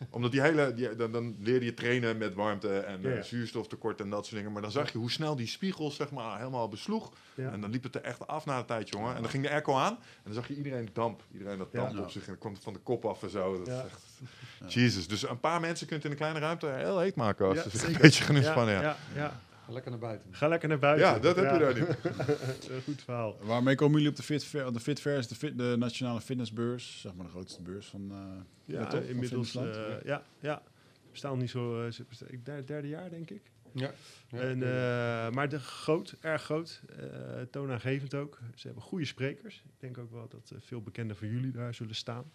Omdat 0.10 0.30
die 0.30 0.40
hele, 0.40 0.74
die, 0.74 0.96
dan, 0.96 1.12
dan 1.12 1.36
leerde 1.38 1.64
je 1.64 1.74
trainen 1.74 2.18
met 2.18 2.34
warmte 2.34 2.78
en 2.78 3.00
Ja, 3.02 3.08
ja. 3.08 3.16
uh, 3.16 3.22
zuurstoftekort 3.22 4.00
en 4.00 4.10
dat 4.10 4.24
soort 4.24 4.36
dingen. 4.36 4.52
Maar 4.52 4.62
dan 4.62 4.70
zag 4.70 4.92
je 4.92 4.98
hoe 4.98 5.10
snel 5.10 5.36
die 5.36 5.46
spiegels 5.46 5.96
zeg 5.96 6.10
maar, 6.10 6.38
helemaal 6.38 6.68
besloeg. 6.68 7.12
Ja. 7.34 7.50
En 7.50 7.60
dan 7.60 7.70
liep 7.70 7.82
het 7.82 7.94
er 7.94 8.02
echt 8.02 8.26
af 8.26 8.44
na 8.44 8.58
de 8.58 8.64
tijd, 8.64 8.88
jongen. 8.88 9.14
En 9.14 9.22
dan 9.22 9.30
ging 9.30 9.42
de 9.42 9.50
airco 9.50 9.74
aan 9.74 9.92
en 9.92 10.22
dan 10.24 10.34
zag 10.34 10.48
je 10.48 10.56
iedereen 10.56 10.88
damp. 10.92 11.22
Iedereen 11.32 11.58
dat 11.58 11.72
damp 11.72 11.98
op 11.98 12.10
zich 12.10 12.22
en 12.22 12.28
dan 12.28 12.38
kwam 12.38 12.56
van 12.56 12.72
de 12.72 12.78
kop 12.78 13.04
af 13.04 13.22
en 13.22 13.30
zo. 13.30 13.58
Dat 13.58 13.68
is 13.68 13.74
echt... 13.74 14.00
Jezus. 14.74 15.08
Dus 15.08 15.28
een 15.28 15.40
paar 15.40 15.60
mensen 15.60 15.86
kunt 15.86 16.04
in 16.04 16.10
een 16.10 16.16
kleine 16.16 16.38
ruimte 16.38 16.66
heel 16.66 16.98
heet 16.98 17.14
maken 17.14 17.46
als 17.46 17.62
ze 17.62 17.70
zich 17.70 17.94
een 17.94 18.00
beetje 18.00 18.24
gaan 18.24 18.36
inspannen. 18.36 18.74
Ja, 18.74 18.80
ja, 18.80 18.96
ja. 19.14 19.40
Ga 19.64 19.72
lekker 19.72 19.90
naar 19.90 20.00
buiten. 20.00 20.34
Ga 20.34 20.48
lekker 20.48 20.68
naar 20.68 20.78
buiten. 20.78 21.06
ja, 21.06 21.18
dat 21.18 21.36
heb 21.36 21.52
je 21.52 21.58
daar 21.58 21.74
niet. 21.74 21.88
Een 22.70 22.82
goed 22.82 23.02
verhaal. 23.02 23.36
Waarmee 23.42 23.74
komen 23.74 23.94
jullie 23.94 24.08
op 24.10 24.16
de 24.16 24.22
Fit 24.22 24.44
Fair? 24.44 24.72
De 24.72 24.80
Fit 24.80 25.00
Fair 25.00 25.18
is 25.18 25.28
de, 25.28 25.34
fit, 25.34 25.58
de 25.58 25.74
nationale 25.78 26.20
fitnessbeurs, 26.20 27.00
zeg 27.00 27.14
maar 27.14 27.24
de 27.26 27.30
grootste 27.32 27.62
beurs 27.62 27.86
van. 27.86 28.10
eh, 28.10 28.16
Ja, 28.64 28.80
Ja, 28.80 28.86
toch? 28.86 29.00
Van 29.00 29.08
inmiddels. 29.08 29.56
Eh, 29.56 30.02
ja, 30.04 30.22
ja. 30.40 30.62
We 31.10 31.16
staan 31.18 31.38
niet 31.38 31.50
zo. 31.50 31.86
eh, 31.86 31.98
ik- 32.26 32.44
derde, 32.44 32.64
derde 32.64 32.88
jaar, 32.88 33.10
denk 33.10 33.30
ik. 33.30 33.42
Ja. 33.74 33.90
ja. 34.28 34.38
En, 34.38 34.62
eh, 34.62 35.30
maar 35.34 35.48
de 35.48 35.58
groot, 35.60 36.16
erg 36.20 36.42
groot. 36.42 36.82
eh 36.98 37.40
toonaangevend 37.50 38.14
ook. 38.14 38.38
Ze 38.54 38.66
hebben 38.66 38.82
goede 38.84 39.04
sprekers. 39.04 39.56
Ik 39.56 39.80
denk 39.80 39.98
ook 39.98 40.10
wel 40.10 40.28
dat 40.28 40.50
eh, 40.54 40.58
veel 40.60 40.82
bekenden 40.82 41.16
van 41.16 41.28
jullie 41.28 41.50
daar 41.50 41.74
zullen 41.74 41.94
staan. 41.94 42.32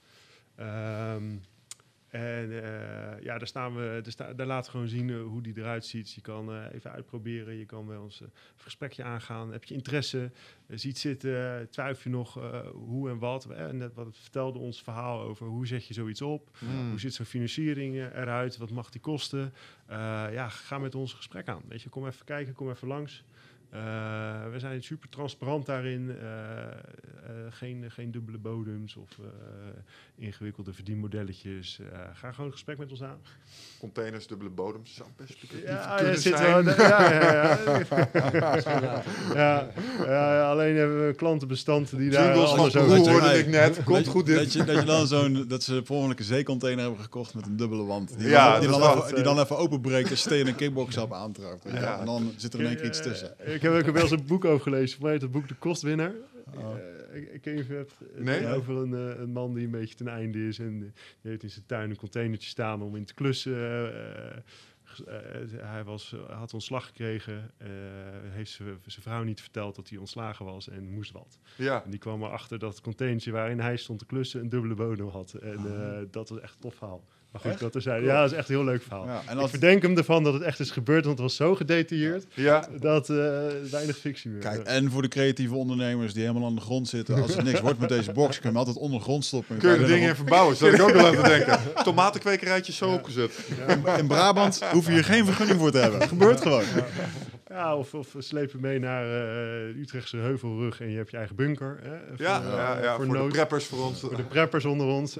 Ehm, 0.55 1.35
en 2.07 2.63
eh, 2.63 3.23
ja, 3.23 3.37
daar, 3.37 3.47
staan 3.47 3.75
we, 3.75 3.99
daar, 4.03 4.11
sta, 4.11 4.33
daar 4.33 4.47
laten 4.47 4.65
we 4.65 4.71
gewoon 4.71 4.87
zien 4.87 5.09
eh, 5.09 5.21
hoe 5.21 5.41
die 5.41 5.57
eruit 5.57 5.85
ziet. 5.85 6.13
Je 6.13 6.21
kan 6.21 6.51
eh, 6.51 6.73
even 6.73 6.91
uitproberen. 6.91 7.55
Je 7.55 7.65
kan 7.65 7.85
bij 7.85 7.97
ons 7.97 8.19
een 8.19 8.31
gesprekje 8.55 9.03
aangaan. 9.03 9.51
Heb 9.51 9.63
je 9.63 9.73
interesse? 9.73 10.31
Ziet 10.67 10.97
zitten? 10.97 11.67
Twijfel 11.69 12.11
je 12.11 12.17
nog 12.17 12.39
hoe 12.73 13.09
en 13.09 13.17
wat? 13.17 13.45
Eh, 13.45 13.69
net 13.69 13.93
wat 13.93 14.07
vertelde 14.11 14.59
ons 14.59 14.81
verhaal 14.81 15.21
over 15.21 15.47
hoe 15.47 15.67
zet 15.67 15.87
je 15.87 15.93
zoiets 15.93 16.21
op? 16.21 16.49
Hmm. 16.57 16.89
Hoe 16.89 16.99
ziet 16.99 17.13
zo'n 17.13 17.25
financiering 17.25 17.95
eruit? 17.95 18.57
Wat 18.57 18.71
mag 18.71 18.89
die 18.89 19.01
kosten? 19.01 19.53
Ja, 20.31 20.49
ga 20.49 20.77
met 20.77 20.95
ons 20.95 21.11
een 21.11 21.17
gesprek 21.17 21.47
aan. 21.47 21.61
Weet 21.67 21.81
je, 21.81 21.89
kom 21.89 22.07
even 22.07 22.25
kijken, 22.25 22.53
kom 22.53 22.69
even 22.69 22.87
langs. 22.87 23.23
Eh, 23.69 23.79
we 24.51 24.59
zijn 24.59 24.83
super 24.83 25.09
transparant 25.09 25.65
daarin. 25.65 26.15
Eh, 26.21 26.67
eh, 26.67 26.71
geen, 27.49 27.91
geen 27.91 28.11
dubbele 28.11 28.37
bodems 28.37 28.95
of 28.95 29.09
eh, 29.19 29.25
ingewikkelde 30.25 30.73
verdienmodelletjes. 30.73 31.79
Eh, 31.79 31.99
ga 32.13 32.31
gewoon 32.31 32.45
een 32.45 32.51
gesprek 32.51 32.77
met 32.77 32.91
ons 32.91 33.03
aan. 33.03 33.17
Containers, 33.79 34.27
dubbele 34.27 34.49
bodems. 34.49 34.95
Zou 34.95 35.09
best 35.15 35.31
speculatief 35.31 35.69
Ja, 35.69 35.95
kunnen 35.95 36.13
ja, 36.13 36.19
zit 36.19 36.37
zijn. 36.37 36.63
wel, 36.65 36.75
ja, 36.87 37.11
ja, 37.13 37.59
ja. 39.33 39.71
ja, 40.05 40.35
ja, 40.35 40.49
alleen 40.49 40.75
hebben 40.75 41.07
we 41.07 41.13
klantenbestanden 41.13 41.97
die 41.97 42.09
daar 42.09 42.33
anders 42.33 42.75
over 42.75 43.09
hoorde 43.11 43.37
ik 43.37 43.47
net. 43.47 43.83
Komt 43.83 43.97
dat, 43.97 44.07
goed 44.07 44.25
Dat 44.27 44.37
dit. 44.37 44.53
je, 44.53 44.63
dat 44.63 44.75
je 44.79 44.85
dan 44.85 45.07
zo'n, 45.07 45.45
dat 45.47 45.63
ze 45.63 45.81
een 45.81 46.23
zeecontainer 46.23 46.83
hebben 46.83 47.01
gekocht 47.01 47.33
met 47.33 47.45
een 47.45 47.57
dubbele 47.57 47.83
wand. 47.83 48.17
Die, 48.17 48.27
Ja, 48.27 48.51
dan, 48.51 48.59
die, 48.59 48.69
dat 48.69 48.79
dan, 48.79 48.97
even, 48.97 49.15
die 49.15 49.23
dan 49.23 49.39
even 49.39 49.57
openbreekt 49.57 50.09
als 50.09 50.23
je 50.23 50.29
tegen 50.29 50.47
een 50.47 50.55
je 51.63 51.71
wel. 51.71 51.81
Ja. 51.81 51.99
En 51.99 52.05
dan 52.05 52.33
zit 52.37 52.53
er 52.53 52.59
in 52.59 52.65
één 52.65 52.75
keer 52.75 52.85
iets 52.85 53.01
tussen. 53.01 53.33
Ik 53.57 53.63
heb 53.63 53.73
ook 53.73 53.93
wel 53.93 54.01
eens 54.01 54.11
een 54.11 54.25
boek 54.25 54.45
over 54.45 54.61
gelezen. 54.61 54.95
Voor 54.95 55.03
mij 55.03 55.11
heet 55.11 55.21
het 55.21 55.31
boek 55.31 55.47
De 55.47 55.55
Kostwinnaar. 55.55 56.13
Oh. 56.55 56.77
Eh, 57.11 57.33
ik, 57.33 57.45
ik 57.45 57.67
het 57.67 57.93
Nee? 58.15 58.41
nee? 58.41 58.55
over 58.55 58.75
een, 58.77 58.93
eh, 58.93 59.19
een 59.19 59.31
man 59.31 59.53
die 59.53 59.65
een 59.65 59.71
beetje 59.71 59.95
ten 59.95 60.07
einde 60.07 60.47
is. 60.47 60.59
En 60.59 60.73
eh, 60.73 60.79
die 61.21 61.31
heeft 61.31 61.43
in 61.43 61.49
zijn 61.49 61.65
tuin 61.65 61.89
een 61.89 61.95
containertje 61.95 62.49
staan 62.49 62.81
om 62.81 62.95
in 62.95 63.05
te 63.05 63.13
klussen. 63.13 63.53
hij 65.61 65.83
was, 65.83 66.15
had 66.29 66.53
ontslag 66.53 66.85
gekregen. 66.85 67.51
heeft 68.29 68.51
zijn 68.51 68.79
vrouw 68.85 69.23
niet 69.23 69.41
verteld 69.41 69.75
dat 69.75 69.89
hij 69.89 69.97
ontslagen 69.97 70.45
was 70.45 70.69
en 70.69 70.93
moest 70.93 71.11
wat. 71.11 71.39
Ja. 71.55 71.83
En 71.83 71.89
die 71.89 71.99
kwam 71.99 72.23
erachter 72.23 72.59
dat 72.59 72.71
het 72.71 72.81
containertje 72.81 73.31
waarin 73.31 73.59
hij 73.59 73.77
stond 73.77 73.99
te 73.99 74.05
klussen 74.05 74.41
een 74.41 74.49
dubbele 74.49 74.75
bodem 74.75 75.07
had. 75.07 75.33
En 75.33 75.57
eh, 75.57 76.05
dat 76.11 76.29
was 76.29 76.39
echt 76.39 76.53
een 76.53 76.59
tof 76.59 76.75
verhaal. 76.75 77.03
Maar 77.37 77.45
goed, 77.45 77.51
Echt? 77.51 77.59
dat 77.73 77.75
er 77.75 77.81
zijn. 77.81 77.99
Cool. 78.01 78.11
Ja, 78.13 78.21
dat 78.21 78.31
is 78.31 78.37
echt 78.37 78.49
een 78.49 78.55
heel 78.55 78.63
leuk 78.63 78.81
verhaal. 78.81 79.05
Ja, 79.05 79.21
en 79.25 79.39
Ik 79.39 79.47
verdenk 79.47 79.81
hem 79.81 79.97
ervan 79.97 80.23
dat 80.23 80.33
het 80.33 80.41
echt 80.43 80.59
is 80.59 80.71
gebeurd, 80.71 81.05
want 81.05 81.17
het 81.17 81.27
was 81.27 81.35
zo 81.35 81.55
gedetailleerd 81.55 82.25
Ja. 82.33 82.67
dat 82.79 83.09
eh, 83.09 83.15
weinig 83.71 83.97
fictie 83.97 84.29
meer. 84.29 84.39
kijk, 84.39 84.63
en 84.63 84.91
voor 84.91 85.01
de 85.01 85.07
creatieve 85.07 85.55
ondernemers 85.55 86.13
die 86.13 86.25
helemaal 86.25 86.47
aan 86.49 86.55
de 86.55 86.61
grond 86.61 86.87
zitten. 86.87 87.21
Als 87.21 87.35
het 87.35 87.43
niks 87.45 87.59
wordt 87.59 87.79
met 87.79 87.89
deze 87.89 88.11
box, 88.11 88.29
kun 88.39 88.41
je 88.41 88.47
hem 88.47 88.57
altijd 88.57 88.77
onder 88.77 88.97
de 88.97 89.03
grond 89.03 89.25
stoppen. 89.25 89.55
En 89.55 89.61
Kun 89.61 89.69
je 89.69 89.75
er 89.75 89.81
er 89.81 89.87
dingen 89.87 90.09
in 90.09 90.15
verbouwen? 90.15 90.55
Zou 90.55 90.73
ik 90.73 90.81
ook 90.81 90.91
wel 90.91 91.05
aan 91.05 91.15
te 91.15 91.21
denken. 91.21 91.59
Tomatenkwekerijtjes 91.83 92.75
zo 92.77 92.89
opgezet. 92.91 93.31
op- 93.69 93.87
In 93.97 94.07
Brabant 94.07 94.61
hoef 94.71 94.85
je 94.85 94.91
hier 94.91 95.03
geen 95.03 95.25
vergunning 95.25 95.59
voor 95.59 95.71
te 95.71 95.77
hebben. 95.77 95.99
Het 95.99 96.09
gebeurt 96.09 96.41
gewoon. 96.41 96.63
Ja, 97.49 97.75
of, 97.77 97.93
of 97.93 98.15
slepen 98.17 98.61
mee 98.61 98.79
naar 98.79 99.03
eh, 99.05 99.79
Utrechtse 99.79 100.17
heuvelrug 100.17 100.81
en 100.81 100.89
je 100.89 100.97
hebt 100.97 101.11
je 101.11 101.17
eigen 101.17 101.35
bunker. 101.35 101.79
Hè, 101.81 101.89
voor, 102.15 102.25
Ja, 102.25 102.41
eh, 102.41 102.47
ja, 102.51 102.81
ja, 102.83 102.95
voor, 102.95 103.07
de 103.17 103.27
preppers 103.27 103.65
voor 103.65 103.85
ons. 103.85 103.99
Voor 103.99 104.15
de 104.15 104.23
preppers 104.23 104.65
onder 104.65 104.87
ons. 104.87 105.15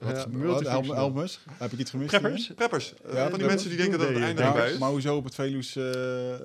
Wat, 0.00 0.62
ja, 0.64 0.80
Elmers? 0.82 1.38
Heb 1.50 1.72
ik 1.72 1.78
iets 1.78 1.90
gemist? 1.90 2.08
Preppers? 2.10 2.52
Preppers. 2.54 2.94
Eh, 2.94 2.98
Ja, 3.00 3.06
van 3.06 3.14
die 3.14 3.22
preppers. 3.24 3.46
mensen 3.46 3.68
die 3.68 3.78
denken 3.78 3.98
dat 3.98 4.08
het 4.08 4.18
einde 4.18 4.42
erbij 4.42 4.70
is. 4.72 4.78
maar 4.78 4.90
hoezo 4.90 5.16
op 5.16 5.24
het 5.24 5.34
Veluws 5.34 5.76
eh, 5.76 5.84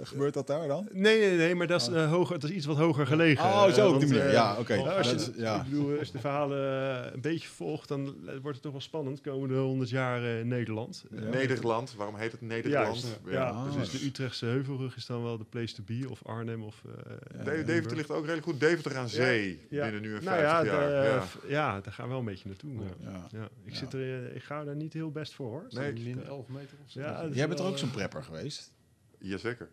gebeurt 0.03 0.33
dat 0.33 0.47
daar 0.47 0.67
dan? 0.67 0.87
Nee, 0.91 1.19
nee, 1.19 1.37
nee, 1.37 1.55
maar 1.55 1.67
dat 1.67 1.81
is, 1.81 1.87
eh, 1.87 2.11
hoger, 2.11 2.39
dat 2.39 2.49
is 2.49 2.55
iets 2.55 2.65
wat 2.65 2.77
hoger 2.77 3.07
gelegen. 3.07 3.43
Oh, 3.45 3.67
zo 3.67 3.87
Eh, 3.87 3.93
op 3.93 3.99
die 3.99 4.09
manier. 4.09 4.25
eh, 4.25 4.31
Ja, 4.33 4.55
oké. 4.59 4.75
Als, 4.77 5.11
Dat 5.11 5.25
je- 5.25 5.31
is- 5.31 5.37
ja. 5.41 5.55
ik 5.55 5.63
bedoel, 5.69 5.97
als 5.99 6.07
je 6.07 6.13
de 6.13 6.19
verhalen 6.19 6.59
eh, 7.05 7.13
een 7.13 7.21
beetje 7.21 7.47
volgt, 7.47 7.87
dan 7.87 8.05
eh, 8.07 8.31
wordt 8.41 8.53
het 8.53 8.61
toch 8.61 8.71
wel 8.71 8.81
spannend. 8.81 9.21
Komende 9.21 9.55
100 9.57 9.89
jaar 9.89 10.23
eh, 10.39 10.45
Nederland. 10.45 11.03
Eh, 11.15 11.29
Nederland. 11.29 11.93
Waarom 11.97 12.15
heet 12.15 12.31
het 12.31 12.41
Nederland? 12.41 12.85
Juist. 13.01 13.19
Ja. 13.25 13.31
Ja, 13.31 13.47
Ah. 13.49 13.73
dus 13.79 13.89
de 13.91 14.05
Utrechtse 14.05 14.45
heuvelrug 14.45 14.95
is 14.95 15.05
dan 15.09 15.23
wel 15.23 15.37
de 15.37 15.43
place 15.43 15.73
to 15.75 15.83
be. 15.85 16.05
Of 16.09 16.25
Arnhem 16.25 16.63
of... 16.63 16.81
eh, 16.85 17.43
De- 17.45 17.51
Ja, 17.57 17.63
Deventer 17.63 17.97
ligt 17.97 18.09
ook 18.11 18.21
redelijk 18.21 18.45
goed. 18.45 18.59
Deventer 18.59 18.97
aan 18.97 19.09
zee. 19.09 19.65
Ja. 19.69 19.83
Binnen 19.83 20.01
nu 20.01 20.15
een 20.15 20.23
nou 20.23 20.39
50 20.39 20.71
ja, 20.73 20.79
jaar. 20.79 21.03
de- 21.03 21.09
ja. 21.09 21.21
f- 21.21 21.37
ja, 21.47 21.81
daar 21.81 21.93
gaan 21.93 22.05
we 22.05 22.09
wel 22.11 22.19
een 22.19 22.25
beetje 22.25 22.47
naartoe. 22.47 22.71
Ja. 22.73 22.79
Ja. 23.11 23.27
Ja, 23.31 23.43
ik, 23.63 23.71
Ja. 23.71 23.77
Zit 23.77 23.93
er, 23.93 23.99
eh, 24.27 24.35
ik 24.35 24.43
ga 24.43 24.63
daar 24.63 24.75
niet 24.75 24.93
heel 24.93 25.11
best 25.11 25.33
voor 25.33 25.47
hoor. 25.49 25.65
Nee. 25.69 25.93
Min 25.93 26.23
11 26.25 26.47
meter 26.47 26.77
of 26.85 26.91
zo. 26.91 26.99
Ja, 26.99 27.25
Jij 27.31 27.47
bent 27.47 27.59
er 27.59 27.65
ook 27.65 27.77
zo'n 27.77 27.87
eh, 27.89 27.93
prepper 27.95 28.23
geweest? 28.23 28.71
Jazeker. 29.19 29.69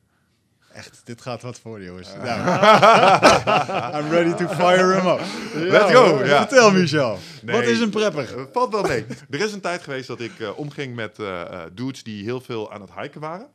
Echt, 0.72 1.00
dit 1.04 1.20
gaat 1.20 1.42
wat 1.42 1.58
voor 1.58 1.82
jongens. 1.82 2.08
Nou. 2.14 2.40
I'm 4.02 4.10
ready 4.10 4.34
to 4.44 4.48
fire 4.48 4.94
him 4.94 5.06
up. 5.06 5.20
Let's 5.72 5.92
go! 5.92 6.24
Ja. 6.24 6.38
Vertel, 6.40 6.70
Michel. 6.72 7.18
Nee. 7.42 7.54
Wat 7.56 7.64
is 7.64 7.80
een 7.80 7.90
prepper? 7.90 8.38
Eh, 8.38 8.44
valt 8.52 8.72
wel 8.72 8.82
mee. 8.82 9.04
er 9.30 9.40
is 9.40 9.52
een 9.52 9.60
tijd 9.60 9.82
geweest 9.82 10.06
dat 10.06 10.20
ik 10.20 10.40
eh, 10.40 10.58
omging 10.58 10.94
met 10.94 11.18
eh, 11.18 11.40
eh, 11.40 11.62
dudes 11.74 12.02
die 12.02 12.24
heel 12.24 12.40
veel 12.40 12.72
aan 12.72 12.80
het 12.80 12.90
hiken 13.00 13.20
waren. 13.20 13.46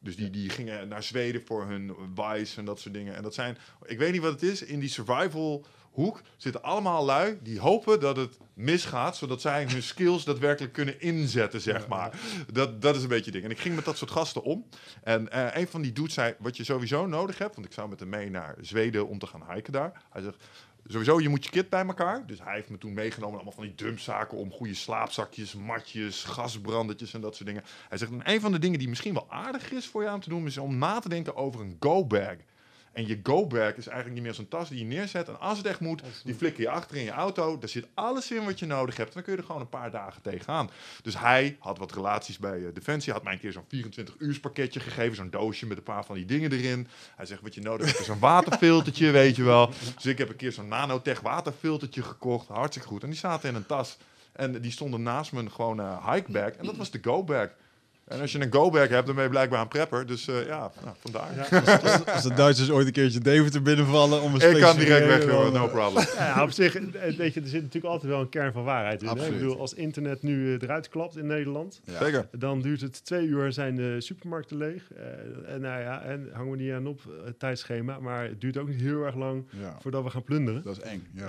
Dus 0.00 0.16
die, 0.16 0.30
die 0.30 0.50
gingen 0.50 0.88
naar 0.88 1.02
Zweden 1.02 1.42
voor 1.46 1.66
hun 1.66 1.94
Vice 2.14 2.58
en 2.58 2.64
dat 2.64 2.80
soort 2.80 2.94
dingen. 2.94 3.16
En 3.16 3.22
dat 3.22 3.34
zijn, 3.34 3.58
ik 3.84 3.98
weet 3.98 4.12
niet 4.12 4.20
wat 4.20 4.32
het 4.32 4.42
is, 4.42 4.62
in 4.62 4.80
die 4.80 4.88
survival 4.88 5.66
hoek 5.90 6.22
zitten 6.36 6.62
allemaal 6.62 7.04
lui 7.04 7.38
die 7.42 7.60
hopen 7.60 8.00
dat 8.00 8.16
het 8.16 8.38
misgaat, 8.54 9.16
zodat 9.16 9.40
zij 9.40 9.66
hun 9.70 9.82
skills 9.82 10.24
daadwerkelijk 10.24 10.72
kunnen 10.72 11.00
inzetten, 11.00 11.60
zeg 11.60 11.88
maar. 11.88 12.20
Dat, 12.52 12.82
dat 12.82 12.96
is 12.96 13.02
een 13.02 13.08
beetje 13.08 13.24
het 13.24 13.32
ding. 13.32 13.44
En 13.44 13.50
ik 13.50 13.58
ging 13.58 13.74
met 13.74 13.84
dat 13.84 13.96
soort 13.96 14.10
gasten 14.10 14.42
om. 14.42 14.66
En 15.02 15.32
eh, 15.32 15.60
een 15.60 15.68
van 15.68 15.82
die 15.82 15.92
dudes 15.92 16.14
zei, 16.14 16.34
wat 16.38 16.56
je 16.56 16.64
sowieso 16.64 17.06
nodig 17.06 17.38
hebt, 17.38 17.54
want 17.54 17.66
ik 17.66 17.72
zou 17.72 17.88
met 17.88 18.00
hem 18.00 18.08
mee 18.08 18.30
naar 18.30 18.56
Zweden 18.60 19.08
om 19.08 19.18
te 19.18 19.26
gaan 19.26 19.52
hiken 19.52 19.72
daar. 19.72 20.02
Hij 20.10 20.22
zegt, 20.22 20.44
Sowieso, 20.86 21.20
je 21.20 21.28
moet 21.28 21.44
je 21.44 21.50
kit 21.50 21.68
bij 21.68 21.86
elkaar. 21.86 22.26
Dus 22.26 22.42
hij 22.42 22.54
heeft 22.54 22.68
me 22.68 22.78
toen 22.78 22.92
meegenomen 22.92 23.34
allemaal 23.34 23.52
van 23.52 23.64
die 23.64 23.74
dumpzaken 23.74 24.38
om 24.38 24.52
goede 24.52 24.74
slaapzakjes, 24.74 25.54
matjes, 25.54 26.24
gasbrandertjes 26.24 27.14
en 27.14 27.20
dat 27.20 27.34
soort 27.36 27.48
dingen. 27.48 27.64
Hij 27.88 27.98
zegt, 27.98 28.12
en 28.12 28.32
een 28.32 28.40
van 28.40 28.52
de 28.52 28.58
dingen 28.58 28.78
die 28.78 28.88
misschien 28.88 29.14
wel 29.14 29.26
aardig 29.30 29.72
is 29.72 29.86
voor 29.86 30.02
jou 30.02 30.14
om 30.14 30.20
te 30.20 30.28
doen, 30.28 30.46
is 30.46 30.58
om 30.58 30.78
na 30.78 30.98
te 30.98 31.08
denken 31.08 31.36
over 31.36 31.60
een 31.60 31.76
go-bag. 31.80 32.36
En 32.92 33.06
je 33.06 33.20
go-bag 33.22 33.76
is 33.76 33.86
eigenlijk 33.86 34.14
niet 34.14 34.22
meer 34.22 34.34
zo'n 34.34 34.48
tas 34.48 34.68
die 34.68 34.78
je 34.78 34.84
neerzet. 34.84 35.28
En 35.28 35.40
als 35.40 35.58
het 35.58 35.66
echt 35.66 35.80
moet, 35.80 36.02
die 36.24 36.34
flikker 36.34 36.62
je 36.62 36.70
achter 36.70 36.96
in 36.96 37.04
je 37.04 37.10
auto. 37.10 37.58
Daar 37.58 37.68
zit 37.68 37.86
alles 37.94 38.30
in 38.30 38.44
wat 38.44 38.58
je 38.58 38.66
nodig 38.66 38.96
hebt. 38.96 39.08
En 39.08 39.14
dan 39.14 39.22
kun 39.22 39.32
je 39.32 39.38
er 39.38 39.44
gewoon 39.44 39.60
een 39.60 39.68
paar 39.68 39.90
dagen 39.90 40.22
tegenaan. 40.22 40.70
Dus 41.02 41.18
hij 41.18 41.56
had 41.58 41.78
wat 41.78 41.92
relaties 41.92 42.38
bij 42.38 42.66
eh, 42.66 42.74
Defensie. 42.74 43.12
Had 43.12 43.22
mij 43.22 43.32
een 43.32 43.38
keer 43.38 43.52
zo'n 43.52 43.64
24 43.68 44.14
uur 44.18 44.40
pakketje 44.40 44.80
gegeven. 44.80 45.16
Zo'n 45.16 45.30
doosje 45.30 45.66
met 45.66 45.76
een 45.76 45.82
paar 45.82 46.04
van 46.04 46.14
die 46.14 46.24
dingen 46.24 46.52
erin. 46.52 46.88
Hij 47.16 47.26
zegt, 47.26 47.42
wat 47.42 47.54
je 47.54 47.60
nodig 47.60 47.86
hebt 47.86 48.00
is 48.00 48.08
een 48.08 48.18
waterfiltertje, 48.18 49.10
weet 49.20 49.36
je 49.36 49.42
wel. 49.42 49.70
Dus 49.94 50.06
ik 50.06 50.18
heb 50.18 50.28
een 50.28 50.36
keer 50.36 50.52
zo'n 50.52 50.68
nanotech 50.68 51.20
waterfiltertje 51.20 52.02
gekocht. 52.02 52.48
Hartstikke 52.48 52.88
goed. 52.88 53.02
En 53.02 53.10
die 53.10 53.18
zaten 53.18 53.48
in 53.48 53.54
een 53.54 53.66
tas. 53.66 53.96
En 54.32 54.60
die 54.60 54.70
stonden 54.72 55.02
naast 55.02 55.32
mijn 55.32 55.50
gewoon 55.50 55.80
eh 55.80 56.12
hikebag. 56.12 56.50
En 56.50 56.66
dat 56.66 56.76
was 56.76 56.90
de 56.90 56.98
go-bag. 57.02 57.48
En 58.10 58.20
als 58.20 58.32
je 58.32 58.40
een 58.40 58.52
go-bag 58.52 58.88
hebt, 58.88 59.06
dan 59.06 59.14
ben 59.14 59.24
je 59.24 59.30
blijkbaar 59.30 59.60
een 59.60 59.68
prepper. 59.68 60.06
Dus 60.06 60.28
eh, 60.28 60.46
ja, 60.46 60.70
nou, 60.84 60.96
vandaar. 60.98 61.48
Als, 61.82 62.06
als 62.06 62.22
de 62.22 62.34
Duitsers 62.34 62.70
ooit 62.70 62.86
een 62.86 62.92
keertje 62.92 63.20
Deventer 63.20 63.62
binnenvallen 63.62 64.22
om 64.22 64.34
een 64.34 64.54
Ik 64.54 64.60
kan 64.60 64.76
direct 64.76 65.06
weg, 65.06 65.24
joh, 65.24 65.52
no 65.52 65.66
problem. 65.68 66.04
Ja, 66.16 66.42
op 66.42 66.50
zich, 66.50 66.74
eh, 66.74 67.16
weet 67.16 67.34
je, 67.34 67.40
er 67.40 67.46
zit 67.48 67.62
natuurlijk 67.62 67.92
altijd 67.92 68.12
wel 68.12 68.20
een 68.20 68.28
kern 68.28 68.52
van 68.52 68.64
waarheid 68.64 69.02
in. 69.02 69.08
Hè? 69.08 69.26
Ik 69.26 69.32
bedoel, 69.32 69.60
als 69.60 69.74
internet 69.74 70.22
nu 70.22 70.54
eh, 70.54 70.62
eruit 70.62 70.88
klapt 70.88 71.16
in 71.16 71.26
Nederland, 71.26 71.80
Ja. 71.84 71.98
Zeker. 72.04 72.28
dan 72.38 72.60
duurt 72.62 72.80
het 72.80 73.04
twee 73.04 73.26
uur 73.26 73.44
en 73.44 73.52
zijn 73.52 73.76
de 73.76 73.96
supermarkten 73.98 74.56
leeg. 74.56 74.82
Eh, 74.92 75.54
en 75.54 75.60
nou 75.60 75.80
ja, 75.80 76.02
en 76.02 76.28
hangen 76.32 76.50
we 76.50 76.56
niet 76.56 76.72
aan 76.72 76.86
op 76.86 77.00
het 77.24 77.38
tijdschema, 77.38 77.98
maar 77.98 78.24
het 78.24 78.40
duurt 78.40 78.56
ook 78.58 78.68
niet 78.68 78.80
heel 78.80 79.02
erg 79.04 79.14
lang 79.14 79.44
Ja, 79.60 79.76
voordat 79.80 80.02
we 80.04 80.10
gaan 80.10 80.24
plunderen. 80.24 80.62
dat 80.62 80.76
is 80.76 80.82
eng. 80.82 81.06
Ja. 81.14 81.26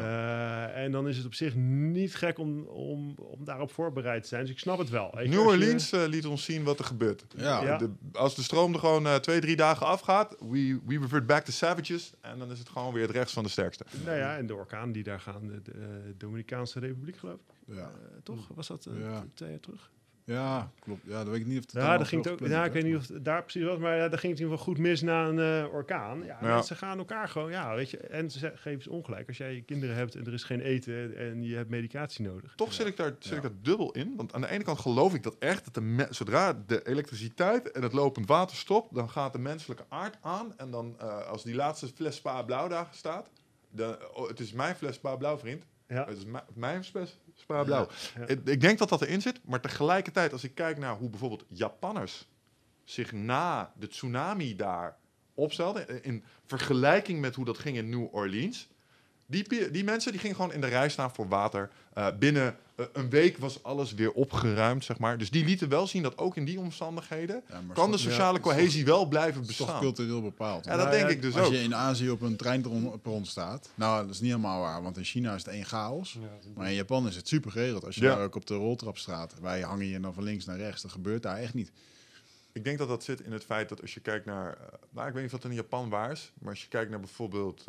Eh, 0.76 0.84
en 0.84 0.92
dan 0.92 1.08
is 1.08 1.18
het 1.18 1.26
op 1.26 1.34
zich 1.34 1.56
niet 1.56 2.16
gek 2.16 2.38
om, 2.40 2.64
om, 2.64 3.16
om 3.18 3.46
daarop 3.46 3.72
voorbereid 3.72 4.22
te 4.22 4.28
zijn. 4.28 4.42
Dus 4.42 4.52
ik 4.52 4.60
snap 4.60 4.78
het 4.78 4.90
wel. 4.90 5.18
New 5.24 5.48
Orleans 5.48 5.92
liet 6.08 6.26
ons 6.26 6.44
zien 6.44 6.64
wat 6.64 6.71
er 6.80 6.86
gebeurt. 6.86 7.24
ja. 7.38 7.64
ja. 7.64 7.78
De- 7.78 7.92
als 8.14 8.36
de 8.36 8.44
stroom 8.44 8.74
er 8.74 8.80
gewoon 8.80 9.08
eh, 9.08 9.16
twee, 9.16 9.40
drie 9.42 9.56
dagen 9.56 9.86
afgaat, 9.86 10.36
we, 10.40 10.80
we 10.86 11.00
revert 11.00 11.26
back 11.28 11.44
to 11.44 11.52
savages. 11.52 12.12
En 12.22 12.40
dan 12.40 12.52
is 12.52 12.60
het 12.60 12.70
gewoon 12.70 12.94
weer 12.94 13.02
het 13.08 13.12
rechts 13.12 13.34
van 13.34 13.44
de 13.44 13.50
sterkste. 13.50 13.86
Nou 14.06 14.18
ja, 14.18 14.38
en 14.38 14.46
de 14.46 14.56
orkaan 14.56 14.92
die 14.92 15.04
daar 15.04 15.20
gaan, 15.20 15.48
de, 15.48 15.62
de, 15.62 15.72
eh, 15.72 15.88
Dominicaanse 16.18 16.80
Republiek 16.80 17.18
geloof 17.18 17.36
ik. 17.40 17.76
Ja. 17.76 17.82
Eh, 17.82 17.88
toch? 18.24 18.48
Was 18.56 18.68
dat 18.68 18.86
eh, 18.86 19.00
Ja. 19.00 19.26
twee 19.34 19.50
jaar 19.50 19.60
terug? 19.60 19.92
Ja, 20.32 20.72
klopt. 20.80 21.02
Ja, 21.06 21.18
dat 21.18 21.28
weet 21.28 21.40
ik 21.40 21.46
niet 21.46 21.58
of 21.58 21.64
het 21.64 21.74
Ja, 21.74 21.98
dat 21.98 22.08
ging 22.08 22.24
het 22.24 22.34
ook, 22.34 22.48
ja, 22.48 22.66
ik 22.66 22.72
weet 22.72 22.84
niet 22.84 22.96
of 22.96 23.08
het 23.08 23.26
daar 23.26 23.42
precies 23.42 23.64
was, 23.64 23.78
maar 23.78 23.96
ja, 23.98 24.10
daar 24.10 24.20
ging 24.20 24.32
het 24.32 24.42
in 24.42 24.46
ieder 24.48 24.58
geval 24.58 24.74
goed 24.74 24.78
mis 24.84 25.02
na 25.02 25.26
een 25.28 25.40
eh, 25.66 25.74
orkaan. 25.74 26.24
Ja, 26.24 26.38
Ja. 26.42 26.54
Mensen 26.54 26.76
gaan 26.76 26.98
elkaar 26.98 27.28
gewoon, 27.30 27.52
ja, 27.52 27.76
weet 27.76 27.90
je, 27.90 27.98
en 27.98 28.32
ze 28.32 28.52
geven 28.56 28.82
ze 28.84 28.92
ongelijk. 28.92 29.28
Als 29.28 29.38
jij 29.38 29.64
kinderen 29.66 29.96
hebt 29.96 30.16
en 30.16 30.26
er 30.26 30.34
is 30.34 30.44
geen 30.44 30.62
eten 30.62 31.18
en 31.18 31.44
je 31.44 31.56
hebt 31.56 31.70
medicatie 31.70 32.26
nodig. 32.26 32.54
Toch 32.56 32.74
zit, 32.74 32.88
ik 32.88 32.98
daar, 32.98 33.14
zit 33.20 33.30
Ja. 33.30 33.36
ik 33.36 33.42
daar 33.42 33.52
dubbel 33.62 33.92
in. 33.92 34.14
Want 34.16 34.34
aan 34.34 34.42
de 34.42 34.50
ene 34.50 34.64
kant 34.64 34.80
geloof 34.80 35.14
ik 35.14 35.24
dat 35.24 35.36
echt, 35.40 35.64
dat 35.66 35.74
de 35.74 35.82
me- 35.82 36.08
zodra 36.10 36.64
de 36.68 36.88
elektriciteit 36.88 37.72
en 37.72 37.82
het 37.84 37.94
lopend 37.94 38.28
water 38.28 38.58
stopt, 38.58 38.96
dan 38.96 39.10
gaat 39.10 39.34
de 39.34 39.40
menselijke 39.40 39.84
aard 39.90 40.18
aan. 40.22 40.54
En 40.58 40.72
dan, 40.72 40.96
eh, 41.00 41.28
als 41.28 41.44
die 41.44 41.56
laatste 41.56 41.88
fles 41.88 42.16
Spa 42.16 42.42
Blauw 42.44 42.68
daar 42.68 42.88
staat, 42.92 43.30
dan, 43.70 43.96
oh, 44.14 44.28
het 44.28 44.40
is 44.40 44.52
mijn 44.54 44.76
fles 44.76 44.96
Spa 44.96 45.16
Blauw, 45.16 45.38
vriend. 45.38 45.64
Ja, 45.88 46.06
Het 46.06 46.18
is 46.18 46.26
mi- 46.26 46.40
mijn 46.54 46.84
fles 46.84 47.18
Spa 47.42 47.64
Blauw. 47.64 47.88
ja. 48.16 48.28
Ik, 48.28 48.40
ik 48.46 48.62
denk 48.62 48.78
dat 48.78 48.90
dat 48.90 49.02
erin 49.02 49.22
zit, 49.22 49.40
maar 49.46 49.62
tegelijkertijd, 49.62 50.32
als 50.32 50.44
ik 50.44 50.56
kijk 50.56 50.78
naar 50.78 50.96
hoe 50.96 51.10
bijvoorbeeld 51.10 51.46
Japanners 51.48 52.28
zich 52.84 53.12
na 53.12 53.74
de 53.78 53.88
tsunami 53.88 54.56
daar 54.56 54.98
opstelden, 55.34 56.04
in 56.04 56.24
vergelijking 56.46 57.20
met 57.22 57.36
hoe 57.36 57.46
dat 57.46 57.58
ging 57.58 57.78
in 57.78 57.90
New 57.90 58.16
Orleans, 58.16 58.70
die, 59.32 59.72
die 59.72 59.84
mensen 59.84 60.12
die 60.12 60.22
gingen 60.22 60.36
gewoon 60.36 60.54
in 60.54 60.62
de 60.62 60.68
rij 60.68 60.90
staan 60.90 61.14
voor 61.14 61.28
water. 61.28 61.70
Eh, 61.94 62.08
binnen 62.20 62.56
eh, 62.76 62.86
een 62.94 63.10
week 63.10 63.38
was 63.38 63.64
alles 63.64 63.94
weer 63.94 64.12
opgeruimd, 64.12 64.84
zeg 64.86 64.98
maar. 65.00 65.18
Dus 65.18 65.30
die 65.32 65.46
lieten 65.46 65.70
wel 65.70 65.88
zien 65.88 66.04
dat 66.04 66.18
ook 66.18 66.36
in 66.36 66.46
die 66.46 66.60
omstandigheden 66.60 67.44
Ja, 67.50 67.62
kan 67.74 67.92
de 67.92 67.98
sociale 67.98 68.38
ja, 68.38 68.44
cohesie 68.44 68.86
wel 68.86 69.06
blijven 69.06 69.34
toch- 69.34 69.42
Het 69.42 69.50
is 69.52 69.58
toch 69.58 69.66
bestaan. 69.68 69.84
cultureel 69.86 70.22
bepaald. 70.22 70.66
Ja, 70.66 70.70
dat 70.72 70.80
Nou 70.80 70.92
denk 70.98 71.10
ja, 71.10 71.16
ik 71.16 71.22
dus 71.22 71.36
Als 71.38 71.48
ook. 71.48 71.54
je 71.54 71.60
in 71.64 71.76
Azië 71.76 72.10
op 72.10 72.22
een 72.22 72.36
treinperron 72.36 73.26
staat, 73.26 73.70
nou, 73.76 74.02
dat 74.06 74.14
is 74.14 74.20
niet 74.22 74.30
helemaal 74.30 74.62
waar, 74.62 74.84
want 74.84 74.98
in 74.98 75.04
China 75.04 75.36
is 75.36 75.46
het 75.46 75.54
één 75.54 75.66
chaos. 75.66 76.18
Maar 76.56 76.68
in 76.70 76.76
Japan 76.76 77.08
is 77.08 77.16
het 77.16 77.28
super 77.28 77.52
geregeld. 77.52 77.86
Als 77.86 77.96
je 77.96 78.02
Ja. 78.02 78.16
daar 78.16 78.24
ook 78.24 78.36
op 78.36 78.46
de 78.48 78.56
roltrap 78.56 78.98
staat, 78.98 79.34
wij 79.42 79.62
hangen 79.62 79.86
hier 79.86 80.02
dan 80.02 80.14
van 80.14 80.24
links 80.24 80.46
naar 80.46 80.58
rechts, 80.58 80.82
dat 80.82 80.92
gebeurt 80.92 81.24
daar 81.24 81.38
echt 81.38 81.54
niet. 81.54 81.72
Ik 82.54 82.64
denk 82.64 82.78
dat 82.78 82.88
dat 82.88 83.04
zit 83.04 83.22
in 83.22 83.32
het 83.32 83.44
feit 83.44 83.70
dat 83.70 83.82
als 83.82 83.94
je 83.94 84.00
kijkt 84.00 84.26
naar... 84.26 84.54
eh, 84.54 84.58
nou, 84.90 85.08
ik 85.08 85.14
weet 85.14 85.24
niet 85.24 85.34
of 85.34 85.40
dat 85.40 85.50
in 85.52 85.56
Japan 85.58 85.90
waar 85.90 86.12
is. 86.12 86.32
Maar 86.40 86.50
als 86.50 86.62
je 86.62 86.68
kijkt 86.68 86.90
naar 86.90 87.00
bijvoorbeeld 87.00 87.64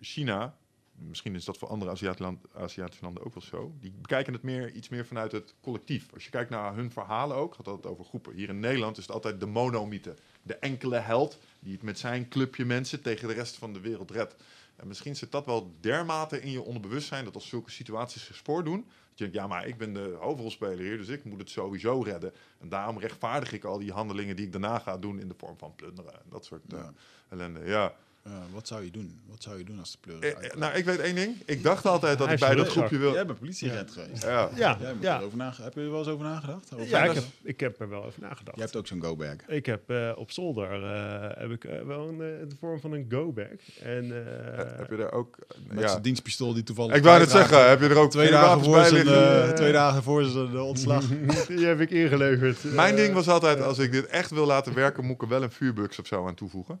China... 0.00 0.56
Misschien 0.98 1.34
is 1.34 1.44
dat 1.44 1.58
voor 1.58 1.68
andere 1.68 1.90
Aziatische, 1.90 2.22
land- 2.22 2.46
Aziatische 2.54 3.04
landen 3.04 3.24
ook 3.24 3.34
wel 3.34 3.42
zo. 3.42 3.74
Die 3.80 3.90
bekijken 3.90 4.32
het 4.32 4.42
meer, 4.42 4.72
iets 4.72 4.88
meer 4.88 5.06
vanuit 5.06 5.32
het 5.32 5.54
collectief. 5.60 6.12
Als 6.12 6.24
je 6.24 6.30
kijkt 6.30 6.50
naar 6.50 6.74
hun 6.74 6.90
verhalen 6.90 7.36
ook, 7.36 7.54
gaat 7.54 7.66
het 7.66 7.86
over 7.86 8.04
groepen. 8.04 8.34
Hier 8.34 8.48
in 8.48 8.60
Nederland 8.60 8.96
is 8.96 9.02
het 9.02 9.12
altijd 9.12 9.40
de 9.40 9.46
monomythe. 9.46 10.14
De 10.42 10.56
enkele 10.56 10.96
held 10.96 11.38
die 11.60 11.72
het 11.72 11.82
met 11.82 11.98
zijn 11.98 12.28
clubje 12.28 12.64
mensen 12.64 13.02
tegen 13.02 13.28
de 13.28 13.34
rest 13.34 13.56
van 13.56 13.72
de 13.72 13.80
wereld 13.80 14.10
redt. 14.10 14.36
En 14.76 14.88
misschien 14.88 15.16
zit 15.16 15.32
dat 15.32 15.46
wel 15.46 15.74
dermate 15.80 16.42
in 16.42 16.50
je 16.50 16.62
onderbewustzijn... 16.62 17.24
dat 17.24 17.34
als 17.34 17.48
zulke 17.48 17.70
situaties 17.70 18.24
zich 18.24 18.40
voordoen... 18.42 18.80
dat 18.80 19.18
je 19.18 19.24
denkt, 19.24 19.34
ja, 19.34 19.46
maar 19.46 19.66
ik 19.66 19.78
ben 19.78 19.92
de 19.92 20.16
hoofdrolspeler 20.20 20.78
hier... 20.78 20.96
dus 20.96 21.08
ik 21.08 21.24
moet 21.24 21.38
het 21.38 21.50
sowieso 21.50 22.00
redden. 22.00 22.32
En 22.58 22.68
daarom 22.68 22.98
rechtvaardig 22.98 23.52
ik 23.52 23.64
al 23.64 23.78
die 23.78 23.92
handelingen 23.92 24.36
die 24.36 24.46
ik 24.46 24.52
daarna 24.52 24.78
ga 24.78 24.98
doen... 24.98 25.20
in 25.20 25.28
de 25.28 25.34
vorm 25.36 25.58
van 25.58 25.74
plunderen 25.74 26.12
en 26.12 26.26
dat 26.30 26.44
soort 26.44 26.72
eh, 26.72 26.88
ellende. 27.28 27.60
Ja. 27.64 27.94
Eh, 28.26 28.32
wat 28.52 28.68
zou 28.68 28.84
je 28.84 28.90
doen? 28.90 29.20
Wat 29.26 29.42
zou 29.42 29.58
je 29.58 29.64
doen 29.64 29.78
als 29.78 29.90
de 29.92 29.98
pleuris 30.00 30.32
Eh, 30.32 30.44
eh, 30.44 30.56
nou, 30.56 30.74
ik 30.74 30.84
weet 30.84 30.98
één 30.98 31.14
ding. 31.14 31.36
Ik 31.44 31.62
dacht 31.62 31.86
altijd 31.86 32.18
dat 32.18 32.26
Hij 32.26 32.36
ik 32.36 32.40
bij 32.40 32.54
dat 32.54 32.68
groepje 32.68 32.98
wil... 32.98 33.12
Jij 33.12 33.26
bent 33.26 33.38
politieagent 33.38 33.90
geweest. 33.90 34.22
Ja. 34.22 34.48
ja, 34.54 34.76
Jij 34.80 34.94
moet 34.94 35.02
ja. 35.02 35.18
erover 35.18 35.38
nage- 35.38 35.62
heb 35.62 35.74
je 35.74 35.80
er 35.80 35.90
wel 35.90 35.98
eens 35.98 36.08
over 36.08 36.24
nagedacht? 36.24 36.74
Over 36.74 36.88
ja 36.88 36.98
ik, 36.98 37.04
heb, 37.04 37.12
veilig? 37.12 37.24
ik 37.42 37.60
heb 37.60 37.80
er 37.80 37.88
wel 37.88 38.04
over 38.04 38.20
nagedacht. 38.20 38.56
Jij 38.56 38.64
hebt 38.64 38.76
ook 38.76 38.86
zo'n 38.86 39.02
go-bag. 39.02 39.36
Ik 39.46 39.66
heb 39.66 39.90
eh, 39.90 40.12
op 40.16 40.30
zolder 40.30 40.84
eh, 40.84 41.40
heb 41.40 41.50
ik 41.50 41.62
wel 41.86 42.08
een, 42.08 42.18
de 42.18 42.56
vorm 42.60 42.80
van 42.80 42.92
een 42.92 43.06
go-bag. 43.08 43.80
En, 43.82 44.04
eh, 44.04 44.78
heb 44.78 44.90
je 44.90 44.96
daar 44.96 45.12
ook... 45.12 45.38
Met 45.68 45.80
ja. 45.80 45.88
zijn 45.88 46.02
dienstpistool 46.02 46.54
die 46.54 46.62
toevallig... 46.62 46.96
Ik 46.96 47.02
wou 47.02 47.18
net 47.18 47.30
zeggen, 47.30 47.68
heb 47.68 47.80
je 47.80 47.88
er 47.88 47.96
ook 47.96 48.10
Twee 48.10 48.30
dagen, 48.30 48.64
voor 48.64 48.74
bij 48.74 48.88
zijn, 48.88 49.54
twee 49.54 49.72
dagen 49.72 50.02
voor 50.02 50.24
zijn 50.24 50.58
ontslag. 50.58 51.04
die 51.48 51.66
heb 51.66 51.80
ik 51.80 51.90
ingeleverd. 51.90 52.64
Mijn 52.64 52.96
ding 52.96 53.14
was 53.14 53.28
altijd, 53.28 53.60
als 53.60 53.78
ik 53.78 53.92
dit 53.92 54.06
echt 54.06 54.30
wil 54.30 54.46
laten 54.46 54.74
werken, 54.74 55.04
moet 55.04 55.14
ik 55.14 55.22
er 55.22 55.28
wel 55.28 55.42
een 55.42 55.50
vuurbuks 55.50 55.98
of 55.98 56.06
zo 56.06 56.26
aan 56.26 56.34
toevoegen. 56.34 56.80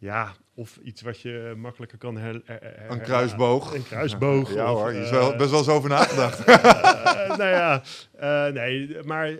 Ja, 0.00 0.32
of 0.54 0.76
iets 0.82 1.02
wat 1.02 1.20
je 1.20 1.54
makkelijker 1.56 1.98
kan 1.98 2.16
her, 2.16 2.40
her- 2.44 2.60
her- 2.60 2.90
Een 2.90 3.00
kruisboog. 3.00 3.74
Een 3.74 3.82
kruisboog. 3.82 4.54
Ja 4.54 4.72
of, 4.72 4.78
hoor, 4.78 4.92
je 4.92 5.00
is 5.00 5.10
eh, 5.10 5.12
wel, 5.12 5.36
best 5.36 5.50
wel 5.50 5.58
eens 5.58 5.68
over 5.68 5.88
nagedacht. 5.88 6.44
eh, 6.44 7.36
nou 7.36 7.42
ja, 7.50 7.82
eh, 8.18 8.52
nee, 8.52 9.02
maar 9.02 9.30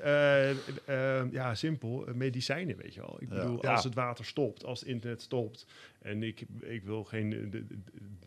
ja, 1.33 1.55
simpel. 1.55 2.07
Medicijnen, 2.15 2.77
weet 2.77 2.95
je 2.95 3.01
wel. 3.01 3.17
Ik 3.21 3.29
bedoel, 3.29 3.65
als 3.65 3.85
het 3.85 3.95
water 3.95 4.25
stopt, 4.25 4.65
als 4.65 4.81
het 4.81 4.89
internet 4.89 5.23
stopt. 5.23 5.67
En 6.03 6.23
ik, 6.23 6.45
ik 6.61 6.83
wil 6.85 7.05
geen 7.05 7.69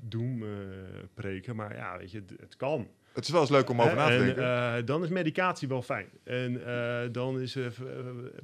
doem 0.01 0.43
preken, 1.13 1.55
maar 1.55 1.75
ja, 1.75 1.97
weet 1.97 2.11
je, 2.11 2.17
het, 2.17 2.39
het 2.39 2.55
kan. 2.55 2.87
Het 3.13 3.23
is 3.23 3.29
wel 3.29 3.41
eens 3.41 3.49
leuk 3.49 3.69
om 3.69 3.81
over 3.81 3.95
na 3.95 4.05
te 4.07 4.13
en, 4.13 4.25
denken. 4.25 4.43
eh, 4.43 4.85
dan 4.85 5.03
is 5.03 5.09
medicatie 5.09 5.67
wel 5.67 5.81
fijn. 5.81 6.05
En 6.23 6.65
eh, 6.65 6.99
dan 7.11 7.39
is 7.41 7.55
eh, 7.55 7.63
v- 7.69 7.79
eh, 7.79 7.85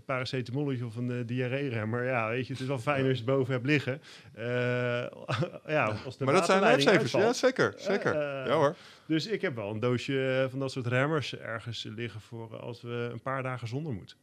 paracetamol 0.05 0.73
of 0.85 0.95
een 0.95 1.09
uh, 1.09 1.21
diarree-remmer. 1.25 2.03
Ja, 2.05 2.29
weet 2.29 2.47
je, 2.47 2.51
het 2.53 2.61
is 2.61 2.67
wel 2.67 2.79
fijn 2.79 2.99
als 3.07 3.07
je 3.17 3.23
het 3.23 3.25
boven 3.25 3.53
hebt 3.53 3.65
liggen. 3.65 4.01
Eh, 4.33 4.45
ja, 5.75 5.95
als 6.05 6.17
de 6.17 6.25
maar 6.25 6.33
dat 6.33 6.45
zijn 6.45 6.63
lifesavers. 6.75 7.11
Ja, 7.11 7.33
zeker. 7.33 7.73
zeker. 7.77 8.13
ja 8.47 8.53
hoor. 8.53 8.75
Dus 9.05 9.27
ik 9.27 9.41
heb 9.41 9.55
wel 9.55 9.69
een 9.71 9.79
doosje 9.79 10.47
van 10.49 10.59
dat 10.59 10.71
soort 10.71 10.87
remmers 10.87 11.37
ergens 11.37 11.83
liggen 11.95 12.21
voor 12.21 12.57
als 12.59 12.81
we 12.81 13.09
een 13.11 13.21
paar 13.21 13.43
dagen 13.43 13.67
zonder 13.67 13.93
moeten. 13.93 14.17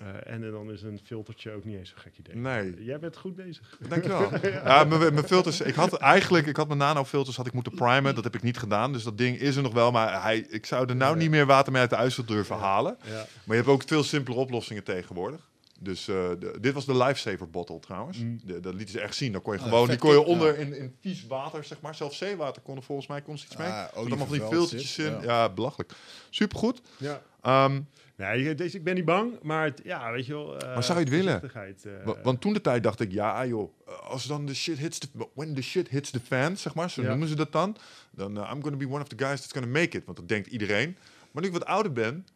Eh, 0.00 0.32
en 0.32 0.50
dan 0.50 0.70
is 0.72 0.82
een 0.82 1.00
filtertje 1.04 1.50
ook 1.52 1.64
niet 1.64 1.76
eens 1.78 1.92
een 1.94 2.00
gek 2.00 2.18
idee. 2.18 2.36
Nee. 2.36 2.84
Jij 2.84 2.98
bent 2.98 3.16
goed 3.16 3.36
bezig. 3.36 3.78
Dankjewel. 3.88 4.30
ja, 4.64 4.84
mijn, 4.84 5.14
mijn 5.14 5.26
filters. 5.26 5.60
Ik 5.60 5.74
had 5.74 5.94
eigenlijk, 5.96 6.46
ik 6.46 6.56
had 6.56 6.66
mijn 6.66 6.78
nano-filters 6.78 7.36
had 7.36 7.46
ik 7.46 7.52
moeten 7.52 7.74
primen. 7.74 8.14
Dat 8.14 8.24
heb 8.24 8.34
ik 8.34 8.42
niet 8.42 8.58
gedaan. 8.58 8.92
Dus 8.92 9.02
dat 9.02 9.18
ding 9.18 9.38
is 9.38 9.56
er 9.56 9.62
nog 9.62 9.72
wel. 9.72 9.90
Maar 9.90 10.22
hij, 10.22 10.38
ik 10.38 10.66
zou 10.66 10.88
er 10.88 10.96
nou 10.96 11.12
Ja. 11.14 11.18
niet 11.22 11.30
meer 11.30 11.46
water 11.46 11.72
mee 11.72 11.80
uit 11.80 11.90
de 11.90 11.96
ijsel 11.96 12.24
durven 12.24 12.56
halen. 12.56 12.96
Ja. 13.04 13.10
Maar 13.12 13.26
je 13.56 13.62
hebt 13.62 13.68
ook 13.68 13.82
veel 13.86 14.02
simpele 14.02 14.36
oplossingen 14.36 14.84
tegenwoordig. 14.84 15.50
Dus 15.78 16.08
eh, 16.08 16.14
de- 16.38 16.56
dit 16.60 16.72
was 16.74 16.86
de 16.86 16.96
lifesaver 16.96 17.50
bottle 17.50 17.78
trouwens. 17.78 18.18
Mm. 18.18 18.40
De, 18.44 18.60
dat 18.60 18.74
lieten 18.74 18.92
ze 18.94 19.00
echt 19.00 19.14
zien. 19.16 19.32
Dan 19.32 19.42
kon 19.42 19.52
je 19.52 19.58
Ah, 19.58 19.64
gewoon, 19.64 19.88
die 19.88 19.98
kon 19.98 20.10
je 20.12 20.24
onder 20.24 20.54
ja. 20.54 20.60
in, 20.66 20.76
in 20.76 20.96
vies 21.00 21.26
water, 21.26 21.64
zeg 21.64 21.80
maar. 21.80 21.94
Zelfs 21.94 22.18
zeewater 22.18 22.62
kon 22.62 22.76
er 22.76 22.82
volgens 22.82 23.06
mij 23.08 23.20
kon 23.22 23.34
er 23.34 23.40
iets 23.44 23.56
mee. 23.56 23.68
Ah, 23.68 23.82
Met 23.82 23.94
olie 23.94 24.06
allemaal 24.08 24.26
van 24.26 24.38
die 24.38 24.46
filtertjes 24.46 24.92
zit, 24.94 25.06
in. 25.06 25.12
ja. 25.12 25.22
Ja, 25.22 25.48
belachelijk. 25.48 25.92
Supergoed. 26.30 26.80
ja. 26.96 27.22
Ehm, 27.42 27.80
Nee, 28.28 28.54
deze, 28.54 28.76
ik 28.76 28.84
ben 28.84 28.94
niet 28.94 29.04
bang, 29.04 29.32
maar 29.42 29.64
het, 29.64 29.80
ja, 29.84 30.12
weet 30.12 30.26
je 30.26 30.32
wel. 30.32 30.58
eh, 30.58 30.74
Maar 30.74 30.82
zou 30.82 30.98
je 30.98 31.04
het 31.04 31.14
willen? 31.14 31.42
eh, 31.52 32.04
wa- 32.04 32.22
want 32.22 32.40
toen 32.40 32.52
de 32.52 32.60
tijd 32.60 32.82
dacht 32.82 33.00
ik, 33.00 33.12
ja 33.12 33.46
joh, 33.46 33.72
eh, 33.86 33.98
als 34.10 34.26
dan 34.26 34.46
de 34.46 34.54
shit 34.54 34.78
hits 34.78 34.98
the, 34.98 35.08
when 35.34 35.54
the 35.54 35.62
shit 35.62 35.88
hits 35.88 36.10
the 36.10 36.20
fan, 36.20 36.56
zeg 36.56 36.74
maar, 36.74 36.90
zo 36.90 37.02
Ja. 37.02 37.08
noemen 37.08 37.28
ze 37.28 37.34
dat 37.34 37.52
dan, 37.52 37.76
dan 38.10 38.36
uh, 38.38 38.50
I'm 38.54 38.62
gonna 38.62 38.76
be 38.76 38.86
one 38.88 39.00
of 39.02 39.08
the 39.08 39.24
guys 39.24 39.40
that's 39.40 39.52
gonna 39.52 39.68
make 39.80 39.96
it. 39.96 40.04
Want 40.04 40.16
dat 40.16 40.28
denkt 40.28 40.46
iedereen. 40.48 40.96
Maar 41.30 41.42
nu 41.42 41.48
ik 41.48 41.54
wat 41.54 41.64
ouder 41.64 41.92
ben, 41.92 42.26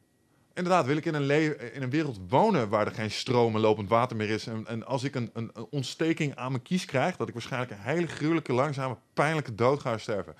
inderdaad 0.54 0.86
wil 0.86 0.96
ik 0.96 1.04
in 1.04 1.14
een, 1.14 1.26
le- 1.26 1.56
in 1.72 1.82
een 1.82 1.90
wereld 1.90 2.18
wonen 2.28 2.68
waar 2.68 2.86
er 2.86 2.92
geen 2.94 3.10
stroom 3.10 3.54
en 3.54 3.60
lopend 3.60 3.88
water 3.88 4.16
meer 4.16 4.30
is. 4.30 4.46
En, 4.46 4.66
en 4.66 4.86
als 4.86 5.04
ik 5.04 5.14
een, 5.14 5.30
een, 5.32 5.50
een 5.54 5.66
ontsteking 5.70 6.34
aan 6.36 6.50
mijn 6.50 6.62
kies 6.62 6.84
krijg, 6.84 7.16
dat 7.16 7.28
ik 7.28 7.34
waarschijnlijk 7.34 7.70
een 7.72 7.78
hele 7.80 8.06
gruwelijke, 8.06 8.52
langzame, 8.52 8.96
pijnlijke 9.14 9.54
dood 9.54 9.80
ga 9.80 9.98
sterven. 9.98 10.34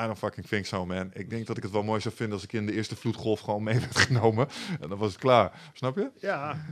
I 0.00 0.02
don't 0.02 0.18
fucking 0.18 0.46
think 0.46 0.66
so, 0.66 0.86
man. 0.86 1.10
Ik 1.12 1.30
denk 1.30 1.46
dat 1.46 1.56
ik 1.56 1.62
het 1.62 1.72
wel 1.72 1.82
mooi 1.82 2.00
zou 2.00 2.14
vinden 2.14 2.34
als 2.34 2.44
ik 2.44 2.52
in 2.52 2.66
de 2.66 2.72
eerste 2.72 2.96
vloedgolf 2.96 3.40
gewoon 3.40 3.62
mee 3.62 3.78
werd 3.78 3.96
genomen. 4.06 4.48
En 4.80 4.88
dan 4.88 4.98
was 4.98 5.12
het 5.12 5.20
klaar. 5.20 5.70
Snap 5.72 5.96
je? 5.96 6.10
Ja, 6.20 6.64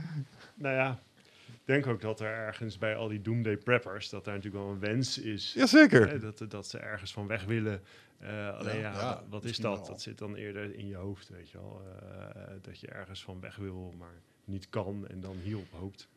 nou 0.55 0.75
ja. 0.75 0.99
Ik 1.47 1.73
denk 1.73 1.87
ook 1.87 2.01
dat 2.01 2.19
er 2.19 2.33
ergens 2.33 2.77
bij 2.77 2.95
al 2.95 3.07
die 3.07 3.21
doomday 3.21 3.57
preppers, 3.57 4.09
dat 4.09 4.25
daar 4.25 4.35
natuurlijk 4.35 4.63
wel 4.63 4.73
een 4.73 4.79
wens 4.79 5.17
is. 5.17 5.53
Jazeker. 5.53 6.09
Hè, 6.09 6.19
dat, 6.19 6.45
dat 6.49 6.67
ze 6.67 6.77
ergens 6.77 7.13
van 7.13 7.27
weg 7.27 7.43
willen. 7.45 7.81
Eh, 8.19 8.57
alleen 8.57 8.75
ja, 8.79 8.91
Ja, 8.91 8.99
ja, 8.99 9.23
wat- 9.29 9.43
is 9.45 9.57
dat? 9.57 9.77
wel. 9.79 9.87
Dat 9.87 10.01
zit 10.01 10.17
dan 10.17 10.35
eerder 10.35 10.75
in 10.75 10.87
je 10.87 10.95
hoofd, 10.95 11.29
weet 11.29 11.49
je 11.49 11.57
wel. 11.57 11.81
Eh, 12.01 12.41
dat 12.61 12.79
je 12.79 12.87
ergens 12.87 13.23
van 13.23 13.39
weg 13.39 13.55
wil, 13.55 13.93
maar 13.97 14.21
niet 14.45 14.69
kan 14.69 15.07
en 15.07 15.19
dan 15.19 15.35
hierop 15.43 15.71
hoopt. 15.71 16.07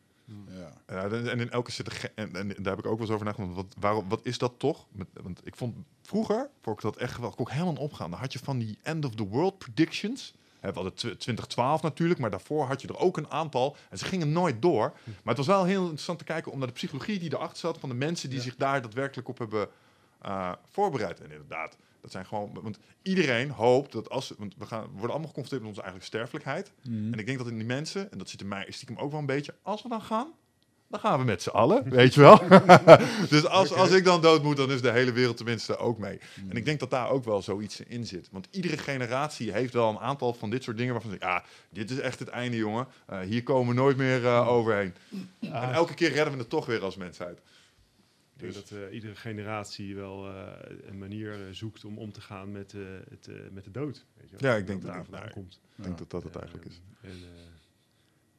Ja. 0.47 0.71
En 0.87 1.39
in 1.39 1.49
elke 1.51 1.71
zit 1.71 1.87
er 1.87 2.11
en, 2.15 2.35
en 2.35 2.47
daar 2.47 2.75
heb 2.75 2.85
ik 2.85 2.85
ook 2.85 2.97
wel 2.97 2.99
eens 2.99 3.09
over 3.09 3.25
nagedacht. 3.25 3.53
Wat, 3.55 3.75
waarom, 3.79 4.09
wat 4.09 4.19
is 4.23 4.37
dat 4.37 4.53
toch? 4.57 4.85
Met, 4.91 5.07
want 5.21 5.41
ik 5.43 5.55
vond 5.55 5.75
vroeger, 6.01 6.49
vond 6.61 6.75
ik 6.77 6.83
dat 6.83 6.95
echt 6.97 7.13
geweldig, 7.13 7.37
kon 7.37 7.45
ik 7.47 7.51
helemaal 7.53 7.75
opgaan. 7.83 8.09
Dan 8.11 8.19
had 8.19 8.33
je 8.33 8.39
van 8.39 8.57
die 8.59 8.77
end 8.81 9.05
of 9.05 9.15
the 9.15 9.27
world 9.27 9.57
predictions. 9.57 10.33
We 10.59 10.71
hadden 10.73 10.93
tw- 10.93 10.99
2012 11.01 11.81
natuurlijk, 11.81 12.19
maar 12.19 12.29
daarvoor 12.29 12.65
had 12.65 12.81
je 12.81 12.87
er 12.87 12.97
ook 12.97 13.17
een 13.17 13.29
aantal. 13.31 13.75
En 13.89 13.97
ze 13.97 14.05
gingen 14.05 14.31
nooit 14.31 14.61
door. 14.61 14.93
Maar 15.05 15.35
het 15.35 15.37
was 15.37 15.47
wel 15.47 15.63
heel 15.63 15.81
interessant 15.81 16.17
te 16.19 16.23
kijken 16.25 16.51
om 16.51 16.57
naar 16.57 16.67
de 16.67 16.73
psychologie 16.73 17.19
die 17.19 17.33
erachter 17.33 17.57
zat. 17.57 17.77
Van 17.79 17.89
de 17.89 17.95
mensen 17.95 18.29
die 18.29 18.37
Ja. 18.37 18.43
zich 18.43 18.55
daar 18.55 18.81
daadwerkelijk 18.81 19.27
op 19.27 19.37
hebben 19.37 19.67
eh, 20.21 20.51
voorbereid. 20.71 21.19
En 21.21 21.31
inderdaad, 21.31 21.77
dat 22.01 22.11
zijn 22.11 22.25
gewoon. 22.25 22.59
Want 22.61 22.79
iedereen 23.01 23.49
hoopt 23.49 23.91
dat 23.91 24.09
als. 24.09 24.33
Want 24.37 24.55
we, 24.57 24.65
gaan, 24.65 24.81
we 24.81 24.89
worden 24.91 25.09
allemaal 25.09 25.27
geconfronteerd 25.27 25.61
met 25.61 25.69
onze 25.69 25.81
eigen 25.81 26.01
sterfelijkheid. 26.01 26.71
Mhm. 26.83 27.13
En 27.13 27.19
ik 27.19 27.25
denk 27.25 27.37
dat 27.37 27.47
in 27.47 27.57
die 27.57 27.67
mensen, 27.67 28.11
en 28.11 28.17
dat 28.17 28.29
zit 28.29 28.41
in 28.41 28.47
mij 28.47 28.65
stiekem 28.69 28.97
ook 28.97 29.11
wel 29.11 29.19
een 29.19 29.25
beetje, 29.25 29.53
als 29.61 29.83
we 29.83 29.89
dan 29.89 30.01
gaan, 30.01 30.33
dan 30.91 30.99
gaan 30.99 31.19
we 31.19 31.25
met 31.25 31.41
z'n 31.41 31.49
allen, 31.49 31.89
weet 31.99 32.13
je 32.13 32.21
wel. 32.21 32.41
dus 33.29 33.45
als, 33.45 33.73
als 33.73 33.91
ik 33.91 34.03
dan 34.03 34.21
dood 34.21 34.43
moet, 34.43 34.57
dan 34.57 34.71
is 34.71 34.81
de 34.81 34.91
hele 34.91 35.11
wereld 35.11 35.37
tenminste 35.37 35.77
ook 35.77 35.97
mee. 35.97 36.19
En 36.49 36.57
ik 36.57 36.65
denk 36.65 36.79
dat 36.79 36.89
daar 36.89 37.09
ook 37.09 37.23
wel 37.23 37.41
zoiets 37.41 37.79
in 37.79 38.05
zit. 38.05 38.27
Want 38.31 38.47
iedere 38.51 38.77
generatie 38.77 39.51
heeft 39.51 39.73
wel 39.73 39.89
een 39.89 39.99
aantal 39.99 40.33
van 40.33 40.49
dit 40.49 40.63
soort 40.63 40.77
dingen 40.77 40.93
waarvan 40.93 41.11
ze 41.11 41.17
zeggen, 41.19 41.41
ja, 41.41 41.49
dit 41.69 41.89
is 41.89 41.99
echt 41.99 42.19
het 42.19 42.27
einde, 42.27 42.57
jongen. 42.57 42.87
Eh, 43.05 43.19
hier 43.19 43.43
komen 43.43 43.75
we 43.75 43.81
nooit 43.81 43.97
meer 43.97 44.25
eh, 44.25 44.47
overheen. 44.47 44.93
En 45.39 45.73
elke 45.73 45.93
keer 45.93 46.11
redden 46.11 46.33
we 46.33 46.39
het 46.39 46.49
toch 46.49 46.65
weer 46.65 46.83
als 46.83 46.95
mensheid. 46.95 47.39
Denk 48.41 48.53
dat 48.53 48.71
eh, 48.71 48.93
iedere 48.93 49.15
generatie 49.15 49.95
wel 49.95 50.27
eh, 50.27 50.87
een 50.87 50.97
manier 50.97 51.47
eh, 51.47 51.53
zoekt 51.53 51.85
om 51.85 51.97
om 51.97 52.11
te 52.11 52.21
gaan 52.21 52.51
met, 52.51 52.73
eh, 52.73 52.81
het, 53.09 53.51
met 53.51 53.63
de 53.63 53.71
dood. 53.71 54.05
Weet 54.17 54.29
je. 54.29 54.35
Ja, 54.39 54.55
ik 54.55 54.67
denk 54.67 54.81
dat 54.81 54.93
dat 54.93 55.07
daar 55.09 55.31
komt. 55.31 55.59
Ik 55.75 55.83
denk 55.83 55.97
dat 55.97 56.09
dat 56.09 56.23
het 56.23 56.35
eigenlijk 56.35 56.65
is. 56.65 56.81
En, 57.01 57.19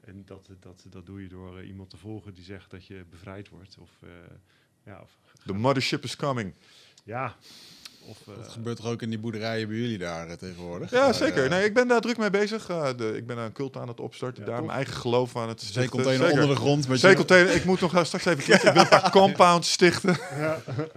en 0.00 0.22
dat, 0.24 0.48
dat, 0.60 0.86
dat 0.90 1.06
doe 1.06 1.22
je 1.22 1.28
door 1.28 1.64
iemand 1.64 1.90
te 1.90 1.96
volgen 1.96 2.34
die 2.34 2.44
zegt 2.44 2.70
dat 2.70 2.86
je 2.86 3.04
bevrijd 3.10 3.48
wordt. 3.48 3.78
Of, 3.78 3.90
ja, 4.84 5.00
of, 5.00 5.18
The 5.46 5.52
mothership 5.52 6.04
is 6.04 6.16
coming. 6.16 6.54
ja, 7.04 7.36
of, 8.08 8.18
eh, 8.28 8.34
Dat 8.42 8.48
gebeurt 8.52 8.76
toch 8.76 8.86
ook 8.86 9.02
in 9.02 9.08
die 9.10 9.18
boerderijen 9.18 9.68
bij 9.68 9.76
jullie 9.76 9.98
daar 9.98 10.28
eh, 10.28 10.32
tegenwoordig? 10.34 10.90
Ja, 10.90 11.04
Maar, 11.04 11.14
zeker. 11.14 11.44
eh, 11.44 11.50
Nee, 11.50 11.64
ik 11.64 11.74
ben 11.74 11.88
daar 11.88 12.00
druk 12.00 12.16
mee 12.18 12.30
bezig. 12.30 12.68
Eh, 12.68 12.88
de, 12.96 13.16
ik 13.16 13.26
ben 13.26 13.38
een 13.38 13.52
cult 13.52 13.76
aan 13.76 13.88
het 13.88 14.00
opstarten. 14.00 14.44
Ja, 14.44 14.48
daar 14.50 14.60
mijn 14.60 14.76
eigen 14.76 14.94
geloof 14.94 15.36
aan 15.36 15.48
het 15.48 15.60
stichten. 15.60 15.82
Zeecontainer 15.82 16.26
Zeker. 16.26 16.40
onder 16.42 16.56
de 16.56 16.60
grond. 16.62 16.88
met 16.88 17.00
Zeecontainer. 17.00 17.54
Ik 17.54 17.64
moet 17.64 17.80
nog 17.80 17.90
straks 18.06 18.24
even 18.24 18.44
kletsen. 18.44 18.68
Ik 18.68 18.74
wil 18.74 18.84
graag 18.84 19.10
compound 19.20 19.64
stichten. 19.64 20.16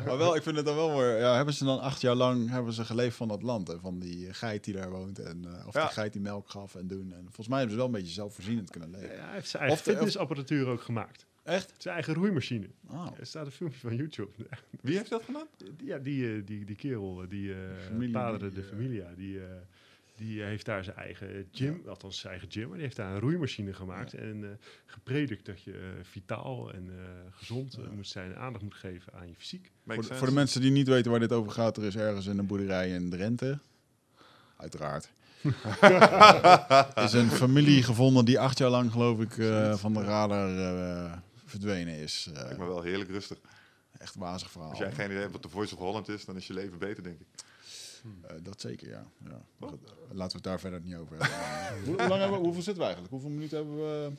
Maar 0.05 0.17
wel, 0.17 0.35
ik 0.35 0.43
vind 0.43 0.55
het 0.55 0.65
dan 0.65 0.75
wel 0.75 0.89
mooi. 0.89 1.15
Ja, 1.15 1.35
hebben 1.35 1.53
ze 1.53 1.63
dan 1.65 1.79
acht 1.79 2.01
jaar 2.01 2.15
lang 2.15 2.49
hebben 2.49 2.73
ze 2.73 2.85
geleefd 2.85 3.15
van 3.17 3.27
dat 3.27 3.41
land 3.41 3.69
en 3.69 3.79
van 3.81 3.99
die 3.99 4.33
geit 4.33 4.63
die 4.63 4.73
daar 4.73 4.89
woont 4.89 5.19
en 5.19 5.45
eh, 5.45 5.67
of 5.67 5.73
Ja. 5.73 5.81
die 5.85 5.93
geit 5.93 6.13
die 6.13 6.21
melk 6.21 6.49
gaf 6.49 6.75
en 6.75 6.87
doen. 6.87 7.11
En 7.13 7.21
volgens 7.23 7.47
mij 7.47 7.57
hebben 7.59 7.75
ze 7.75 7.81
wel 7.83 7.91
een 7.93 7.99
beetje 7.99 8.13
zelfvoorzienend 8.13 8.69
kunnen 8.69 8.89
leven. 8.91 9.15
ja, 9.15 9.23
hij 9.23 9.33
heeft 9.33 9.49
zijn 9.49 9.63
eigen 9.63 9.79
of- 9.79 9.85
fitnessapparatuur 9.93 10.67
ook 10.67 10.81
gemaakt. 10.81 11.25
Echt? 11.45 11.73
Zijn 11.77 11.93
eigen 11.95 12.13
roeimachine. 12.13 12.67
Oh. 12.89 13.07
Er 13.19 13.25
staat 13.25 13.45
een 13.45 13.51
filmpje 13.51 13.79
van 13.79 13.95
YouTube. 13.95 14.31
Wie 14.81 14.97
heeft 14.97 15.09
dat 15.09 15.23
gedaan? 15.23 15.47
Ja, 15.83 15.97
die, 15.97 16.35
eh, 16.35 16.41
die, 16.45 16.65
die 16.65 16.75
kerel, 16.75 17.21
eh, 17.21 17.29
die 17.29 17.53
eh 17.53 17.57
Familie 17.87 18.11
Padre 18.13 18.49
die, 18.49 18.61
de 18.61 18.63
Familia, 18.63 19.07
die, 19.17 19.39
eh, 19.39 19.45
die 20.15 20.41
heeft 20.41 20.65
daar 20.65 20.83
zijn 20.83 20.95
eigen 20.95 21.47
gym, 21.51 21.81
althans 21.87 22.19
zijn 22.19 22.31
eigen 22.33 22.51
gym, 22.51 22.63
maar 22.63 22.73
die 22.73 22.83
heeft 22.83 22.95
daar 22.95 23.13
een 23.13 23.19
roeimachine 23.19 23.73
gemaakt 23.73 24.13
en 24.13 24.43
eh, 24.43 24.49
gepredikt 24.85 25.45
dat 25.45 25.61
je 25.61 25.91
vitaal 26.01 26.73
en 26.73 26.89
eh, 26.89 27.03
gezond 27.31 27.77
moet 27.95 28.07
zijn 28.07 28.31
en 28.33 28.37
aandacht 28.39 28.63
moet 28.63 28.73
geven 28.73 29.13
aan 29.13 29.27
je 29.27 29.35
fysiek. 29.35 29.71
Voor, 29.87 29.95
de- 30.07 30.13
voor 30.15 30.27
de 30.27 30.33
mensen 30.33 30.61
die 30.61 30.71
niet 30.71 30.87
weten 30.87 31.11
waar 31.11 31.19
dit 31.19 31.31
over 31.31 31.51
gaat, 31.51 31.77
er 31.77 31.83
is 31.83 31.95
ergens 31.95 32.25
in 32.25 32.37
een 32.37 32.47
boerderij 32.47 32.89
in 32.89 33.09
Drenthe. 33.09 33.59
Uiteraard. 34.57 35.09
is 37.05 37.13
een 37.13 37.29
familie 37.29 37.83
gevonden 37.83 38.25
die 38.25 38.39
acht 38.39 38.57
jaar 38.57 38.69
lang, 38.69 38.91
geloof 38.91 39.19
ik, 39.19 39.37
eh, 39.37 39.75
van 39.75 39.93
de 39.93 40.03
radar 40.03 40.57
eh, 40.57 41.13
verdwenen 41.45 41.95
is. 41.95 42.29
Eh, 42.33 42.41
Lijkt 42.41 42.57
me 42.57 42.65
wel 42.65 42.81
heerlijk 42.81 43.09
rustig. 43.09 43.39
echt 43.97 44.15
wazig 44.15 44.51
verhaal. 44.51 44.69
Als 44.69 44.79
jij 44.79 44.91
geen 44.91 45.05
idee 45.05 45.19
hebt 45.19 45.31
wat 45.31 45.43
de 45.43 45.49
Voice 45.49 45.73
of 45.73 45.79
Holland 45.79 46.07
is, 46.09 46.25
dan 46.25 46.35
is 46.35 46.47
je 46.47 46.53
leven 46.53 46.77
beter, 46.77 47.03
denk 47.03 47.19
ik. 47.19 47.27
Eh, 48.21 48.35
dat 48.43 48.61
zeker, 48.61 48.89
ja. 48.89 49.05
ja. 49.23 49.41
Eh, 49.59 49.67
laten 50.11 50.27
we 50.27 50.33
het 50.33 50.43
daar 50.43 50.59
verder 50.59 50.81
niet 50.81 50.95
over 50.95 51.17
hebben. 51.19 51.83
hoe, 51.85 51.95
lang 52.07 52.19
hebben 52.21 52.37
we, 52.39 52.43
hoeveel 52.45 52.61
zitten 52.61 52.77
we 52.83 52.83
eigenlijk? 52.83 53.11
Hoeveel 53.13 53.29
minuten 53.29 53.57
hebben 53.57 53.75
we? 53.75 54.11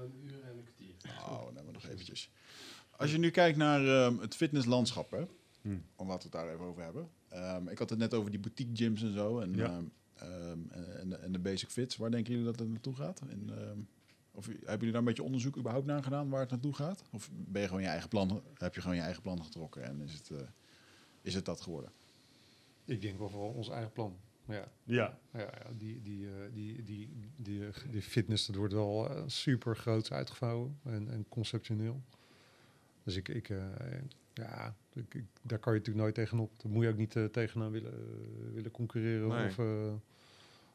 een 0.00 0.12
uur 0.24 0.42
en 0.42 0.56
een 0.56 0.62
kwartier. 0.64 0.94
Oh, 1.28 1.44
nee, 1.54 1.62
maar 1.64 1.72
nog 1.72 1.86
eventjes. 1.86 2.30
Als 2.90 3.10
je 3.12 3.18
nu 3.18 3.30
kijkt 3.30 3.56
naar 3.58 3.86
ehm, 3.86 4.18
het 4.18 4.34
fitnesslandschap, 4.36 5.10
hè, 5.10 5.24
Hmm. 5.62 5.82
om 5.96 6.08
laten 6.08 6.30
we 6.30 6.36
het 6.36 6.46
daar 6.46 6.54
even 6.54 6.64
over 6.66 6.82
hebben. 6.82 7.08
Ehm, 7.28 7.68
ik 7.68 7.78
had 7.78 7.90
het 7.90 7.98
net 7.98 8.14
over 8.14 8.30
die 8.30 8.40
boutique 8.40 8.76
gyms 8.76 9.02
en 9.02 9.12
zo. 9.12 9.40
En, 9.40 9.54
Ja. 9.56 9.64
ehm, 9.66 9.84
ehm, 10.32 10.58
en, 10.98 11.08
de- 11.08 11.16
en 11.16 11.32
de 11.32 11.38
basic 11.38 11.68
fits. 11.70 11.96
Waar 11.96 12.10
denken 12.10 12.30
jullie 12.32 12.46
dat 12.46 12.58
het 12.58 12.68
naartoe 12.68 12.94
gaat? 12.94 13.20
Ehm, 13.20 13.78
of 14.38 14.46
hebben 14.46 14.64
jullie 14.76 14.90
daar 14.90 14.98
een 15.00 15.04
beetje 15.04 15.22
onderzoek 15.22 15.56
überhaupt 15.58 15.86
naar 15.86 16.02
gedaan 16.02 16.28
waar 16.28 16.40
het 16.40 16.50
naartoe 16.50 16.74
gaat? 16.74 17.02
Of 17.12 17.30
ben 17.32 17.62
je 17.62 17.68
gewoon 17.68 17.82
je 17.82 17.88
eigen 17.88 18.08
plan, 18.08 18.42
heb 18.54 18.74
je 18.74 18.80
gewoon 18.80 18.96
je 18.96 19.02
eigen 19.02 19.22
plan 19.22 19.42
getrokken 19.44 19.82
en 19.84 20.00
is 20.00 20.12
het, 20.12 20.30
eh, 20.30 20.36
is 21.22 21.34
het 21.34 21.44
dat 21.44 21.60
geworden? 21.60 21.90
Ik 22.84 23.00
denk 23.00 23.18
wel 23.18 23.28
voor 23.28 23.54
ons 23.54 23.68
eigen 23.68 23.92
plan. 23.92 24.16
Ja, 24.44 24.68
Ja, 24.84 25.18
ja, 25.32 25.38
ja 25.40 25.72
die, 25.76 26.02
die, 26.02 26.26
eh, 26.26 26.32
die, 26.52 26.82
die, 26.82 27.08
die, 27.36 27.62
die 27.90 28.02
fitness, 28.02 28.46
dat 28.46 28.56
wordt 28.56 28.72
wel 28.72 29.10
eh, 29.10 29.22
super 29.26 29.76
groot 29.76 30.10
uitgevouwen 30.12 30.78
en, 30.84 31.08
en 31.10 31.24
conceptioneel. 31.28 32.02
Dus 33.02 33.16
ik, 33.16 33.28
ik, 33.28 33.48
eh, 33.48 33.64
ja, 34.34 34.74
ik, 34.92 35.14
ik- 35.14 35.24
daar 35.42 35.58
kan 35.58 35.72
je 35.72 35.78
natuurlijk 35.78 36.04
nooit 36.04 36.14
tegenop. 36.14 36.50
Daar 36.62 36.72
moet 36.72 36.82
je 36.84 36.88
ook 36.90 36.96
niet 36.96 37.16
tegenaan 37.32 37.70
willen, 37.70 37.94
willen 38.54 38.70
concurreren. 38.70 39.28
Nee. 39.28 39.46
Of, 39.46 39.58
eh, 39.58 39.92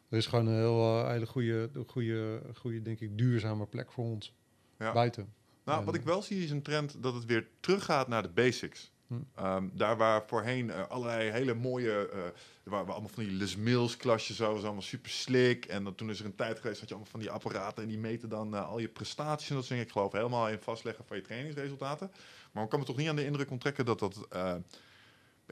er 0.10 0.18
is 0.18 0.26
gewoon 0.26 0.48
een 0.48 0.56
heel, 0.58 0.80
eh, 1.04 1.08
hele 1.10 1.26
goede, 1.26 1.70
goede, 1.88 2.42
goede, 2.56 2.82
denk 2.82 3.00
ik, 3.00 3.18
duurzame 3.18 3.66
plek 3.66 3.92
voor 3.92 4.06
ons 4.06 4.34
Ja. 4.80 4.94
buiten. 4.94 5.34
Nou, 5.66 5.80
En- 5.80 5.86
wat 5.86 5.96
ik 5.96 6.02
wel 6.04 6.22
zie 6.22 6.44
is 6.44 6.52
een 6.52 6.62
trend 6.62 7.04
dat 7.04 7.14
het 7.14 7.26
weer 7.26 7.48
teruggaat 7.60 8.08
naar 8.08 8.22
de 8.22 8.30
basics. 8.30 8.92
Hm. 9.08 9.14
Ehm, 9.36 9.68
daar 9.74 9.98
waar 9.98 10.24
voorheen 10.28 10.70
eh, 10.72 10.88
allerlei 10.88 11.30
hele 11.32 11.54
mooie, 11.54 12.10
eh 12.10 12.20
er 12.64 12.70
waren 12.72 12.92
allemaal 12.94 13.10
van 13.10 13.24
die 13.24 13.34
Les 13.34 13.56
Mills 13.56 13.98
klasjes, 13.98 14.36
zo 14.36 14.54
was 14.54 14.64
allemaal 14.64 14.82
super 14.82 15.12
slick. 15.12 15.66
En 15.66 15.84
dan, 15.84 15.96
toen 15.96 16.10
is 16.10 16.20
er 16.20 16.26
een 16.26 16.36
tijd 16.36 16.60
geweest 16.60 16.80
dat 16.80 16.90
je 16.90 16.96
allemaal 16.96 17.12
van 17.12 17.20
die 17.20 17.32
apparaten 17.32 17.84
en 17.84 17.90
die 17.90 17.98
meten 17.98 18.30
dan 18.30 18.54
al 18.54 18.80
je 18.80 18.88
prestaties 18.88 19.50
en 19.50 19.56
dat 19.56 19.64
soort 19.66 19.68
dingen. 19.70 19.84
Ik 19.86 19.92
geloof 19.92 20.12
helemaal 20.12 20.50
in 20.50 20.60
vastleggen 20.60 21.06
van 21.06 21.18
je 21.18 21.24
trainingsresultaten. 21.24 22.12
Maar 22.52 22.64
ik 22.64 22.70
kan 22.70 22.80
me 22.80 22.86
toch 22.86 22.98
niet 22.98 23.10
aan 23.10 23.16
de 23.16 23.26
indruk 23.26 23.52
onttrekken 23.52 23.86
dat 23.86 24.00
dat 24.00 24.28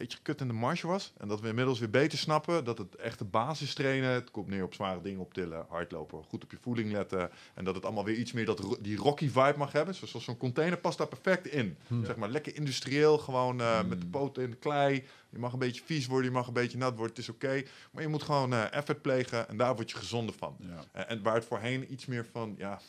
beetje 0.02 0.18
kut 0.22 0.42
in 0.42 0.48
de 0.48 0.54
marge 0.54 0.88
was. 0.88 1.14
En 1.18 1.28
dat 1.28 1.42
we 1.42 1.48
inmiddels 1.48 1.80
weer 1.80 1.90
beter 1.90 2.18
snappen 2.18 2.64
dat 2.64 2.78
het 2.78 2.96
echte 2.96 3.24
basis 3.26 3.74
trainen, 3.74 4.10
het 4.10 4.32
komt 4.32 4.48
neer 4.48 4.64
op 4.64 4.74
zware 4.74 5.02
dingen 5.02 5.20
optillen, 5.20 5.66
hardlopen, 5.70 6.24
goed 6.24 6.44
op 6.44 6.52
je 6.52 6.58
voeding 6.62 6.92
letten. 6.92 7.30
En 7.54 7.64
dat 7.64 7.76
het 7.76 7.86
allemaal 7.86 8.06
weer 8.06 8.16
iets 8.18 8.32
meer 8.32 8.46
dat, 8.46 8.60
ro- 8.60 8.78
die 8.82 8.98
rocky 8.98 9.28
vibe 9.30 9.54
mag 9.58 9.72
hebben. 9.72 9.96
Zoals 9.96 10.24
zo'n 10.26 10.38
container 10.38 10.78
past 10.78 10.98
daar 10.98 11.08
perfect 11.08 11.48
in. 11.48 11.78
Hm. 11.88 12.06
Zeg 12.06 12.16
maar 12.16 12.30
lekker 12.30 12.56
industrieel, 12.56 13.18
gewoon 13.18 13.62
eh, 13.62 13.80
Hmm. 13.80 13.90
met 13.90 14.02
de 14.02 14.08
poten 14.08 14.44
in 14.44 14.50
de 14.50 14.56
klei. 14.58 15.04
Je 15.30 15.40
mag 15.40 15.54
een 15.54 15.60
beetje 15.60 15.82
vies 15.86 16.08
worden, 16.08 16.26
je 16.26 16.32
mag 16.38 16.48
een 16.48 16.54
beetje 16.54 16.78
nat 16.78 16.96
worden, 16.96 17.16
het 17.16 17.18
is 17.18 17.30
oké. 17.30 17.64
Maar 17.92 18.04
je 18.04 18.10
moet 18.10 18.24
gewoon 18.24 18.54
eh, 18.54 18.74
effort 18.74 19.02
plegen 19.02 19.50
en 19.50 19.58
daar 19.58 19.76
word 19.76 19.92
je 19.92 19.98
gezonder 19.98 20.36
van. 20.38 20.56
Ja. 20.60 20.84
En, 20.92 21.08
en 21.08 21.22
waar 21.22 21.34
het 21.36 21.46
voorheen 21.46 21.92
iets 21.94 22.06
meer 22.06 22.26
van, 22.32 22.56
ja, 22.58 22.80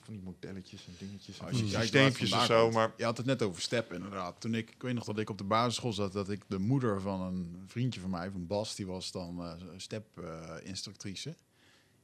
van 0.00 0.14
die 0.14 0.22
modelletjes 0.22 0.86
en 0.86 0.92
dingetjes 0.98 1.38
en 1.38 1.46
Als 1.46 1.58
je 1.58 1.66
systeempjes 1.68 2.46
zo. 2.46 2.70
Maar 2.70 2.92
Je 2.96 3.04
had 3.04 3.16
het 3.16 3.26
net 3.26 3.42
over 3.42 3.62
step 3.62 3.92
inderdaad. 3.92 4.40
Toen 4.40 4.54
ik, 4.54 4.70
ik 4.70 4.82
weet 4.82 4.94
nog 4.94 5.04
dat 5.04 5.18
ik 5.18 5.30
op 5.30 5.38
de 5.38 5.44
basisschool 5.44 5.92
zat, 5.92 6.12
dat 6.12 6.30
ik 6.30 6.42
de 6.48 6.58
moeder 6.58 7.00
van 7.00 7.20
een 7.20 7.62
vriendje 7.66 8.00
van 8.00 8.10
mij, 8.10 8.30
van 8.30 8.46
Bas, 8.46 8.74
die 8.74 8.86
was 8.86 9.10
dan 9.12 9.44
eh 9.44 9.52
step 9.76 10.06
eh, 10.18 10.54
instructrice. 10.62 11.34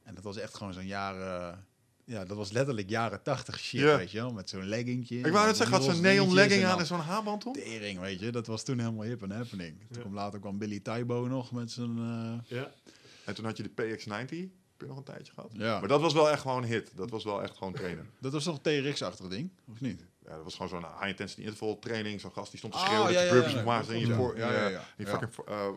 En 0.03 0.15
dat 0.15 0.23
was 0.23 0.37
echt 0.37 0.55
gewoon 0.55 0.73
zo'n 0.73 0.85
jaren, 0.85 1.65
ja, 2.05 2.25
dat 2.25 2.37
was 2.37 2.51
letterlijk 2.51 2.89
jaren 2.89 3.23
tachtig 3.23 3.59
shit, 3.59 3.81
weet 3.81 4.11
je 4.11 4.17
wel, 4.17 4.33
met 4.33 4.49
zo'n 4.49 4.65
leggingje. 4.67 5.17
ik 5.17 5.31
wou 5.31 5.45
net 5.47 5.57
zeggen, 5.57 5.77
had 5.77 5.87
een 5.87 6.01
neon 6.01 6.33
legging 6.33 6.63
aan 6.65 6.79
en 6.79 6.85
zo'n 6.85 6.99
haarband 6.99 7.45
om? 7.45 7.53
Tering, 7.53 7.99
weet 7.99 8.19
je, 8.19 8.31
dat 8.31 8.47
was 8.47 8.63
toen 8.63 8.79
helemaal 8.79 9.03
hip 9.05 9.21
en 9.23 9.31
happening. 9.31 9.77
Toen 9.79 9.87
Ja. 9.89 9.99
kwam 9.99 10.13
later 10.13 10.39
kwam 10.39 10.57
Billy 10.57 10.79
Tybo 10.79 11.27
nog 11.27 11.51
met 11.51 11.71
zijn, 11.71 11.97
eh, 11.97 12.57
Ja. 12.57 12.71
En 13.25 13.35
toen 13.35 13.45
had 13.45 13.57
je 13.57 13.63
de 13.63 13.69
PX90, 13.69 14.49
heb 14.77 14.81
je 14.81 14.87
nog 14.87 14.97
een 14.97 15.03
tijdje 15.13 15.33
gehad. 15.33 15.51
ja. 15.53 15.79
Maar 15.79 15.87
dat 15.89 16.01
was 16.01 16.13
wel 16.13 16.29
echt 16.29 16.41
gewoon 16.41 16.63
een 16.63 16.69
hit. 16.69 16.91
Dat 16.95 17.09
was 17.09 17.23
wel 17.23 17.43
echt 17.43 17.57
gewoon 17.57 17.73
trainen. 17.73 18.09
Dat 18.19 18.31
was 18.31 18.43
toch 18.43 18.59
een 18.63 18.83
TRX-achtig 18.83 19.27
ding, 19.27 19.49
of 19.71 19.81
niet? 19.81 20.05
Ja, 20.25 20.31
dat 20.35 20.43
was 20.43 20.53
gewoon 20.53 20.69
zo'n 20.69 20.85
high 20.99 21.07
intensity 21.07 21.41
interval 21.41 21.79
training. 21.79 22.21
Zo'n 22.21 22.31
gast 22.31 22.49
die 22.49 22.57
stond 22.59 22.73
te 22.73 22.79
Oh, 22.79 22.85
schreeuwen 22.85 23.11
ja, 23.11 23.13
dat 23.13 23.21
ja, 23.21 23.27
je 23.27 23.33
burpees 23.33 23.53
ja, 23.53 23.63
moest 23.77 23.87
ja, 23.89 23.93
in 23.93 23.99
je 23.99 24.07
ja. 24.07 24.15
voor, 24.15 24.37
Ja, 24.37 24.47
in, 24.47 24.53
ja, 24.53 24.65
eh, 24.65 24.71
ja. 24.71 24.79
in 24.97 25.05
je 25.05 25.07
fucking 25.07 25.31
eh, 25.47 25.67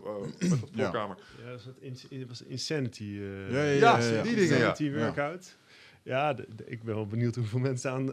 eh, 0.50 0.58
voorkamer. 0.76 1.16
Ja, 1.44 1.50
dat 1.50 1.64
was, 1.64 2.02
het 2.10 2.28
was 2.28 2.42
Insanity. 2.42 3.02
eh, 3.02 3.78
Ja, 3.80 3.96
die 3.96 4.22
dingen. 4.22 4.38
Insanity 4.42 4.84
Ja. 4.84 4.92
workout. 4.92 5.56
Ja, 6.08 6.32
de- 6.34 6.46
de- 6.56 6.64
ik 6.66 6.82
ben 6.82 6.94
wel 6.94 7.06
benieuwd 7.06 7.34
hoeveel 7.34 7.58
mensen 7.58 7.90
aan, 7.90 8.12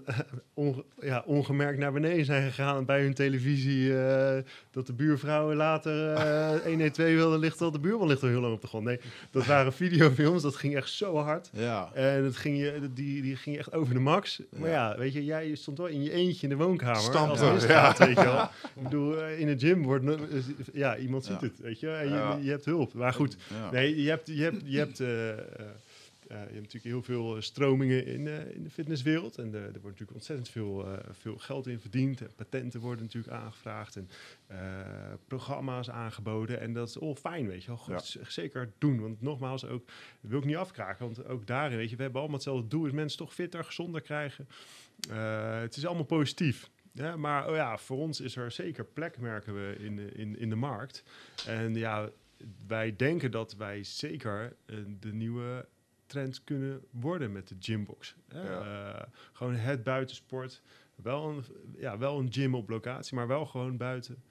onge- 0.54 0.84
ja, 1.02 1.24
ongemerkt 1.26 1.80
naar 1.80 1.92
beneden 1.92 2.26
zijn 2.26 2.44
gegaan 2.52 2.86
bij 2.86 3.02
hun 3.02 3.14
televisie. 3.14 3.98
eh, 3.98 4.38
dat 4.72 4.88
de 4.88 4.94
buurvrouwen 4.94 5.56
later 5.56 6.14
eh 6.14 6.50
112 6.66 7.10
wilden 7.16 7.40
ligt 7.40 7.62
al 7.62 7.72
de 7.72 7.80
buurman 7.80 8.08
ligt 8.08 8.24
al 8.24 8.30
heel 8.30 8.42
lang 8.42 8.54
op 8.54 8.62
de 8.62 8.68
grond. 8.68 8.86
Nee, 8.86 9.00
dat 9.32 9.46
waren 9.46 9.74
videofilms, 9.84 10.42
dat 10.42 10.56
ging 10.56 10.76
echt 10.76 10.90
zo 10.90 11.16
hard. 11.18 11.50
Ja. 11.54 11.90
En 11.94 12.24
het 12.24 12.36
ging 12.38 12.58
je, 12.60 12.90
die, 12.94 13.22
die 13.22 13.36
ging 13.36 13.58
echt 13.58 13.74
over 13.74 13.94
de 13.94 14.00
max. 14.00 14.42
Maar 14.50 14.70
ja, 14.70 14.98
weet 14.98 15.14
je, 15.14 15.26
jij 15.26 15.56
stond 15.56 15.78
wel 15.78 15.88
in 15.88 16.04
je 16.04 16.12
eentje 16.12 16.44
in 16.44 16.58
de 16.58 16.64
woonkamer. 16.64 16.96
Als 16.96 17.64
ja. 17.64 17.96
weet 17.98 18.18
je 18.18 18.24
wel. 18.24 18.42
Ik 18.76 18.84
bedoel, 18.84 19.22
eh, 19.22 19.40
in 19.40 19.48
de 19.48 19.58
gym 19.68 19.84
wordt... 19.84 20.06
Ja, 20.74 20.98
iemand 20.98 21.26
ziet 21.26 21.42
het, 21.42 21.60
weet 21.60 21.80
je. 21.80 21.90
En 21.90 22.10
je, 22.10 22.44
je 22.44 22.50
hebt 22.50 22.66
hulp. 22.66 22.94
Maar 22.94 23.14
goed, 23.14 23.38
nee, 23.72 24.02
je 24.04 24.10
hebt, 24.10 24.28
je 24.28 24.44
hebt, 24.44 24.62
je 24.66 24.78
hebt, 24.78 25.00
eh, 25.00 25.30
eh, 25.30 25.38
eh, 25.38 25.66
je 26.27 26.35
hebt 26.35 26.53
natuurlijk 26.53 26.84
heel 26.84 27.03
veel 27.03 27.35
eh, 27.35 27.41
stromingen 27.41 28.06
in, 28.06 28.27
eh, 28.27 28.56
in 28.56 28.64
de 28.64 28.69
fitnesswereld. 28.69 29.38
En 29.38 29.53
eh, 29.53 29.60
er 29.61 29.72
wordt 29.72 29.84
natuurlijk 29.84 30.14
ontzettend 30.14 30.49
veel, 30.49 30.88
eh, 30.88 30.97
veel 31.11 31.38
geld 31.38 31.68
in 31.68 31.80
verdiend. 31.80 32.22
En 32.22 32.31
patenten 32.35 32.80
worden 32.80 33.03
natuurlijk 33.06 33.34
aangevraagd. 33.34 33.95
En 33.95 34.10
eh, 34.47 34.57
programma's 35.27 35.89
aangeboden. 35.89 36.60
En 36.60 36.73
dat 36.73 36.89
is 36.89 36.99
all 36.99 37.15
fijn, 37.15 37.47
weet 37.47 37.61
je 37.61 37.68
wel. 37.68 37.77
Goed, 37.77 38.11
Ja. 38.11 38.19
Zeker 38.27 38.72
doen. 38.77 39.02
Want 39.02 39.22
nogmaals, 39.22 39.65
ook, 39.65 39.85
dat 40.22 40.30
wil 40.31 40.39
ik 40.39 40.45
niet 40.45 40.56
afkraken. 40.56 41.06
Want 41.06 41.26
ook 41.27 41.47
daarin, 41.47 41.77
weet 41.77 41.89
je, 41.89 41.95
we 41.95 42.02
hebben 42.02 42.22
allemaal 42.22 42.39
hetzelfde 42.39 42.68
doel. 42.68 42.85
Is 42.85 42.91
mensen 42.91 43.18
toch 43.18 43.34
fitter, 43.34 43.64
gezonder 43.64 44.02
krijgen. 44.02 44.47
Eh, 45.10 45.60
het 45.60 45.76
is 45.76 45.85
allemaal 45.85 46.03
positief. 46.06 46.69
Ja, 46.91 47.15
maar 47.15 47.49
oh 47.49 47.56
ja, 47.56 47.77
voor 47.77 47.97
ons 47.97 48.19
is 48.22 48.35
er 48.35 48.52
zeker 48.52 48.85
plek, 48.85 49.19
merken 49.19 49.53
we, 49.53 49.76
in 49.80 49.95
de, 49.95 50.11
in, 50.11 50.39
in 50.39 50.49
de 50.49 50.56
markt. 50.56 51.03
En 51.47 51.76
ja, 51.76 52.10
wij 52.68 52.95
denken 52.95 53.31
dat 53.31 53.56
wij 53.56 53.84
zeker 53.84 54.56
eh, 54.65 54.77
de 54.99 55.14
nieuwe 55.14 55.65
trend 56.16 56.44
kunnen 56.44 56.82
worden 56.92 57.32
met 57.32 57.48
de 57.48 57.56
gymbox. 57.60 58.16
Ja. 58.30 58.42
Eh, 58.44 59.04
gewoon 59.34 59.56
het 59.56 59.84
buitensport. 59.84 60.62
Wel 60.96 61.30
een, 61.30 61.44
ja, 61.78 61.98
wel 61.98 62.20
een 62.20 62.34
gym 62.34 62.56
op 62.56 62.70
locatie, 62.70 63.16
maar 63.16 63.28
wel 63.28 63.46
gewoon 63.46 63.78
buiten. 63.78 64.24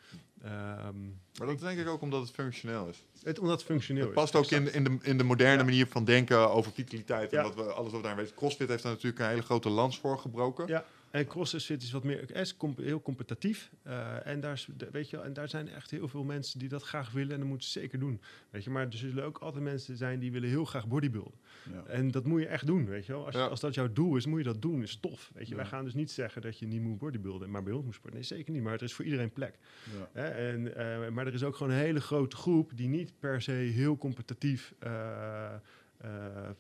Ehm, 0.43 1.03
Maar 1.39 1.47
dat 1.47 1.61
denk 1.61 1.79
ik 1.79 1.89
ook 1.89 2.01
omdat 2.01 2.21
het 2.21 2.31
functioneel 2.31 2.89
is. 2.89 3.05
het, 3.23 3.39
omdat 3.39 3.57
het 3.57 3.65
functioneel 3.67 4.03
Het 4.03 4.11
is. 4.11 4.17
past 4.17 4.35
ook 4.37 4.51
in, 4.51 4.73
in, 4.75 4.85
de, 4.85 4.99
in 5.03 5.19
de 5.19 5.25
moderne 5.25 5.59
Ja. 5.59 5.65
manier 5.65 5.87
van 5.87 6.05
denken 6.05 6.51
over 6.51 6.73
vitaliteit. 6.73 7.33
En 7.33 7.39
Ja. 7.39 7.45
wat 7.45 7.55
we, 7.55 7.63
alles 7.63 7.93
wat 7.93 8.03
daar 8.03 8.17
weten. 8.17 8.35
CrossFit 8.35 8.69
heeft 8.69 8.83
daar 8.83 8.93
natuurlijk 8.93 9.23
een 9.23 9.29
hele 9.29 9.43
grote 9.43 9.69
lans 9.69 9.99
voor 9.99 10.19
gebroken. 10.19 10.67
Ja. 10.67 10.85
En 11.11 11.27
CrossFit 11.27 11.83
is 11.83 11.91
wat 11.93 12.05
meer 12.05 12.37
is 12.37 12.57
heel 12.77 13.03
competitief. 13.03 13.71
Eh, 13.83 14.27
en, 14.27 14.41
daar, 14.41 14.53
is- 14.53 14.69
weet 14.93 15.11
je, 15.11 15.19
en 15.21 15.33
daar 15.33 15.49
zijn 15.49 15.69
echt 15.69 15.91
heel 15.91 16.09
veel 16.09 16.25
mensen 16.25 16.59
die 16.59 16.69
dat 16.69 16.83
graag 16.83 17.11
willen. 17.11 17.33
En 17.33 17.39
dat 17.39 17.49
moeten 17.49 17.69
ze 17.69 17.79
zeker 17.81 17.99
doen. 17.99 18.21
Weet 18.51 18.65
je, 18.65 18.71
maar 18.71 18.87
er 18.87 18.93
zullen 18.97 19.25
ook 19.25 19.39
altijd 19.39 19.65
mensen 19.65 19.97
zijn 19.97 20.19
die 20.19 20.33
willen 20.33 20.49
heel 20.49 20.65
graag 20.65 20.87
bodybuilden. 20.87 21.39
Ja. 21.73 21.85
En 21.87 22.11
dat 22.11 22.25
moet 22.25 22.41
je 22.41 22.47
echt 22.47 22.67
doen, 22.67 22.87
weet 22.87 23.07
je 23.07 23.13
wel. 23.13 23.25
Als, 23.27 23.35
Ja. 23.35 23.47
als 23.47 23.61
dat 23.61 23.75
jouw 23.75 23.93
doel 23.93 24.17
is, 24.17 24.27
moet 24.27 24.39
je 24.39 24.45
dat 24.45 24.63
doen. 24.63 24.83
is 24.83 24.97
tof. 24.97 25.31
Weet 25.35 25.45
je, 25.45 25.51
Ja. 25.51 25.57
wij 25.57 25.67
gaan 25.67 25.85
dus 25.85 25.95
niet 25.95 26.11
zeggen 26.11 26.43
dat 26.43 26.59
je 26.59 26.67
niet 26.67 26.81
moet 26.83 26.99
bodybuilden, 26.99 27.51
maar 27.51 27.63
bij 27.63 27.73
ons 27.73 27.85
moet 27.85 27.95
sporten. 27.95 28.15
Nee, 28.19 28.29
zeker 28.29 28.53
niet. 28.53 28.63
Maar 28.63 28.73
het 28.73 28.83
is 28.83 28.93
voor 28.95 29.05
iedereen 29.05 29.33
plek. 29.33 29.59
Ja. 29.99 30.09
Hè? 30.21 30.29
En, 30.29 30.77
eh, 30.77 31.09
maar 31.09 31.27
er 31.27 31.35
is 31.35 31.43
ook 31.45 31.57
gewoon 31.57 31.73
een 31.73 31.79
hele 31.79 32.01
grote 32.01 32.37
groep 32.37 32.71
die 32.77 32.89
niet 32.89 33.13
per 33.19 33.43
se 33.43 33.51
heel 33.53 33.97
competitief 33.99 34.75
eh, 34.79 35.55
eh, 35.97 36.51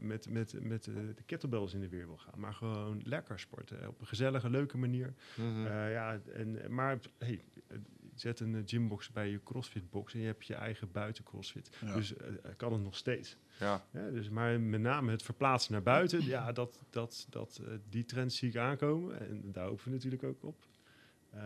met, 0.00 0.30
met, 0.30 0.54
met 0.62 0.84
de 0.84 1.22
kettlebells 1.26 1.74
in 1.74 1.80
de 1.80 1.88
weer 1.88 2.06
wil 2.06 2.16
gaan. 2.16 2.40
Maar 2.40 2.52
gewoon 2.54 3.00
lekker 3.04 3.38
sporten. 3.40 3.88
Op 3.88 4.00
een 4.00 4.06
gezellige, 4.06 4.50
leuke 4.50 4.78
manier. 4.78 5.14
Mhm. 5.36 5.66
Eh, 5.66 5.92
ja, 5.92 6.20
en, 6.32 6.58
maar 6.74 6.98
hey, 7.18 7.40
zet 8.14 8.40
een 8.40 8.62
gymbox 8.66 9.10
bij 9.12 9.30
je 9.30 9.40
crossfit 9.44 9.90
box 9.90 10.14
en 10.14 10.20
je 10.20 10.26
hebt 10.26 10.46
je 10.46 10.54
eigen 10.54 10.92
buiten 10.92 11.24
crossfit. 11.24 11.76
Ja. 11.84 11.94
Dus 11.94 12.12
kan 12.56 12.72
het 12.72 12.82
nog 12.82 12.96
steeds. 12.96 13.36
Ja. 13.58 13.84
Ja, 13.90 14.10
dus, 14.10 14.28
maar 14.28 14.60
met 14.60 14.80
name 14.80 15.10
het 15.10 15.22
verplaatsen 15.22 15.72
naar 15.72 15.82
buiten, 15.82 16.24
ja, 16.24 16.52
dat, 16.52 16.78
dat, 16.90 17.26
dat, 17.30 17.60
eh, 17.62 17.74
die 17.88 18.04
trend 18.04 18.32
zie 18.32 18.48
ik 18.48 18.56
aankomen. 18.56 19.20
En 19.20 19.52
daar 19.52 19.66
hopen 19.66 19.84
we 19.84 19.90
natuurlijk 19.90 20.22
ook 20.22 20.44
op. 20.44 20.66
Eh, 21.30 21.40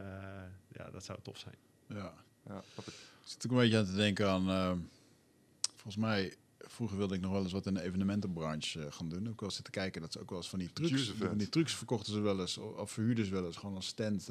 ja, 0.69 0.91
dat 0.91 1.05
zou 1.05 1.19
tof 1.23 1.39
zijn. 1.39 1.55
Ja. 1.87 2.15
ja, 2.47 2.63
ik. 2.87 2.95
Zit 3.25 3.47
ook 3.47 3.53
een 3.53 3.59
beetje 3.59 3.79
aan 3.79 3.85
te 3.85 3.95
denken 3.95 4.31
aan... 4.31 4.49
eh, 4.49 4.73
volgens 5.75 5.97
mij, 5.97 6.35
vroeger 6.59 6.97
wilde 6.97 7.15
ik 7.15 7.21
nog 7.21 7.33
wel 7.33 7.43
eens 7.43 7.53
wat 7.53 7.67
in 7.67 7.75
de 7.75 7.83
evenementenbranche 7.83 8.85
eh, 8.85 8.93
gaan 8.93 9.09
doen. 9.09 9.29
Ook 9.29 9.41
wel 9.41 9.51
zitten 9.51 9.73
kijken 9.73 10.01
dat 10.01 10.13
ze 10.13 10.21
ook 10.21 10.29
wel 10.29 10.39
eens 10.39 10.49
van 10.49 10.59
die 10.59 10.73
trucs... 10.73 10.91
Produce 10.91 11.17
Van 11.17 11.39
die 11.39 11.67
verkochten 11.67 12.13
ze 12.13 12.21
wel 12.21 12.41
eens, 12.41 12.59
of 12.59 12.91
verhuurden 12.91 13.25
ze 13.25 13.33
wel 13.33 13.47
eens. 13.47 13.57
Gewoon 13.57 13.75
als 13.75 13.87
stand... 13.87 14.29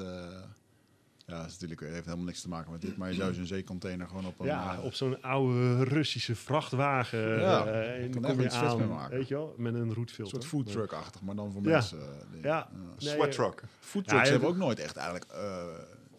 eh, 1.28 1.36
ja, 1.36 1.41
dat 1.41 1.45
is 1.52 1.60
natuurlijk, 1.60 1.82
heeft 1.94 2.06
helemaal 2.06 2.26
niks 2.26 2.41
te 2.41 2.49
maken 2.49 2.72
met 2.72 2.82
dit. 2.82 2.98
Maar 2.98 3.10
je 3.10 3.16
zou 3.16 3.34
zo'n 3.34 3.45
zeecontainer 3.45 4.08
gewoon 4.08 4.26
op 4.26 4.40
een... 4.40 4.45
Ja, 4.45 4.74
eh, 4.78 4.84
op 4.84 4.94
zo'n 4.94 5.22
oude 5.22 5.84
Russische 5.84 6.36
vrachtwagen. 6.36 7.40
Ja, 7.40 7.66
eh, 7.66 8.04
en 8.04 8.12
kan 8.12 8.22
dan 8.22 8.32
kom 8.32 8.41
je 8.41 8.49
aan, 8.52 8.78
mee 8.78 8.88
maken. 8.88 9.18
weet 9.18 9.28
je 9.28 9.34
wel, 9.36 9.54
met 9.58 9.74
een 9.74 9.80
een 9.82 9.94
roetfilter. 9.94 10.34
soort 10.41 10.45
foodtruck-achtig, 10.45 11.22
maar 11.22 11.36
dan 11.36 11.52
voor 11.52 11.62
Ja. 11.64 11.70
mensen. 11.70 11.99
eh, 11.99 12.06
dingen. 12.32 12.48
Ja. 12.49 12.70
Nee, 12.99 13.14
Sweat 13.14 13.32
truck. 13.32 13.64
Foodtrucks 13.80 14.24
Ja, 14.26 14.32
hebben 14.32 14.49
ook 14.49 14.58
nooit 14.58 14.80
echt 14.80 14.95
eigenlijk... 14.95 15.32
eh, 15.32 15.40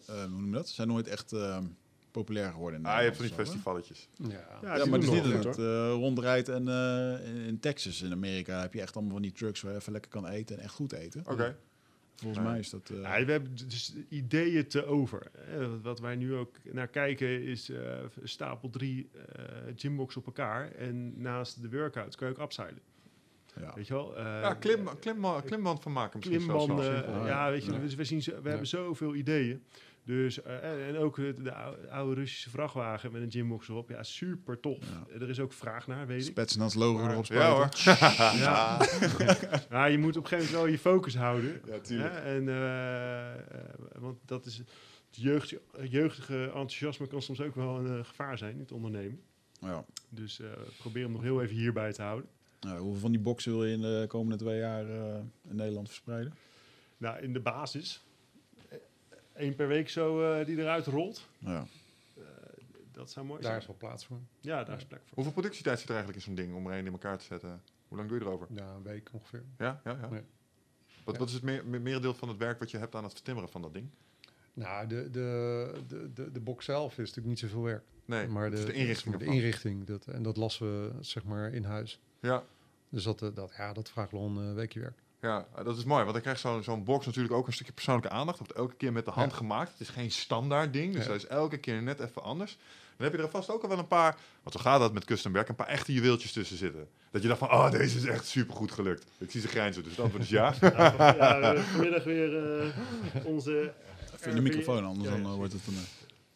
eh, 0.07 0.15
hoe 0.19 0.27
noem 0.27 0.45
je 0.45 0.51
dat? 0.51 0.69
Zijn 0.69 0.87
nooit 0.87 1.07
echt 1.07 1.31
eh, 1.33 1.57
populair 2.11 2.51
geworden 2.51 2.79
in 2.79 2.85
Ah, 2.85 2.97
je 2.97 3.03
hebt 3.03 3.15
van 3.17 3.25
die 3.25 3.35
festivaletjes. 3.35 4.07
Ja. 4.17 4.27
Ja, 4.29 4.39
maar 4.61 4.79
doen 4.79 4.91
het 4.93 5.03
is 5.03 5.09
niet 5.09 5.23
dat 5.43 5.43
het 5.43 5.57
eh, 5.57 5.89
rondrijdt 5.91 6.49
en 6.49 6.67
eh, 6.67 7.27
in, 7.29 7.35
in 7.35 7.59
Texas, 7.59 8.01
in 8.01 8.11
Amerika, 8.11 8.61
heb 8.61 8.73
je 8.73 8.81
echt 8.81 8.95
allemaal 8.95 9.13
van 9.13 9.21
die 9.21 9.31
trucks 9.31 9.61
waar 9.61 9.71
je 9.73 9.77
even 9.79 9.91
lekker 9.91 10.11
kan 10.11 10.27
eten 10.27 10.57
en 10.57 10.63
echt 10.63 10.73
goed 10.73 10.91
eten. 10.91 11.21
Oké. 11.27 11.55
Volgens 12.19 12.43
mij 12.45 12.59
is 12.59 12.69
dat... 12.69 12.89
eh, 12.89 13.01
Ja, 13.01 13.25
we 13.25 13.31
hebben 13.31 13.55
dus 13.67 13.93
ideeën 14.09 14.67
te 14.67 14.85
over. 14.85 15.31
hè. 15.37 15.81
Wat 15.81 15.99
wij 15.99 16.15
nu 16.15 16.35
ook 16.35 16.55
naar 16.71 16.87
kijken 16.87 17.43
is 17.43 17.69
eh, 17.69 17.97
stapel 18.23 18.69
drie 18.69 19.09
eh 19.35 19.43
gymbox 19.75 20.17
op 20.17 20.25
elkaar. 20.25 20.71
En 20.71 21.21
naast 21.21 21.61
de 21.61 21.69
workouts 21.69 22.15
kan 22.15 22.27
je 22.27 22.33
ook 22.33 22.41
upseilen. 22.41 22.81
ja. 23.59 23.73
Weet 23.75 23.87
je 23.87 23.93
wel? 23.93 24.17
Eh, 24.17 24.23
Ja, 24.23 24.53
klim, 24.53 24.89
klim, 24.99 25.25
klimband 25.45 25.81
van 25.81 25.91
maken 25.91 26.19
misschien 26.19 26.41
zelfs 26.41 26.65
klimbanden. 26.65 27.11
wel. 27.13 27.25
ja, 27.27 27.49
weet 27.49 27.65
je, 27.65 27.71
Ja. 27.71 27.79
dus 27.79 27.95
we, 27.95 28.03
zien, 28.03 28.21
zo- 28.21 28.41
we 28.41 28.49
hebben 28.49 28.67
zoveel 28.67 29.15
ideeën. 29.15 29.63
Dus, 30.09 30.41
eh, 30.41 30.87
en, 30.87 30.97
ook 30.97 31.15
de, 31.15 31.33
de 31.41 31.53
oude, 31.89 32.13
Russische 32.15 32.49
vrachtwagen 32.49 33.11
met 33.11 33.21
een 33.21 33.31
gymbox 33.31 33.67
erop. 33.69 33.89
Ja, 33.89 34.03
super 34.03 34.59
tof. 34.59 34.77
Ja. 34.79 35.19
Er 35.19 35.29
is 35.29 35.39
ook 35.39 35.53
vraag 35.53 35.87
naar, 35.87 36.07
weet 36.07 36.19
ik. 36.21 36.25
Spetsnaz 36.25 36.73
logo 36.73 37.01
Maar- 37.01 37.11
erop 37.11 37.25
Ja 37.25 37.69
spuiten. 37.69 37.93
hoor. 37.93 38.37
Ja. 38.39 38.79
ja, 39.77 39.85
je 39.85 39.97
moet 39.97 40.17
op 40.17 40.23
een 40.23 40.29
gegeven 40.29 40.53
moment 40.53 40.63
wel 40.63 40.65
je 40.67 40.79
focus 40.79 41.15
houden. 41.15 41.61
Ja, 41.65 41.79
tuurlijk. 41.79 42.13
Hè? 42.13 42.19
En, 42.19 42.49
eh, 42.49 43.33
eh, 43.33 43.39
want 43.99 44.17
dat 44.25 44.45
is, 44.45 44.57
het 44.57 44.67
jeugd, 45.09 45.55
jeugdige 45.89 46.43
enthousiasme 46.43 47.07
kan 47.07 47.21
soms 47.21 47.41
ook 47.41 47.55
wel 47.55 47.77
een 47.79 48.05
gevaar 48.05 48.37
zijn 48.37 48.53
in 48.53 48.59
het 48.59 48.71
ondernemen. 48.71 49.21
Ja. 49.61 49.85
Dus 50.09 50.39
eh, 50.39 50.47
probeer 50.77 51.03
hem 51.03 51.11
nog 51.11 51.21
heel 51.21 51.41
even 51.41 51.55
hierbij 51.55 51.93
te 51.93 52.01
houden. 52.01 52.29
Nou, 52.59 52.79
hoeveel 52.79 53.01
van 53.01 53.11
die 53.11 53.21
boxen 53.21 53.51
wil 53.51 53.65
je 53.65 53.73
in 53.73 53.81
de 53.81 54.05
komende 54.07 54.37
twee 54.37 54.59
jaar 54.59 54.89
eh, 54.89 55.15
in 55.49 55.55
Nederland 55.55 55.87
verspreiden? 55.87 56.33
Nou, 56.97 57.19
in 57.21 57.33
de 57.33 57.39
basis. 57.39 58.03
Eén 59.39 59.55
per 59.55 59.67
week 59.67 59.89
zo 59.89 60.31
eh, 60.33 60.45
die 60.45 60.57
eruit 60.57 60.85
rolt. 60.85 61.27
Ja. 61.37 61.65
Dat 62.91 63.11
zou 63.11 63.25
mooi 63.25 63.39
Daar 63.41 63.49
zijn. 63.49 63.61
is 63.61 63.67
wel 63.67 63.75
plaats 63.77 64.05
voor. 64.05 64.19
Ja, 64.39 64.63
daar 64.63 64.77
is 64.77 64.85
plek 64.85 64.99
voor. 65.05 65.13
Hoeveel 65.13 65.33
productietijd 65.33 65.79
zit 65.79 65.89
er 65.89 65.95
eigenlijk 65.95 66.25
in 66.25 66.33
zo'n 66.35 66.43
ding 66.45 66.55
om 66.55 66.67
er 66.67 66.77
een 66.77 66.85
in 66.85 66.91
elkaar 66.91 67.17
te 67.17 67.25
zetten? 67.25 67.61
Hoe 67.87 67.97
lang 67.97 68.09
doe 68.09 68.19
je 68.19 68.25
erover? 68.25 68.47
Ja, 68.55 68.67
een 68.73 68.83
week 68.83 69.09
ongeveer. 69.11 69.43
Ja, 69.57 69.81
ja, 69.83 69.97
ja. 70.01 70.09
Nee. 70.09 70.21
Wat, 71.03 71.13
Ja. 71.13 71.19
wat 71.19 71.27
is 71.27 71.33
het 71.33 71.43
meer, 71.43 71.65
meer- 71.65 71.81
merendeel 71.81 72.13
van 72.13 72.27
het 72.27 72.37
werk 72.37 72.59
wat 72.59 72.71
je 72.71 72.77
hebt 72.77 72.95
aan 72.95 73.03
het 73.03 73.13
vertimmeren 73.13 73.49
van 73.49 73.61
dat 73.61 73.73
ding? 73.73 73.89
Nou, 74.53 74.87
de, 74.87 75.09
de, 75.09 75.71
de, 75.87 76.13
de, 76.13 76.31
de 76.31 76.39
box 76.39 76.65
zelf 76.65 76.91
is 76.91 76.97
natuurlijk 76.97 77.27
niet 77.27 77.39
zoveel 77.39 77.61
werk. 77.63 77.83
Nee, 78.05 78.27
maar 78.27 78.43
het 78.43 78.51
de, 78.53 78.59
is 78.59 78.65
de 78.65 78.73
inrichting 78.73 79.17
de 79.17 79.25
inrichting 79.25 79.83
dat, 79.85 80.07
en 80.07 80.23
dat 80.23 80.37
lassen 80.37 80.67
we 80.97 81.03
zeg 81.03 81.23
maar 81.23 81.53
in 81.53 81.63
huis. 81.63 81.99
Ja, 82.19 82.43
Dus 82.89 83.03
dat, 83.03 83.21
eh, 83.21 83.29
dat, 83.33 83.53
ja, 83.57 83.73
dat 83.73 83.89
vraagt 83.89 84.11
wel 84.11 84.21
een 84.25 84.49
eh, 84.49 84.53
weekje 84.53 84.79
werk. 84.79 84.99
Ja, 85.21 85.45
dat 85.63 85.77
is 85.77 85.83
mooi. 85.83 86.01
Want 86.01 86.13
dan 86.13 86.21
krijgt 86.21 86.39
zo'n 86.41 86.63
zo'n 86.63 86.83
box 86.83 87.05
natuurlijk 87.05 87.33
ook 87.33 87.47
een 87.47 87.53
stukje 87.53 87.73
persoonlijke 87.73 88.09
aandacht. 88.09 88.37
Dat 88.37 88.47
wordt 88.47 88.61
elke 88.61 88.75
keer 88.75 88.91
met 88.93 89.05
de 89.05 89.11
hand 89.11 89.31
Ja. 89.31 89.37
gemaakt. 89.37 89.71
Het 89.71 89.79
is 89.79 89.89
geen 89.89 90.11
standaard 90.11 90.73
ding, 90.73 90.93
dus 90.93 91.03
Ja. 91.03 91.07
dat 91.09 91.17
is 91.17 91.27
elke 91.27 91.57
keer 91.57 91.81
net 91.83 91.99
even 91.99 92.23
anders. 92.23 92.57
Dan 92.97 93.07
heb 93.07 93.17
je 93.17 93.23
er 93.25 93.29
vast 93.31 93.49
ook 93.51 93.63
al 93.63 93.69
wel 93.69 93.77
een 93.77 93.87
paar, 93.87 94.17
want 94.43 94.55
zo 94.55 94.61
gaat 94.61 94.79
dat 94.79 94.93
met 94.93 95.05
custom 95.05 95.31
werk, 95.33 95.49
een 95.49 95.55
paar 95.55 95.67
echte 95.67 95.93
juweeltjes 95.93 96.31
tussen 96.31 96.57
zitten. 96.57 96.87
Dat 97.11 97.21
je 97.21 97.27
dacht 97.27 97.39
van, 97.39 97.51
oh, 97.51 97.71
deze 97.71 97.97
is 97.97 98.05
echt 98.05 98.27
super 98.27 98.55
goed 98.55 98.71
gelukt. 98.71 99.05
Ik 99.17 99.31
zie 99.31 99.41
ze 99.41 99.47
grijnzen, 99.47 99.83
dus 99.83 99.91
het 99.91 100.01
antwoord 100.01 100.23
is 100.23 100.29
ja. 100.29 100.53
Ja, 100.61 100.69
ja, 100.97 101.39
we 101.39 101.45
hebben 101.45 101.63
vanmiddag 101.63 102.03
weer 102.03 102.59
eh, 102.61 103.25
onze... 103.25 103.73
Even 104.19 104.35
de 104.35 104.41
microfoon, 104.41 104.85
anders 104.85 105.09
Ja, 105.09 105.15
dan 105.15 105.25
eh, 105.25 105.33
wordt 105.33 105.53
het 105.53 105.61
een... 105.67 105.77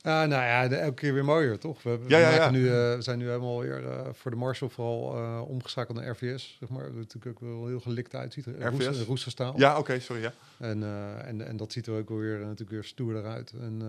Ah, 0.06 0.28
nou 0.28 0.30
ja, 0.44 0.68
de, 0.68 0.76
elke 0.76 0.94
keer 0.96 1.14
weer 1.14 1.26
mooier, 1.26 1.60
toch? 1.60 1.84
We, 1.84 1.90
Ja, 1.90 1.98
we, 1.98 2.10
ja, 2.16 2.22
maken 2.30 2.44
ja. 2.44 2.50
Nu, 2.50 2.68
eh, 2.68 2.96
we 2.96 3.02
zijn 3.02 3.18
nu 3.18 3.26
helemaal 3.28 3.60
weer 3.62 3.88
eh, 3.90 4.08
voor 4.14 4.32
de 4.32 4.38
Marshall 4.38 4.70
vooral 4.70 5.16
eh, 5.16 5.42
omgeschakeld 5.48 5.98
naar 5.98 6.08
RVS, 6.10 6.58
zeg 6.60 6.70
maar. 6.70 6.84
Dat 6.84 6.94
natuurlijk 6.94 7.26
ook 7.44 7.50
wel 7.50 7.68
heel 7.68 7.80
gelikt 7.80 8.16
uitziet. 8.16 8.46
RVS? 8.46 8.86
Roes, 8.86 9.02
roesterstaal. 9.02 9.54
Ja, 9.60 9.78
oké, 9.80 10.00
sorry, 10.00 10.22
ja. 10.22 10.34
En, 10.60 10.84
en, 11.26 11.48
en 11.48 11.58
dat 11.58 11.72
ziet 11.72 11.88
er 11.88 11.94
ook 11.98 12.10
wel 12.10 12.18
weer, 12.18 12.38
natuurlijk 12.40 12.70
weer 12.70 12.84
stoerder 12.84 13.26
uit. 13.26 13.52
En, 13.52 13.82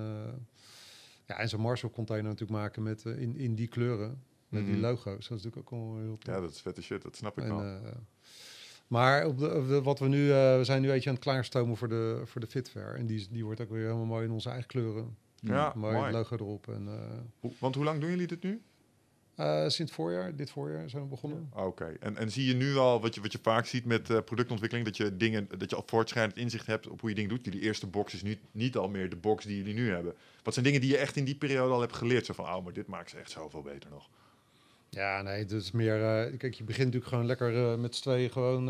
ja, 1.26 1.38
en 1.38 1.48
zo'n 1.48 1.60
Marshall 1.60 1.90
container 1.92 2.24
natuurlijk 2.30 2.58
maken 2.60 2.82
met, 2.82 3.04
in, 3.04 3.36
in 3.36 3.54
die 3.54 3.68
kleuren, 3.68 4.22
met 4.48 4.64
die 4.64 4.72
Mhm. 4.74 4.82
logo's. 4.82 5.04
Dat 5.28 5.38
is 5.38 5.44
natuurlijk 5.44 5.56
ook 5.56 5.70
wel 5.70 5.96
heel 6.00 6.18
tof. 6.18 6.34
Ja, 6.34 6.40
dat 6.40 6.50
is 6.50 6.60
vette 6.60 6.82
shit, 6.82 7.02
dat 7.02 7.16
snap 7.16 7.38
ik 7.38 7.44
En, 7.44 7.56
wel. 7.56 7.80
maar 8.86 9.26
op 9.26 9.38
de, 9.38 9.54
op 9.54 9.68
de- 9.68 9.82
wat 9.82 9.98
we 9.98 10.08
nu, 10.08 10.28
we 10.28 10.60
zijn 10.62 10.80
nu 10.80 10.86
een 10.88 10.94
beetje 10.94 11.08
aan 11.08 11.14
het 11.14 11.24
klaarstomen 11.24 11.76
voor 11.76 11.88
de, 11.88 12.22
voor 12.24 12.40
de 12.40 12.46
Fitfair. 12.46 12.94
En 12.94 13.06
die, 13.06 13.26
die 13.30 13.44
wordt 13.44 13.60
ook 13.60 13.70
weer 13.70 13.82
helemaal 13.84 14.04
mooi 14.04 14.24
in 14.24 14.30
onze 14.30 14.48
eigen 14.48 14.66
kleuren. 14.68 15.16
Ja, 15.44 15.72
mooi, 15.76 15.96
mooi. 15.96 16.12
logo 16.12 16.36
erop. 16.36 16.68
En, 16.68 16.88
eh, 16.88 17.50
want 17.58 17.74
hoe 17.74 17.84
lang 17.84 18.00
doen 18.00 18.10
jullie 18.10 18.26
dit 18.26 18.42
nu? 18.42 18.62
eh, 19.34 19.68
sinds 19.68 19.92
voorjaar, 19.92 20.36
dit 20.36 20.50
voorjaar 20.50 20.90
zijn 20.90 21.02
we 21.02 21.08
begonnen. 21.08 21.50
Oké, 21.54 21.96
en, 22.00 22.16
en 22.16 22.30
zie 22.30 22.46
je 22.46 22.54
nu 22.54 22.76
al, 22.76 23.00
wat 23.00 23.14
je, 23.14 23.20
wat 23.20 23.32
je 23.32 23.38
vaak 23.42 23.66
ziet 23.66 23.84
met 23.84 24.10
eh, 24.10 24.18
productontwikkeling, 24.24 24.86
dat 24.86 24.96
je 24.96 25.16
dingen, 25.16 25.48
dat 25.58 25.70
je 25.70 25.76
al 25.76 25.82
voortschrijdend 25.86 26.38
inzicht 26.38 26.66
hebt 26.66 26.88
op 26.88 27.00
hoe 27.00 27.08
je 27.08 27.14
dingen 27.14 27.30
doet. 27.30 27.44
Jullie 27.44 27.60
eerste 27.60 27.86
box 27.86 28.14
is 28.14 28.22
nu 28.22 28.38
niet 28.52 28.76
al 28.76 28.88
meer 28.88 29.10
de 29.10 29.16
box 29.16 29.44
die 29.44 29.56
jullie 29.56 29.74
nu 29.74 29.90
hebben. 29.90 30.14
Wat 30.42 30.54
zijn 30.54 30.64
dingen 30.64 30.80
die 30.80 30.90
je 30.90 30.98
echt 30.98 31.16
in 31.16 31.24
die 31.24 31.34
periode 31.34 31.72
al 31.72 31.80
hebt 31.80 31.96
geleerd? 31.96 32.26
Zo 32.26 32.32
van, 32.32 32.44
oh, 32.44 32.64
maar 32.64 32.72
dit 32.72 32.86
maakt 32.86 33.10
ze 33.10 33.16
echt 33.16 33.30
zoveel 33.30 33.62
beter 33.62 33.90
nog. 33.90 34.08
Ja, 34.88 35.22
nee, 35.22 35.38
het 35.38 35.50
is 35.50 35.70
meer... 35.70 35.98
kijk, 36.38 36.54
je 36.54 36.64
begint 36.64 36.84
natuurlijk 36.84 37.06
gewoon 37.06 37.26
lekker 37.26 37.78
met 37.78 37.94
z'n 37.94 38.02
tweeën 38.02 38.30
gewoon 38.30 38.66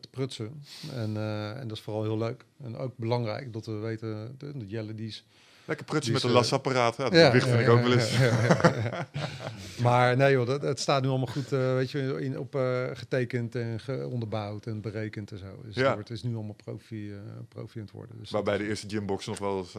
te 0.00 0.08
prutsen. 0.10 0.62
En, 0.94 1.16
en 1.56 1.68
dat 1.68 1.76
is 1.76 1.82
vooral 1.82 2.02
heel 2.02 2.18
leuk. 2.18 2.44
En 2.62 2.76
ook 2.76 2.96
belangrijk 2.96 3.52
dat 3.52 3.66
we 3.66 3.72
weten, 3.72 4.34
de, 4.38 4.58
de 4.58 4.66
Jelle 4.66 4.94
die 4.94 5.06
is... 5.06 5.24
Lekker 5.64 5.86
prutsen 5.86 6.12
met 6.12 6.22
een 6.22 6.28
eh, 6.28 6.34
lasapparaat. 6.34 6.96
Ja, 6.96 7.08
dat 7.10 7.14
gewicht 7.26 7.48
vind 7.48 7.60
ik 7.60 7.68
ook 7.68 7.80
wel 7.82 7.92
eens. 7.92 8.18
ja, 8.18 8.24
ja, 8.24 8.74
ja. 8.90 9.08
maar 9.82 10.16
nee 10.16 10.32
joh, 10.32 10.46
dat, 10.46 10.62
het 10.62 10.80
staat 10.80 11.02
nu 11.02 11.08
allemaal 11.08 11.26
goed, 11.26 11.52
eh, 11.52 11.74
weet 11.74 11.90
je, 11.90 12.20
in, 12.20 12.38
op 12.38 12.54
eh, 12.54 12.84
getekend 12.92 13.54
en 13.54 13.80
ge- 13.80 14.08
onderbouwd 14.10 14.66
en 14.66 14.80
berekend 14.80 15.30
en 15.32 15.38
zo. 15.38 15.60
Dus 15.64 15.74
Ja. 15.74 15.96
het 15.96 16.10
is 16.10 16.22
nu 16.22 16.34
allemaal 16.34 16.54
profi, 16.64 17.12
profi 17.48 17.78
aan 17.78 17.84
het 17.84 17.94
worden. 17.94 18.18
Dus 18.18 18.30
Waarbij 18.30 18.58
de 18.58 18.66
eerste 18.68 18.88
gymbox 18.88 19.26
nog 19.26 19.38
wel 19.38 19.58
eens, 19.58 19.76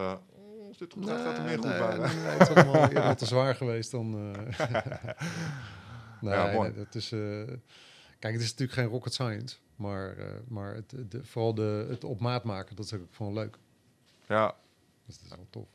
als 0.67 0.77
dit 0.77 0.93
goed 0.93 1.07
gaat, 1.07 1.21
gaat 1.21 1.37
er 1.37 1.43
meer 1.43 1.57
goed 1.57 1.65
nee, 1.65 1.77
bij. 1.79 1.97
nee, 1.97 2.15
nee, 2.15 2.25
het 2.25 2.49
is 2.49 2.55
allemaal 2.55 2.89
eerder 2.89 3.15
te 3.15 3.25
zwaar 3.25 3.55
geweest 3.55 3.91
dan... 3.91 4.11
nee, 6.21 6.33
Ja, 6.33 6.51
mooi. 6.53 6.73
dat 6.75 6.95
is... 6.95 7.09
kijk, 8.19 8.33
het 8.33 8.41
is 8.41 8.49
natuurlijk 8.49 8.79
geen 8.79 8.87
rocket 8.87 9.13
science, 9.13 9.55
maar, 9.75 10.15
maar 10.47 10.75
het, 10.75 10.93
de, 11.11 11.23
vooral 11.23 11.53
de, 11.53 11.85
het 11.89 12.03
op 12.03 12.19
maat 12.19 12.43
maken, 12.43 12.75
dat 12.75 12.85
is 12.85 12.93
ook 12.93 13.01
gewoon 13.11 13.33
leuk. 13.33 13.57
Ja, 14.27 14.55
Dus 15.19 15.29
dat 15.29 15.31
is 15.31 15.35
wel 15.35 15.47
tof. 15.49 15.67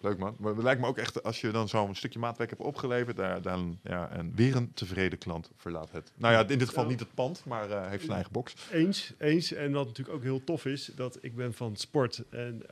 leuk 0.00 0.18
man. 0.18 0.36
Maar 0.38 0.54
het 0.54 0.62
lijkt 0.62 0.80
me 0.80 0.86
ook 0.86 0.98
echt, 0.98 1.22
als 1.22 1.40
je 1.40 1.50
dan 1.50 1.68
zo'n 1.68 1.94
stukje 1.94 2.18
maatwerk 2.18 2.50
hebt 2.50 2.62
opgeleverd, 2.62 3.16
daar, 3.16 3.42
dan, 3.42 3.78
ja, 3.82 4.10
en 4.10 4.34
weer 4.34 4.56
een 4.56 4.72
tevreden 4.72 5.18
klant 5.18 5.50
verlaat 5.56 5.90
het. 5.92 6.12
Nou 6.16 6.34
ja, 6.34 6.40
in 6.40 6.58
dit 6.58 6.68
geval 6.68 6.86
niet 6.86 7.00
het 7.00 7.14
pand, 7.14 7.44
maar 7.44 7.70
eh, 7.70 7.88
heeft 7.88 8.02
zijn 8.02 8.14
eigen 8.14 8.32
box. 8.32 8.54
Eens, 8.72 9.12
eens. 9.18 9.52
En 9.52 9.72
wat 9.72 9.86
natuurlijk 9.86 10.16
ook 10.16 10.22
heel 10.22 10.44
tof 10.44 10.64
is, 10.64 10.90
dat 10.94 11.18
ik 11.20 11.36
ben 11.36 11.54
van 11.54 11.76
sport 11.76 12.24
en 12.30 12.62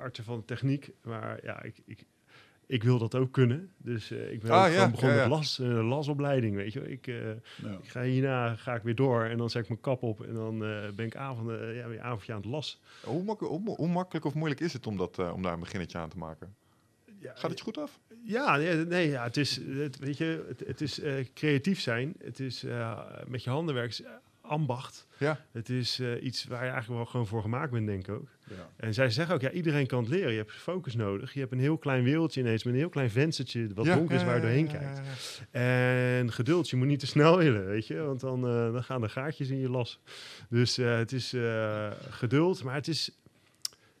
uh, 0.00 0.08
van 0.22 0.44
techniek. 0.44 0.90
Maar 1.02 1.44
ja, 1.44 1.62
ik, 1.62 1.82
ik, 1.84 2.04
ik 2.66 2.82
wil 2.82 2.98
dat 2.98 3.14
ook 3.14 3.32
kunnen. 3.32 3.70
Dus 3.76 4.10
uh, 4.10 4.32
ik 4.32 4.40
ben 4.40 4.50
Ah, 4.50 4.66
ook 4.66 4.72
ja, 4.72 4.90
begonnen 4.90 5.16
ja, 5.16 5.22
ja. 5.22 5.28
met 5.28 5.36
las, 5.38 5.58
uh, 5.58 5.88
lasopleiding, 5.88 6.56
weet 6.56 6.72
je 6.72 6.80
wel. 6.80 6.88
Ik, 6.88 7.06
uh, 7.06 7.16
Ja. 7.26 7.78
ik 7.82 7.88
ga 7.88 8.02
hierna 8.02 8.56
ga 8.56 8.74
ik 8.74 8.82
weer 8.82 8.94
door 8.94 9.24
en 9.24 9.38
dan 9.38 9.50
zet 9.50 9.62
ik 9.62 9.68
mijn 9.68 9.80
kap 9.80 10.02
op 10.02 10.22
en 10.22 10.34
dan 10.34 10.62
uh, 10.62 10.90
ben 10.94 11.06
ik 11.06 11.16
avonden, 11.16 11.74
ja, 11.74 11.88
weer 11.88 12.00
avondje 12.00 12.32
aan 12.32 12.40
het 12.40 12.50
las. 12.50 12.80
Hoe, 13.02 13.22
mak 13.24 13.40
hoe, 13.40 13.74
hoe 13.76 13.88
makkelijk 13.88 14.24
of 14.24 14.34
moeilijk 14.34 14.60
is 14.60 14.72
het 14.72 14.86
om, 14.86 14.96
dat, 14.96 15.18
uh, 15.18 15.32
om 15.34 15.42
daar 15.42 15.52
een 15.52 15.60
beginnetje 15.60 15.98
aan 15.98 16.08
te 16.08 16.18
maken? 16.18 16.54
Ja, 17.18 17.32
Gaat 17.34 17.50
het 17.50 17.58
je 17.58 17.64
goed 17.64 17.78
af? 17.78 18.00
Ja, 18.24 18.56
nee, 18.56 18.74
nee 18.74 19.08
ja, 19.10 19.22
het 19.24 19.36
is, 19.36 19.56
het, 19.56 19.98
weet 19.98 20.16
je, 20.16 20.44
het, 20.48 20.60
het 20.66 20.80
is 20.80 20.98
uh, 21.02 21.24
creatief 21.34 21.80
zijn. 21.80 22.14
Het 22.24 22.40
is 22.40 22.64
uh, 22.64 23.00
met 23.26 23.44
je 23.44 23.50
handen 23.50 23.74
werken, 23.74 24.04
ambacht. 24.40 25.06
Ja. 25.18 25.40
Het 25.52 25.68
is 25.68 26.00
uh, 26.00 26.22
iets 26.22 26.44
waar 26.44 26.64
je 26.64 26.70
eigenlijk 26.70 27.00
wel 27.00 27.10
gewoon 27.10 27.26
voor 27.26 27.42
gemaakt 27.42 27.70
bent, 27.72 27.86
denk 27.86 28.08
ik 28.08 28.14
ook. 28.14 28.28
Ja. 28.48 28.70
En 28.76 28.94
zij 28.94 29.10
zeggen 29.10 29.34
ook, 29.34 29.40
ja, 29.40 29.50
iedereen 29.50 29.86
kan 29.86 30.00
het 30.02 30.08
leren. 30.08 30.30
Je 30.30 30.36
hebt 30.36 30.52
focus 30.52 30.94
nodig. 30.94 31.32
Je 31.32 31.40
hebt 31.40 31.52
een 31.52 31.58
heel 31.58 31.78
klein 31.78 32.04
wereldje 32.04 32.40
ineens 32.40 32.64
met 32.64 32.72
een 32.72 32.78
heel 32.78 32.88
klein 32.88 33.10
venstertje 33.10 33.68
wat 33.74 33.86
Ja, 33.86 33.94
donker 33.94 34.16
is 34.16 34.24
waar 34.24 34.34
je 34.34 34.40
doorheen 34.40 34.66
kijkt. 34.68 35.00
En 35.50 36.32
geduld, 36.32 36.70
je 36.70 36.76
moet 36.76 36.86
niet 36.86 37.00
te 37.00 37.06
snel 37.06 37.38
willen, 37.44 37.66
weet 37.66 37.86
je. 37.86 37.96
Want 37.96 38.20
dan, 38.20 38.38
uh, 38.46 38.72
dan 38.72 38.84
gaan 38.84 39.02
er 39.02 39.10
gaatjes 39.10 39.48
in 39.48 39.58
je 39.58 39.70
las. 39.70 40.00
Dus 40.48 40.78
uh, 40.78 40.96
het 40.96 41.12
is 41.12 41.34
uh, 41.34 41.90
geduld, 42.10 42.62
maar 42.62 42.74
het 42.74 42.88
is, 42.88 43.10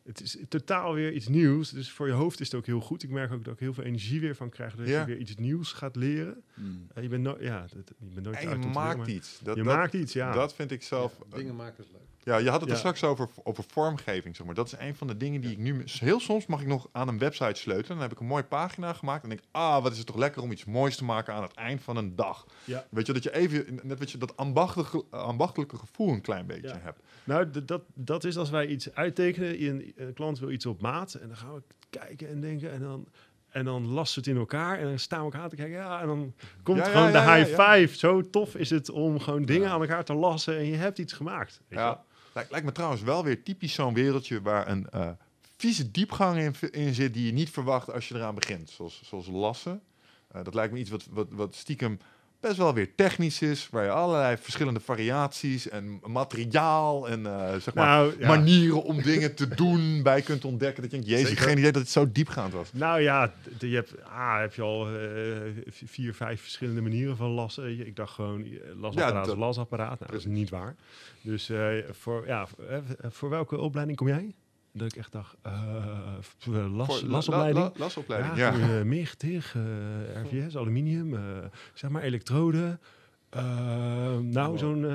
het 0.04 0.20
is 0.20 0.36
totaal 0.48 0.94
weer 0.94 1.12
iets 1.12 1.28
nieuws. 1.28 1.70
Dus 1.70 1.90
voor 1.90 2.06
je 2.06 2.12
hoofd 2.12 2.40
is 2.40 2.46
het 2.46 2.56
ook 2.56 2.66
heel 2.66 2.80
goed. 2.80 3.02
Ik 3.02 3.10
merk 3.10 3.32
ook 3.32 3.44
dat 3.44 3.54
ik 3.54 3.60
heel 3.60 3.74
veel 3.74 3.84
energie 3.84 4.20
weer 4.20 4.34
van 4.36 4.50
krijg. 4.50 4.74
Dat 4.74 4.88
Ja. 4.88 5.00
je 5.00 5.06
weer 5.06 5.18
iets 5.18 5.34
nieuws 5.34 5.72
gaat 5.72 5.96
leren. 5.96 6.42
Mm. 6.54 6.86
Uh, 6.96 7.02
je 7.02 7.08
bent, 7.08 7.22
no 7.22 7.36
ja, 7.40 7.60
dat, 7.60 7.92
je 7.98 8.06
bent 8.14 8.24
nooit 8.26 8.36
En 8.36 8.42
je 8.42 8.48
uit 8.48 8.56
om 8.56 8.62
te 8.62 8.68
maakt 8.68 9.06
iets. 9.06 9.38
Dat, 9.42 9.56
je 9.56 9.62
dat, 9.62 9.74
maakt 9.74 9.92
iets, 9.92 10.12
ja. 10.12 10.32
Dat 10.32 10.54
vind 10.54 10.70
ik 10.70 10.82
zelf... 10.82 11.18
Dingen 11.34 11.56
maken 11.56 11.84
is 11.84 11.90
leuk. 11.90 12.15
Ja, 12.26 12.36
je 12.36 12.50
had 12.50 12.60
het 12.60 12.70
er 12.70 12.76
straks 12.76 13.04
over, 13.04 13.28
over 13.42 13.64
vormgeving, 13.68 14.36
zeg 14.36 14.46
maar. 14.46 14.54
Dat 14.54 14.66
is 14.66 14.74
een 14.78 14.94
van 14.94 15.06
de 15.06 15.16
dingen 15.16 15.40
die 15.40 15.50
ik 15.50 15.58
nu... 15.58 15.82
Heel 15.84 16.20
soms 16.20 16.46
mag 16.46 16.60
ik 16.60 16.66
nog 16.66 16.88
aan 16.92 17.08
een 17.08 17.18
website 17.18 17.60
sleutelen. 17.60 17.88
Dan 17.88 18.00
heb 18.00 18.12
ik 18.12 18.20
een 18.20 18.26
mooie 18.26 18.44
pagina 18.44 18.92
gemaakt. 18.92 19.22
En 19.22 19.28
denk 19.28 19.40
ik, 19.40 19.46
ah, 19.50 19.82
wat 19.82 19.92
is 19.92 19.98
het 19.98 20.06
toch 20.06 20.16
lekker 20.16 20.42
om 20.42 20.52
iets 20.52 20.64
moois 20.64 20.96
te 20.96 21.04
maken 21.04 21.34
aan 21.34 21.42
het 21.42 21.54
eind 21.54 21.82
van 21.82 21.96
een 21.96 22.16
dag. 22.16 22.46
Ja. 22.64 22.84
Weet 22.90 23.06
je, 23.06 23.12
dat 23.12 23.22
je 23.22 23.34
even, 23.34 23.80
net 23.82 23.98
wat 23.98 24.10
je, 24.10 24.18
dat 24.18 24.36
ambachtelijke, 24.36 25.04
ambachtelijke 25.10 25.76
gevoel 25.76 26.08
een 26.08 26.20
klein 26.20 26.46
beetje 26.46 26.76
hebt. 26.82 27.00
Nou, 27.24 27.50
dat, 27.64 27.82
dat 27.94 28.24
is 28.24 28.36
als 28.36 28.50
wij 28.50 28.66
iets 28.66 28.94
uittekenen. 28.94 29.62
Een, 29.62 29.92
een 29.96 30.12
klant 30.12 30.38
wil 30.38 30.50
iets 30.50 30.66
op 30.66 30.80
maat. 30.80 31.14
En 31.14 31.28
dan 31.28 31.36
gaan 31.36 31.54
we 31.54 31.62
kijken 31.90 32.28
en 32.28 32.40
denken. 32.40 32.72
En 32.72 32.80
dan, 32.80 33.06
en 33.48 33.64
dan 33.64 33.86
lassen 33.86 34.22
we 34.22 34.28
het 34.28 34.36
in 34.38 34.42
elkaar. 34.42 34.78
En 34.78 34.84
dan 34.84 34.98
staan 34.98 35.18
we 35.18 35.24
elkaar 35.24 35.48
te 35.48 35.56
kijken. 35.56 35.76
Ja, 35.76 36.00
en 36.00 36.06
dan 36.06 36.34
komt 36.62 36.78
Ja, 36.78 36.84
ja, 36.84 36.90
gewoon 36.90 37.12
ja, 37.12 37.24
de 37.24 37.32
high 37.32 37.62
five. 37.62 37.98
Zo 37.98 38.30
tof 38.30 38.54
is 38.54 38.70
het 38.70 38.90
om 38.90 39.20
gewoon 39.20 39.44
dingen 39.44 39.70
aan 39.70 39.80
elkaar 39.80 40.04
te 40.04 40.14
lassen. 40.14 40.56
En 40.56 40.66
je 40.66 40.76
hebt 40.76 40.98
iets 40.98 41.12
gemaakt. 41.12 41.60
Weet 41.68 41.78
je? 41.78 41.84
Ja. 41.84 42.04
Lijkt, 42.36 42.50
lijkt 42.50 42.66
me 42.66 42.72
trouwens 42.72 43.02
wel 43.02 43.24
weer 43.24 43.42
typisch 43.42 43.74
zo'n 43.74 43.94
wereldje 43.94 44.42
waar 44.42 44.68
een 44.68 44.90
eh, 44.90 45.10
vieze 45.56 45.90
diepgang 45.90 46.38
in, 46.38 46.70
in 46.70 46.94
zit 46.94 47.14
die 47.14 47.26
je 47.26 47.32
niet 47.32 47.50
verwacht 47.50 47.92
als 47.92 48.08
je 48.08 48.14
eraan 48.14 48.34
begint. 48.34 48.70
Zoals, 48.70 49.00
zoals 49.04 49.26
lassen. 49.26 49.82
Eh, 50.28 50.44
dat 50.44 50.54
lijkt 50.54 50.72
me 50.72 50.78
iets 50.78 50.90
wat, 50.90 51.06
wat, 51.10 51.26
wat 51.30 51.54
stiekem 51.54 51.98
best 52.46 52.58
wel 52.58 52.74
weer 52.74 52.94
technisch 52.94 53.42
is, 53.42 53.68
waar 53.70 53.84
je 53.84 53.90
allerlei 53.90 54.36
verschillende 54.40 54.80
variaties 54.80 55.68
en 55.68 56.00
materiaal 56.06 57.08
en 57.08 57.26
eh, 57.26 57.56
zeg 57.60 57.74
maar 57.74 57.86
Nou, 57.86 58.14
ja. 58.18 58.26
manieren 58.28 58.82
om 58.82 59.02
dingen 59.02 59.34
te 59.34 59.48
doen 59.48 60.02
bij 60.02 60.22
kunt 60.22 60.44
ontdekken. 60.44 60.82
Dat 60.82 60.90
je 60.90 60.96
denkt, 61.00 61.12
jezus, 61.22 61.38
geen 61.38 61.58
idee 61.58 61.72
dat 61.72 61.82
het 61.82 61.90
zo 61.90 62.12
diepgaand 62.12 62.52
was. 62.52 62.70
Nou 62.72 63.00
ja, 63.00 63.32
je 63.58 63.74
hebt, 63.74 63.94
ah, 64.04 64.38
heb 64.40 64.54
je 64.54 64.62
al 64.62 64.86
v- 65.70 65.82
vier, 65.84 66.14
vijf 66.14 66.40
verschillende 66.40 66.80
manieren 66.80 67.16
van 67.16 67.30
lassen. 67.30 67.86
Ik 67.86 67.96
dacht 67.96 68.14
gewoon, 68.14 68.44
eh, 68.44 68.50
lasapparaat 68.80 69.26
Ja, 69.26 69.36
lasapparaat. 69.36 69.98
Nou, 70.00 70.10
dat 70.12 70.20
is 70.20 70.26
niet 70.26 70.50
waar. 70.50 70.74
Dus 71.20 71.50
voor, 71.90 72.26
ja, 72.26 72.46
voor 73.02 73.30
welke 73.30 73.58
opleiding 73.58 73.98
kom 73.98 74.08
jij? 74.08 74.34
Dat 74.76 74.92
ik 74.92 74.96
echt 74.98 75.12
dacht, 75.12 75.36
eh, 75.42 75.52
voor 76.38 76.54
las, 76.54 76.86
Voor 76.86 77.06
la- 77.08 77.12
lasopleiding. 77.12 77.56
la- 77.64 77.70
la- 77.74 77.78
lasopleiding, 77.78 78.36
ja, 78.36 78.52
ja. 78.56 78.80
eh, 78.82 79.06
TIG, 79.16 79.54
eh, 79.54 80.22
RVS, 80.22 80.56
aluminium, 80.56 81.14
eh, 81.14 81.20
zeg 81.74 81.90
maar 81.90 82.02
elektroden. 82.02 82.80
Eh, 83.30 84.18
nou, 84.18 84.58
zo'n... 84.58 84.84
eh, 84.84 84.90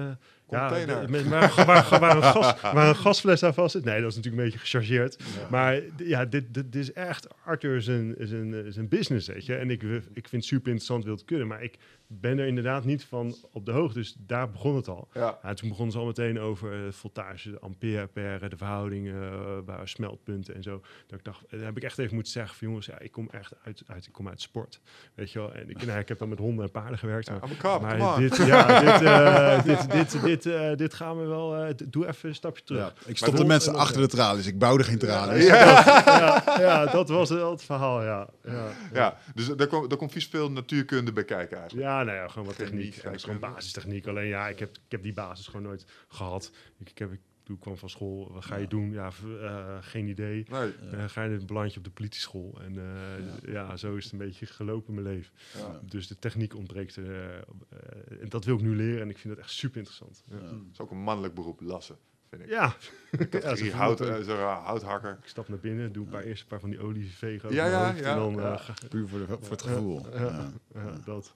ja, 0.50 0.68
Container. 0.68 1.02
de- 1.06 1.12
met- 1.12 1.28
waar, 1.28 1.54
waar, 1.66 2.00
waar, 2.00 2.16
een 2.16 2.24
gas, 2.24 2.62
waar 2.74 2.88
een 2.88 2.96
gasfles 2.96 3.44
aan 3.44 3.54
vast 3.54 3.72
zit. 3.72 3.84
Nee, 3.84 4.02
dat 4.02 4.10
is 4.10 4.16
natuurlijk 4.16 4.44
een 4.44 4.50
beetje 4.50 4.66
gechargeerd. 4.66 5.18
Maar 5.50 5.80
ja, 5.98 6.26
dit, 6.26 6.54
dit, 6.54 6.72
dit 6.72 6.76
is 6.82 6.94
echt 6.94 7.28
Arthur 7.46 7.82
zijn, 7.82 8.16
zijn, 8.20 8.54
eh, 8.54 8.60
zijn 8.72 8.88
business, 8.88 9.28
weet 9.28 9.46
je. 9.46 9.56
En 9.56 9.70
ik, 9.70 9.82
ik 9.84 10.04
vind 10.14 10.32
het 10.32 10.44
super 10.44 10.68
interessant, 10.68 11.04
wil 11.04 11.14
het 11.14 11.26
kunnen. 11.26 11.48
Maar 11.48 11.64
ik 11.64 11.78
ben 12.20 12.40
er 12.40 12.48
inderdaad 12.48 12.86
niet 12.86 13.04
van 13.06 13.36
op 13.52 13.66
de 13.66 13.72
hoogte. 13.72 13.98
Dus 14.00 14.16
daar 14.20 14.52
begon 14.52 14.76
het 14.76 14.88
al. 14.88 15.08
Ja. 15.14 15.38
Ja, 15.44 15.54
toen 15.54 15.70
begonnen 15.70 15.94
ze 15.94 16.00
al 16.00 16.06
meteen 16.06 16.40
over 16.40 16.74
eh, 16.74 16.92
voltage, 16.92 17.52
de 17.52 17.60
ampère, 17.60 18.08
per, 18.08 18.50
de 18.50 18.58
verhoudingen, 18.58 19.24
eh, 19.24 19.58
waar 19.66 19.88
smeltpunten 19.88 20.56
en 20.56 20.64
zo. 20.64 20.82
Dat 21.08 21.20
ik 21.20 21.26
dacht, 21.26 21.44
eh, 21.46 21.52
daar 21.58 21.66
heb 21.68 21.78
ik 21.78 21.84
echt 21.84 21.98
even 21.98 22.14
moeten 22.14 22.32
zeggen 22.32 22.56
van 22.58 22.68
jongens, 22.68 22.86
ja, 22.86 23.00
ik 23.00 23.12
kom 23.12 23.28
echt 23.32 23.54
uit, 23.66 23.84
uit, 23.88 24.06
ik 24.06 24.14
kom 24.14 24.28
uit 24.28 24.42
sport. 24.42 24.80
Weet 25.16 25.32
je 25.32 25.40
wel, 25.40 25.54
en 25.54 25.70
ik, 25.70 25.86
nou, 25.86 26.00
ik 26.00 26.08
heb 26.08 26.18
dan 26.20 26.30
met 26.30 26.40
honden 26.40 26.66
en 26.66 26.72
paarden 26.72 26.98
gewerkt. 26.98 27.30
Maar- 27.30 27.38
I'm 27.38 27.44
a 27.44 27.48
cop, 27.48 27.60
come 27.60 27.98
maar 27.98 28.14
on. 28.16 28.20
dit, 28.22 28.36
ja, 28.38 28.80
dit, 28.92 29.02
eh, 29.02 29.64
dit, 29.64 29.92
dit, 29.92 30.22
dit, 30.24 30.46
eh, 30.46 30.76
dit 30.76 30.94
gaan 30.94 31.18
we 31.20 31.26
wel. 31.26 31.56
eh, 31.56 31.70
d- 31.70 31.84
doe 31.94 32.08
even 32.08 32.30
een 32.30 32.36
stapje 32.36 32.64
terug. 32.64 32.82
Ja, 32.82 32.94
ik 33.06 33.18
stopte 33.18 33.46
mensen 33.46 33.76
achter 33.76 34.02
de 34.02 34.08
tralies. 34.08 34.48
Ik 34.48 34.60
bouwde 34.60 34.84
geen 34.84 34.98
tralies. 34.98 35.46
Ja, 35.62 36.44
ja, 36.60 36.86
dat 36.86 37.10
was 37.10 37.30
wel 37.30 37.52
het 37.52 37.64
verhaal, 37.64 38.04
ja. 38.04 38.28
Ja, 38.46 38.68
Ja, 38.94 39.18
dus 39.36 39.48
daar 39.48 39.68
komt, 39.68 39.90
daar 39.90 39.98
komt 39.98 40.12
vies 40.12 40.28
veel 40.28 40.52
natuurkunde 40.52 41.12
bij 41.14 41.24
kijken 41.24 41.58
eigenlijk. 41.58 41.88
ja 41.88 42.01
nou 42.04 42.18
ja, 42.18 42.28
gewoon 42.28 42.48
wat 42.48 42.56
Techniek, 42.56 42.94
techniek. 42.94 43.20
Gewoon 43.22 43.40
basistechniek. 43.40 44.08
Alleen 44.08 44.28
ja, 44.28 44.48
ik 44.48 44.60
heb, 44.60 44.70
ik 44.70 44.92
heb 44.92 45.04
die 45.04 45.14
basis 45.14 45.46
gewoon 45.48 45.62
nooit 45.62 45.86
gehad. 46.08 46.52
Ik, 46.78 46.90
ik, 46.90 46.98
heb, 46.98 47.12
ik 47.12 47.20
toen 47.44 47.56
ik 47.56 47.62
kwam 47.62 47.78
van 47.78 47.90
school, 47.90 48.32
wat 48.34 48.46
ga 48.46 48.56
je 48.56 48.68
doen? 48.68 48.92
Ja, 48.92 49.10
eh, 49.42 49.78
geen 49.82 50.08
idee. 50.08 50.46
Nee, 50.50 50.74
Eh, 50.92 51.04
ga 51.08 51.24
je 51.24 51.30
een 51.30 51.46
belandje 51.46 51.78
op 51.78 51.84
de 51.84 51.90
politieschool. 51.92 52.60
En 52.62 52.78
eh, 52.78 53.54
ja. 53.54 53.78
zo 53.78 53.96
is 53.96 54.04
het 54.04 54.14
een 54.14 54.20
beetje 54.20 54.46
gelopen 54.46 54.96
in 54.96 55.02
mijn 55.04 55.16
leven. 55.16 55.34
ja. 55.58 55.80
Dus 55.84 56.08
de 56.08 56.20
techniek 56.20 56.56
ontbreekt. 56.56 56.98
en 56.98 58.30
dat 58.30 58.46
wil 58.46 58.56
ik 58.56 58.62
nu 58.62 58.76
leren 58.76 59.02
en 59.02 59.10
ik 59.10 59.18
vind 59.18 59.34
dat 59.36 59.44
echt 59.44 59.54
super 59.54 59.78
interessant. 59.78 60.24
Ja, 60.30 60.38
Dat 60.40 60.52
is 60.74 60.80
ook 60.80 60.92
een 60.92 61.02
mannelijk 61.04 61.34
beroep, 61.34 61.62
lassen, 61.62 61.98
vind 62.30 62.42
ik. 62.42 62.50
ja. 62.50 62.76
Zo 63.56 63.70
hout, 63.70 64.00
het 64.00 64.10
eh, 64.10 64.24
zo, 64.24 64.36
uh, 64.36 64.66
houthakker. 64.66 65.18
ik 65.22 65.28
stap 65.28 65.48
naar 65.50 65.60
binnen, 65.60 65.92
doe 65.92 66.06
een 66.06 66.12
paar, 66.12 66.24
eerst 66.24 66.42
een 66.42 66.48
paar 66.48 66.60
van 66.60 66.70
die 66.70 66.80
olie 66.80 67.12
vegen 67.12 67.46
over 67.50 67.54
Ja, 67.58 67.64
mijn 67.64 67.76
ja, 67.82 67.86
hoofd 67.88 68.00
ja, 68.00 68.12
En 68.12 68.34
dan, 68.80 68.90
Puur 68.90 69.08
voor, 69.08 69.20
de, 69.20 69.26
voor 69.28 69.52
het 69.52 69.62
gevoel. 69.62 70.10
Ja, 70.14 70.20
Ja. 70.22 70.52
ja, 70.74 70.96
dat. 71.06 71.34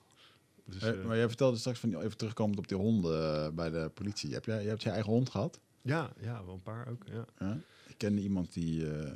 Dus, 0.65 0.81
Eh, 0.81 0.89
eh, 0.89 1.05
maar 1.05 1.17
jij 1.17 1.27
vertelde 1.27 1.57
straks 1.57 1.79
van 1.79 1.95
even 2.01 2.17
terugkomend 2.17 2.57
op 2.59 2.67
die 2.67 2.77
honden 2.77 3.43
eh, 3.45 3.49
bij 3.51 3.69
de 3.69 3.91
politie. 3.93 4.33
Heb 4.33 4.45
jij, 4.45 4.61
je 4.63 4.69
hebt 4.69 4.83
je 4.83 4.89
eigen 4.89 5.11
hond 5.11 5.29
gehad? 5.29 5.59
ja, 5.81 6.09
ja, 6.19 6.45
wel 6.45 6.53
een 6.53 6.61
paar 6.63 6.87
ook. 6.87 7.03
Ja. 7.11 7.25
Ja? 7.39 7.57
Ik 7.87 7.97
kende 7.97 8.21
iemand 8.21 8.53
die, 8.53 8.91
eh, 8.91 9.11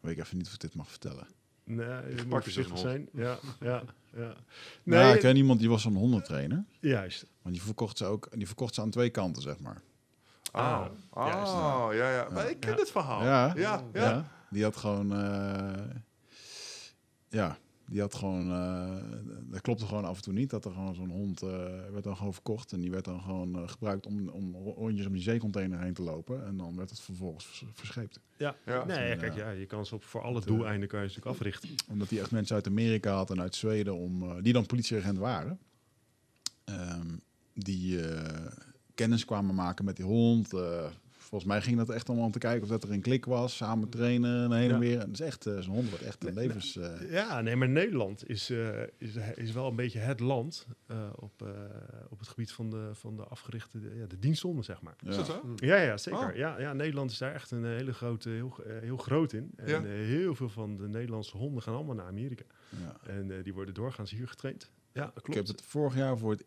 weet 0.00 0.16
ik 0.16 0.24
even 0.24 0.36
niet 0.36 0.46
of 0.46 0.52
ik 0.52 0.60
dit 0.60 0.74
mag 0.74 0.88
vertellen. 0.90 1.26
Nee, 1.64 1.86
je 1.86 2.14
moet 2.14 2.30
zo'n 2.30 2.42
voorzichtig 2.42 2.78
zijn. 2.78 3.08
Ja, 3.12 3.38
ja, 3.60 3.82
ja. 4.16 4.34
Nee, 4.82 5.02
Nee, 5.04 5.14
ik 5.14 5.20
ken 5.20 5.36
iemand 5.36 5.58
die 5.60 5.68
was 5.68 5.82
zo'n 5.82 5.94
hondentrainer. 5.96 6.64
juist. 6.80 7.26
Want 7.42 7.54
die 7.54 7.64
verkocht 7.64 7.98
ze 7.98 8.04
ook, 8.04 8.28
die 8.30 8.46
verkocht 8.46 8.74
ze 8.74 8.80
aan 8.80 8.90
twee 8.90 9.10
kanten, 9.10 9.42
zeg 9.42 9.58
maar. 9.58 9.82
Ah, 10.52 10.86
Ah, 11.10 11.34
oh, 11.86 11.88
ja, 11.94 12.10
ja. 12.14 12.28
Maar 12.32 12.50
ik 12.50 12.60
ken 12.60 12.70
Ja. 12.70 12.76
dit 12.76 12.90
verhaal. 12.90 13.22
Ja. 13.24 13.52
ja, 13.56 13.84
ja. 13.92 14.08
Ja. 14.10 14.28
Die 14.50 14.62
had 14.62 14.76
gewoon, 14.76 15.12
eh, 15.14 15.84
ja, 17.28 17.58
die 17.90 18.00
had 18.00 18.14
gewoon, 18.14 18.50
eh, 18.50 18.96
dat 19.50 19.60
klopte 19.60 19.86
gewoon 19.86 20.04
af 20.04 20.16
en 20.16 20.22
toe 20.22 20.32
niet. 20.32 20.50
Dat 20.50 20.64
er 20.64 20.72
gewoon 20.72 20.94
zo'n 20.94 21.10
hond, 21.10 21.42
eh, 21.42 21.48
werd 21.90 22.04
dan 22.04 22.16
gewoon 22.16 22.32
verkocht. 22.32 22.72
En 22.72 22.80
die 22.80 22.90
werd 22.90 23.04
dan 23.04 23.20
gewoon 23.20 23.56
eh, 23.62 23.68
gebruikt 23.68 24.06
om, 24.06 24.28
om 24.28 24.54
rondjes 24.56 25.06
om 25.06 25.12
die 25.12 25.22
zeecontainer 25.22 25.80
heen 25.80 25.94
te 25.94 26.02
lopen. 26.02 26.46
En 26.46 26.56
dan 26.56 26.76
werd 26.76 26.90
het 26.90 27.00
vervolgens 27.00 27.46
vers- 27.46 27.64
verscheept. 27.74 28.20
Ja. 28.36 28.56
Ja. 28.66 28.84
Nee, 28.84 28.98
ja, 28.98 29.04
Ja. 29.04 29.16
kijk, 29.16 29.34
ja, 29.36 29.50
je 29.50 29.66
kan 29.66 29.86
ze 29.86 29.94
op 29.94 30.04
voor 30.04 30.22
alle 30.22 30.40
doeleinden 30.40 30.88
kan 30.88 31.02
je 31.02 31.08
ze 31.08 31.14
natuurlijk 31.18 31.40
africhten. 31.42 31.70
Omdat 31.92 32.10
hij 32.10 32.20
echt 32.20 32.30
mensen 32.30 32.54
uit 32.54 32.66
Amerika 32.66 33.14
had 33.14 33.30
en 33.30 33.40
uit 33.40 33.54
Zweden, 33.54 33.94
om, 33.96 34.22
eh, 34.22 34.36
die 34.42 34.52
dan 34.52 34.66
politieagent 34.66 35.18
waren. 35.18 35.58
Ehm, 36.64 37.06
die 37.54 38.08
eh, 38.08 38.46
kennis 38.94 39.24
kwamen 39.24 39.54
maken 39.54 39.84
met 39.84 39.96
die 39.96 40.04
hond. 40.04 40.54
Eh, 40.54 40.90
volgens 41.30 41.50
mij 41.50 41.62
ging 41.62 41.76
dat 41.76 41.90
echt 41.90 42.08
allemaal 42.08 42.26
om 42.26 42.32
te 42.32 42.38
kijken 42.38 42.62
of 42.62 42.68
dat 42.68 42.82
er 42.84 42.90
een 42.90 43.00
klik 43.00 43.24
was. 43.24 43.56
Samen 43.56 43.88
trainen 43.88 44.44
en 44.44 44.52
heen 44.58 44.70
en 44.70 44.78
weer. 44.78 44.98
Dat 44.98 45.08
is 45.12 45.20
echt, 45.20 45.46
eh, 45.46 45.58
zo'n 45.58 45.74
hond 45.74 45.88
wordt 45.88 46.04
echt 46.04 46.24
een 46.26 46.34
levens... 46.34 46.76
eh, 46.76 47.10
Ja, 47.10 47.40
nee, 47.40 47.56
maar 47.56 47.68
Nederland 47.68 48.28
is, 48.28 48.50
eh, 48.50 48.82
is, 48.98 49.10
is 49.34 49.52
wel 49.52 49.66
een 49.68 49.76
beetje 49.76 49.98
het 49.98 50.20
land 50.20 50.66
eh, 50.86 50.96
op, 51.16 51.42
eh, 51.42 51.48
op 52.08 52.18
het 52.18 52.28
gebied 52.28 52.52
van 52.52 52.70
de, 52.70 52.90
van 52.92 53.16
de 53.16 53.22
afgerichte, 53.24 53.80
de, 53.80 53.94
ja, 53.98 54.06
de 54.06 54.18
diensthonden, 54.18 54.64
zeg 54.64 54.82
maar. 54.82 54.94
Is 55.06 55.16
dat 55.16 55.26
zo? 55.26 55.52
Ja, 55.56 55.76
ja, 55.76 55.96
zeker. 55.96 56.28
Oh. 56.28 56.34
Ja, 56.36 56.60
ja, 56.60 56.72
Nederland 56.72 57.10
is 57.10 57.18
daar 57.18 57.34
echt 57.34 57.50
een 57.50 57.64
hele 57.64 57.92
grote, 57.92 58.28
heel, 58.28 58.54
eh, 58.66 58.78
heel 58.80 58.96
groot 58.96 59.32
in. 59.32 59.50
En 59.56 59.68
Ja. 59.68 59.82
heel 59.82 60.34
veel 60.34 60.48
van 60.48 60.76
de 60.76 60.88
Nederlandse 60.88 61.36
honden 61.36 61.62
gaan 61.62 61.74
allemaal 61.74 61.94
naar 61.94 62.06
Amerika. 62.06 62.44
ja. 62.68 62.96
En 63.12 63.30
eh, 63.30 63.44
die 63.44 63.54
worden 63.54 63.74
doorgaans 63.74 64.10
hier 64.10 64.28
getraind. 64.28 64.70
Ja, 64.92 65.06
Ik 65.06 65.12
klopt. 65.22 65.34
heb 65.34 65.46
het 65.46 65.62
vorig 65.62 65.96
jaar 65.96 66.18
voor 66.18 66.30
het... 66.30 66.44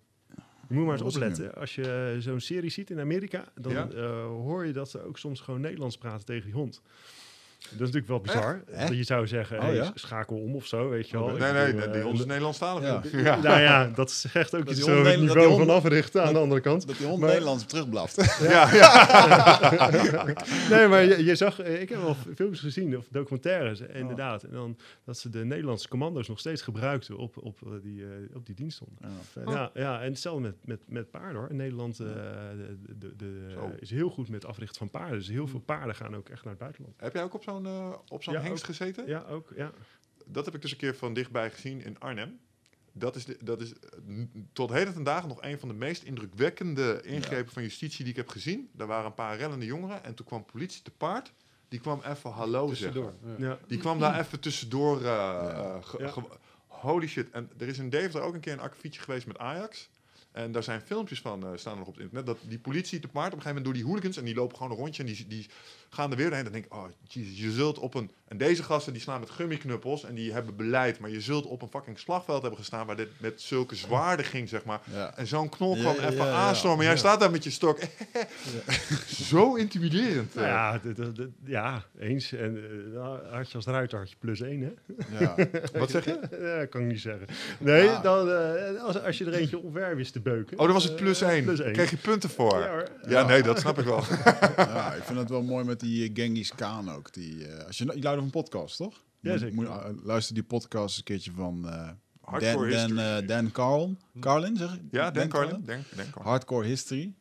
Moet 0.74 0.86
maar 0.86 1.02
eens 1.02 1.16
opletten. 1.16 1.56
Als 1.56 1.76
je 1.76 2.16
zo'n 2.20 2.40
serie 2.40 2.70
ziet 2.70 2.90
in 2.90 3.00
Amerika, 3.00 3.46
dan 3.56 3.72
Ja. 3.74 3.90
eh, 3.90 4.26
hoor 4.26 4.66
je 4.66 4.74
dat 4.74 4.90
ze 4.90 5.02
ook 5.04 5.18
soms 5.18 5.40
gewoon 5.40 5.62
Nederlands 5.62 5.98
praten 5.98 6.26
tegen 6.26 6.44
die 6.46 6.54
hond. 6.54 6.82
Dat 7.70 7.88
is 7.88 7.94
natuurlijk 7.94 8.08
wel 8.08 8.20
bizar. 8.22 8.64
Echt? 8.72 8.88
Dat 8.88 8.98
je 8.98 9.04
zou 9.04 9.28
zeggen, 9.28 9.58
Oh, 9.58 9.64
hey, 9.64 9.76
ja? 9.76 9.92
schakel 9.96 10.38
om 10.38 10.56
of 10.56 10.66
zo, 10.66 10.90
weet 10.90 11.10
je 11.10 11.18
wel. 11.18 11.28
Nee, 11.30 11.52
nee, 11.52 11.74
bedoel, 11.74 11.92
die 11.92 12.00
eh, 12.00 12.04
hond 12.06 12.20
is 12.20 12.26
Nederlandstalig. 12.26 12.82
Ja. 13.12 13.36
Nou 13.42 13.60
ja, 13.60 13.88
dat 13.96 14.12
zegt 14.12 14.56
ook 14.56 14.66
Dat 14.66 14.78
iets 14.78 14.86
het 14.86 15.20
niveau 15.20 15.58
van 15.58 15.70
africhten 15.70 16.24
aan 16.24 16.34
de 16.34 16.40
andere 16.40 16.62
kant. 16.62 16.88
Dat 16.88 16.98
die 16.98 17.08
hond 17.08 17.20
Maar- 17.20 17.30
Nederlands 17.30 17.66
terugblaft. 17.66 18.16
Ja, 18.42 18.74
ja. 18.74 20.26
Nee, 20.70 20.88
maar 20.88 21.04
je, 21.04 21.24
je 21.24 21.36
zag, 21.36 21.60
eh, 21.60 21.82
ik 21.82 21.90
heb 21.90 22.02
wel 22.02 22.16
films 22.36 22.60
gezien, 22.60 22.98
of 22.98 23.08
documentaires, 23.10 23.80
inderdaad. 23.80 24.44
En 24.44 24.52
dan 24.52 24.78
dat 25.04 25.18
ze 25.18 25.30
de 25.30 25.46
Nederlandse 25.46 25.88
commando's 25.88 26.28
nog 26.28 26.40
steeds 26.40 26.62
gebruikten 26.62 27.18
op, 27.18 27.38
op, 27.38 27.60
eh, 27.66 27.72
die, 27.82 28.04
eh, 28.04 28.36
op 28.36 28.46
die 28.46 28.56
diensthonden. 28.56 28.98
Ja. 29.46 29.52
Ja, 29.52 29.72
ja, 29.74 30.02
en 30.02 30.10
hetzelfde 30.10 30.42
met, 30.42 30.56
met, 30.66 30.80
met 30.88 31.12
paarden 31.12 31.42
hoor. 31.42 31.50
In 31.50 31.56
Nederland 31.56 32.00
eh, 32.00 32.08
de, 32.98 33.16
de, 33.16 33.76
is 33.80 33.90
heel 33.90 34.10
goed 34.10 34.30
met 34.30 34.46
africhten 34.46 34.78
van 34.78 34.90
paarden. 34.90 35.18
Dus 35.18 35.28
heel 35.28 35.48
veel 35.48 35.60
paarden 35.60 35.96
gaan 35.96 36.16
ook 36.16 36.30
echt 36.30 36.44
naar 36.44 36.54
het 36.54 36.62
buitenland. 36.62 36.96
Heb 36.98 37.14
jij 37.14 37.24
ook 37.24 37.34
op 37.34 37.44
zo'n 37.44 37.53
eh, 37.62 37.94
op 38.08 38.24
zo'n 38.24 38.34
Ja, 38.34 38.42
hengst 38.42 38.62
ook. 38.64 38.66
gezeten? 38.76 39.08
Ja, 39.08 39.24
ook. 39.30 39.52
Ja. 39.56 39.72
Dat 40.26 40.46
heb 40.46 40.56
ik 40.56 40.62
dus 40.62 40.72
een 40.72 40.78
keer 40.78 40.96
van 40.96 41.14
dichtbij 41.14 41.52
gezien 41.52 41.84
in 41.84 42.00
Arnhem. 42.00 42.40
Dat 42.96 43.16
is, 43.16 43.26
de, 43.26 43.38
dat 43.42 43.62
is 43.62 43.74
tot 44.54 44.70
heden 44.72 44.94
ten 44.94 45.04
dagen 45.04 45.28
nog 45.30 45.42
een 45.42 45.60
van 45.60 45.68
de 45.68 45.74
meest 45.76 46.04
indrukwekkende 46.04 47.02
ingrepen 47.04 47.54
van 47.54 47.64
justitie 47.64 48.04
die 48.04 48.14
ik 48.14 48.18
heb 48.20 48.30
gezien. 48.30 48.70
Daar 48.74 48.88
waren 48.88 49.06
een 49.06 49.14
paar 49.14 49.38
rellende 49.38 49.66
jongeren 49.66 50.04
en 50.04 50.14
toen 50.14 50.26
kwam 50.26 50.46
politie 50.46 50.82
te 50.82 50.92
paard. 50.92 51.34
Die 51.68 51.80
kwam 51.80 52.02
even 52.06 52.30
hallo 52.32 52.74
zeggen. 52.74 53.04
Tussendoor. 53.04 53.38
Ja. 53.40 53.48
Ja. 53.48 53.60
Die 53.68 53.78
kwam 53.78 54.00
daar 54.00 54.20
even 54.20 54.40
tussendoor. 54.40 55.04
eh, 55.06 55.78
ge- 55.84 55.98
Ja. 56.04 56.10
ge- 56.12 56.22
holy 56.68 57.08
shit. 57.08 57.30
En 57.32 57.50
er 57.58 57.68
is 57.68 57.78
in 57.78 57.90
Deventer 57.90 58.22
ook 58.22 58.34
een 58.34 58.40
keer 58.40 58.54
een 58.54 58.60
akkefietje 58.60 59.02
geweest 59.02 59.28
met 59.28 59.38
Ajax. 59.38 59.90
En 60.32 60.52
daar 60.52 60.64
zijn 60.64 60.82
filmpjes 60.82 61.22
van, 61.22 61.44
eh, 61.46 61.50
staan 61.56 61.74
er 61.74 61.80
nog 61.80 61.88
op 61.88 61.94
het 61.94 62.04
internet. 62.04 62.26
Dat 62.26 62.38
die 62.48 62.60
politie 62.60 63.00
te 63.00 63.08
paard 63.08 63.28
op 63.34 63.38
een 63.38 63.42
gegeven 63.42 63.56
moment 63.56 63.66
door 63.66 63.74
die 63.74 63.84
hooligans. 63.86 64.18
En 64.18 64.26
die 64.26 64.36
lopen 64.36 64.58
gewoon 64.58 64.72
een 64.72 64.78
rondje 64.78 65.04
en 65.04 65.14
die, 65.14 65.28
die 65.28 65.50
gaan 65.94 66.12
er 66.12 66.18
weer 66.18 66.26
doorheen. 66.26 66.44
Dan 66.44 66.54
denk 66.54 66.66
ik, 66.66 66.74
oh 66.74 66.84
jezus, 67.08 67.40
je 67.40 67.52
zult 67.52 67.80
op 67.80 67.94
een... 67.94 68.12
En 68.28 68.38
deze 68.40 68.64
gasten 68.64 68.94
die 68.94 69.02
slaan 69.02 69.20
met 69.20 69.30
gummiknuppels 69.30 70.04
en 70.04 70.16
die 70.16 70.34
hebben 70.34 70.56
beleid. 70.56 71.00
Maar 71.00 71.10
je 71.10 71.22
zult 71.22 71.46
op 71.46 71.62
een 71.62 71.68
fucking 71.70 72.00
slagveld 72.00 72.42
hebben 72.42 72.60
gestaan 72.60 72.86
waar 72.86 72.96
dit 72.96 73.08
met 73.18 73.42
zulke 73.42 73.76
zwaarden 73.76 74.26
ging, 74.26 74.50
zeg 74.50 74.64
maar. 74.66 74.80
Ja. 74.94 75.18
En 75.18 75.28
zo'n 75.28 75.50
knol 75.50 75.74
kwam 75.76 75.96
ja, 75.96 76.02
even 76.02 76.16
ja, 76.16 76.26
ja. 76.26 76.32
aanstormen. 76.32 76.84
Jij 76.84 76.94
Ja. 76.94 77.00
staat 77.00 77.20
daar 77.20 77.32
met 77.32 77.44
je 77.44 77.50
stok. 77.50 77.80
Zo 79.08 79.56
intimiderend. 79.56 80.36
Nou 80.36 80.48
eh. 80.48 80.54
ja, 80.54 80.80
d- 80.80 80.96
d- 80.96 81.16
d- 81.16 81.28
ja, 81.46 81.84
eens. 82.00 82.32
En 82.34 82.64
nou, 82.94 83.20
had 83.32 83.50
je 83.52 83.56
als 83.56 83.66
ruiter 83.66 84.00
had 84.00 84.10
je 84.10 84.16
plus 84.20 84.42
één, 84.42 84.62
hè? 84.62 84.72
Ja. 85.20 85.36
Wat 85.80 85.90
zeg 85.92 86.06
je? 86.06 86.20
Ja, 86.42 86.66
kan 86.66 86.82
ik 86.82 86.88
niet 86.88 87.02
zeggen. 87.02 87.28
Nee, 87.60 87.84
Ja. 87.84 88.02
dan, 88.02 88.30
eh, 88.32 88.84
als, 88.84 89.02
als 89.04 89.18
je 89.18 89.26
er 89.26 89.34
eentje 89.34 89.58
omver 89.58 89.96
wist 89.96 90.14
te 90.14 90.20
beuken. 90.20 90.58
Oh, 90.60 90.64
dan 90.66 90.74
was 90.74 90.84
het 90.84 90.96
plus 90.96 91.22
één. 91.22 91.44
Plus 91.44 91.60
één. 91.60 91.74
kreeg 91.74 91.90
je 91.90 91.98
punten 91.98 92.30
voor. 92.30 92.60
Ja. 92.60 92.84
Ja, 93.08 93.26
nee, 93.28 93.42
dat 93.44 93.60
snap 93.60 93.80
ik 93.80 93.86
wel. 93.86 94.04
ja, 94.58 94.94
ik 94.94 95.04
vind 95.04 95.20
het 95.20 95.30
wel 95.30 95.42
mooi 95.44 95.66
met 95.66 95.80
die 95.84 96.04
eh, 96.08 96.12
Genghis 96.14 96.56
Khan 96.56 96.90
ook. 96.92 97.14
Die, 97.14 97.48
eh, 97.48 97.66
als 97.68 97.78
je, 97.78 97.84
je 97.84 97.92
luistert 97.92 98.16
van 98.16 98.24
een 98.24 98.30
podcast, 98.30 98.78
toch? 98.78 99.04
Ja, 99.20 99.30
Moet- 99.32 99.40
zeker. 99.40 99.56
Moet, 99.56 99.66
eh, 99.68 99.86
luister 100.04 100.34
die 100.34 100.44
podcast 100.44 100.98
een 100.98 101.04
keertje 101.04 101.32
van 101.32 101.70
eh, 101.70 101.90
Hardcore 102.22 102.70
Dan, 102.70 102.96
Dan, 102.96 103.06
history. 103.06 103.26
Dan 103.26 103.52
Carlin. 103.52 103.98
Carlin, 104.20 104.58
zeg? 104.58 104.78
Ja, 104.92 105.12
Dan 105.12 105.28
Carlin. 105.28 105.52
Dan, 105.52 105.64
Dan 105.66 105.84
Carlin. 105.90 106.12
Hardcore 106.22 106.68
History. 106.68 107.14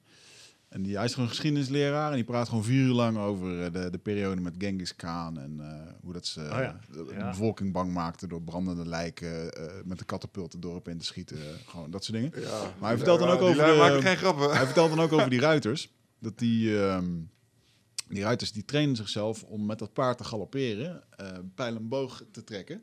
En 0.69 0.83
die, 0.83 0.97
hij 0.97 1.05
is 1.05 1.15
gewoon 1.15 1.29
geschiedenisleraar 1.29 2.09
en 2.11 2.15
die 2.15 2.25
praat 2.25 2.49
gewoon 2.49 2.65
vier 2.65 2.85
uur 2.87 2.93
lang 2.93 3.19
over 3.19 3.73
de, 3.73 3.91
de 3.91 3.99
periode 3.99 4.41
met 4.41 4.55
Genghis 4.59 4.97
Khan 4.97 5.39
en 5.39 5.57
eh, 5.61 5.93
hoe 6.03 6.13
dat 6.13 6.27
ze 6.27 6.41
Oh 6.41 6.47
ja. 6.47 6.79
de, 6.93 7.05
de 7.05 7.15
Ja. 7.15 7.29
bevolking 7.31 7.73
bang 7.73 7.93
maakten 7.93 8.29
door 8.29 8.43
brandende 8.43 8.87
lijken 8.87 9.53
eh, 9.53 9.65
met 9.85 9.99
de 9.99 10.05
katapult 10.05 10.53
het 10.53 10.63
dorp 10.63 10.89
in 10.89 10.99
te 10.99 11.05
schieten. 11.05 11.39
gewoon 11.67 11.91
dat 11.91 12.05
soort 12.05 12.17
dingen. 12.17 12.41
Ja. 12.41 12.61
Maar 12.79 12.89
hij 12.89 12.97
vertelt 12.97 13.19
dan 13.19 13.29
ook 13.29 13.41
over 13.41 13.65
de- 13.65 13.99
geen 14.03 14.17
grappen. 14.17 14.51
Hij 14.57 14.65
vertelt 14.65 14.89
dan 14.91 15.01
ook 15.01 15.13
over 15.13 15.31
die 15.31 15.41
ruiters. 15.51 15.91
Dat 16.19 16.39
die, 16.39 16.81
ehm, 16.87 17.11
die 18.15 18.23
ruiters 18.23 18.53
die 18.53 18.65
trainen 18.65 18.97
zichzelf 18.97 19.43
om 19.43 19.67
met 19.67 19.79
dat 19.79 19.93
paard 19.93 20.19
te 20.19 20.25
galopperen, 20.25 21.03
eh 21.17 21.39
pijl 21.55 21.77
en 21.77 21.89
boog 21.89 22.25
te 22.31 22.45
trekken. 22.45 22.83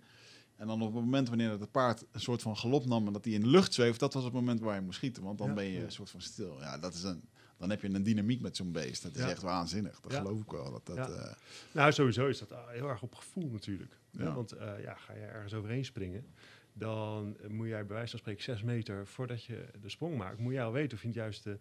En 0.56 0.68
dan 0.68 0.81
op 0.81 0.93
het 0.93 1.03
moment 1.03 1.27
wanneer 1.27 1.49
dat 1.49 1.60
het 1.60 1.72
paard 1.72 2.06
een 2.11 2.19
soort 2.22 2.41
van 2.41 2.57
galop 2.57 2.85
nam 2.85 3.07
en 3.07 3.14
dat 3.14 3.26
hij 3.26 3.34
in 3.34 3.41
de 3.41 3.47
lucht 3.47 3.73
zweeft, 3.73 3.99
dat 3.99 4.14
was 4.14 4.23
het 4.23 4.34
moment 4.34 4.60
waar 4.60 4.76
je 4.76 4.81
moest 4.81 4.97
schieten. 4.97 5.23
Want 5.23 5.38
dan 5.38 5.47
Ja. 5.47 5.53
ben 5.53 5.65
je 5.65 5.84
een 5.84 5.91
soort 5.91 6.10
van 6.10 6.22
stil. 6.22 6.60
Ja, 6.60 6.77
dat 6.77 6.93
is 6.93 7.03
een, 7.03 7.22
dan 7.57 7.69
heb 7.69 7.81
je 7.81 7.89
een 7.93 8.03
dynamiek 8.03 8.41
met 8.41 8.56
zo'n 8.56 8.72
beest. 8.72 9.03
Dat 9.03 9.15
is 9.15 9.22
Ja. 9.22 9.30
echt 9.30 9.41
waanzinnig. 9.41 9.99
Dat 9.99 10.11
Ja. 10.11 10.18
geloof 10.18 10.41
ik 10.41 10.51
wel. 10.51 10.72
Dat, 10.72 10.85
dat, 10.85 10.97
eh, 11.18 11.34
Nou, 11.72 11.91
sowieso 11.91 12.27
is 12.27 12.39
dat 12.39 12.51
ah, 12.51 12.69
heel 12.69 12.88
erg 12.89 13.01
op 13.01 13.15
gevoel 13.15 13.49
natuurlijk. 13.49 13.97
Want 14.11 14.51
eh, 14.51 14.81
ja, 14.84 14.95
ga 14.95 15.14
je 15.14 15.19
ergens 15.19 15.53
overheen 15.53 15.85
springen, 15.85 16.26
dan 16.73 17.38
eh, 17.41 17.49
moet 17.49 17.68
jij 17.68 17.85
bij 17.85 17.95
wijze 17.95 18.10
van 18.10 18.19
spreken 18.19 18.43
zes 18.43 18.64
meter 18.64 19.07
voordat 19.07 19.43
je 19.43 19.65
de 19.81 19.89
sprong 19.89 20.18
maakt, 20.18 20.38
moet 20.38 20.53
jij 20.53 20.64
al 20.64 20.72
weten 20.72 20.93
of 20.97 21.01
je 21.01 21.07
het 21.07 21.15
juiste, 21.18 21.60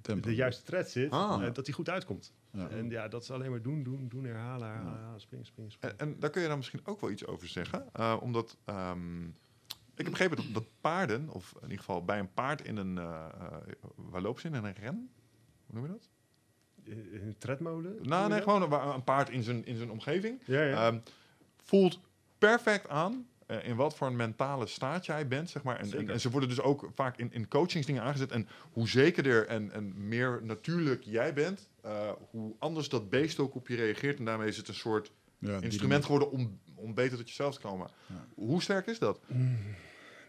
tempo. 0.00 0.28
de 0.28 0.34
juiste 0.34 0.62
tred 0.62 0.90
zit, 0.90 1.10
Ah. 1.10 1.46
eh, 1.46 1.52
dat 1.54 1.64
die 1.64 1.74
goed 1.74 1.88
uitkomt. 1.90 2.32
Ja. 2.50 2.68
En 2.68 2.90
ja, 2.90 3.08
dat 3.08 3.22
is 3.22 3.30
alleen 3.30 3.50
maar 3.50 3.62
doen, 3.62 3.82
doen, 3.82 4.08
doen, 4.08 4.24
herhalen, 4.24 4.68
herhalen, 4.68 4.92
herhalen, 4.92 5.20
springen, 5.20 5.46
springen, 5.46 5.72
springen. 5.72 5.98
En, 5.98 6.08
en 6.12 6.20
daar 6.20 6.30
kun 6.30 6.42
je 6.42 6.48
dan 6.48 6.56
misschien 6.56 6.80
ook 6.84 7.00
wel 7.00 7.10
iets 7.10 7.26
over 7.26 7.48
zeggen. 7.48 7.84
eh, 7.92 8.16
omdat 8.20 8.56
ehm, 8.64 9.24
ik 9.96 10.04
heb 10.04 10.10
begrepen 10.10 10.36
dat, 10.36 10.46
dat 10.52 10.64
paarden, 10.80 11.28
of 11.28 11.52
in 11.56 11.62
ieder 11.62 11.78
geval 11.78 12.04
bij 12.04 12.18
een 12.18 12.32
paard 12.32 12.60
in 12.66 12.76
een... 12.76 12.98
eh, 12.98 13.26
waar 13.94 14.20
lopen 14.22 14.40
ze 14.40 14.46
in? 14.48 14.54
In 14.54 14.64
een 14.64 14.74
ren? 14.74 15.10
Hoe 15.66 15.74
noem 15.74 15.84
je 15.84 15.90
dat? 15.92 16.08
In 16.84 17.20
een 17.26 17.38
tredmolen? 17.38 17.96
Nou, 18.02 18.28
nee, 18.28 18.42
gewoon 18.42 18.62
een, 18.62 18.72
een 18.94 19.04
paard 19.04 19.28
in 19.30 19.42
zijn, 19.42 19.64
in 19.66 19.76
zijn 19.76 19.90
omgeving. 19.90 20.40
Ja, 20.46 20.62
ja. 20.62 20.86
Ehm, 20.88 20.98
voelt 21.62 22.00
perfect 22.38 22.88
aan 22.88 23.26
eh, 23.46 23.68
in 23.68 23.76
wat 23.76 23.96
voor 23.96 24.06
een 24.06 24.16
mentale 24.16 24.66
staat 24.66 25.06
jij 25.06 25.28
bent, 25.28 25.50
zeg 25.50 25.62
maar. 25.62 25.78
En, 25.78 26.08
en, 26.08 26.20
ze 26.20 26.30
worden 26.30 26.48
dus 26.48 26.60
ook 26.60 26.90
vaak 26.94 27.18
in, 27.18 27.32
in 27.32 27.48
coachingsdingen 27.48 28.02
aangezet. 28.02 28.32
En 28.32 28.48
hoe 28.72 28.88
zekerder 28.88 29.46
en, 29.46 29.72
en 29.72 30.08
meer 30.08 30.40
natuurlijk 30.42 31.02
jij 31.02 31.34
bent, 31.34 31.68
eh, 31.80 32.10
hoe 32.30 32.54
anders 32.58 32.88
dat 32.88 33.10
beest 33.10 33.38
ook 33.38 33.54
op 33.54 33.68
je 33.68 33.76
reageert. 33.76 34.18
En 34.18 34.24
daarmee 34.24 34.48
is 34.48 34.56
het 34.56 34.68
een 34.68 34.74
soort 34.74 35.12
Ja, 35.38 35.60
instrument 35.60 36.04
geworden 36.04 36.30
om, 36.30 36.58
om 36.74 36.94
beter 36.94 37.18
tot 37.18 37.28
jezelf 37.28 37.54
te 37.54 37.60
komen. 37.60 37.88
Ja. 38.06 38.26
Hoe 38.34 38.62
sterk 38.62 38.86
is 38.86 38.98
dat? 38.98 39.20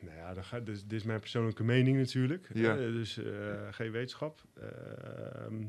Nou 0.05 0.17
ja, 0.17 0.59
dus, 0.59 0.81
dit 0.83 0.99
is 0.99 1.03
mijn 1.03 1.19
persoonlijke 1.19 1.63
mening 1.63 1.97
natuurlijk. 1.97 2.49
Ja. 2.53 2.77
Eh, 2.77 2.77
dus 2.77 3.17
eh, 3.17 3.25
geen 3.71 3.91
wetenschap. 3.91 4.41
Ehm, 4.53 5.63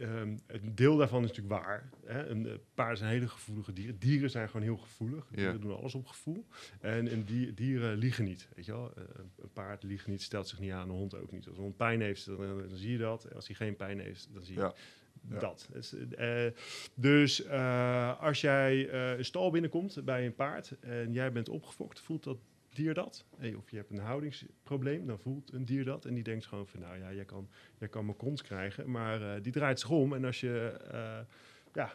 ehm, 0.00 0.36
een 0.46 0.74
deel 0.74 0.96
daarvan 0.96 1.22
is 1.22 1.28
natuurlijk 1.28 1.62
waar. 1.62 1.90
Hè? 2.04 2.26
Een 2.26 2.46
eh, 2.46 2.54
paarden 2.74 2.98
zijn 2.98 3.10
hele 3.10 3.28
gevoelige 3.28 3.72
dieren. 3.72 3.98
Dieren 3.98 4.30
zijn 4.30 4.46
gewoon 4.46 4.62
heel 4.62 4.76
gevoelig. 4.76 5.26
Dieren 5.30 5.60
doen 5.60 5.76
alles 5.76 5.94
op 5.94 6.06
gevoel. 6.06 6.46
En, 6.80 7.08
en 7.08 7.24
die, 7.24 7.54
dieren 7.54 7.96
liegen 7.96 8.24
niet. 8.24 8.48
Weet 8.54 8.64
je 8.64 8.72
wel? 8.72 8.92
Eh, 8.96 9.02
een 9.36 9.52
paard 9.52 9.82
liegt 9.82 10.06
niet, 10.06 10.22
stelt 10.22 10.48
zich 10.48 10.58
niet 10.58 10.72
aan. 10.72 10.88
Een 10.88 10.94
hond 10.94 11.14
ook 11.14 11.32
niet. 11.32 11.46
Als 11.46 11.56
een 11.56 11.62
hond 11.62 11.76
pijn 11.76 12.00
heeft, 12.00 12.26
dan, 12.26 12.36
dan 12.68 12.76
zie 12.76 12.92
je 12.92 12.98
dat. 12.98 13.34
Als 13.34 13.46
hij 13.46 13.56
geen 13.56 13.76
pijn 13.76 14.00
heeft, 14.00 14.28
dan 14.32 14.42
zie 14.42 14.54
je 14.54 14.60
Ja. 14.60 14.74
Ja. 15.28 15.38
dat. 15.38 15.68
Dus, 15.72 15.94
eh, 15.94 16.46
dus 16.94 17.44
eh, 17.44 18.20
als 18.20 18.40
jij 18.40 18.88
eh, 18.88 19.18
een 19.18 19.24
stal 19.24 19.50
binnenkomt 19.50 20.04
bij 20.04 20.26
een 20.26 20.34
paard 20.34 20.76
en 20.80 21.12
jij 21.12 21.32
bent 21.32 21.48
opgefokt, 21.48 22.00
voelt 22.00 22.24
dat 22.24 22.38
dier 22.74 22.94
dat? 22.94 23.24
Hey, 23.36 23.54
of 23.54 23.70
je 23.70 23.76
hebt 23.76 23.90
een 23.90 23.98
houdingsprobleem, 23.98 25.06
dan 25.06 25.18
voelt 25.18 25.52
een 25.52 25.64
dier 25.64 25.84
dat. 25.84 26.04
En 26.04 26.14
die 26.14 26.22
denkt 26.22 26.46
gewoon 26.46 26.66
van, 26.66 26.80
nou 26.80 26.98
ja, 26.98 27.12
jij 27.12 27.24
kan, 27.24 27.48
jij 27.78 27.88
kan 27.88 28.04
mijn 28.04 28.16
kont 28.16 28.42
krijgen. 28.42 28.90
Maar 28.90 29.34
eh, 29.34 29.42
die 29.42 29.52
draait 29.52 29.80
zich 29.80 29.90
om. 29.90 30.14
En 30.14 30.24
als 30.24 30.40
je, 30.40 30.78
eh, 30.90 31.18
ja, 31.74 31.92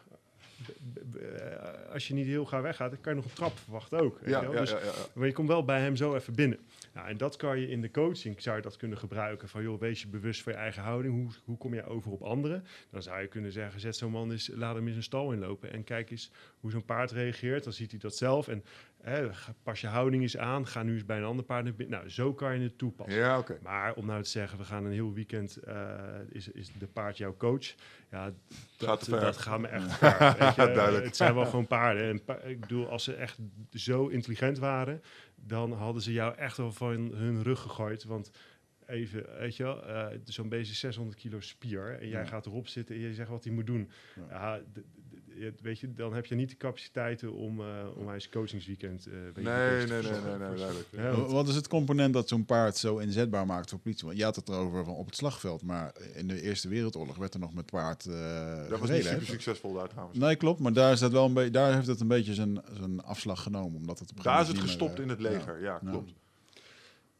eh, 1.19 1.93
als 1.93 2.07
je 2.07 2.13
niet 2.13 2.25
heel 2.25 2.45
gauw 2.45 2.61
weggaat, 2.61 2.91
dan 2.91 3.01
kan 3.01 3.11
je 3.15 3.21
nog 3.21 3.29
een 3.29 3.35
trap 3.35 3.57
verwachten 3.57 3.99
ook. 3.99 4.19
Ja, 4.25 4.41
ja, 4.41 4.49
Dus 4.49 4.69
ja, 4.69 4.77
ja, 4.77 4.83
ja. 4.83 4.91
maar 5.13 5.27
je 5.27 5.33
komt 5.33 5.47
wel 5.47 5.65
bij 5.65 5.79
hem 5.79 5.95
zo 5.95 6.15
even 6.15 6.35
binnen. 6.35 6.59
Nou, 6.93 7.07
en 7.07 7.17
dat 7.17 7.35
kan 7.35 7.59
je 7.59 7.67
in 7.67 7.81
de 7.81 7.91
coaching, 7.91 8.41
zou 8.41 8.55
je 8.55 8.61
dat 8.61 8.77
kunnen 8.77 8.97
gebruiken. 8.97 9.49
Van 9.49 9.63
joh, 9.63 9.79
wees 9.79 10.01
je 10.01 10.07
bewust 10.07 10.43
van 10.43 10.51
je 10.53 10.57
eigen 10.57 10.83
houding. 10.83 11.13
Hoe, 11.13 11.31
hoe 11.43 11.57
kom 11.57 11.73
je 11.73 11.85
over 11.85 12.11
op 12.11 12.21
anderen? 12.21 12.65
Dan 12.89 13.01
zou 13.01 13.21
je 13.21 13.27
kunnen 13.27 13.51
zeggen, 13.51 13.79
zet 13.79 13.95
zo'n 13.95 14.11
man 14.11 14.31
eens, 14.31 14.51
laat 14.53 14.75
hem 14.75 14.87
eens 14.87 14.95
een 14.95 15.03
stal 15.03 15.31
inlopen. 15.31 15.71
En 15.71 15.83
kijk 15.83 16.11
eens 16.11 16.31
hoe 16.59 16.71
zo'n 16.71 16.85
paard 16.85 17.11
reageert. 17.11 17.63
Dan 17.63 17.73
ziet 17.73 17.91
hij 17.91 17.99
dat 17.99 18.15
zelf. 18.15 18.47
En 18.47 18.63
hè, 19.05 19.27
pas 19.63 19.81
je 19.81 19.87
houding 19.87 20.21
eens 20.21 20.37
aan. 20.37 20.67
Ga 20.67 20.83
nu 20.83 20.93
eens 20.93 21.05
bij 21.05 21.17
een 21.17 21.23
ander 21.23 21.45
paard 21.45 21.63
naar 21.63 21.73
binnen. 21.75 21.97
Nou, 21.97 22.09
zo 22.11 22.33
kan 22.33 22.57
je 22.57 22.63
het 22.63 22.77
toepassen. 22.77 23.19
Ja, 23.19 23.37
oké. 23.37 23.57
Maar 23.61 23.93
om 23.93 24.05
nou 24.05 24.23
te 24.23 24.29
zeggen, 24.29 24.57
we 24.57 24.63
gaan 24.63 24.85
een 24.85 24.91
heel 24.91 25.13
weekend, 25.13 25.55
eh, 25.57 25.99
is, 26.29 26.47
is 26.51 26.71
de 26.79 26.87
paard 26.87 27.17
jouw 27.17 27.37
coach? 27.37 27.73
Ja, 28.11 28.23
Gaat 28.23 28.33
dat, 28.77 29.03
ver. 29.03 29.19
dat 29.19 29.37
gaat 29.37 29.59
me 29.59 29.67
echt 29.67 29.93
ver. 29.93 30.19
weet 30.39 30.55
je. 30.55 30.71
Duidelijk. 30.73 31.05
Het 31.05 31.15
zijn 31.15 31.33
wel 31.35 31.45
gewoon 31.45 31.67
paarden. 31.67 32.03
En 32.09 32.23
pa- 32.23 32.39
ik 32.41 32.59
bedoel, 32.59 32.89
als 32.89 33.03
ze 33.03 33.13
echt 33.13 33.37
zo 33.71 34.07
intelligent 34.07 34.57
waren, 34.57 35.01
dan 35.35 35.71
hadden 35.71 36.01
ze 36.01 36.13
jou 36.13 36.35
echt 36.35 36.57
wel 36.57 36.71
van 36.71 36.89
hun 37.13 37.43
rug 37.43 37.59
gegooid. 37.59 38.03
Want 38.03 38.31
even, 38.87 39.25
weet 39.39 39.55
je 39.55 39.63
wel, 39.63 39.85
eh, 39.85 40.07
zo'n 40.23 40.49
beest 40.49 40.71
is 40.71 40.79
600 40.79 41.17
kilo 41.17 41.39
spier. 41.39 41.99
En 42.01 42.07
jij 42.07 42.21
Ja. 42.21 42.27
gaat 42.27 42.45
erop 42.45 42.67
zitten 42.67 42.95
en 42.95 43.01
je 43.01 43.13
zegt 43.13 43.29
wat 43.29 43.43
hij 43.43 43.53
moet 43.53 43.65
doen. 43.67 43.89
Ja. 44.29 44.59
Weet 45.61 45.79
je, 45.79 45.93
dan 45.93 46.13
heb 46.13 46.25
je 46.25 46.35
niet 46.35 46.49
de 46.49 46.57
capaciteiten 46.57 47.33
om, 47.33 47.59
eh 47.59 47.65
om 47.95 48.13
eens 48.13 48.29
coachingsweekend... 48.29 49.05
eh, 49.05 49.13
Nee, 49.13 49.43
nee, 49.43 49.85
nee, 49.87 50.01
nee, 50.01 50.37
nee, 50.37 50.37
duidelijk. 50.57 50.87
Ja, 50.91 51.11
Wat 51.15 51.47
is 51.47 51.55
het 51.55 51.67
component 51.67 52.13
dat 52.13 52.27
zo'n 52.27 52.45
paard 52.45 52.77
zo 52.77 52.97
inzetbaar 52.97 53.45
maakt 53.45 53.69
voor 53.69 53.79
politie? 53.79 54.05
Want 54.05 54.17
je 54.17 54.23
had 54.23 54.35
het 54.35 54.49
erover 54.49 54.85
van 54.85 54.93
op 54.93 55.05
het 55.05 55.15
slagveld, 55.15 55.61
maar 55.63 55.93
in 56.13 56.27
de 56.27 56.41
Eerste 56.41 56.67
Wereldoorlog 56.67 57.17
werd 57.17 57.33
er 57.33 57.39
nog 57.39 57.53
met 57.53 57.65
paard 57.65 58.05
eh 58.05 58.69
Dat 58.69 58.79
was 58.79 58.89
niet 58.89 59.03
hè? 59.03 59.09
super 59.09 59.25
succesvol 59.27 59.73
daar 59.73 59.89
trouwens. 59.89 60.17
Nee, 60.19 60.35
klopt, 60.35 60.59
maar 60.59 60.73
daar, 60.73 60.91
is 60.91 60.99
dat 60.99 61.11
wel 61.11 61.25
een 61.25 61.33
beetje, 61.33 61.51
daar 61.51 61.73
heeft 61.73 61.87
het 61.87 61.99
een 61.99 62.07
beetje 62.07 62.33
zijn, 62.33 62.61
zijn 62.73 63.01
afslag 63.03 63.43
genomen. 63.43 63.79
Omdat 63.79 63.99
het 63.99 64.11
op 64.11 64.23
Daar 64.23 64.41
is 64.41 64.47
het 64.47 64.59
gestopt 64.59 64.99
in 64.99 65.09
het 65.09 65.17
eh, 65.17 65.31
leger, 65.31 65.61
ja, 65.61 65.79
Ja. 65.83 65.89
klopt. 65.89 66.13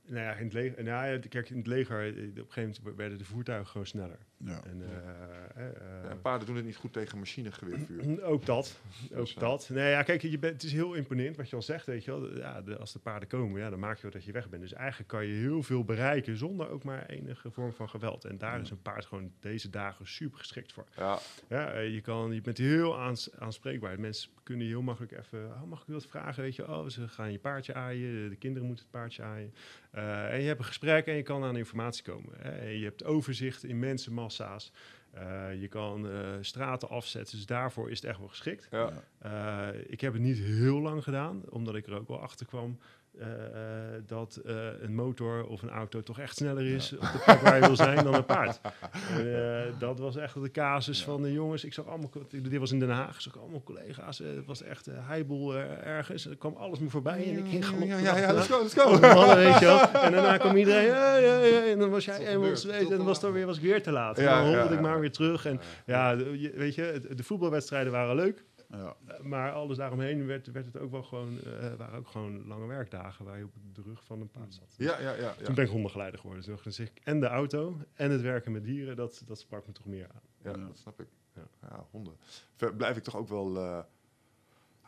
Nou 0.08 0.22
ja, 0.22 0.34
in 0.34 0.44
het 0.44 0.54
leger, 0.54 0.84
nou 0.84 1.08
ja, 1.08 1.20
kijk, 1.30 1.50
in 1.50 1.58
het 1.58 1.68
leger, 1.68 2.00
eh, 2.00 2.08
op 2.08 2.18
een 2.38 2.46
gegeven 2.50 2.76
moment 2.84 2.98
werden 2.98 3.18
de 3.18 3.26
voertuigen 3.26 3.68
gewoon 3.72 3.88
sneller. 3.88 4.18
Ja. 4.38 4.62
En, 4.64 4.82
eh, 4.82 4.98
eh, 4.98 5.68
eh, 5.68 6.04
Ja, 6.04 6.10
en 6.10 6.22
paarden 6.22 6.48
doen 6.48 6.56
het 6.56 6.66
niet 6.66 6.76
goed 6.76 6.94
tegen 6.94 7.18
machinegeweervuur. 7.18 8.24
Ook 8.34 8.46
dat. 8.46 8.80
Ook 9.16 9.40
dat. 9.40 9.70
Nee, 9.72 9.90
ja, 9.90 10.04
kijk, 10.04 10.22
je 10.22 10.40
bent, 10.40 10.54
het 10.54 10.64
is 10.64 10.72
heel 10.72 10.94
imponent 10.94 11.38
wat 11.38 11.50
je 11.50 11.56
al 11.56 11.62
zegt, 11.62 11.86
weet 11.86 12.04
je 12.04 12.12
wel. 12.12 12.38
Ja, 12.38 12.62
de, 12.62 12.78
als 12.78 12.94
de 12.94 13.00
paarden 13.00 13.30
komen, 13.30 13.62
ja, 13.62 13.70
dan 13.70 13.80
maak 13.80 13.96
je 13.96 14.02
wel 14.02 14.12
dat 14.12 14.24
je 14.24 14.32
weg 14.32 14.50
bent. 14.50 14.62
Dus 14.62 14.74
eigenlijk 14.74 15.10
kan 15.10 15.26
je 15.26 15.34
heel 15.34 15.64
veel 15.64 15.84
bereiken 15.84 16.38
zonder 16.38 16.70
ook 16.70 16.84
maar 16.84 17.06
enige 17.06 17.52
vorm 17.52 17.74
van 17.74 17.90
geweld. 17.90 18.26
En 18.26 18.38
daar 18.38 18.62
is 18.62 18.70
een 18.70 18.82
paard 18.82 19.06
gewoon 19.06 19.32
deze 19.40 19.70
dagen 19.70 20.08
super 20.08 20.40
geschikt 20.40 20.74
voor. 20.74 20.86
Ja, 20.98 21.20
Ja, 21.50 21.80
je, 21.80 22.02
kan, 22.02 22.34
je 22.34 22.42
bent 22.42 22.58
heel 22.58 23.00
aans, 23.00 23.30
aanspreekbaar. 23.40 24.00
Mensen 24.00 24.30
kunnen 24.44 24.66
je 24.66 24.72
heel 24.72 24.82
makkelijk 24.82 25.18
even, 25.18 25.46
oh, 25.46 25.64
mag 25.64 25.82
ik 25.82 25.88
u 25.88 25.94
wat 25.94 26.06
vragen? 26.06 26.44
Weet 26.44 26.56
je, 26.56 26.68
oh, 26.68 26.88
ze 26.88 27.08
gaan 27.08 27.32
je 27.32 27.40
paardje 27.40 27.74
aaien, 27.74 28.30
de 28.30 28.36
kinderen 28.36 28.68
moeten 28.68 28.86
het 28.86 28.94
paardje 28.94 29.24
aaien. 29.24 29.54
Eh, 29.96 30.34
en 30.34 30.42
je 30.42 30.48
hebt 30.48 30.60
een 30.60 30.66
gesprek 30.66 31.06
en 31.06 31.16
je 31.16 31.24
kan 31.24 31.44
aan 31.44 31.58
informatie 31.58 32.04
komen. 32.04 32.34
Hè. 32.38 32.50
En 32.50 32.78
je 32.78 32.84
hebt 32.84 33.04
overzicht 33.04 33.64
in 33.64 33.80
mensenmassa's. 34.26 34.72
Eh, 35.12 35.62
je 35.62 35.68
kan 35.68 36.10
eh, 36.10 36.18
straten 36.42 36.90
afzetten, 36.90 37.36
dus 37.36 37.46
daarvoor 37.46 37.92
is 37.92 38.02
het 38.02 38.10
echt 38.10 38.20
wel 38.20 38.28
geschikt. 38.28 38.68
ja. 38.72 38.92
Eh, 39.20 39.80
ik 39.88 40.02
heb 40.02 40.14
het 40.14 40.22
niet 40.22 40.38
heel 40.38 40.80
lang 40.80 41.04
gedaan, 41.04 41.42
omdat 41.50 41.76
ik 41.76 41.88
er 41.88 42.00
ook 42.00 42.08
wel 42.08 42.22
achter 42.22 42.46
kwam 42.46 42.80
eh, 43.20 43.28
eh, 43.28 44.02
dat 44.08 44.42
eh, 44.46 44.56
een 44.82 44.96
motor 44.96 45.46
of 45.46 45.62
een 45.62 45.70
auto 45.70 46.02
toch 46.02 46.20
echt 46.20 46.36
sneller 46.36 46.66
is 46.66 46.94
op 46.94 47.02
de 47.02 47.22
plek 47.26 47.40
waar 47.40 47.56
je 47.60 47.66
wil 47.66 47.76
zijn 47.76 48.04
dan 48.04 48.14
een 48.14 48.26
paard. 48.26 48.60
En, 49.16 49.76
dat 49.80 50.00
was 50.00 50.16
echt 50.16 50.42
de 50.42 50.52
casus 50.52 51.04
van 51.04 51.22
de 51.22 51.32
jongens. 51.32 51.64
Ik 51.64 51.74
zag 51.74 51.88
allemaal, 51.88 52.10
dit 52.30 52.58
was 52.58 52.72
in 52.72 52.80
Den 52.80 52.90
Haag, 52.90 53.16
ik 53.16 53.22
zag 53.22 53.40
allemaal 53.40 53.64
collega's. 53.64 54.18
het 54.18 54.46
was 54.46 54.62
echt 54.62 54.88
heibel 54.92 55.56
ergens. 55.84 56.26
Er 56.26 56.36
kwam 56.36 56.56
alles 56.56 56.80
me 56.80 56.90
voorbij 56.90 57.24
en 57.26 57.38
ik 57.38 57.50
ging 57.50 57.66
galop. 57.66 57.88
Ja, 57.88 57.98
ja, 57.98 58.18
ja, 58.18 58.34
let's 58.34 58.48
go, 58.48 58.62
let's 58.62 58.74
go. 58.74 59.00
mannen, 59.00 59.36
weet 59.36 59.60
je 59.60 59.66
wel. 59.66 59.80
En 60.06 60.12
daarna 60.12 60.38
kwam 60.38 60.56
iedereen, 60.56 60.86
ja, 60.86 61.16
ja, 61.16 61.38
ja. 61.38 61.66
en 61.66 61.80
dan 61.80 61.90
was 61.90 62.06
jij 62.06 62.26
en 62.26 62.34
dan 62.34 63.04
was, 63.04 63.22
het 63.22 63.32
weer, 63.32 63.46
was 63.46 63.58
ik 63.58 63.64
weer 63.64 63.84
te 63.84 63.92
laat. 63.92 64.18
En 64.18 64.26
dan 64.26 64.46
hobbelde 64.46 64.74
ik 64.74 64.82
maar 64.82 65.00
weer 65.00 65.12
terug. 65.12 65.46
En 65.46 65.60
ja, 65.86 66.16
weet 66.56 66.76
je, 66.76 67.02
de 67.16 67.24
voetbalwedstrijden 67.24 67.92
waren 67.92 68.16
leuk. 68.16 68.44
Ja. 68.78 68.96
Uh, 69.10 69.20
Maar 69.20 69.52
alles 69.52 69.78
daaromheen 69.78 70.26
werd, 70.26 70.52
werd 70.52 70.66
het 70.66 70.78
ook 70.78 70.92
wel 70.92 71.04
gewoon, 71.04 71.40
eh, 71.44 71.74
waren 71.74 71.98
ook 72.00 72.08
gewoon 72.08 72.48
lange 72.48 72.66
werkdagen 72.66 73.26
waar 73.26 73.38
je 73.38 73.44
op 73.44 73.52
de 73.76 73.82
rug 73.82 74.04
van 74.04 74.22
een 74.22 74.30
paard 74.30 74.54
zat. 74.54 74.74
Ja, 74.78 75.00
ja, 75.00 75.12
ja. 75.12 75.18
ja. 75.40 75.44
Toen 75.44 75.56
ben 75.56 75.64
ik 75.66 75.72
hondengeleider 75.72 76.20
geworden. 76.20 76.46
Toen 76.46 76.56
dacht 76.64 76.80
ik, 76.80 76.92
en 77.04 77.20
de 77.20 77.28
auto 77.28 77.78
en 77.94 78.12
het 78.12 78.22
werken 78.22 78.52
met 78.52 78.64
dieren, 78.64 78.96
dat, 78.96 79.22
dat 79.26 79.40
sprak 79.40 79.68
me 79.68 79.74
toch 79.74 79.86
meer 79.86 80.08
aan. 80.14 80.22
Ja, 80.44 80.50
Ja. 80.60 80.68
dat 80.68 80.78
snap 80.78 81.00
ik. 81.00 81.08
Ja. 81.36 81.48
Ja, 81.62 81.86
honden. 81.92 82.14
Ver 82.56 82.76
blijf 82.76 82.98
ik 82.98 83.04
toch 83.04 83.16
ook 83.16 83.28
wel... 83.28 83.56
eh, 83.58 83.80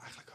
eigenlijk, 0.01 0.31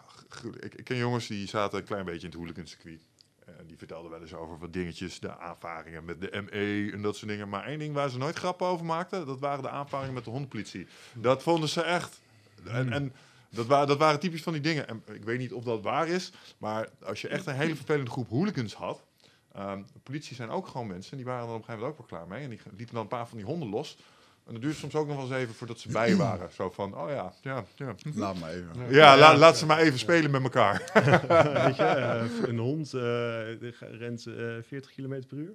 ik, 0.65 0.75
ik 0.75 0.85
ken 0.85 0.97
jongens 0.97 1.27
die 1.27 1.49
zaten 1.49 1.79
een 1.79 1.85
klein 1.85 2.05
beetje 2.05 2.21
in 2.21 2.27
het 2.27 2.35
hooligancircuit. 2.35 3.01
Uh, 3.49 3.55
die 3.67 3.77
vertelden 3.79 4.11
wel 4.11 4.21
eens 4.21 4.35
over 4.35 4.59
wat 4.59 4.73
dingetjes, 4.73 5.21
de 5.21 5.39
aanvaringen 5.39 6.05
met 6.05 6.21
de 6.21 6.43
ME 6.43 6.91
en 6.93 7.03
dat 7.03 7.17
soort 7.17 7.31
dingen. 7.31 7.49
Maar 7.49 7.65
één 7.65 7.79
ding 7.79 7.95
waar 7.95 8.11
ze 8.11 8.19
nooit 8.19 8.37
grappen 8.39 8.67
over 8.67 8.87
maakten, 8.87 9.27
dat 9.27 9.41
waren 9.41 9.63
de 9.63 9.69
aanvaringen 9.69 10.15
met 10.15 10.25
de 10.25 10.31
hondenpolitie. 10.31 10.87
Dat 11.15 11.43
vonden 11.43 11.69
ze 11.69 11.83
echt. 11.83 12.21
En, 12.65 12.93
en 12.93 13.13
dat, 13.53 13.69
dat 13.69 13.99
waren 13.99 14.21
typisch 14.21 14.43
van 14.43 14.53
die 14.53 14.63
dingen. 14.63 14.89
En 14.89 15.03
ik 15.13 15.25
weet 15.25 15.39
niet 15.39 15.53
of 15.53 15.65
dat 15.65 15.83
waar 15.83 16.09
is, 16.09 16.33
maar 16.59 16.89
als 17.05 17.21
je 17.21 17.29
echt 17.29 17.47
een 17.47 17.55
hele 17.55 17.77
vervelende 17.77 18.11
groep 18.11 18.29
hooligans 18.29 18.75
had. 18.75 19.03
ehm, 19.53 19.83
de 19.93 19.99
politie 20.03 20.37
zijn 20.37 20.51
ook 20.51 20.67
gewoon 20.67 20.87
mensen, 20.87 21.17
die 21.17 21.27
waren 21.27 21.49
er 21.49 21.55
op 21.55 21.59
een 21.59 21.65
gegeven 21.65 21.81
moment 21.81 22.01
ook 22.01 22.09
wel 22.11 22.19
klaar 22.19 22.29
mee. 22.29 22.45
En 22.45 22.51
die 22.51 22.61
lieten 22.77 22.95
dan 22.95 23.03
een 23.03 23.09
paar 23.09 23.29
van 23.29 23.37
die 23.37 23.47
honden 23.47 23.69
los. 23.69 23.97
En 24.53 24.59
dat 24.59 24.67
duurde 24.67 24.79
soms 24.83 24.95
ook 24.95 25.07
nog 25.07 25.17
wel 25.17 25.25
eens 25.25 25.35
even 25.35 25.55
voordat 25.55 25.79
ze 25.81 25.89
bij 25.89 26.17
waren. 26.27 26.49
Zo 26.53 26.71
van, 26.71 26.97
oh 26.97 27.09
ja, 27.11 27.33
ja, 27.43 27.65
ja. 27.75 27.95
Laat 28.15 28.39
maar 28.41 28.51
even. 28.51 28.69
Ja, 28.95 29.17
la- 29.19 29.37
laat 29.37 29.59
ze 29.59 29.67
maar 29.67 29.79
even 29.79 29.99
spelen 29.99 30.31
met 30.31 30.43
elkaar. 30.43 30.91
Weet 31.67 31.77
je, 31.77 31.83
eh, 31.83 32.23
een 32.49 32.59
hond 32.59 32.95
eh, 32.95 33.01
ga- 33.73 33.87
rent 33.99 34.27
eh 34.27 34.35
40 34.67 34.93
km 34.95 35.23
per 35.29 35.37
uur. 35.39 35.53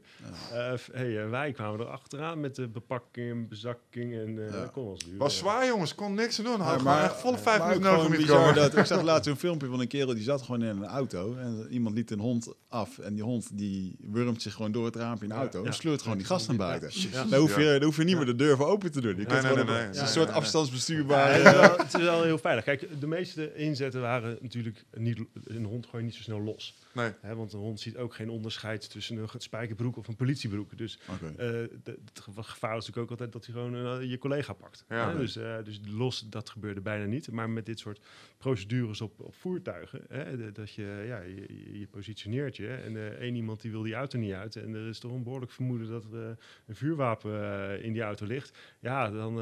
Eh, 0.54 0.74
f- 0.74 0.90
hey, 0.94 1.22
en 1.22 1.30
wij 1.30 1.52
kwamen 1.52 1.80
er 1.80 1.86
achteraan 1.86 2.40
met 2.40 2.56
de 2.56 2.68
bepakking 2.68 3.32
en 3.32 3.48
bezakking 3.48 4.14
en 4.14 4.40
eh 4.48 4.54
Ja. 4.54 4.60
dat 4.60 4.72
kon 4.72 4.84
wel 4.84 4.92
eens 4.94 5.04
duren. 5.04 5.20
Was 5.20 5.38
zwaar, 5.38 5.66
jongens. 5.68 5.96
Kon 5.96 6.14
niks 6.14 6.38
aan 6.40 6.46
doen. 6.46 6.60
Had 6.60 6.72
Ja, 6.74 6.78
gewoon 6.80 6.98
echt 7.10 7.20
volle 7.20 7.38
vijf 7.38 7.58
maar 7.60 7.68
minuten 7.68 7.92
nodig 7.92 8.06
om 8.20 8.26
te 8.26 8.32
komen. 8.32 8.56
dat, 8.56 8.78
ik 8.78 8.86
zag 8.86 9.02
laatst 9.12 9.30
een 9.30 9.38
filmpje 9.38 9.68
van 9.68 9.80
een 9.80 9.88
kerel 9.88 10.14
die 10.14 10.24
zat 10.24 10.42
gewoon 10.42 10.62
in 10.64 10.68
een 10.68 10.86
auto 10.86 11.36
en 11.36 11.68
iemand 11.70 11.96
liet 11.96 12.12
een 12.12 12.20
hond 12.20 12.54
af 12.70 12.98
en 13.00 13.14
die 13.14 13.24
hond 13.24 13.50
die 13.58 13.96
wurmt 14.12 14.42
zich 14.42 14.54
gewoon 14.54 14.72
door 14.72 14.86
het 14.86 14.96
raampje 14.96 15.24
in 15.24 15.30
de 15.30 15.36
auto 15.36 15.60
Ja. 15.62 15.66
en 15.66 15.74
sleurt 15.74 16.02
gewoon 16.02 16.18
die 16.18 16.26
gast 16.28 16.48
naar 16.48 16.58
buiten. 16.58 16.90
Ja. 17.12 17.24
Dan 17.24 17.40
hoef 17.40 17.56
je, 17.58 17.72
dan 17.72 17.84
hoef 17.84 17.98
je 17.98 18.04
niet 18.04 18.16
meer 18.18 18.26
de 18.26 18.36
deur 18.36 18.58
voor 18.58 18.66
open 18.68 18.87
te 18.92 19.02
doen. 19.02 19.18
Je 19.18 19.26
kunt 19.26 19.42
nee, 19.42 19.64
nee, 19.64 19.76
het 19.76 19.96
is 19.96 20.02
een 20.02 20.08
soort 20.08 20.30
afstandsbestuurbaar. 20.30 21.34
Het, 21.34 21.46
is 21.46 21.52
wel, 21.52 21.78
het 21.86 21.94
is 21.94 22.02
wel 22.02 22.24
heel 22.24 22.38
veilig. 22.38 22.64
Kijk, 22.64 23.00
de 23.00 23.08
meeste 23.08 23.56
inzetten 23.56 24.02
waren 24.02 24.38
natuurlijk 24.42 24.84
niet... 24.94 25.20
Een 25.44 25.66
hond 25.66 25.86
gooi 25.86 26.04
je 26.04 26.10
niet 26.10 26.18
zo 26.18 26.24
snel 26.24 26.42
los. 26.42 26.76
Nee. 26.98 27.12
Hè, 27.22 27.36
want 27.36 27.54
een 27.54 27.60
hond 27.60 27.80
ziet 27.80 27.98
ook 27.98 28.14
geen 28.14 28.30
onderscheid 28.30 28.90
tussen 28.92 29.18
een 29.18 29.28
spijkerbroek 29.38 29.98
of 29.98 30.08
een 30.08 30.16
politiebroek. 30.16 30.78
Dus 30.78 31.00
eh, 31.22 31.38
de- 31.38 31.70
het 31.84 32.20
ge- 32.20 32.44
gevaar 32.44 32.78
is 32.78 32.86
natuurlijk 32.86 32.98
ook 32.98 33.10
altijd 33.10 33.32
dat 33.32 33.46
hij 33.46 33.54
gewoon 33.54 33.76
eh, 34.02 34.10
je 34.10 34.18
collega 34.18 34.54
pakt. 34.54 34.86
Ja. 34.90 35.12
Hè? 35.12 35.18
Dus, 35.18 35.36
eh, 35.36 35.56
dus 35.64 35.82
los, 35.88 36.30
dat 36.30 36.50
gebeurde 36.50 36.82
bijna 36.82 37.06
niet. 37.06 37.32
Maar 37.32 37.50
met 37.50 37.66
dit 37.66 37.80
soort 37.80 38.00
procedures 38.38 39.02
op, 39.02 39.20
op 39.20 39.36
voertuigen, 39.36 40.02
hè, 40.10 40.38
de- 40.38 40.52
dat 40.52 40.72
je, 40.74 41.04
ja, 41.08 41.20
je, 41.22 41.88
positioneert 41.92 42.56
je 42.56 42.68
en 42.68 43.20
één 43.20 43.36
iemand 43.36 43.62
die 43.62 43.72
wil 43.72 43.82
die 43.82 43.94
auto 43.94 44.18
niet 44.20 44.34
uit 44.34 44.56
en 44.56 44.74
er 44.74 44.88
is 44.88 45.00
toch 45.00 45.12
een 45.12 45.24
behoorlijk 45.24 45.52
vermoeden 45.52 45.88
dat 45.90 46.06
er 46.14 46.38
een 46.68 46.76
vuurwapen 46.76 47.84
in 47.84 47.94
die 47.94 48.02
auto 48.02 48.26
ligt. 48.26 48.58
Ja, 48.80 49.10
dan, 49.12 49.36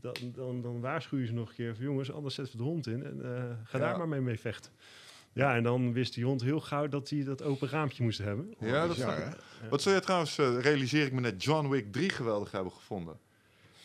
dan, 0.00 0.14
dan, 0.34 0.62
dan 0.62 0.80
waarschuw 0.80 1.18
je 1.18 1.26
ze 1.26 1.32
nog 1.32 1.48
een 1.48 1.54
keer 1.54 1.74
van 1.74 1.84
jongens, 1.84 2.12
anders 2.12 2.34
zetten 2.34 2.56
we 2.56 2.62
de 2.62 2.68
hond 2.68 2.86
in 2.86 3.04
en 3.04 3.18
ga 3.64 3.78
Ja. 3.78 3.84
daar 3.84 3.98
maar 3.98 4.08
mee, 4.08 4.20
mee 4.20 4.38
vechten. 4.40 4.72
Ja, 5.32 5.54
en 5.54 5.62
dan 5.62 5.92
wist 5.92 6.14
die 6.14 6.24
hond 6.24 6.42
heel 6.42 6.60
gauw 6.60 6.88
dat 6.88 7.08
hij 7.10 7.24
dat 7.24 7.42
open 7.42 7.68
raampje 7.68 8.02
moest 8.02 8.18
hebben. 8.18 8.54
Ja, 8.60 8.86
dat 8.86 8.96
ik. 8.98 9.04
hè? 9.06 9.68
Wat 9.70 9.82
zou 9.82 9.94
je 9.94 10.00
trouwens, 10.00 10.38
eh, 10.38 10.58
realiseer 10.60 11.06
ik 11.06 11.12
me 11.12 11.20
net, 11.20 11.42
John 11.44 11.68
Wick 11.68 11.92
3 11.92 12.10
geweldig 12.10 12.50
hebben 12.50 12.72
gevonden? 12.72 13.18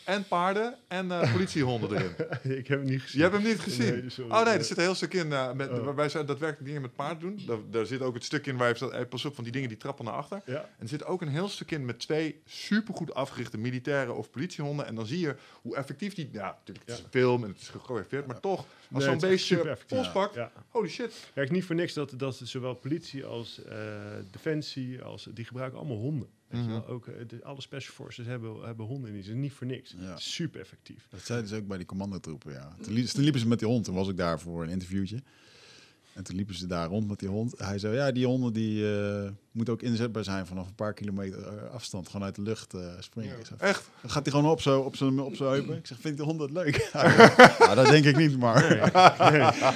En 0.04 0.24
paarden 0.28 0.74
en 0.88 1.10
eh, 1.10 1.32
politiehonden 1.32 1.90
erin. 1.92 2.10
ik 2.58 2.66
heb 2.68 2.78
hem 2.78 2.88
niet 2.88 3.02
gezien. 3.02 3.16
Je 3.20 3.26
hebt 3.28 3.36
hem 3.36 3.44
niet 3.46 3.60
gezien? 3.60 3.92
Nee, 4.00 4.10
sorry. 4.10 4.30
oh 4.30 4.44
nee, 4.44 4.54
er 4.54 4.64
zit 4.64 4.76
een 4.76 4.82
heel 4.82 4.94
stuk 4.94 5.14
in 5.14 5.32
eh, 5.32 5.52
met, 5.52 5.70
Oh. 5.70 5.84
waarbij 5.84 6.08
ze 6.08 6.24
daadwerkelijk 6.24 6.64
dingen 6.66 6.82
met 6.82 6.94
paard 6.94 7.20
doen. 7.20 7.40
Daar, 7.46 7.56
daar 7.70 7.86
zit 7.86 8.00
ook 8.00 8.14
het 8.14 8.24
stuk 8.24 8.46
in 8.46 8.56
waar 8.56 8.68
je 8.68 8.74
staat, 8.74 8.90
hey, 8.92 9.06
pas 9.06 9.24
op, 9.24 9.34
van 9.34 9.44
die 9.44 9.52
dingen 9.52 9.68
die 9.68 9.76
trappen 9.78 10.04
naar 10.04 10.14
achter. 10.14 10.42
Ja. 10.44 10.54
En 10.60 10.68
er 10.78 10.88
zit 10.88 11.04
ook 11.04 11.20
een 11.22 11.28
heel 11.28 11.48
stuk 11.48 11.70
in 11.70 11.84
met 11.84 11.98
twee 11.98 12.40
supergoed 12.44 13.14
afgerichte 13.14 13.58
militairen 13.58 14.16
of 14.16 14.30
politiehonden. 14.30 14.86
En 14.86 14.94
dan 14.94 15.06
zie 15.06 15.20
je 15.20 15.36
hoe 15.62 15.76
effectief 15.76 16.14
die... 16.14 16.28
Ja, 16.32 16.46
natuurlijk, 16.58 16.86
het 16.86 16.94
is 16.94 16.98
Ja. 16.98 17.04
een 17.04 17.10
film 17.10 17.42
en 17.44 17.50
het 17.50 17.60
is 17.60 17.68
gechoreografeerd, 17.68 18.26
maar 18.26 18.40
toch, 18.40 18.64
als 18.92 19.04
Nee, 19.04 19.18
zo'n 19.18 19.28
beestje 19.30 19.76
volspakt, 19.86 20.34
Ja. 20.34 20.52
holy 20.68 20.88
shit. 20.88 21.30
Kijk, 21.34 21.50
niet 21.50 21.64
voor 21.64 21.74
niks 21.74 21.92
dat, 21.94 22.12
dat 22.16 22.40
zowel 22.44 22.74
politie 22.74 23.24
als 23.24 23.62
eh, 23.64 23.78
defensie, 24.30 25.02
als, 25.02 25.28
die 25.34 25.44
gebruiken 25.44 25.78
allemaal 25.78 25.96
honden. 25.96 26.28
Weet 26.48 26.60
je 26.60 26.66
Mhm. 26.66 26.76
wel? 26.80 26.86
Ook, 26.86 27.06
eh, 27.06 27.14
de, 27.28 27.44
alle 27.44 27.60
special 27.60 27.94
forces 27.94 28.26
hebben, 28.26 28.62
hebben 28.64 28.86
honden 28.86 29.08
in 29.08 29.14
die. 29.14 29.24
Zijn 29.24 29.40
niet 29.40 29.52
voor 29.52 29.66
niks. 29.66 29.94
Ja. 29.98 30.16
Super 30.18 30.60
effectief. 30.60 31.06
Dat 31.10 31.20
zeiden 31.20 31.48
ze 31.48 31.56
ook 31.56 31.66
bij 31.66 31.76
die 31.76 31.86
commandotroepen, 31.86 32.52
ja. 32.52 32.76
Toen 32.82 32.92
liepen 33.22 33.40
ze 33.40 33.48
met 33.48 33.58
die 33.58 33.68
hond. 33.68 33.84
Toen 33.84 33.94
was 33.94 34.08
ik 34.08 34.16
daar 34.16 34.40
voor 34.40 34.62
een 34.62 34.68
interviewtje. 34.70 35.22
En 36.14 36.24
toen 36.24 36.36
liepen 36.36 36.54
ze 36.54 36.66
daar 36.66 36.88
rond 36.88 37.08
met 37.08 37.18
die 37.18 37.28
hond. 37.28 37.58
Hij 37.58 37.78
zei, 37.78 37.94
ja, 37.94 38.12
die 38.12 38.26
honden 38.26 38.52
die 38.52 38.98
eh, 38.98 39.30
moeten 39.56 39.74
ook 39.74 39.82
inzetbaar 39.82 40.24
zijn 40.24 40.46
vanaf 40.46 40.66
een 40.66 40.74
paar 40.74 40.94
kilometer 40.94 41.46
eh, 41.46 41.70
afstand. 41.70 42.08
Gewoon 42.08 42.26
uit 42.26 42.34
de 42.34 42.42
lucht 42.42 42.74
eh, 42.74 42.80
springen. 42.98 43.36
Echt? 43.58 43.90
Dan 44.00 44.10
gaat 44.10 44.24
hij 44.24 44.34
gewoon 44.34 44.50
op 44.50 44.60
zo 44.60 44.80
op 44.80 44.96
zijn 44.96 45.20
op 45.20 45.36
zijn 45.36 45.50
heupen. 45.50 45.76
Ik 45.76 45.86
zeg, 45.86 45.98
vind 46.00 46.18
je 46.18 46.24
de 46.24 46.28
hond 46.28 46.38
dat 46.38 46.50
leuk? 46.50 46.76
ja, 47.58 47.74
dat 47.74 47.86
denk 47.86 48.04
ik 48.04 48.16
niet, 48.16 48.38
maar... 48.38 48.90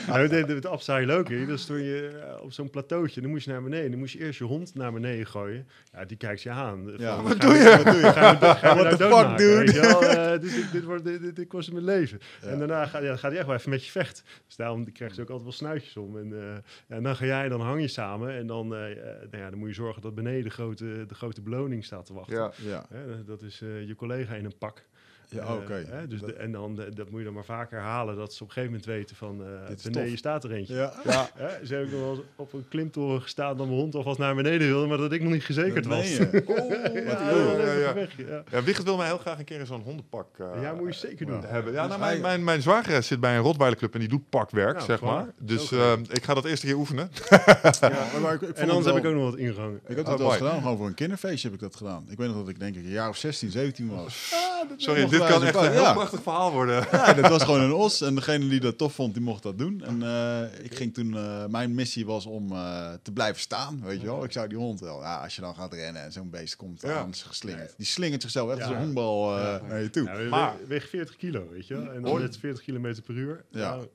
Nou, 0.06 0.28
de, 0.28 0.44
de, 0.44 0.60
de 0.60 0.72
upside 0.72 1.12
ook, 1.12 1.28
hè. 1.28 1.46
dan 1.46 1.58
stond 1.58 1.78
je 1.78 2.20
eh, 2.24 2.42
op 2.42 2.52
zo'n 2.52 2.70
plateautje, 2.70 3.20
dan 3.20 3.30
moest 3.30 3.44
je 3.44 3.50
naar 3.50 3.62
beneden. 3.62 3.90
Dan 3.90 3.98
moest 3.98 4.12
je 4.12 4.18
eerst 4.18 4.38
je 4.38 4.44
hond 4.44 4.74
naar 4.74 4.92
beneden 4.92 5.26
gooien. 5.26 5.66
Ja, 5.92 6.04
die 6.04 6.16
kijkt 6.16 6.42
je 6.42 6.50
aan. 6.50 6.84
Van, 6.84 6.94
Ja. 6.98 7.22
Wat 7.22 7.40
doe 7.40 7.54
je? 7.54 7.82
Wat 7.84 7.94
doe 7.94 8.02
je? 8.02 8.12
What 8.12 8.62
nou 8.62 8.96
the 8.96 9.08
fuck, 9.08 9.38
dude? 9.38 9.80
Eh, 9.80 10.30
dit, 10.42 10.54
dit, 10.54 10.72
dit, 10.72 10.84
wordt, 10.84 11.04
dit, 11.04 11.20
dit, 11.20 11.36
dit 11.36 11.48
kost 11.48 11.72
mijn 11.72 11.84
leven. 11.84 12.20
Ja. 12.42 12.48
En 12.48 12.58
daarna 12.58 12.86
gaat, 12.86 13.02
ja, 13.02 13.08
dan 13.08 13.18
gaat 13.18 13.30
hij 13.30 13.38
echt 13.38 13.46
wel 13.46 13.56
even 13.56 13.70
met 13.70 13.84
je 13.84 13.90
vechten. 13.90 14.24
Dus 14.46 14.56
daarom 14.56 14.92
krijgen 14.92 15.16
ze 15.16 15.22
ook 15.22 15.28
altijd 15.28 15.48
wel 15.48 15.56
snuitjes 15.56 15.96
om. 15.96 16.18
En, 16.18 16.62
eh, 16.88 17.02
dan 17.02 17.16
ga 17.16 17.24
jij, 17.24 17.48
dan 17.48 17.60
hang 17.60 17.80
je 17.80 17.88
samen. 17.88 18.34
En 18.34 18.46
dan, 18.46 18.68
nou 18.68 18.96
ja, 19.30 19.50
dan 19.50 19.58
moet 19.58 19.68
je 19.68 19.69
zorgen 19.74 20.02
dat 20.02 20.14
beneden 20.14 20.44
de 20.44 20.50
grote, 20.50 21.04
de 21.06 21.14
grote 21.14 21.42
beloning 21.42 21.84
staat 21.84 22.06
te 22.06 22.14
wachten. 22.14 22.36
Ja. 22.36 22.52
Ja, 22.56 22.86
Hè, 22.88 23.24
dat 23.24 23.42
is 23.42 23.60
eh, 23.60 23.86
je 23.86 23.94
collega 23.94 24.34
in 24.34 24.44
een 24.44 24.58
pak. 24.58 24.88
Ja 25.30 25.42
Eh, 25.42 25.52
oké. 25.54 25.84
hè, 25.88 26.06
dus 26.08 26.20
Dat- 26.20 26.28
de- 26.28 26.34
en 26.34 26.52
dan, 26.52 26.80
eh, 26.80 26.86
dat 26.94 27.10
moet 27.10 27.18
je 27.18 27.24
dan 27.24 27.34
maar 27.34 27.44
vaak 27.44 27.70
herhalen, 27.70 28.16
dat 28.16 28.34
ze 28.34 28.42
op 28.42 28.48
een 28.48 28.54
gegeven 28.54 28.74
moment 28.76 28.96
weten 28.96 29.16
van, 29.16 29.42
eh 29.44 29.68
Dit 29.68 29.78
is 29.78 29.84
beneden 29.90 30.18
staat 30.18 30.44
er 30.44 30.52
eentje. 30.52 30.74
ja. 30.74 30.92
Ja. 31.04 31.30
Hè, 31.36 31.66
ze 31.66 31.74
hebben 31.74 31.92
nog 31.92 32.00
wel 32.00 32.10
eens 32.10 32.20
op 32.36 32.52
een 32.52 32.64
klimtoren 32.68 33.22
gestaan 33.22 33.56
dat 33.56 33.66
mijn 33.66 33.78
hond 33.78 33.94
alvast 33.94 34.18
naar 34.18 34.34
beneden 34.34 34.68
wilde, 34.68 34.86
maar 34.86 34.98
dat 34.98 35.12
ik 35.12 35.22
nog 35.22 35.32
niet 35.32 35.44
gezekerd 35.44 35.84
Dat 35.84 35.92
was. 35.92 36.18
Oh, 36.20 36.32
ja, 36.32 36.40
cool. 36.40 37.60
ja, 37.60 37.64
ja, 37.66 37.72
ja. 37.72 37.94
weg, 37.94 38.16
ja. 38.16 38.42
Ja, 38.50 38.62
Wigert 38.62 38.84
wil 38.84 38.96
mij 38.96 39.06
heel 39.06 39.18
graag 39.18 39.38
een 39.38 39.44
keer 39.44 39.60
in 39.60 39.66
zo'n 39.66 39.80
hondenpak 39.80 40.26
eh, 40.38 40.62
Ja, 40.62 40.72
moet 40.72 40.94
je 40.94 41.08
zeker 41.08 41.26
doen. 41.26 41.44
hebben. 41.46 41.72
Ja, 41.72 41.80
Dus 41.80 41.88
nou, 41.96 42.00
mijn, 42.00 42.20
mijn, 42.20 42.44
mijn 42.44 42.62
zwager 42.62 43.02
zit 43.02 43.20
bij 43.20 43.36
een 43.36 43.42
Rottweilerclub 43.42 43.94
en 43.94 44.00
die 44.00 44.08
doet 44.08 44.28
pakwerk, 44.30 44.74
Nou, 44.74 44.84
zeg 44.84 44.98
klaar. 44.98 45.12
maar. 45.14 45.26
Dus 45.38 45.72
eh, 45.72 45.92
ik 46.12 46.24
ga 46.24 46.34
dat 46.34 46.44
eerste 46.44 46.66
keer 46.66 46.76
oefenen. 46.76 47.10
Maar- 47.30 48.20
maar 48.22 48.34
ik- 48.34 48.42
En 48.42 48.68
anders 48.70 48.86
heb 48.86 48.96
ik 48.96 49.04
ook 49.04 49.14
nog 49.14 49.30
wat 49.30 49.36
ingehangen. 49.38 49.80
Ik 49.86 49.96
heb 49.96 50.04
dat 50.04 50.14
Oh, 50.14 50.20
wel 50.20 50.30
gedaan, 50.30 50.60
gewoon 50.60 50.76
voor 50.76 50.86
een 50.86 50.94
kinderfeestje 50.94 51.48
heb 51.48 51.56
ik 51.56 51.62
dat 51.62 51.76
gedaan. 51.76 52.06
Ik 52.08 52.18
weet 52.18 52.28
nog 52.28 52.36
dat 52.36 52.48
ik 52.48 52.58
denk 52.58 52.76
ik 52.76 52.84
een 52.84 52.90
jaar 52.90 53.08
of 53.08 53.16
16, 53.16 53.50
17 53.50 53.88
was. 53.88 54.34
Sorry, 54.76 55.00
mochten 55.02 55.19
dit 55.20 55.28
kan 55.28 55.44
echt 55.44 55.54
een 55.56 55.70
heel 55.72 55.82
ja. 55.82 55.92
prachtig 55.92 56.22
verhaal 56.22 56.52
worden. 56.52 56.86
Ja, 56.92 57.12
dat 57.14 57.28
was 57.30 57.42
gewoon 57.42 57.60
een 57.60 57.72
os. 57.72 58.00
En 58.00 58.14
degene 58.14 58.48
die 58.48 58.60
dat 58.60 58.78
tof 58.78 58.94
vond, 58.94 59.14
die 59.14 59.22
mocht 59.22 59.42
dat 59.42 59.58
doen. 59.58 59.82
En 59.84 60.02
eh, 60.02 60.64
ik 60.64 60.74
ging 60.74 60.94
toen, 60.94 61.16
eh, 61.16 61.46
mijn 61.46 61.74
missie 61.74 62.06
was 62.06 62.26
om 62.26 62.52
eh, 62.52 62.92
te 63.02 63.12
blijven 63.12 63.40
staan, 63.40 63.80
weet 63.84 64.00
je 64.00 64.06
wel. 64.06 64.24
Ik 64.24 64.32
zou 64.32 64.48
die 64.48 64.58
hond 64.58 64.80
wel. 64.80 65.00
Ja, 65.00 65.22
als 65.22 65.34
je 65.34 65.40
dan 65.40 65.54
gaat 65.54 65.72
rennen 65.74 66.02
en 66.02 66.12
zo'n 66.12 66.30
beest 66.30 66.56
komt 66.56 66.80
Ja. 66.82 66.94
aan, 66.98 67.14
geslingerd. 67.14 67.74
Die 67.76 67.86
slingert 67.86 68.22
zichzelf 68.22 68.48
echt 68.50 68.58
Ja. 68.58 68.64
als 68.64 68.74
een 68.74 68.80
honkbal 68.80 69.36
eh, 69.38 69.42
Ja. 69.44 69.60
naar 69.68 69.80
je 69.82 69.90
toe. 69.90 70.04
Ja, 70.04 70.16
we- 70.16 70.22
Maar- 70.28 70.54
we- 70.60 70.66
weeg 70.66 70.88
40 70.88 71.16
kilo, 71.16 71.48
weet 71.50 71.66
je 71.66 71.74
wel. 71.74 71.86
En 71.92 72.02
dan 72.02 72.10
Hoor- 72.10 72.20
met 72.20 72.36
40 72.38 72.62
kilometer 72.62 73.02
per 73.02 73.14
uur. 73.14 73.44
Ja. 73.50 73.74
Nou, 73.74 73.88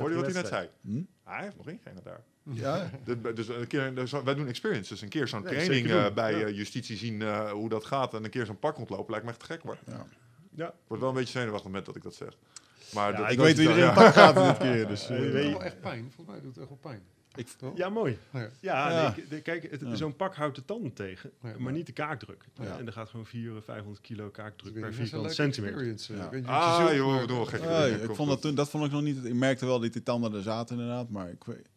Hoorde 0.00 0.14
je 0.16 0.20
wat 0.22 0.32
hij 0.32 0.42
net 0.42 0.50
zei? 0.50 0.68
Hm? 0.82 1.02
Hij 1.24 1.42
heeft 1.42 1.56
nog 1.56 1.68
ingenen 1.68 2.02
daar. 2.04 2.20
Ja, 2.52 2.90
Dus 3.34 3.48
een 3.48 3.66
keer, 3.66 3.94
dus 3.94 4.10
wij 4.24 4.34
doen 4.34 4.48
experiences. 4.48 5.00
Een 5.02 5.08
keer 5.08 5.28
zo'n 5.28 5.42
Nee, 5.42 5.52
training 5.54 5.90
eh, 5.90 6.12
bij 6.14 6.38
Ja. 6.38 6.48
justitie 6.48 6.96
zien 6.96 7.22
eh, 7.22 7.50
hoe 7.50 7.68
dat 7.68 7.84
gaat. 7.84 8.14
En 8.14 8.24
een 8.24 8.30
keer 8.30 8.46
zo'n 8.46 8.58
pak 8.58 8.76
rondlopen 8.76 9.10
lijkt 9.10 9.24
me 9.24 9.30
echt 9.30 9.40
te 9.40 9.46
gek 9.46 9.62
hoor. 9.62 9.76
ja. 9.86 10.06
Ja. 10.54 10.66
Ik 10.68 10.74
word 10.86 11.00
wel 11.00 11.08
een 11.08 11.14
beetje 11.14 11.38
zenuwachtig 11.38 11.70
met 11.70 11.84
dat 11.86 11.96
ik 11.96 12.02
dat 12.02 12.14
zeg. 12.14 12.28
Maar 12.94 13.12
Ja, 13.12 13.18
dat, 13.18 13.30
Ik 13.30 13.36
dat 13.36 13.46
weet 13.46 13.56
wie 13.56 13.68
er 13.68 13.74
dan- 13.76 13.84
het 13.84 13.94
pak 13.94 14.12
gaat 14.14 14.34
dit 14.34 14.58
keer. 14.58 14.86
Dus, 14.88 15.02
eh, 15.08 15.18
Het 15.18 15.32
weet- 15.32 15.42
doet 15.42 15.52
wel 15.52 15.62
echt 15.62 15.80
pijn. 15.80 16.12
Volgens 16.14 16.26
mij 16.36 16.40
doet 16.44 16.54
het 16.54 16.58
echt 16.58 16.68
wel 16.68 16.78
pijn. 16.92 17.02
ik, 17.34 17.46
ja, 17.74 17.88
mooi. 17.88 18.18
Ja. 18.32 18.48
Ja, 18.60 18.90
Ja. 18.90 19.14
nee, 19.30 19.40
kijk, 19.40 19.70
het- 19.70 19.80
Ja. 19.80 19.94
zo'n 19.94 20.16
pak 20.16 20.34
houdt 20.34 20.56
de 20.56 20.64
tanden 20.64 20.92
tegen, 20.92 21.30
Ja. 21.42 21.54
maar 21.58 21.72
niet 21.72 21.86
de 21.86 21.92
kaakdruk. 21.92 22.44
Ja. 22.60 22.78
En 22.78 22.86
er 22.86 22.92
gaat 22.92 23.08
gewoon 23.08 23.26
400, 23.26 23.64
500 23.64 24.00
kilo 24.04 24.28
kaakdruk 24.30 24.72
per 24.80 24.94
vierkante 24.94 25.28
centimeter. 25.28 25.76
eh. 26.08 26.48
Ah, 26.48 26.94
joh, 26.94 27.26
dingen. 27.84 28.00
ik 28.00 28.06
Komt 28.06 28.16
vond 28.16 28.28
dat 28.42 28.56
dat 28.56 28.70
vond 28.70 28.84
ik 28.84 28.90
nog 28.92 29.02
niet. 29.02 29.24
Ik 29.24 29.34
merkte 29.34 29.66
wel 29.66 29.80
dat 29.80 29.92
die 29.92 30.02
tanden 30.02 30.34
er 30.34 30.42
zaten 30.42 30.76
inderdaad, 30.78 31.10
maar 31.10 31.28
ik 31.30 31.44
weet. 31.44 31.68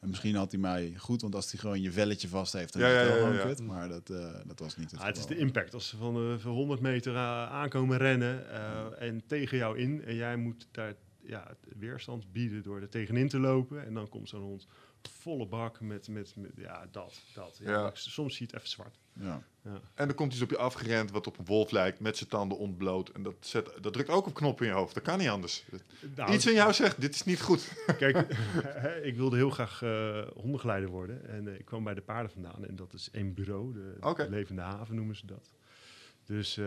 En 0.00 0.08
misschien 0.08 0.34
had 0.34 0.50
hij 0.50 0.60
mij 0.60 0.94
goed, 0.96 1.22
want 1.22 1.34
als 1.34 1.50
hij 1.50 1.60
gewoon 1.60 1.80
je 1.82 1.92
velletje 1.92 2.28
vast 2.28 2.52
heeft, 2.52 2.72
dan 2.72 2.82
Ja, 2.82 2.88
is 2.88 2.94
het 3.08 3.08
ja, 3.08 3.14
wel 3.22 3.32
ja, 3.32 3.38
ja. 3.38 3.46
kut. 3.46 3.62
Maar 3.62 3.88
dat, 3.88 4.10
eh, 4.10 4.34
dat 4.46 4.58
was 4.58 4.76
niet 4.76 4.90
het 4.90 5.00
Ah, 5.00 5.06
het 5.06 5.16
is 5.16 5.26
de 5.26 5.36
impact. 5.36 5.74
Als 5.74 5.88
ze 5.88 5.96
van, 5.96 6.16
eh, 6.16 6.38
van 6.38 6.52
100 6.52 6.80
meter 6.80 7.14
eh, 7.14 7.50
aankomen 7.50 7.98
rennen 7.98 8.50
en 8.98 9.22
tegen 9.26 9.58
jou 9.58 9.78
in. 9.78 10.04
En 10.04 10.14
jij 10.14 10.36
moet 10.36 10.68
daar 10.70 10.94
ja, 11.22 11.56
weerstand 11.78 12.32
bieden 12.32 12.62
door 12.62 12.80
er 12.80 12.88
tegenin 12.88 13.28
te 13.28 13.38
lopen. 13.38 13.84
En 13.86 13.94
dan 13.94 14.08
komt 14.08 14.28
zo'n 14.28 14.42
hond 14.42 14.66
volle 15.08 15.46
bak 15.46 15.80
met, 15.80 16.08
met, 16.08 16.36
met 16.36 16.50
ja, 16.56 16.86
dat, 16.90 17.20
dat. 17.34 17.60
Ja, 17.62 17.70
Ja. 17.70 17.90
Soms 17.94 18.36
zie 18.36 18.46
je 18.46 18.52
het 18.52 18.62
even 18.62 18.68
zwart. 18.68 18.98
Ja. 19.12 19.42
En 19.94 20.06
dan 20.06 20.14
komt 20.14 20.32
iets 20.32 20.42
op 20.42 20.50
je 20.50 20.56
afgerend 20.56 21.10
wat 21.10 21.26
op 21.26 21.38
een 21.38 21.44
wolf 21.44 21.70
lijkt, 21.70 22.00
met 22.00 22.16
zijn 22.16 22.28
tanden 22.28 22.58
ontbloot. 22.58 23.08
En 23.08 23.22
dat, 23.22 23.34
zet, 23.40 23.72
dat 23.80 23.92
drukt 23.92 24.08
ook 24.08 24.26
op 24.26 24.34
knoppen 24.34 24.66
in 24.66 24.72
je 24.72 24.78
hoofd. 24.78 24.94
Dat 24.94 25.02
kan 25.02 25.18
niet 25.18 25.28
anders. 25.28 25.64
Nou, 26.14 26.32
Iets 26.32 26.46
in 26.46 26.54
jou 26.54 26.72
zegt, 26.72 27.00
dit 27.00 27.14
is 27.14 27.24
niet 27.24 27.40
goed. 27.40 27.72
Kijk, 27.98 28.16
ik 29.10 29.16
wilde 29.16 29.36
heel 29.36 29.50
graag 29.50 29.82
eh 29.82 30.26
hondengeleider 30.34 30.90
worden. 30.90 31.28
En 31.28 31.48
eh, 31.48 31.58
ik 31.58 31.64
kwam 31.64 31.84
bij 31.84 31.94
de 31.94 32.00
paarden 32.00 32.30
vandaan. 32.30 32.66
En 32.66 32.76
dat 32.76 32.92
is 32.92 33.10
één 33.10 33.34
bureau, 33.34 33.72
de, 33.72 34.26
levende 34.30 34.62
haven 34.62 34.94
noemen 34.94 35.16
ze 35.16 35.26
dat. 35.26 35.52
Dus 36.24 36.56
eh, 36.56 36.64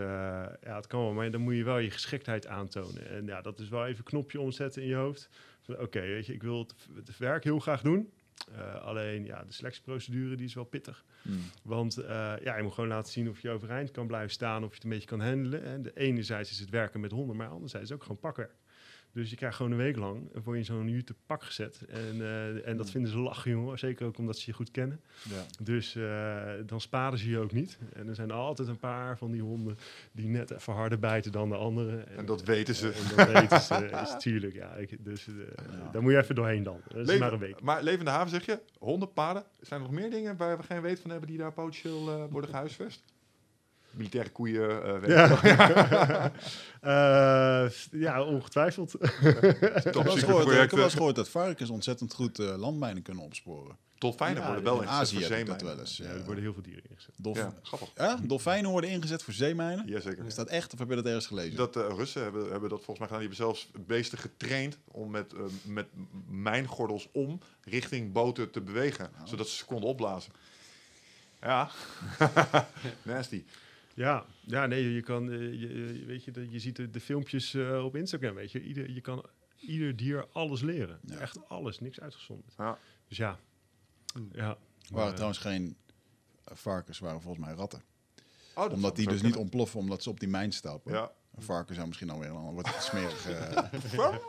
ja, 0.62 0.76
het 0.76 0.86
kan 0.86 1.00
wel, 1.00 1.12
maar 1.12 1.30
dan 1.30 1.40
moet 1.40 1.54
je 1.54 1.64
wel 1.64 1.78
je 1.78 1.90
geschiktheid 1.90 2.46
aantonen. 2.46 3.08
En 3.08 3.26
ja, 3.26 3.40
dat 3.40 3.58
is 3.58 3.68
wel 3.68 3.86
even 3.86 3.98
een 3.98 4.04
knopje 4.04 4.40
omzetten 4.40 4.82
in 4.82 4.88
je 4.88 4.94
hoofd. 4.94 5.28
Oké, 5.66 6.00
weet 6.00 6.26
je, 6.26 6.32
ik 6.32 6.42
wil 6.42 6.58
het, 6.58 6.74
het 7.06 7.18
werk 7.18 7.44
heel 7.44 7.58
graag 7.58 7.82
doen. 7.82 8.12
Eh, 8.52 8.74
alleen, 8.74 9.24
ja, 9.24 9.44
de 9.44 9.52
selectieprocedure 9.52 10.36
die 10.36 10.46
is 10.46 10.54
wel 10.54 10.64
pittig. 10.64 11.04
Hmm. 11.22 11.40
Want 11.62 11.96
eh, 11.96 12.34
ja, 12.42 12.56
je 12.56 12.62
moet 12.62 12.72
gewoon 12.72 12.88
laten 12.88 13.12
zien 13.12 13.28
of 13.28 13.40
je 13.40 13.50
overeind 13.50 13.90
kan 13.90 14.06
blijven 14.06 14.30
staan, 14.30 14.64
of 14.64 14.68
je 14.68 14.74
het 14.74 14.84
een 14.84 14.90
beetje 14.90 15.08
kan 15.08 15.20
handelen. 15.20 15.62
En 15.64 15.82
de 15.82 15.92
enerzijds 15.94 16.50
is 16.50 16.58
het 16.58 16.70
werken 16.70 17.00
met 17.00 17.10
honden, 17.10 17.36
maar 17.36 17.48
anderzijds 17.48 17.92
ook 17.92 18.02
gewoon 18.02 18.18
pakwerk. 18.18 18.54
Dus 19.14 19.30
je 19.30 19.36
krijgt 19.36 19.56
gewoon 19.56 19.72
een 19.72 19.78
week 19.78 19.96
lang, 19.96 20.28
eh, 20.34 20.40
word 20.44 20.44
je 20.56 20.58
in 20.58 20.64
zo'n 20.64 20.88
jute 20.88 21.14
pak 21.26 21.42
gezet. 21.42 21.80
En, 21.88 22.20
eh, 22.22 22.68
en 22.68 22.76
dat 22.76 22.90
vinden 22.90 23.10
ze 23.10 23.18
lachen, 23.18 23.50
jongen. 23.50 23.78
Zeker 23.78 24.06
ook 24.06 24.18
omdat 24.18 24.38
ze 24.38 24.42
je 24.46 24.52
goed 24.56 24.70
kennen. 24.70 25.00
Ja. 25.22 25.44
Dus 25.62 25.94
eh, 25.96 26.42
dan 26.66 26.80
sparen 26.80 27.18
ze 27.18 27.30
je 27.30 27.38
ook 27.38 27.52
niet. 27.52 27.78
En 27.92 28.08
er 28.08 28.14
zijn 28.14 28.30
altijd 28.30 28.68
een 28.68 28.78
paar 28.78 29.18
van 29.18 29.30
die 29.30 29.42
honden 29.42 29.76
die 30.12 30.28
net 30.28 30.50
even 30.50 30.72
harder 30.72 30.98
bijten 30.98 31.32
dan 31.32 31.48
de 31.48 31.56
andere. 31.56 31.96
En 31.96 32.26
dat 32.26 32.42
weten 32.42 32.74
ze. 32.74 32.90
En 32.90 33.16
dat 33.16 33.32
weten 33.32 33.60
ze, 33.60 33.74
is 34.04 34.14
tuurlijk. 34.22 34.54
Ja, 34.54 34.74
ik, 34.74 35.04
dus 35.04 35.26
eh, 35.28 35.34
Ja. 35.70 35.90
daar 35.92 36.02
moet 36.02 36.12
je 36.12 36.18
even 36.18 36.34
doorheen 36.34 36.62
dan. 36.62 36.80
Dat 36.88 36.96
is 36.96 37.06
Leven- 37.06 37.20
maar 37.20 37.32
een 37.32 37.38
week. 37.38 37.60
Maar 37.60 37.82
levende 37.82 38.10
haven 38.10 38.30
zeg 38.30 38.46
je, 38.46 38.60
honden, 38.78 39.12
paarden. 39.12 39.44
Zijn 39.60 39.80
er 39.80 39.86
nog 39.86 39.96
meer 39.96 40.10
dingen 40.10 40.36
waar 40.36 40.56
we 40.56 40.62
geen 40.62 40.82
weet 40.82 41.00
van 41.00 41.10
hebben 41.10 41.28
die 41.28 41.38
daar 41.38 41.52
potentieel 41.52 42.08
eh, 42.08 42.24
worden 42.30 42.50
gehuisvest? 42.50 43.04
Militaire 43.96 44.30
koeien. 44.30 44.84
eh, 44.84 44.98
weet 45.00 45.10
Ja. 45.10 46.32
Eh, 46.84 47.70
ja, 47.92 48.22
ongetwijfeld. 48.24 48.90
Top 48.90 49.00
Ik 49.00 49.90
heb 49.90 50.70
wel 50.70 50.84
eens 50.84 50.94
gehoord, 50.94 51.14
dat 51.16 51.28
varkens 51.28 51.70
ontzettend 51.70 52.14
goed 52.14 52.38
eh, 52.38 52.56
landmijnen 52.56 53.02
kunnen 53.02 53.22
opsporen. 53.24 53.76
Dolfijnen 53.98 54.40
Ja, 54.42 54.46
worden 54.46 54.64
wel 54.64 54.74
In 54.76 54.82
ingezet 54.82 55.00
Azië 55.00 55.14
voor 55.14 55.22
ik 55.24 55.28
dat 55.28 55.38
zeemijnen. 55.38 55.66
wel 55.66 55.78
eens. 55.78 55.96
Ja, 55.96 56.04
Ja, 56.04 56.10
er 56.10 56.24
worden 56.24 56.42
heel 56.42 56.52
veel 56.52 56.62
dieren 56.62 56.82
ingezet. 56.90 57.10
Dolf- 57.16 57.36
Ja, 57.36 57.52
grappig. 57.62 57.88
Ja, 57.96 58.18
dolfijnen 58.22 58.70
worden 58.70 58.90
ingezet 58.90 59.22
voor 59.22 59.32
zeemijnen? 59.34 59.86
Jazeker. 59.86 60.24
Is 60.24 60.34
dat 60.34 60.48
echt 60.48 60.72
of 60.72 60.78
heb 60.78 60.88
je 60.88 60.94
dat 60.94 61.06
ergens 61.06 61.26
gelezen? 61.26 61.56
Dat 61.56 61.72
de 61.72 61.86
Russen 61.96 62.22
hebben, 62.22 62.50
hebben 62.50 62.68
dat 62.70 62.84
volgens 62.84 62.98
mij 62.98 63.06
gedaan. 63.08 63.28
Die 63.28 63.28
hebben 63.28 63.46
zelfs 63.46 63.70
beesten 63.86 64.18
getraind 64.18 64.78
om 64.84 65.10
met, 65.10 65.32
met 65.64 65.86
mijngordels 66.28 67.08
om 67.12 67.40
richting 67.64 68.12
boten 68.12 68.50
te 68.50 68.60
bewegen. 68.60 69.10
Zodat 69.24 69.48
ze 69.48 69.56
ze 69.56 69.64
konden 69.64 69.88
opblazen. 69.88 70.32
Ja, 71.40 71.70
nasty. 73.02 73.44
Ja, 73.94 74.26
ja 74.40 74.66
nee, 74.66 74.92
je 74.94 75.02
kan, 75.02 75.30
eh, 75.32 75.38
je, 75.40 75.58
je- 75.58 76.04
weet 76.06 76.24
je, 76.24 76.30
dat- 76.30 76.52
je 76.52 76.58
ziet 76.58 76.76
de, 76.76 76.90
de 76.90 77.00
filmpjes 77.00 77.54
eh, 77.54 77.84
op 77.84 77.96
Instagram, 77.96 78.34
weet 78.34 78.52
je. 78.52 78.62
Ieder, 78.62 78.90
je 78.90 79.00
kan 79.00 79.24
ieder 79.60 79.96
dier 79.96 80.26
alles 80.32 80.60
leren. 80.60 80.98
Ja. 81.06 81.18
Echt 81.18 81.48
alles, 81.48 81.78
niks 81.80 82.00
uitgezonderd. 82.00 82.54
Ja. 82.58 82.78
Dus 83.08 83.16
ja. 83.16 83.38
ja. 84.14 84.20
Er 84.32 84.36
waren 84.42 84.56
Maar, 84.90 85.12
trouwens 85.12 85.38
geen 85.38 85.76
eh, 86.44 86.56
varkens, 86.56 86.98
waren 86.98 87.20
volgens 87.20 87.44
mij 87.46 87.54
ratten. 87.54 87.82
Oh, 88.54 88.62
dat 88.62 88.72
Omdat 88.72 88.96
die 88.96 89.08
dus 89.08 89.22
niet 89.22 89.36
ontploffen, 89.36 89.80
omdat 89.80 90.02
ze 90.02 90.10
op 90.10 90.20
die 90.20 90.28
mijn 90.28 90.52
stappen. 90.52 90.92
Ja. 90.92 91.10
Een 91.34 91.42
varken 91.42 91.74
zou 91.74 91.86
misschien 91.86 92.10
alweer 92.10 92.28
een 92.28 92.36
ander, 92.36 92.52
wordt 92.52 92.74
het 92.74 92.82
smerig, 92.82 93.26
eh, 93.28 93.92
ja, 93.92 94.20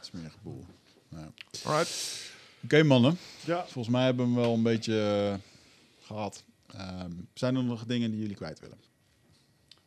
smerig 0.00 0.42
boel. 0.42 0.64
Ja. 1.08 1.32
Alright. 1.64 2.24
Oké 2.64 2.82
mannen, 2.82 3.16
ja. 3.44 3.62
volgens 3.62 3.88
mij 3.88 4.04
hebben 4.04 4.26
we 4.26 4.32
hem 4.32 4.40
wel 4.40 4.54
een 4.54 4.62
beetje 4.62 5.00
eh, 5.32 6.04
gehad. 6.06 6.44
Ehm, 6.66 7.12
zijn 7.34 7.56
er 7.56 7.64
nog 7.64 7.84
dingen 7.84 8.10
die 8.10 8.20
jullie 8.20 8.36
kwijt 8.36 8.60
willen? 8.60 8.78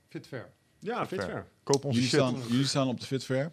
Fit 0.07 0.27
fair. 0.27 0.49
Ja, 0.79 1.07
fit 1.07 1.19
Fair. 1.19 1.31
fair. 1.31 1.47
Koop 1.63 1.85
onze 1.85 2.01
Jullie 2.01 2.09
shit. 2.09 2.19
staan, 2.19 2.49
jullie 2.51 2.65
staan 2.67 2.87
op 2.87 2.99
de 2.99 3.05
Fit 3.05 3.23
Fair. 3.25 3.51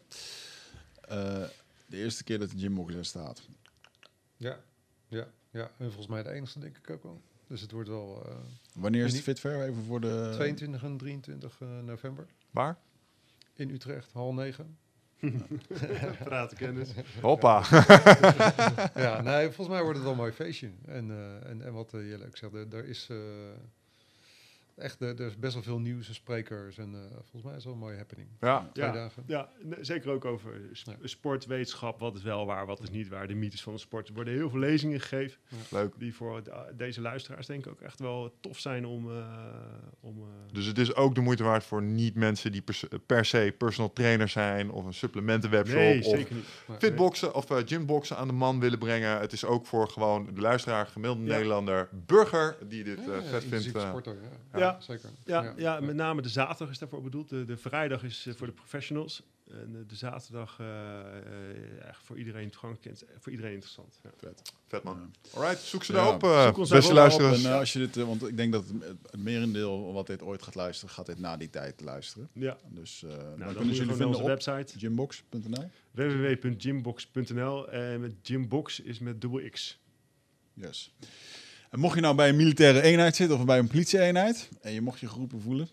Eh, 1.00 1.44
de 1.86 1.96
eerste 1.96 2.24
keer 2.24 2.38
dat 2.38 2.50
de 2.50 2.58
gymbox 2.58 2.94
er 2.94 3.04
staat. 3.04 3.42
Ja, 4.36 4.60
ja, 5.08 5.28
ja. 5.50 5.62
En 5.78 5.86
volgens 5.86 6.06
mij 6.06 6.22
de 6.22 6.30
enige 6.30 6.58
denk 6.58 6.76
ik 6.76 6.90
ook 6.90 7.02
wel. 7.02 7.22
Dus 7.46 7.60
het 7.60 7.70
wordt 7.70 7.88
wel 7.88 8.22
eh, 8.26 8.36
Wanneer 8.74 9.04
is 9.04 9.10
de 9.10 9.14
Niet- 9.16 9.24
Fit 9.24 9.40
Fair? 9.40 9.62
Even 9.68 9.84
voor 9.84 10.00
de... 10.00 10.30
22 10.34 10.82
en 10.82 10.96
23 10.96 11.60
eh, 11.60 11.78
november 11.80 12.26
Waar? 12.50 12.78
in 13.54 13.70
Utrecht, 13.70 14.12
hal 14.12 14.34
9. 14.34 14.78
Praten 16.24 16.56
kennis. 16.56 16.90
Hoppa. 17.20 17.62
ja, 18.94 19.22
nee, 19.22 19.44
volgens 19.44 19.68
mij 19.68 19.82
wordt 19.82 19.94
het 19.94 20.02
wel 20.02 20.10
een 20.10 20.18
mooi 20.18 20.32
feestje. 20.32 20.70
En, 20.86 21.10
eh, 21.10 21.50
en, 21.50 21.62
en 21.62 21.72
wat 21.72 21.94
uh, 21.94 22.08
Jelle 22.08 22.26
ook 22.26 22.36
zegt, 22.36 22.54
er, 22.54 22.66
er 22.74 22.84
is 22.84 23.08
eh, 23.10 23.16
echt 24.76 25.00
er, 25.00 25.20
er 25.20 25.26
is 25.26 25.36
best 25.38 25.54
wel 25.54 25.62
veel 25.62 25.78
nieuws 25.78 26.08
en 26.08 26.14
sprekers. 26.14 26.78
En 26.78 26.94
eh, 26.94 27.00
volgens 27.10 27.42
mij 27.42 27.50
is 27.50 27.56
het 27.56 27.64
wel 27.64 27.72
een 27.72 27.78
mooie 27.78 27.96
happening. 27.96 28.28
Ja. 28.40 28.70
Twee 28.72 28.86
Ja, 28.86 28.92
dagen. 28.92 29.22
ja, 29.26 29.48
ne- 29.62 29.76
zeker 29.80 30.10
ook 30.10 30.24
over 30.24 30.50
sp- 30.72 30.86
Ja. 30.86 30.96
sport, 31.02 31.46
wetenschap, 31.46 32.00
wat 32.00 32.16
is 32.16 32.22
wel 32.22 32.46
waar, 32.46 32.66
wat 32.66 32.82
is 32.82 32.90
niet 32.90 33.08
waar, 33.08 33.26
de 33.28 33.34
mythes 33.34 33.62
van 33.62 33.72
de 33.72 33.78
sport. 33.78 34.08
Er 34.08 34.14
worden 34.14 34.34
heel 34.34 34.50
veel 34.50 34.58
lezingen 34.58 35.00
gegeven 35.00 35.38
Leuk. 35.70 35.94
die 35.98 36.14
voor 36.14 36.42
de- 36.42 36.72
deze 36.76 37.00
luisteraars 37.00 37.46
denk 37.46 37.66
ik 37.66 37.72
ook 37.72 37.80
echt 37.80 38.00
wel 38.00 38.34
tof 38.40 38.58
zijn 38.58 38.86
om... 38.86 39.10
eh, 39.10 39.26
om 40.00 40.16
eh, 40.18 40.54
Dus 40.54 40.66
het 40.66 40.78
is 40.78 40.94
ook 40.94 41.14
de 41.14 41.20
moeite 41.20 41.42
waard 41.44 41.64
voor 41.64 41.82
niet-mensen 41.82 42.52
die 42.52 42.62
pers- 42.62 42.84
per 43.06 43.24
se 43.24 43.54
personal 43.58 43.92
trainer 43.92 44.28
zijn 44.28 44.70
of 44.70 44.84
een 44.84 44.94
supplementenwebshop 44.94 45.78
nee, 45.78 45.98
of 45.98 46.04
zeker 46.04 46.34
niet. 46.34 46.44
Fitboxen 46.78 47.34
of 47.34 47.50
eh, 47.50 47.56
gymboxen 47.64 48.16
aan 48.16 48.26
de 48.28 48.34
man 48.34 48.60
willen 48.60 48.78
brengen. 48.78 49.18
Het 49.20 49.32
is 49.32 49.44
ook 49.44 49.66
voor 49.66 49.88
gewoon 49.88 50.28
de 50.34 50.40
luisteraar, 50.40 50.86
gemiddelde 50.86 51.24
Ja. 51.24 51.32
Nederlander, 51.32 51.88
burger 52.06 52.56
die 52.68 52.84
dit 52.84 52.98
eh, 52.98 53.04
vet 53.22 53.44
vindt. 53.44 53.74
eh. 53.74 53.88
sporter, 53.88 54.16
ja. 54.52 54.64
Ja. 54.66 54.80
zeker. 54.80 55.08
Ja, 55.24 55.52
ja, 55.56 55.80
met 55.80 55.94
name 55.96 56.22
de 56.22 56.28
zaterdag 56.28 56.70
is 56.70 56.78
daarvoor 56.78 57.02
bedoeld. 57.02 57.28
De, 57.28 57.44
de 57.44 57.56
vrijdag 57.56 58.02
is 58.02 58.26
eh, 58.26 58.34
voor 58.34 58.46
de 58.46 58.52
professionals. 58.52 59.22
En 59.50 59.74
eh, 59.76 59.80
de 59.88 59.94
zaterdag 59.94 60.56
eh, 60.60 61.88
echt 61.88 62.00
voor 62.04 62.18
iedereen 62.18 62.50
toegankelijk 62.50 63.04
voor 63.18 63.32
iedereen 63.32 63.52
interessant. 63.52 64.00
Ja. 64.02 64.10
Vet. 64.16 64.52
Vet 64.66 64.82
man. 64.82 65.12
Ja. 65.32 65.38
Alright, 65.40 65.60
zoek 65.62 65.84
ze 65.84 65.92
Ja. 65.92 66.18
eh, 66.18 66.44
Zoek 66.44 66.56
beste 66.68 66.88
op. 66.88 66.92
luisteraars. 66.94 67.44
En 67.44 67.50
eh, 67.50 67.58
als 67.58 67.72
je 67.72 67.78
dit, 67.78 67.94
want 67.96 68.28
ik 68.28 68.36
denk 68.36 68.52
dat 68.52 68.64
het, 68.68 68.82
het 69.10 69.22
merendeel 69.22 69.92
wat 69.92 70.06
dit 70.06 70.22
ooit 70.22 70.42
gaat 70.42 70.54
luisteren, 70.54 70.94
gaat 70.94 71.06
dit 71.06 71.18
na 71.18 71.36
die 71.36 71.50
tijd 71.50 71.80
luisteren. 71.80 72.28
Ja, 72.32 72.56
Dus 72.68 73.02
eh 73.02 73.08
nou, 73.10 73.20
dan 73.28 73.38
dan, 73.38 73.54
kunnen 73.54 73.74
jullie 73.74 73.88
vinden 73.88 74.06
onze 74.06 74.20
op 74.20 74.26
website 74.26 74.78
gymbox.nl. 74.78 75.70
www.gymbox.nl 75.90 77.68
en 77.70 78.00
met 78.00 78.12
Gymbox 78.22 78.80
is 78.80 78.98
met 78.98 79.20
dubbel 79.20 79.40
X. 79.50 79.78
Yes. 80.54 80.92
Mocht 81.76 81.94
je 81.94 82.00
nou 82.00 82.14
bij 82.14 82.28
een 82.28 82.36
militaire 82.36 82.82
eenheid 82.82 83.16
zitten 83.16 83.38
of 83.38 83.44
bij 83.44 83.58
een 83.58 83.66
politie-eenheid 83.66 84.48
en 84.60 84.72
je 84.72 84.80
mocht 84.80 85.00
je 85.00 85.08
geroepen 85.08 85.40
voelen, 85.40 85.68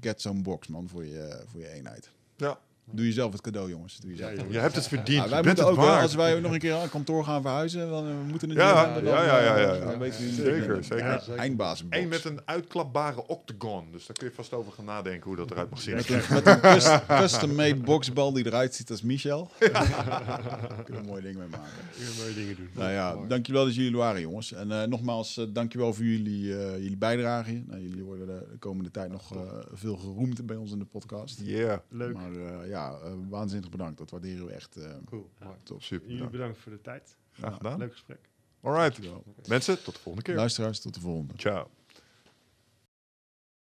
get 0.00 0.20
zo'n 0.20 0.42
box 0.42 0.66
man 0.66 0.88
voor 0.88 1.04
je, 1.04 1.44
voor 1.50 1.60
je 1.60 1.68
eenheid. 1.68 2.10
Ja. 2.36 2.58
Doe 2.90 3.04
jezelf 3.04 3.32
het 3.32 3.40
cadeau 3.40 3.68
jongens. 3.70 3.98
Doe 3.98 4.10
jezelf. 4.10 4.30
Ja, 4.30 4.36
het 4.42 4.52
Je 4.52 4.58
hebt 4.58 4.74
het 4.74 4.88
verdiend. 4.88 5.22
Ja, 5.24 5.28
wij 5.28 5.38
je 5.38 5.44
bent 5.44 5.44
moeten 5.58 5.64
het 5.82 5.90
ook 5.94 6.00
als 6.02 6.14
wij 6.14 6.34
ook 6.36 6.40
nog 6.42 6.52
een 6.52 6.58
keer 6.58 6.74
aan 6.74 6.88
kantoor 6.88 7.24
gaan 7.24 7.42
verhuizen, 7.42 7.88
dan 7.90 8.06
eh, 8.06 8.10
we 8.10 8.24
moeten 8.30 8.48
het 8.48 8.58
Ja, 8.58 8.94
doen, 8.94 9.04
ja, 9.04 9.24
ja, 9.24 9.38
ja, 9.40 9.58
ja, 9.58 9.72
eh, 9.74 10.00
ja. 10.00 10.12
Zeker, 10.12 10.84
zeker. 10.84 10.98
Ja. 11.04 11.20
Eindbaasbox. 11.36 11.96
Eén 11.96 12.08
met 12.08 12.24
een 12.24 12.40
uitklapbare 12.44 13.26
octagon. 13.26 13.84
Dus 13.92 14.06
daar 14.06 14.16
kun 14.16 14.26
je 14.28 14.34
vast 14.34 14.52
over 14.52 14.72
gaan 14.72 14.84
nadenken 14.84 15.26
hoe 15.26 15.36
dat 15.36 15.50
eruit 15.50 15.70
mag 15.70 15.80
zien. 15.80 15.94
Met 15.94 16.08
een, 16.08 16.22
met 16.30 16.46
een 16.46 16.60
cus- 16.60 16.98
custom-made 17.06 17.74
boxbal 17.76 18.32
die 18.32 18.46
eruit 18.46 18.74
ziet 18.74 18.90
als 18.90 19.02
Michel. 19.02 19.50
Daar 19.58 20.82
kunnen 20.84 20.84
we 20.86 20.94
een 20.96 21.04
mooi 21.04 21.22
ding 21.22 21.36
mee 21.36 21.48
maken. 21.50 21.68
Kan 21.96 22.04
mooie 22.18 22.34
dingen 22.34 22.56
doen. 22.56 22.68
Nou 22.74 22.90
ja, 22.92 23.16
dankjewel 23.28 23.64
dat 23.64 23.74
jullie 23.74 23.90
er 23.90 23.96
waren, 23.96 24.20
jongens. 24.20 24.52
En 24.52 24.72
eh, 24.72 24.86
nogmaals, 24.88 25.36
eh, 25.36 25.44
dankjewel 25.52 25.94
voor 25.94 26.04
jullie, 26.04 26.56
eh, 26.58 26.72
jullie 26.78 26.96
bijdrage. 26.96 27.62
Nou, 27.66 27.80
jullie 27.82 28.04
worden 28.04 28.26
de, 28.26 28.46
de 28.52 28.58
komende 28.58 28.90
tijd 28.90 29.10
nog 29.10 29.34
eh, 29.34 29.40
veel 29.72 29.96
geroemd 29.96 30.46
bij 30.46 30.56
ons 30.56 30.72
in 30.72 30.78
de 30.78 30.84
podcast. 30.84 31.40
Yeah. 31.42 31.78
Leuk. 31.88 32.14
Maar 32.14 32.32
eh, 32.32 32.68
ja, 32.74 32.98
eh, 32.98 33.12
waanzinnig 33.28 33.70
bedankt. 33.70 33.98
Dat 33.98 34.10
waarderen 34.10 34.46
we 34.46 34.52
echt. 34.52 34.76
eh 34.76 34.90
Cool, 35.04 35.30
top. 35.62 35.82
Super. 35.82 36.10
Jullie 36.10 36.28
bedankt. 36.28 36.58
voor 36.58 36.72
de 36.72 36.80
tijd. 36.80 37.16
Graag 37.32 37.56
gedaan. 37.56 37.78
Leuk 37.78 37.92
gesprek. 37.92 38.28
Alright. 38.60 38.92
Dankjewel. 38.92 39.24
Mensen, 39.48 39.82
tot 39.82 39.94
de 39.94 40.00
volgende 40.00 40.26
keer. 40.26 40.36
Luisteraars, 40.36 40.80
tot 40.80 40.94
de 40.94 41.00
volgende. 41.00 41.32
Ciao. 41.36 41.68